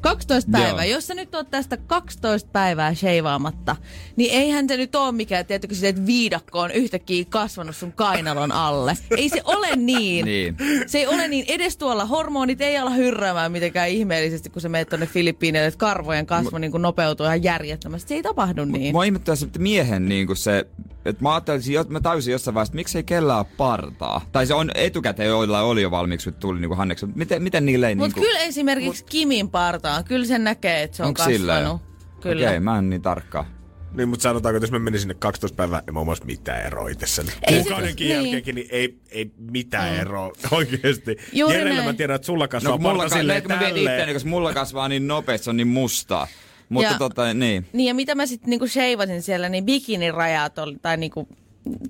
12 0.02 0.50
Joo. 0.50 0.62
päivää. 0.62 0.84
Jos 0.84 1.06
sä 1.06 1.14
nyt 1.14 1.34
oot 1.34 1.50
tästä 1.50 1.76
12 1.76 2.50
päivää 2.52 2.94
sheivaamatta, 2.94 3.76
niin 4.16 4.32
eihän 4.32 4.68
se 4.68 4.76
nyt 4.76 4.94
ole 4.94 5.12
mikään, 5.12 5.46
tietysti 5.46 5.86
että 5.86 6.06
viidakko 6.06 6.60
on 6.60 6.70
yhtäkkiä 6.70 7.24
kasvanut 7.28 7.76
sun 7.76 7.92
kainalon 7.92 8.52
alle. 8.52 8.96
Ei 9.16 9.28
se 9.28 9.42
ole 9.44 9.76
niin. 9.76 10.24
Niin. 10.32 10.56
Se 10.86 10.98
ei 10.98 11.06
ole 11.06 11.28
niin. 11.28 11.44
Edes 11.48 11.76
tuolla 11.76 12.04
hormonit 12.04 12.60
ei 12.60 12.78
ala 12.78 12.90
hyrräämään 12.90 13.52
mitenkään 13.52 13.88
ihmeellisesti, 13.88 14.50
kun 14.50 14.62
sä 14.62 14.68
meet 14.68 14.88
tonne 14.88 15.06
Filippiineille, 15.06 15.66
että 15.66 15.78
karvojen 15.78 16.26
kasvu 16.26 16.58
niin 16.58 16.70
kuin 16.70 16.82
nopeutuu 16.82 17.26
ihan 17.26 17.42
järjettömästi. 17.42 18.08
Se 18.08 18.14
ei 18.14 18.22
tapahdu 18.22 18.64
niin. 18.64 18.94
Mua 18.94 19.04
ihmettää 19.04 19.36
se 19.36 19.46
että 19.46 19.58
miehen 19.58 20.08
niin 20.08 20.26
kuin 20.26 20.36
se, 20.36 20.66
että 21.04 21.22
mä 21.22 21.32
ajattelin, 21.34 21.72
jo- 21.72 21.84
mä 21.88 22.00
täysin 22.00 22.32
jossain 22.32 22.54
vaiheessa, 22.54 22.70
että 22.70 22.76
miksei 22.76 23.02
kellään 23.04 23.38
ole 23.38 23.46
partaa. 23.56 24.20
Tai 24.32 24.46
se 24.46 24.54
on 24.54 24.70
etukäteen 24.74 25.28
joilla 25.28 25.60
oli 25.60 25.82
jo 25.82 25.90
valmiiksi, 25.90 26.30
kun 26.30 26.40
tuli 26.40 26.60
niin 26.60 26.68
kuin 26.68 26.78
Hanneksen. 26.78 27.12
Miten, 27.14 27.42
miten 27.42 27.66
niille 27.66 27.88
ei 27.88 27.94
Mutta 27.94 28.16
niin 28.20 28.26
kyllä 28.26 28.38
esimerkiksi 28.40 29.04
Kimin 29.04 29.50
partaan, 29.50 30.04
kyllä 30.04 30.26
sen 30.26 30.44
näkee, 30.44 30.82
että 30.82 30.96
se 30.96 31.02
on 31.02 31.14
sillä 31.24 31.52
kasvanut. 31.54 31.82
Kyllä. 32.20 32.34
Okei, 32.36 32.46
okay, 32.46 32.60
mä 32.60 32.78
en 32.78 32.90
niin 32.90 33.02
tarkkaan. 33.02 33.46
Niin, 33.92 34.08
mutta 34.08 34.22
sanotaanko, 34.22 34.56
että 34.56 34.64
jos 34.64 34.70
mä 34.72 34.78
menin 34.78 35.00
sinne 35.00 35.14
12 35.14 35.56
päivää, 35.56 35.82
en 35.88 35.94
mä 35.94 36.00
oon 36.00 36.16
mitään 36.24 36.66
eroa 36.66 36.88
se- 37.04 37.22
Kuukaudenkin 37.48 38.08
niin. 38.08 38.16
jälkeenkin, 38.16 38.54
niin 38.54 38.68
ei, 38.70 38.98
ei 39.10 39.30
mitään 39.50 39.94
eroa 39.94 40.32
oikeesti. 40.50 41.16
Juuri 41.32 41.56
Jerellä 41.58 41.80
mä 41.80 41.84
näin. 41.84 41.96
tiedän, 41.96 42.16
että 42.16 42.26
sulla 42.26 42.48
kasvaa 42.48 42.70
No 42.72 42.78
kun 42.78 42.82
mulla, 42.82 42.96
parta 42.98 43.14
ka- 43.14 43.18
silleen 43.18 43.42
mä 43.48 43.56
tälleen. 43.56 43.76
itteeni, 43.76 44.12
koska 44.12 44.28
mulla 44.28 44.52
kasvaa 44.54 44.88
niin 44.88 45.06
nopeasti, 45.08 45.44
se 45.44 45.50
on 45.50 45.56
niin 45.56 45.68
mustaa. 45.68 46.26
Mutta 46.72 46.92
Ja- 46.92 46.98
tota, 46.98 47.34
niin. 47.34 47.66
Niin 47.72 47.88
ja 47.88 47.94
mitä 47.94 48.14
mä 48.14 48.26
sitten 48.26 48.50
niinku 48.50 48.66
sheivasin 48.66 49.22
siellä, 49.22 49.48
niin 49.48 49.64
bikinirajat 49.64 50.58
oli, 50.58 50.76
tai 50.82 50.96
niinku, 50.96 51.28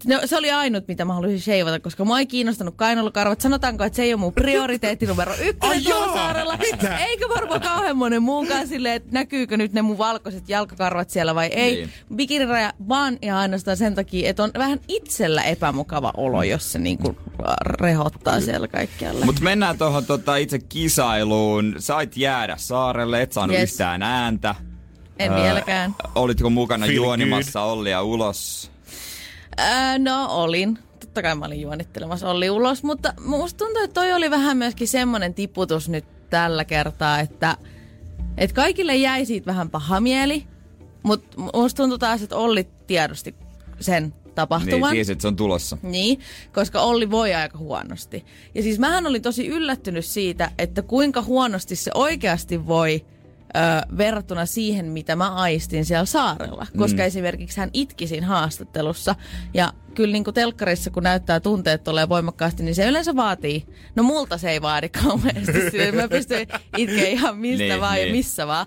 no, 0.07 0.21
se 0.25 0.37
oli 0.37 0.51
ainut, 0.51 0.89
mitä 0.89 1.05
mä 1.05 1.15
halusin 1.15 1.41
sheivata, 1.41 1.81
koska 1.81 2.05
mua 2.05 2.19
ei 2.19 2.27
kiinnostanut 2.27 2.75
kainalokarvat. 2.77 3.41
Sanotaanko, 3.41 3.85
että 3.85 3.97
se 3.97 4.03
ei 4.03 4.13
ole 4.15 4.21
mun 4.21 4.33
prioriteetti 4.33 5.07
numero 5.07 5.33
ykkönen 5.43 5.77
Ai 5.77 5.83
tuolla 5.83 6.07
joo, 6.07 6.15
saarella. 6.17 6.57
mitä? 6.73 6.97
Eikä 6.99 7.29
varmaan 7.29 7.61
kauhean 7.61 7.97
monen 7.97 8.23
muunkaan 8.23 8.69
silleen, 8.69 8.95
että 8.95 9.09
näkyykö 9.13 9.57
nyt 9.57 9.73
ne 9.73 9.83
mun 9.83 9.99
valkoiset 9.99 10.49
jalkakarvat 10.49 11.11
siellä 11.11 11.35
vai 11.35 11.47
ei. 11.47 11.75
Niin. 11.77 11.91
Bikiniraja 12.15 12.73
vaan 12.89 13.19
ja 13.23 13.39
ainoastaan 13.39 13.77
sen 13.77 13.95
takia, 13.95 14.31
että 14.31 14.43
on 14.43 14.51
vähän 14.59 14.81
itsellä 14.89 15.43
epämukava 15.43 16.13
olo, 16.17 16.43
jos 16.43 16.73
se 16.73 16.79
niinku 16.79 17.17
rehottaa 17.81 18.41
siellä 18.41 18.69
kaikkialle. 18.69 19.25
Mutta 19.25 19.43
mennään 19.43 19.79
tuohon 19.79 20.05
tota, 20.07 20.37
itse 20.37 20.59
kisailuun. 20.59 21.75
Sait 21.79 22.17
jäädä 22.17 22.57
saarelle, 22.57 23.23
et 23.23 23.33
saanut 23.33 23.57
Yes. 23.57 23.73
yhtään 23.73 24.03
ääntä. 24.03 24.55
En 25.25 25.33
Ää, 25.33 25.43
vieläkään. 25.45 25.95
Olitko 26.15 26.51
mukana 26.51 26.87
Feel 26.87 26.97
juonimassa 26.97 27.63
Ollia 27.63 28.03
ulos? 28.03 28.71
Ää, 29.57 29.99
no 29.99 30.27
olin. 30.31 30.79
Totta 31.01 31.23
kai 31.23 31.35
mä 31.35 31.45
olin 31.47 31.61
juonittelemassa 31.61 32.31
Olli 32.31 32.51
ulos, 32.51 32.83
mutta 32.83 33.15
musta 33.25 33.59
tuntuu, 33.65 33.83
että 33.83 33.95
toi 34.01 34.13
oli 34.13 34.31
vähän 34.31 34.57
myöskin 34.57 34.89
semmoinen 34.89 35.35
tiputus 35.35 35.89
nyt 35.89 36.05
tällä 36.31 36.65
kertaa, 36.65 37.21
että, 37.21 37.57
että 38.39 38.55
kaikille 38.55 38.97
jäi 38.97 39.27
siitä 39.27 39.47
vähän 39.47 39.71
paha 39.71 40.01
mieli, 40.01 40.45
mutta 41.03 41.41
musta 41.55 41.77
tuntuu 41.83 41.99
taas, 41.99 42.23
että 42.23 42.37
Olli 42.37 42.69
tiedosti 42.87 43.35
sen 43.81 44.03
Niin, 44.03 44.35
tapahtuman. 44.35 44.91
tiesi, 44.93 45.13
että 45.13 45.23
se 45.23 45.29
on 45.29 45.37
tulossa. 45.37 45.79
Niin, 45.83 46.21
koska 46.55 46.81
Olli 46.81 47.11
voi 47.11 47.35
aika 47.35 47.59
huonosti. 47.59 48.25
Ja 48.55 48.63
siis 48.63 48.79
mähän 48.79 49.07
olin 49.07 49.23
tosi 49.23 49.47
yllättynyt 49.47 50.05
siitä, 50.05 50.51
että 50.59 50.83
kuinka 50.83 51.23
huonosti 51.23 51.77
se 51.77 51.91
oikeasti 51.95 52.67
voi 52.67 53.05
ö, 53.57 53.97
verrattuna 53.97 54.47
siihen, 54.47 54.87
mitä 54.87 55.17
mä 55.17 55.35
aistin 55.35 55.85
siellä 55.85 56.05
saarella. 56.05 56.67
Koska 56.77 57.03
mm. 57.03 57.07
esimerkiksi 57.07 57.61
hän 57.61 57.71
itki 57.73 58.07
siinä 58.07 58.27
haastattelussa. 58.27 59.15
Ja 59.55 59.73
kyllä 59.95 60.13
niin 60.13 60.25
kuin 60.25 60.35
telkkarissa, 60.35 60.91
kun 60.91 61.03
näyttää 61.03 61.41
tunteet 61.41 61.85
tulee 61.85 62.09
voimakkaasti, 62.09 62.63
niin 62.63 62.75
se 62.75 62.89
yleensä 62.89 63.17
vaatii. 63.17 63.67
No 63.97 64.03
multa 64.03 64.39
se 64.39 64.51
ei 64.51 64.63
vaadi 64.63 64.89
kauheasti. 64.89 65.53
Sillä 65.71 66.03
Mä 66.03 66.09
pystyn 66.09 66.47
itkeä 66.77 67.09
ihan 67.09 67.37
mistä 67.37 67.65
Niin, 67.65 67.81
vaan 67.81 67.99
ja 67.99 68.05
niin. 68.05 68.17
missä 68.17 68.47
vaan. 68.47 68.67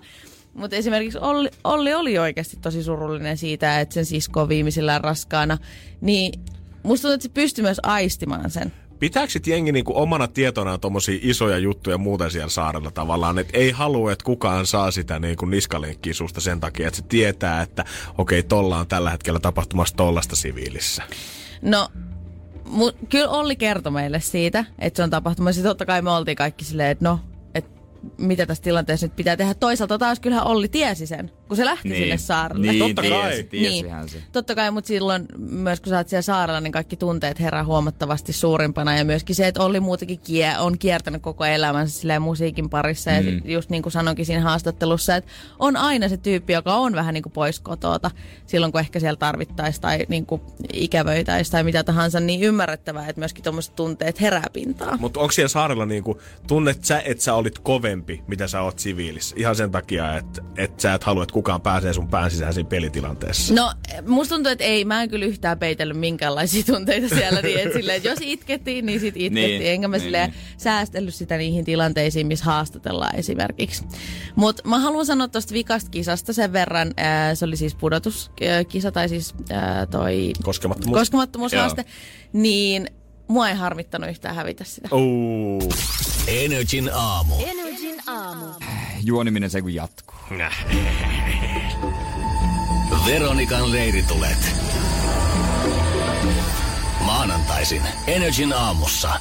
Mutta 0.54 0.76
esimerkiksi 0.76 1.18
Olli, 1.18 1.50
Olli 1.64 1.94
oli 1.94 2.18
oikeasti 2.18 2.56
tosi 2.56 2.82
surullinen 2.82 3.36
siitä, 3.36 3.80
että 3.80 3.94
sen 3.94 4.06
sisko 4.06 4.40
on 4.40 4.48
viimeisillään 4.48 5.00
raskaana. 5.00 5.58
Niin 6.00 6.40
musta 6.82 7.02
tuntuu, 7.02 7.14
että 7.14 7.22
se 7.22 7.28
pystyy 7.28 7.62
myös 7.62 7.80
aistimaan 7.82 8.50
sen. 8.50 8.72
Pitääkö 8.98 9.32
sit 9.32 9.46
jengi 9.46 9.72
niinku 9.72 9.92
omana 9.98 10.28
tietonaan 10.28 10.80
tommosia 10.80 11.18
isoja 11.22 11.58
juttuja 11.58 11.98
muuten 11.98 12.30
siellä 12.30 12.48
saarella 12.48 12.90
tavallaan, 12.90 13.38
että 13.38 13.58
ei 13.58 13.70
halua, 13.70 14.12
että 14.12 14.24
kukaan 14.24 14.66
saa 14.66 14.90
sitä 14.90 15.18
niinku 15.18 15.46
niskalenkkiä 15.46 16.14
susta 16.14 16.40
sen 16.40 16.60
takia, 16.60 16.88
että 16.88 16.96
se 16.96 17.04
tietää, 17.08 17.62
että 17.62 17.84
okei, 18.18 18.42
tolla 18.42 18.78
on 18.78 18.86
tällä 18.86 19.10
hetkellä 19.10 19.40
tapahtumassa 19.40 19.96
tollasta 19.96 20.36
siviilissä. 20.36 21.02
No, 21.62 21.88
mu, 22.64 22.92
kyllä 23.08 23.28
Olli 23.28 23.56
kertoi 23.56 23.92
meille 23.92 24.20
siitä, 24.20 24.64
että 24.78 24.96
se 24.96 25.02
on 25.02 25.10
tapahtumassa. 25.10 25.62
Totta 25.62 25.86
kai 25.86 26.02
me 26.02 26.10
oltiin 26.10 26.36
kaikki 26.36 26.64
silleen, 26.64 26.90
että 26.90 27.04
no, 27.04 27.20
mitä 28.18 28.46
tässä 28.46 28.62
tilanteessa 28.64 29.06
nyt 29.06 29.16
pitää 29.16 29.36
tehdä. 29.36 29.54
Toisaalta 29.54 29.98
taas 29.98 30.20
kyllähän 30.20 30.46
Olli 30.46 30.68
tiesi 30.68 31.06
sen. 31.06 31.30
kun 31.48 31.56
se 31.56 31.64
lähti 31.64 31.88
Niin. 31.88 32.02
sinne 32.02 32.16
saarelle. 32.18 32.66
Niin, 32.72 32.78
Totta 32.78 33.02
kai. 33.02 33.10
tiesi, 33.30 33.44
tiesihän 33.44 34.08
se. 34.08 34.18
Totta 34.32 34.54
kai, 34.54 34.70
mutta 34.70 34.88
silloin 34.88 35.26
myös 35.38 35.80
kun 35.80 35.90
sä 35.90 35.96
oot 35.96 36.08
siellä 36.08 36.22
saarella, 36.22 36.60
niin 36.60 36.72
kaikki 36.72 36.96
tunteet 36.96 37.40
herää 37.40 37.64
huomattavasti 37.64 38.32
suurimpana. 38.32 38.96
Ja 38.96 39.04
myöskin 39.04 39.36
se, 39.36 39.46
että 39.46 39.62
Olli 39.62 39.80
muutenkin 39.80 40.18
kie- 40.20 40.58
on 40.60 40.78
kiertänyt 40.78 41.22
koko 41.22 41.44
elämänsä 41.44 41.98
silleen 42.00 42.22
musiikin 42.22 42.70
parissa. 42.70 43.10
Ja 43.10 43.22
Mm. 43.22 43.40
just 43.44 43.70
niin 43.70 43.82
kuin 43.82 43.92
sanoinkin 43.92 44.26
siinä 44.26 44.40
haastattelussa, 44.42 45.16
että 45.16 45.30
on 45.58 45.76
aina 45.76 46.08
se 46.08 46.16
tyyppi, 46.16 46.52
joka 46.52 46.74
on 46.74 46.94
vähän 46.94 47.14
niin 47.14 47.22
kuin 47.22 47.32
pois 47.32 47.60
kotota 47.60 48.10
silloin, 48.46 48.72
kun 48.72 48.80
ehkä 48.80 49.00
siellä 49.00 49.16
tarvittaisiin 49.16 49.82
tai 49.82 49.98
niin 50.08 50.26
kuin 50.26 50.40
ikävöitäisiin 50.72 51.52
tai 51.52 51.64
mitä 51.64 51.84
tahansa, 51.84 52.20
niin 52.20 52.42
ymmärrettävää, 52.42 53.08
että 53.08 53.20
myöskin 53.20 53.44
tuommoiset 53.44 53.76
tunteet 53.76 54.20
herää 54.20 54.46
pintaan. 54.52 55.00
Mutta 55.00 55.20
onko 55.20 55.32
siellä 55.32 55.48
saarella 55.48 55.86
niinku, 55.86 56.20
tunnet 56.46 56.84
sä, 56.84 57.00
että 57.04 57.24
sä 57.24 57.34
olit 57.34 57.58
kovempi, 57.58 57.95
mitä 58.26 58.48
sä 58.48 58.60
oot 58.62 58.78
siviilissä? 58.78 59.36
Ihan 59.38 59.56
sen 59.56 59.70
takia, 59.70 60.16
että 60.16 60.42
et 60.56 60.80
sä 60.80 60.94
et 60.94 61.04
halua, 61.04 61.22
että 61.22 61.32
kukaan 61.32 61.60
pääsee 61.60 61.92
sun 61.92 62.08
pään 62.08 62.30
sisään 62.30 62.54
siinä 62.54 62.68
pelitilanteessa. 62.68 63.54
No, 63.54 63.72
musta 64.06 64.34
tuntuu, 64.34 64.52
että 64.52 64.64
ei, 64.64 64.84
mä 64.84 65.02
en 65.02 65.08
kyllä 65.10 65.26
yhtään 65.26 65.58
peitellyt 65.58 65.96
minkäänlaisia 65.98 66.62
tunteita 66.74 67.08
siellä, 67.08 67.42
niin 67.42 67.58
että, 67.58 67.78
silleen, 67.78 67.96
että 67.96 68.08
jos 68.08 68.18
itkettiin, 68.22 68.86
niin 68.86 69.00
sit 69.00 69.14
itkettiin, 69.16 69.34
Niin, 69.60 69.72
enkä 69.72 69.88
mä 69.88 69.96
niin, 69.96 70.00
niin, 70.00 70.06
silleen 70.06 70.30
niin. 70.30 70.40
säästellyt 70.58 71.14
sitä 71.14 71.36
niihin 71.36 71.64
tilanteisiin, 71.64 72.26
missä 72.26 72.44
haastatellaan 72.44 73.16
esimerkiksi. 73.16 73.84
Mutta 74.36 74.68
mä 74.68 74.78
haluan 74.78 75.06
sanoa 75.06 75.28
tuosta 75.28 75.54
vikasta 75.54 75.90
kisasta 75.90 76.32
sen 76.32 76.52
verran, 76.52 76.92
ää, 76.96 77.34
se 77.34 77.44
oli 77.44 77.56
siis 77.56 77.74
pudotuskisa, 77.74 78.92
tai 78.92 79.08
siis 79.08 79.34
ää, 79.50 79.86
toi 79.86 80.32
Koskemattomuus. 80.42 80.98
koskemattomuushaaste, 80.98 81.84
niin 82.32 82.86
mua 83.28 83.48
ei 83.48 83.54
harmittanut 83.54 84.10
yhtään 84.10 84.34
hävitä 84.34 84.64
sitä. 84.64 84.88
Ooh. 84.90 85.68
Energin 86.28 86.90
aamu. 86.94 87.34
Energin 87.46 87.65
aamu. 88.06 88.46
Juoniminen 89.04 89.50
se 89.50 89.62
kun 89.62 89.74
jatkuu. 89.74 90.16
Veronikan 93.06 93.72
leiritulet. 93.72 94.52
Maanantaisin 97.04 97.82
Energin 98.06 98.52
aamussa. 98.52 99.20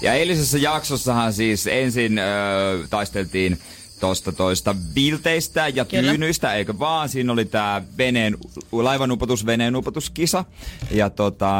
Ja 0.00 0.14
eilisessä 0.14 0.58
jaksossahan 0.58 1.32
siis 1.32 1.66
ensin 1.66 2.18
öö, 2.18 2.86
taisteltiin 2.90 3.58
tosta 4.02 4.32
toista 4.32 4.76
vilteistä 4.94 5.68
ja 5.68 5.84
Kyllä. 5.84 6.10
tyynyistä, 6.10 6.54
eikö 6.54 6.78
vaan? 6.78 7.08
Siinä 7.08 7.32
oli 7.32 7.44
tää 7.44 7.82
veneen, 7.98 8.36
laivanupotus, 8.72 9.46
veneen 9.46 9.76
upotuskisa. 9.76 10.44
Ja 10.90 11.10
tota, 11.10 11.50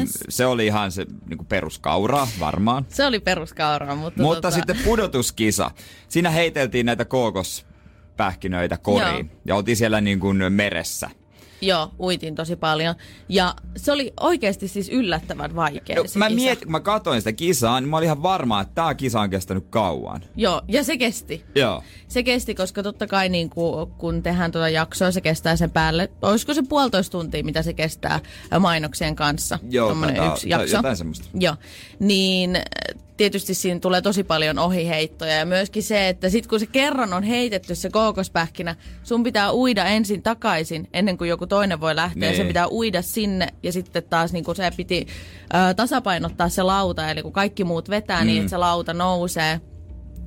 Yes. 0.00 0.18
se 0.28 0.46
oli 0.46 0.66
ihan 0.66 0.92
se 0.92 1.06
niinku 1.28 1.44
peruskauraa 1.44 2.28
varmaan. 2.40 2.86
Se 2.88 3.06
oli 3.06 3.20
peruskauraa, 3.20 3.96
mutta, 3.96 4.22
Mutta 4.22 4.36
tota, 4.40 4.50
sitten 4.54 4.76
pudotuskisa. 4.84 5.70
Siinä 6.08 6.30
heiteltiin 6.30 6.86
näitä 6.86 7.04
kookospähkinöitä 7.04 8.76
koriin. 8.76 9.26
Joo. 9.26 9.40
Ja 9.44 9.56
oltiin 9.56 9.76
siellä 9.76 10.00
niin 10.00 10.20
kuin 10.20 10.52
meressä. 10.52 11.10
Joo, 11.60 11.90
uitin 12.00 12.34
tosi 12.34 12.56
paljon. 12.56 12.94
Ja 13.28 13.54
se 13.76 13.92
oli 13.92 14.12
oikeasti 14.20 14.68
siis 14.68 14.88
yllättävän 14.88 15.56
vaikea 15.56 15.96
No, 15.96 16.06
se 16.06 16.18
mä 16.18 16.28
kisa. 16.28 16.36
mietin, 16.36 16.64
kun 16.64 16.72
mä 16.72 16.80
katsoin 16.80 17.20
sitä 17.20 17.32
kisaa, 17.32 17.80
niin 17.80 17.88
mä 17.88 17.96
olin 17.96 18.04
ihan 18.06 18.22
varma, 18.22 18.60
että 18.60 18.74
tää 18.74 18.94
kisa 18.94 19.20
on 19.20 19.30
kestänyt 19.30 19.64
kauan. 19.70 20.24
Joo, 20.36 20.62
ja 20.68 20.84
se 20.84 20.96
kesti. 20.96 21.44
Joo. 21.54 21.82
Se 22.08 22.22
kesti, 22.22 22.54
koska 22.54 22.82
totta 22.82 23.06
kai 23.06 23.28
niin 23.28 23.50
kuin, 23.50 23.90
kun 23.98 24.22
tehdään 24.22 24.52
tuota 24.52 24.68
jaksoa, 24.68 25.10
se 25.10 25.20
kestää 25.20 25.56
sen 25.56 25.70
päälle. 25.70 26.10
Olisiko 26.22 26.54
se 26.54 26.62
puolitoista 26.68 27.12
tuntia, 27.18 27.44
mitä 27.44 27.62
se 27.62 27.72
kestää 27.72 28.20
mainoksien 28.60 29.16
kanssa? 29.16 29.58
Joo, 29.70 29.94
taitaa- 29.94 30.32
yksi 30.32 30.48
jakso. 30.48 30.76
jotain 30.76 30.96
semmoista. 30.96 31.28
Joo, 31.34 31.56
niin 31.98 32.58
tietysti 33.20 33.54
siinä 33.54 33.80
tulee 33.80 34.02
tosi 34.02 34.24
paljon 34.24 34.58
ohiheittoja 34.58 35.32
ja 35.32 35.46
myöskin 35.46 35.82
se, 35.82 36.08
että 36.08 36.28
sit 36.28 36.46
kun 36.46 36.60
se 36.60 36.66
kerran 36.66 37.12
on 37.12 37.22
heitetty 37.22 37.74
se 37.74 37.90
kookospähkinä, 37.90 38.76
sun 39.02 39.22
pitää 39.22 39.52
uida 39.52 39.84
ensin 39.84 40.22
takaisin 40.22 40.88
ennen 40.92 41.18
kuin 41.18 41.30
joku 41.30 41.46
toinen 41.46 41.80
voi 41.80 41.96
lähteä. 41.96 42.20
Niin. 42.20 42.30
Ja 42.30 42.36
se 42.36 42.44
pitää 42.44 42.68
uida 42.68 43.02
sinne 43.02 43.48
ja 43.62 43.72
sitten 43.72 44.02
taas 44.02 44.32
niin 44.32 44.44
kuin 44.44 44.56
se 44.56 44.70
piti 44.76 45.06
äh, 45.54 45.74
tasapainottaa 45.74 46.48
se 46.48 46.62
lauta, 46.62 47.10
eli 47.10 47.22
kun 47.22 47.32
kaikki 47.32 47.64
muut 47.64 47.90
vetää 47.90 48.20
mm. 48.20 48.26
niin, 48.26 48.38
että 48.38 48.50
se 48.50 48.56
lauta 48.56 48.94
nousee. 48.94 49.60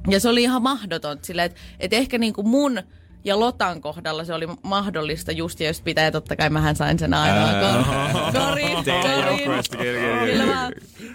Ja 0.10 0.20
se 0.20 0.30
oli 0.30 0.44
ihan 0.44 0.62
mahdoton 0.62 1.18
silleen, 1.22 1.46
että, 1.46 1.62
että 1.80 1.96
ehkä 1.96 2.18
niin 2.18 2.34
kuin 2.34 2.48
mun 2.48 2.84
ja 3.24 3.40
Lotan 3.40 3.82
kohdalla 3.82 4.24
se 4.24 4.34
oli 4.34 4.48
mahdollista 4.64 5.32
just, 5.32 5.60
ja 5.60 5.68
jos 5.68 5.82
pitää, 5.82 6.12
totta 6.12 6.36
kai 6.36 6.50
mähän 6.50 6.76
sain 6.76 7.00
sen 7.00 7.14
ainoa 7.14 7.52
kor- 7.54 7.84
korin, 8.34 8.76
korin. 8.76 9.84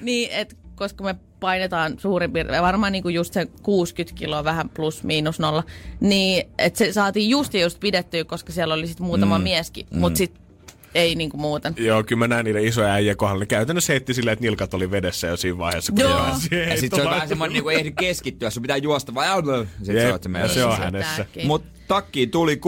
Niin, 0.00 0.30
että 0.32 0.56
koska 0.74 1.05
me 1.05 1.14
painetaan 1.40 1.98
suurin 1.98 2.32
piirtein, 2.32 2.62
varmaan 2.62 2.93
niinku 2.93 3.09
just 3.09 3.35
se 3.35 3.47
60 3.62 4.19
kiloa 4.19 4.44
vähän 4.44 4.69
plus 4.69 5.02
miinus 5.05 5.39
nolla, 5.39 5.65
niin 6.01 6.48
että 6.59 6.78
se 6.78 6.93
saatiin 6.93 7.31
just 7.31 7.55
ja 7.55 7.60
just 7.60 7.81
pidettyä, 7.81 8.24
koska 8.24 8.52
siellä 8.52 8.74
oli 8.74 8.86
sitten 8.86 9.06
muutama 9.06 9.39
mm. 9.39 9.43
mieskin, 9.43 9.86
mm. 9.90 9.98
mutta 9.98 10.16
sitten 10.16 10.48
ei 10.94 11.15
niinku 11.15 11.36
muuten. 11.36 11.74
Joo, 11.77 12.05
kyllä 12.05 12.19
mä 12.19 12.28
näin 12.28 12.44
niiden 12.44 12.65
isoja 12.65 12.93
äijä 12.93 13.15
kohdalla. 13.15 13.40
Ne 13.40 13.47
käytännössä 13.47 13.93
heitti 13.93 14.15
silleen, 14.15 14.32
että 14.32 14.44
nilkat 14.44 14.74
oli 14.74 14.90
vedessä 14.90 15.27
jo 15.27 15.36
siinä 15.36 15.59
vaiheessa. 15.59 15.93
Kun 15.93 16.01
Joo. 16.01 16.27
Ja 16.70 16.77
sit 16.77 16.94
se 16.94 17.02
on 17.02 17.10
vähän 17.10 17.28
semmoinen, 17.28 17.52
niinku 17.52 17.69
ei 17.69 17.78
ehdi 17.78 17.93
keskittyä, 17.93 18.51
sun 18.51 18.62
pitää 18.62 18.77
juosta 18.77 19.15
vaan. 19.15 19.44
Sit 19.82 19.94
Jep, 19.94 20.23
se 20.23 20.28
on 20.28 20.48
se 20.48 20.55
se 20.55 20.65
on 20.65 20.78
hänessä. 20.78 21.27
Mut 21.44 21.65
takki 21.89 22.27
tuli 22.27 22.60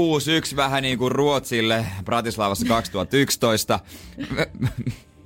6-1 0.53 0.57
vähän 0.57 0.83
niin 0.83 0.99
kuin 0.99 1.13
Ruotsille 1.13 1.87
Bratislavassa 2.05 2.67
2011. 2.67 3.81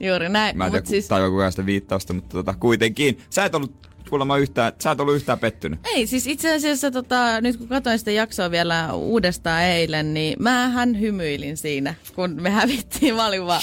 Juuri 0.04 0.28
näin, 0.28 0.58
Mä 0.58 0.64
en 0.64 0.70
tiedä, 0.70 0.80
mutta 0.80 0.90
siis... 0.90 1.08
tajua 1.08 1.30
kukaan 1.30 1.52
sitä 1.52 1.66
viittausta, 1.66 2.12
mutta 2.12 2.32
tota, 2.32 2.54
kuitenkin. 2.60 3.18
Sä 3.30 3.44
et 3.44 3.54
ollut 3.54 3.72
kuulemma 4.10 4.38
yhtään, 4.38 4.72
sä 4.82 4.90
et 4.90 5.00
ollut 5.00 5.14
yhtään 5.14 5.38
pettynyt. 5.38 5.80
Ei, 5.94 6.06
siis 6.06 6.26
itse 6.26 6.54
asiassa 6.54 6.90
tota, 6.90 7.40
nyt 7.40 7.56
kun 7.56 7.68
katsoin 7.68 7.98
sitä 7.98 8.10
jaksoa 8.10 8.50
vielä 8.50 8.92
uudestaan 8.92 9.62
eilen, 9.62 10.14
niin 10.14 10.36
mähän 10.38 11.00
hymyilin 11.00 11.56
siinä, 11.56 11.94
kun 12.14 12.42
me 12.42 12.50
hävittiin. 12.50 13.14
Mä 13.14 13.26
olin 13.26 13.46
vaan, 13.46 13.62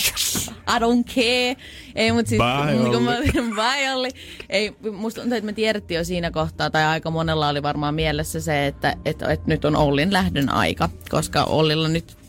I 0.49 0.79
don't 0.79 1.13
care. 1.15 1.55
Ei, 1.95 2.11
mutta 2.11 2.29
siis, 2.29 2.41
Bye, 2.41 2.75
niin 2.75 2.91
kun 2.91 3.03
mä 3.03 3.17
bye 3.55 3.93
Olli. 3.93 4.09
Ei, 4.49 4.71
musta 4.91 5.21
tuntuu, 5.21 5.37
että 5.37 5.45
me 5.45 5.53
tiedettiin 5.53 5.97
jo 5.97 6.03
siinä 6.03 6.31
kohtaa, 6.31 6.69
tai 6.69 6.83
aika 6.83 7.11
monella 7.11 7.49
oli 7.49 7.63
varmaan 7.63 7.95
mielessä 7.95 8.41
se, 8.41 8.67
että, 8.67 8.95
että, 9.05 9.27
että 9.27 9.47
nyt 9.47 9.65
on 9.65 9.75
Ollin 9.75 10.13
lähdön 10.13 10.49
aika, 10.49 10.89
koska 11.09 11.43
Ollilla 11.43 11.87
nyt 11.87 12.20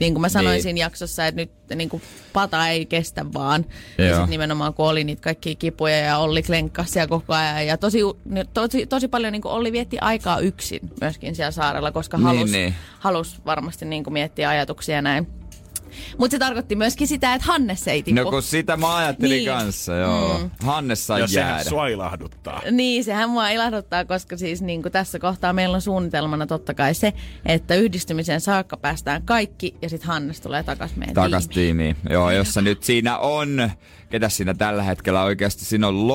niin 0.00 0.14
kuin 0.14 0.20
mä 0.20 0.28
sanoin 0.28 0.52
Niin. 0.54 0.62
siinä 0.62 0.78
jaksossa, 0.80 1.26
että 1.26 1.40
nyt 1.40 1.50
niin 1.74 1.88
kuin 1.88 2.02
pata 2.32 2.68
ei 2.68 2.86
kestä 2.86 3.26
vaan. 3.34 3.64
Ja 3.98 4.04
Joo. 4.04 4.14
sitten 4.14 4.30
nimenomaan 4.30 4.74
kun 4.74 4.86
oli 4.86 5.04
niitä 5.04 5.22
kaikkia 5.22 5.54
kipuja 5.54 5.96
ja 5.98 6.18
Olli 6.18 6.42
klenkkasi 6.42 6.92
siellä 6.92 7.08
koko 7.08 7.34
ajan. 7.34 7.66
Ja 7.66 7.76
tosi, 7.76 7.98
tosi, 8.54 8.86
tosi 8.86 9.08
paljon 9.08 9.32
niin 9.32 9.42
kuin 9.42 9.52
Olli 9.52 9.72
vietti 9.72 9.98
aikaa 10.00 10.38
yksin 10.38 10.80
myöskin 11.00 11.34
siellä 11.34 11.50
saarella, 11.50 11.92
koska 11.92 12.16
Niin, 12.16 12.26
halus, 12.26 12.50
niin. 12.52 12.74
halus 12.98 13.40
varmasti 13.46 13.84
niin 13.84 14.04
kuin 14.04 14.12
miettiä 14.14 14.48
ajatuksia 14.48 14.94
ja 14.94 15.02
näin. 15.02 15.26
Mutta 16.18 16.34
se 16.34 16.38
tarkoitti 16.38 16.76
myöskin 16.76 17.08
sitä, 17.08 17.34
että 17.34 17.46
Hannes 17.46 17.88
ei 17.88 18.02
tippu. 18.02 18.22
No 18.22 18.30
kun 18.30 18.42
sitä 18.42 18.76
mä 18.76 18.96
ajattelin 18.96 19.30
Niin. 19.36 19.48
kanssa, 19.48 19.94
joo. 19.94 20.38
Mm. 20.38 20.50
Hannes 20.66 21.06
sai 21.06 21.20
Ja 21.20 21.26
sehän 21.26 21.48
jäädä. 21.50 21.70
sua 21.70 21.88
ilahduttaa. 21.88 22.62
Niin, 22.70 23.04
sehän 23.04 23.30
mua 23.30 23.48
ilahduttaa, 23.50 24.04
koska 24.04 24.36
siis 24.36 24.62
niin 24.62 24.82
kuin 24.82 24.92
tässä 24.92 25.18
kohtaa 25.18 25.52
meillä 25.52 25.74
on 25.74 25.80
suunnitelmana 25.82 26.46
totta 26.46 26.74
kai 26.74 26.94
se, 26.94 27.12
että 27.46 27.74
yhdistymiseen 27.74 28.40
saakka 28.40 28.76
päästään 28.76 29.22
kaikki 29.22 29.74
ja 29.82 29.88
sitten 29.88 30.08
Hannes 30.08 30.40
tulee 30.40 30.62
takaisin 30.62 30.98
meidän 30.98 31.14
Takas 31.14 31.48
tiimiin. 31.48 31.96
tiimiin. 31.96 32.12
Joo, 32.14 32.30
jossa 32.30 32.60
nyt 32.62 32.82
siinä 32.82 33.18
on, 33.18 33.70
ketä 34.10 34.28
siinä 34.28 34.54
tällä 34.54 34.82
hetkellä 34.82 35.22
oikeasti, 35.22 35.64
siinä 35.64 35.88
on 35.88 36.08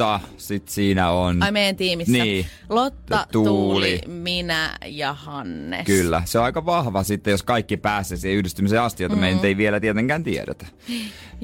Lotta, 0.00 0.20
sit 0.36 0.68
siinä 0.68 1.10
on... 1.10 1.42
Ai 1.42 1.52
meidän 1.52 1.76
tiimissä. 1.76 2.12
Niin. 2.12 2.46
Lotta, 2.68 3.26
Tuuli. 3.32 3.48
Tuuli. 3.48 4.00
minä 4.06 4.78
ja 4.86 5.12
Hannes. 5.12 5.86
Kyllä, 5.86 6.22
se 6.24 6.38
on 6.38 6.44
aika 6.44 6.66
vahva 6.66 7.02
sitten, 7.02 7.30
jos 7.30 7.42
kaikki 7.42 7.76
pääsee 7.76 8.18
siihen 8.18 8.38
yhdistymiseen 8.38 8.82
asti, 8.82 9.02
jota 9.02 9.14
mm. 9.14 9.20
me 9.20 9.38
ei 9.42 9.56
vielä 9.56 9.80
tietenkään 9.80 10.24
tiedetä. 10.24 10.66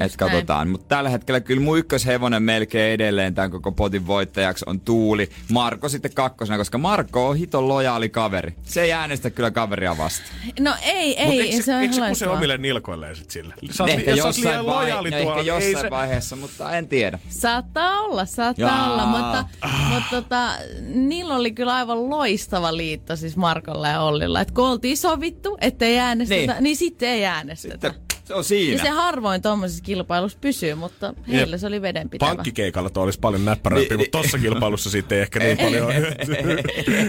Et 0.01 0.17
katsotaan. 0.17 0.69
Mutta 0.69 0.87
tällä 0.89 1.11
hetkellä 1.11 1.41
kyllä 1.41 1.63
mun 1.63 1.79
ykköshevonen 1.79 2.43
melkein 2.43 2.93
edelleen 2.93 3.35
tämän 3.35 3.51
koko 3.51 3.73
potin 3.73 4.07
voittajaksi 4.07 4.65
on 4.69 4.81
Tuuli. 4.81 5.29
Marko 5.51 5.89
sitten 5.89 6.15
kakkosena, 6.15 6.59
koska 6.59 6.79
Marko 6.79 7.29
on 7.29 7.37
hiton 7.37 7.69
lojaali 7.69 8.09
kaveri. 8.09 8.55
Se 8.63 8.83
ei 8.83 8.93
äänestä 8.93 9.31
kyllä 9.31 9.51
kaveria 9.51 9.99
vastaan. 9.99 10.39
No 10.61 10.75
ei, 10.83 11.21
ei, 11.21 11.27
Mutta 11.27 11.43
eikö, 11.43 11.63
se 11.63 11.75
on 11.75 11.83
eikö 11.83 11.95
se 11.95 12.01
kuse 12.09 12.29
omille 12.29 12.59
nilkoilleen 12.59 13.17
sit 13.17 13.31
sille? 13.31 13.55
Sä 13.71 13.83
oot, 13.83 13.93
Ehkä 13.93 14.11
jos 14.11 14.19
oot 14.19 14.27
jossain, 14.27 14.55
liian 14.55 14.67
vai- 14.67 14.75
lojaali 14.75 15.11
no 15.11 15.17
tuolla, 15.17 15.41
ehkä 15.41 15.53
niin 15.53 15.63
ei 15.63 15.71
jossain 15.73 15.87
se... 15.87 15.91
vaiheessa, 15.91 16.37
mutta 16.37 16.77
en 16.77 16.89
tiedä. 16.89 17.19
Saattaa 17.29 18.01
olla, 18.01 18.25
saattaa 18.25 18.42
Jaa. 18.57 18.93
olla, 18.93 19.07
mutta, 19.07 19.45
mutta 19.89 20.05
tota, 20.11 20.53
niillä 20.95 21.35
oli 21.35 21.53
kyllä 21.53 21.75
aivan 21.75 22.11
loistava 22.11 22.77
liitto 22.77 23.17
siis 23.17 23.37
Markolla 23.37 23.89
ja 23.89 24.03
Ollilla. 24.03 24.41
Että 24.41 24.55
kun 24.55 24.69
oltiin 24.69 24.97
sovittu, 24.99 25.59
ettei 25.61 25.99
äänestetä, 25.99 26.41
Niin. 26.41 26.49
niin, 26.51 26.63
niin 26.65 26.77
sitten 26.77 27.09
ei 27.09 27.25
äänestetä. 27.27 27.89
Sitten 27.89 28.12
se 28.25 28.35
on 28.35 28.45
siinä. 28.45 28.77
Ja 28.77 28.83
se 28.83 28.89
harvoin 28.89 29.43
tuommoisessa 29.43 29.83
kilpailussa 29.85 30.39
pysyy, 30.41 30.75
mutta 30.75 31.15
heillä 31.29 31.55
Jep. 31.57 31.61
se 31.61 31.67
oli 31.67 31.83
vedenpitävä. 31.83 32.29
Pankkikeikalla 32.35 32.91
tuo 32.91 33.03
olisi 33.03 33.21
paljon 33.21 33.45
näppärämpi, 33.45 33.89
Niin, 33.89 34.01
mutta 34.01 34.19
tossa 34.19 34.39
kilpailussa 34.39 34.91
sitten 34.91 35.17
ei 35.19 35.23
ehkä 35.23 35.39
niin 35.39 35.59
paljon 35.59 35.93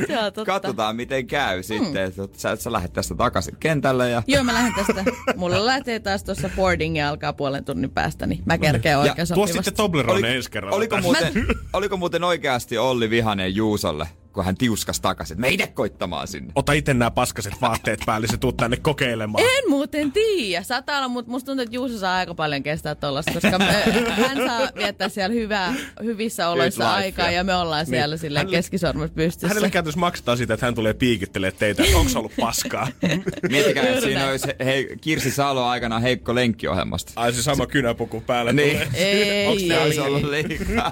hyötyä. 0.10 0.46
Katsotaan 0.46 0.96
miten 0.96 1.28
käy 1.28 1.64
sitten. 1.64 2.04
että 2.04 2.28
Sä, 2.38 2.56
sä 2.56 2.72
lähdet 2.72 2.94
tästä 2.94 3.16
takaisin 3.16 3.58
kentälle 3.60 4.10
ja... 4.10 4.24
Joo, 4.28 4.44
mä 4.44 4.54
lähden 4.54 4.74
tästä. 4.86 5.04
Mulla 5.36 5.66
lähtee 5.66 6.00
taas 6.00 6.24
tuossa 6.24 6.50
boarding 6.56 6.98
ja 6.98 7.10
alkaa 7.10 7.34
puolen 7.34 7.66
tunnin 7.66 7.90
päästä, 7.92 8.26
niin 8.28 8.42
mä 8.46 8.58
kerkeen 8.58 8.98
oikein 9.00 9.28
Tuo 9.34 9.48
sitten 9.48 9.74
Toblerone 9.74 10.14
Oliko- 10.14 10.28
ensi 10.28 10.52
kerralla. 10.52 10.78
Oliko 10.78 10.98
muuten, 11.02 11.34
oliko 11.74 11.98
muuten 11.98 12.24
oikeasti 12.24 12.78
Olli 12.78 13.10
Vihanen 13.10 13.56
Juusolle 13.56 14.08
kun 14.34 14.46
hän 14.46 14.56
tiuskas 14.58 15.00
takaisin. 15.02 15.42
Me 15.42 15.50
itse 15.50 15.68
koittamaan 15.68 16.28
sinne. 16.28 16.52
Ota 16.56 16.74
itse 16.74 16.94
nämä 16.94 17.12
paskaset 17.12 17.54
vaatteet 17.62 18.00
päälle, 18.06 18.28
se 18.28 18.38
tuut 18.38 18.58
tänne 18.58 18.78
kokeilemaan. 18.78 19.44
En 19.44 19.70
muuten 19.70 20.12
tiedä. 20.12 20.64
Saattaa 20.64 20.98
olla, 20.98 21.08
mutta 21.08 21.32
musta 21.32 21.46
tuntuu, 21.46 21.64
että 21.64 21.76
Juuso 21.76 21.98
saa 22.00 22.16
aika 22.16 22.34
paljon 22.36 22.64
kestää 22.64 22.96
tollasta, 22.96 23.32
koska 23.34 23.58
me, 23.60 23.84
hän 24.28 24.38
saa 24.48 24.70
viettää 24.76 25.10
siellä 25.10 25.34
hyvää, 25.34 25.74
hyvissä 26.04 26.50
oloissa 26.50 26.94
aikaa 26.94 27.32
ja 27.32 27.44
me 27.44 27.56
ollaan 27.56 27.86
siellä 27.86 28.14
Niin. 28.14 28.20
silleen 28.20 28.46
Hänelle- 28.48 28.56
keskisormus 28.58 29.12
pystyssä. 29.12 29.48
Hänelle 29.48 29.70
käytössä 29.70 30.00
maksetaan 30.00 30.38
siitä, 30.38 30.54
että 30.54 30.66
hän 30.66 30.76
tulee 30.76 30.94
piikittelee 30.94 31.52
teitä, 31.52 31.84
että 31.84 31.98
onko 31.98 32.12
ollut 32.20 32.32
paskaa. 32.40 32.88
Miettikää, 33.52 33.84
että 33.84 34.02
siinä 34.02 34.28
olisi 34.30 34.48
hei, 34.66 34.98
Kirsi 35.02 35.32
Salo 35.32 35.66
aikanaan 35.66 36.02
heikko 36.02 36.36
lenkki-ohjelmasta. 36.36 37.12
Ai 37.16 37.34
se 37.34 37.44
sama 37.44 37.68
kynäpuku 37.68 38.22
päällä 38.22 38.54
Niin. 38.54 38.70
tulee. 38.72 38.88
Ei, 38.94 39.72
ei, 39.72 39.78
olisi 39.84 40.00
ollut 40.00 40.24
liikaa? 40.24 40.92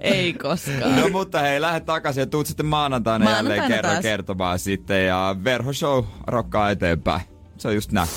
ei 0.00 0.32
koskaan. 0.32 0.96
No 1.00 1.08
mutta 1.08 1.38
hei, 1.38 1.60
lähde 1.60 1.80
takaisin 1.80 2.20
ja 2.20 2.26
tuut 2.42 2.48
sitten 2.48 2.66
maanantaina, 2.66 3.24
Maanantaina 3.24 3.54
jälleen 3.54 3.72
kerran 3.72 3.92
taas. 3.92 4.02
kertomaan 4.02 4.58
sitten 4.58 5.06
ja 5.06 5.36
Verho 5.44 5.72
Show 5.72 6.04
rokkaa 6.26 6.70
eteenpäin. 6.70 7.20
Se 7.58 7.68
on 7.68 7.74
just 7.74 7.92
näin. 7.92 8.08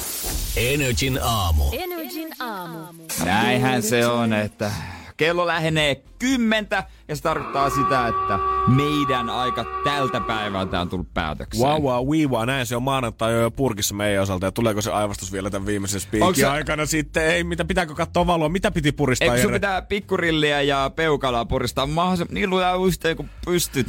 Energin 0.57 1.19
aamu. 1.23 1.63
Energin 1.71 2.33
aamu. 2.39 2.93
Näinhän 3.25 3.83
se 3.83 4.07
on, 4.07 4.33
että 4.33 4.71
kello 5.17 5.47
lähenee 5.47 5.95
kymmentä 6.19 6.83
ja 7.07 7.15
se 7.15 7.21
tarkoittaa 7.21 7.69
sitä, 7.69 8.07
että 8.07 8.39
meidän 8.67 9.29
aika 9.29 9.65
tältä 9.83 10.19
päivältä 10.19 10.81
on 10.81 10.89
tullut 10.89 11.13
päätökseen. 11.13 11.69
Wow, 11.69 11.81
wow, 11.83 12.07
wee, 12.07 12.27
wow. 12.27 12.45
Näin 12.47 12.65
se 12.65 12.75
on 12.75 12.83
maanantai 12.83 13.33
jo 13.33 13.51
purkissa 13.51 13.95
meidän 13.95 14.23
osalta. 14.23 14.45
Ja 14.45 14.51
tuleeko 14.51 14.81
se 14.81 14.91
aivastus 14.91 15.31
vielä 15.31 15.49
tämän 15.49 15.65
viimeisen 15.65 15.99
spiikin 15.99 16.35
se- 16.35 16.45
aikana 16.45 16.85
sitten? 16.85 17.23
Ei, 17.27 17.43
mitä 17.43 17.65
pitääkö 17.65 17.93
katsoa 17.95 18.27
valoa? 18.27 18.49
Mitä 18.49 18.71
piti 18.71 18.91
puristaa? 18.91 19.25
Eikö 19.27 19.41
sun 19.41 19.51
pitää 19.53 19.81
pikkurilliä 19.81 20.61
ja 20.61 20.91
peukalaa 20.95 21.45
puristaa 21.45 21.85
mahdollisimman 21.87 22.33
niin 22.33 22.49
lujaa 22.49 22.77
uisteen 22.79 23.17
kun 23.17 23.29
pystyt? 23.45 23.87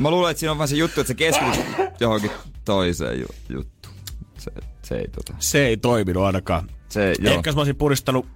Mä 0.00 0.10
luulen, 0.10 0.30
että 0.30 0.38
siinä 0.38 0.52
on 0.52 0.58
vaan 0.58 0.68
se 0.68 0.76
juttu, 0.76 1.00
että 1.00 1.08
se 1.08 1.14
keskityt 1.14 1.64
johonkin 2.00 2.30
toiseen 2.64 3.20
ju- 3.20 3.34
juttuun. 3.48 3.94
Se, 4.38 4.50
se 4.82 4.94
ei 4.94 5.08
tota... 5.08 5.34
Se 5.38 5.66
ei 5.66 5.76
toiminut 5.76 6.22
ainakaan. 6.22 6.70
Se, 6.88 7.14
joo. 7.18 7.34
Ehkä 7.34 7.48
jos 7.48 7.54
mä 7.56 7.60
olisin 7.60 7.76
puristanut 7.76 8.26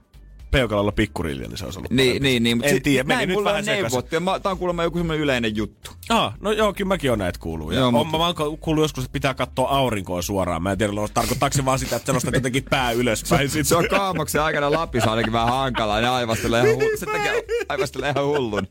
peukalalla 0.51 0.93
pikkurillia, 0.93 1.49
niin 1.49 1.59
se 1.59 1.65
olisi 1.65 1.79
ollut 1.79 1.91
Niin, 1.91 2.09
parempi. 2.09 2.29
niin, 2.29 2.43
niin. 2.43 2.57
mutta 2.57 2.71
En 2.71 2.83
tiedä, 2.83 3.05
meni 3.05 3.27
nyt 3.27 3.37
mulla 3.37 3.51
vähän 3.51 3.65
neuvottu. 3.65 4.21
mä- 4.21 4.41
Tää 4.41 4.53
on 4.53 4.59
kuulemma 4.59 4.83
joku 4.83 4.99
semmoinen 4.99 5.23
yleinen 5.23 5.57
juttu. 5.57 5.91
Ah, 6.09 6.35
no 6.41 6.53
joo, 6.53 6.73
kyllä 6.73 6.89
mäkin 6.89 7.11
olen 7.11 7.19
näitä 7.19 7.39
kuullut. 7.39 7.73
Ja 7.73 7.79
Joo, 7.79 7.89
on, 7.89 7.95
mutta- 7.95 8.13
Mä 8.13 8.19
vaan 8.19 8.35
kuullut 8.61 8.85
joskus, 8.85 9.05
että 9.05 9.13
pitää 9.13 9.35
katsoa 9.35 9.69
aurinkoa 9.69 10.23
suoraan. 10.23 10.63
Mä 10.63 10.73
en 10.73 10.79
tiedä, 10.79 10.93
tarkoittaako 11.15 11.57
se 11.57 11.65
vaan 11.65 11.79
sitä, 11.79 11.97
että 11.97 12.13
nostat 12.13 12.35
jotenkin 12.35 12.65
pää 12.71 12.93
ylöspäin. 12.93 13.49
sit. 13.51 13.67
Se 13.67 13.77
on 13.77 13.89
kaamoksen 13.91 14.43
aikana 14.43 14.71
Lapissa 14.73 15.11
ainakin 15.11 15.33
vähän 15.33 15.49
hankalaa. 15.49 16.01
Ne 16.01 16.09
aivastelee 16.09 16.63
ihan, 16.71 16.77
hu- 16.83 16.99
se 16.99 17.07
tekee, 17.07 17.43
aivastelee 17.69 18.11
ihan 18.11 18.25
hullun. 18.27 18.67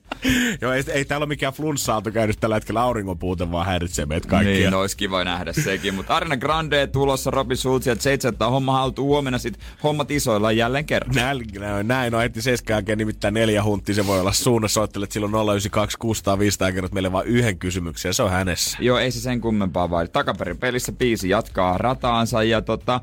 Joo, 0.61 0.71
ei, 0.73 0.83
ei 0.93 1.05
täällä 1.05 1.23
ole 1.23 1.29
mikään 1.29 1.53
flunssa-aalto 1.53 2.11
käynyt 2.11 2.39
tällä 2.39 2.55
hetkellä 2.55 2.81
auringon 2.81 3.19
puute, 3.19 3.51
vaan 3.51 3.65
häiritsee 3.65 4.05
meitä 4.05 4.27
kaikkia. 4.27 4.53
Niin, 4.53 4.71
no 4.71 4.79
olisi 4.81 4.97
kiva 4.97 5.23
nähdä 5.23 5.53
sekin. 5.53 5.93
Mutta 5.95 6.15
Arena 6.15 6.37
Grande 6.37 6.87
tulossa, 6.87 7.31
Robin 7.31 7.57
Schulz 7.57 7.85
ja 7.87 7.95
Jade 8.05 8.27
ottaa 8.27 8.49
homma 8.49 8.71
haltuun 8.73 9.07
huomenna 9.07 9.39
sit 9.39 9.59
hommat 9.83 10.11
isoilla 10.11 10.51
jälleen 10.51 10.85
kerran. 10.85 11.15
Näin, 11.15 11.43
näin, 11.59 11.87
näin 11.87 12.15
on 12.15 12.21
heti 12.21 12.41
seiskan 12.41 12.73
jälkeen 12.73 12.97
nimittäin 12.97 13.33
neljä 13.33 13.63
hunttia. 13.63 13.95
Se 13.95 14.07
voi 14.07 14.19
olla 14.19 14.31
suunnassa. 14.33 14.73
Soittelet 14.73 15.11
silloin 15.11 15.31
092 15.31 15.97
600 15.97 16.39
500 16.39 16.67
ja 16.67 16.73
kerrot 16.73 16.91
meille 16.91 17.11
vain 17.23 17.35
yhden 17.35 17.59
kysymyksen. 17.59 18.09
Ja 18.09 18.13
se 18.13 18.23
on 18.23 18.31
hänessä. 18.31 18.77
Joo, 18.81 18.97
ei 18.97 19.11
se 19.11 19.19
sen 19.19 19.41
kummempaa 19.41 19.89
vaadi. 19.89 20.09
Takaperin 20.09 20.57
pelissä 20.57 20.91
biisi 20.91 21.29
jatkaa 21.29 21.77
rataansa 21.77 22.43
ja 22.43 22.61
tota, 22.61 23.01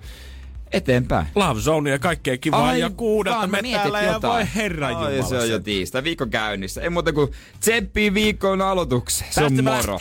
eteenpäin. 0.73 1.27
Love 1.35 1.61
Zone 1.61 1.91
ja 1.91 1.99
kaikkea 1.99 2.39
kivaa. 2.39 2.77
ja 2.77 2.91
kuudetta 2.91 3.47
me 3.47 3.63
mietit 3.63 3.83
täällä 3.83 4.03
ja 4.03 4.13
jotain. 4.13 4.33
voi 4.33 4.55
herran 4.55 4.97
Ai, 4.97 5.23
se 5.29 5.39
on 5.39 5.51
jo 5.51 5.59
tiistai, 5.59 6.05
viikko 6.05 6.27
käynnissä. 6.27 6.81
Ei 6.81 6.91
muuta 6.91 7.13
kuin 7.13 7.33
tsemppii 7.61 8.15
viikon 8.15 8.63
aloitukseen. 8.63 9.33
Se 9.33 9.45
on 9.45 9.65
moro. 9.65 9.99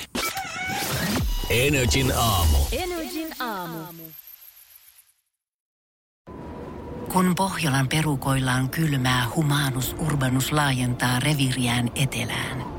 Energin 1.50 2.14
aamu. 2.16 2.58
Energin 2.72 3.28
aamu. 3.40 3.80
Kun 7.14 7.36
Pohjolan 7.36 7.88
perukoillaan 7.88 8.70
kylmää, 8.70 9.28
humanus 9.36 9.96
urbanus 10.00 10.52
laajentaa 10.52 11.20
reviriään 11.20 11.92
etelään. 11.96 12.79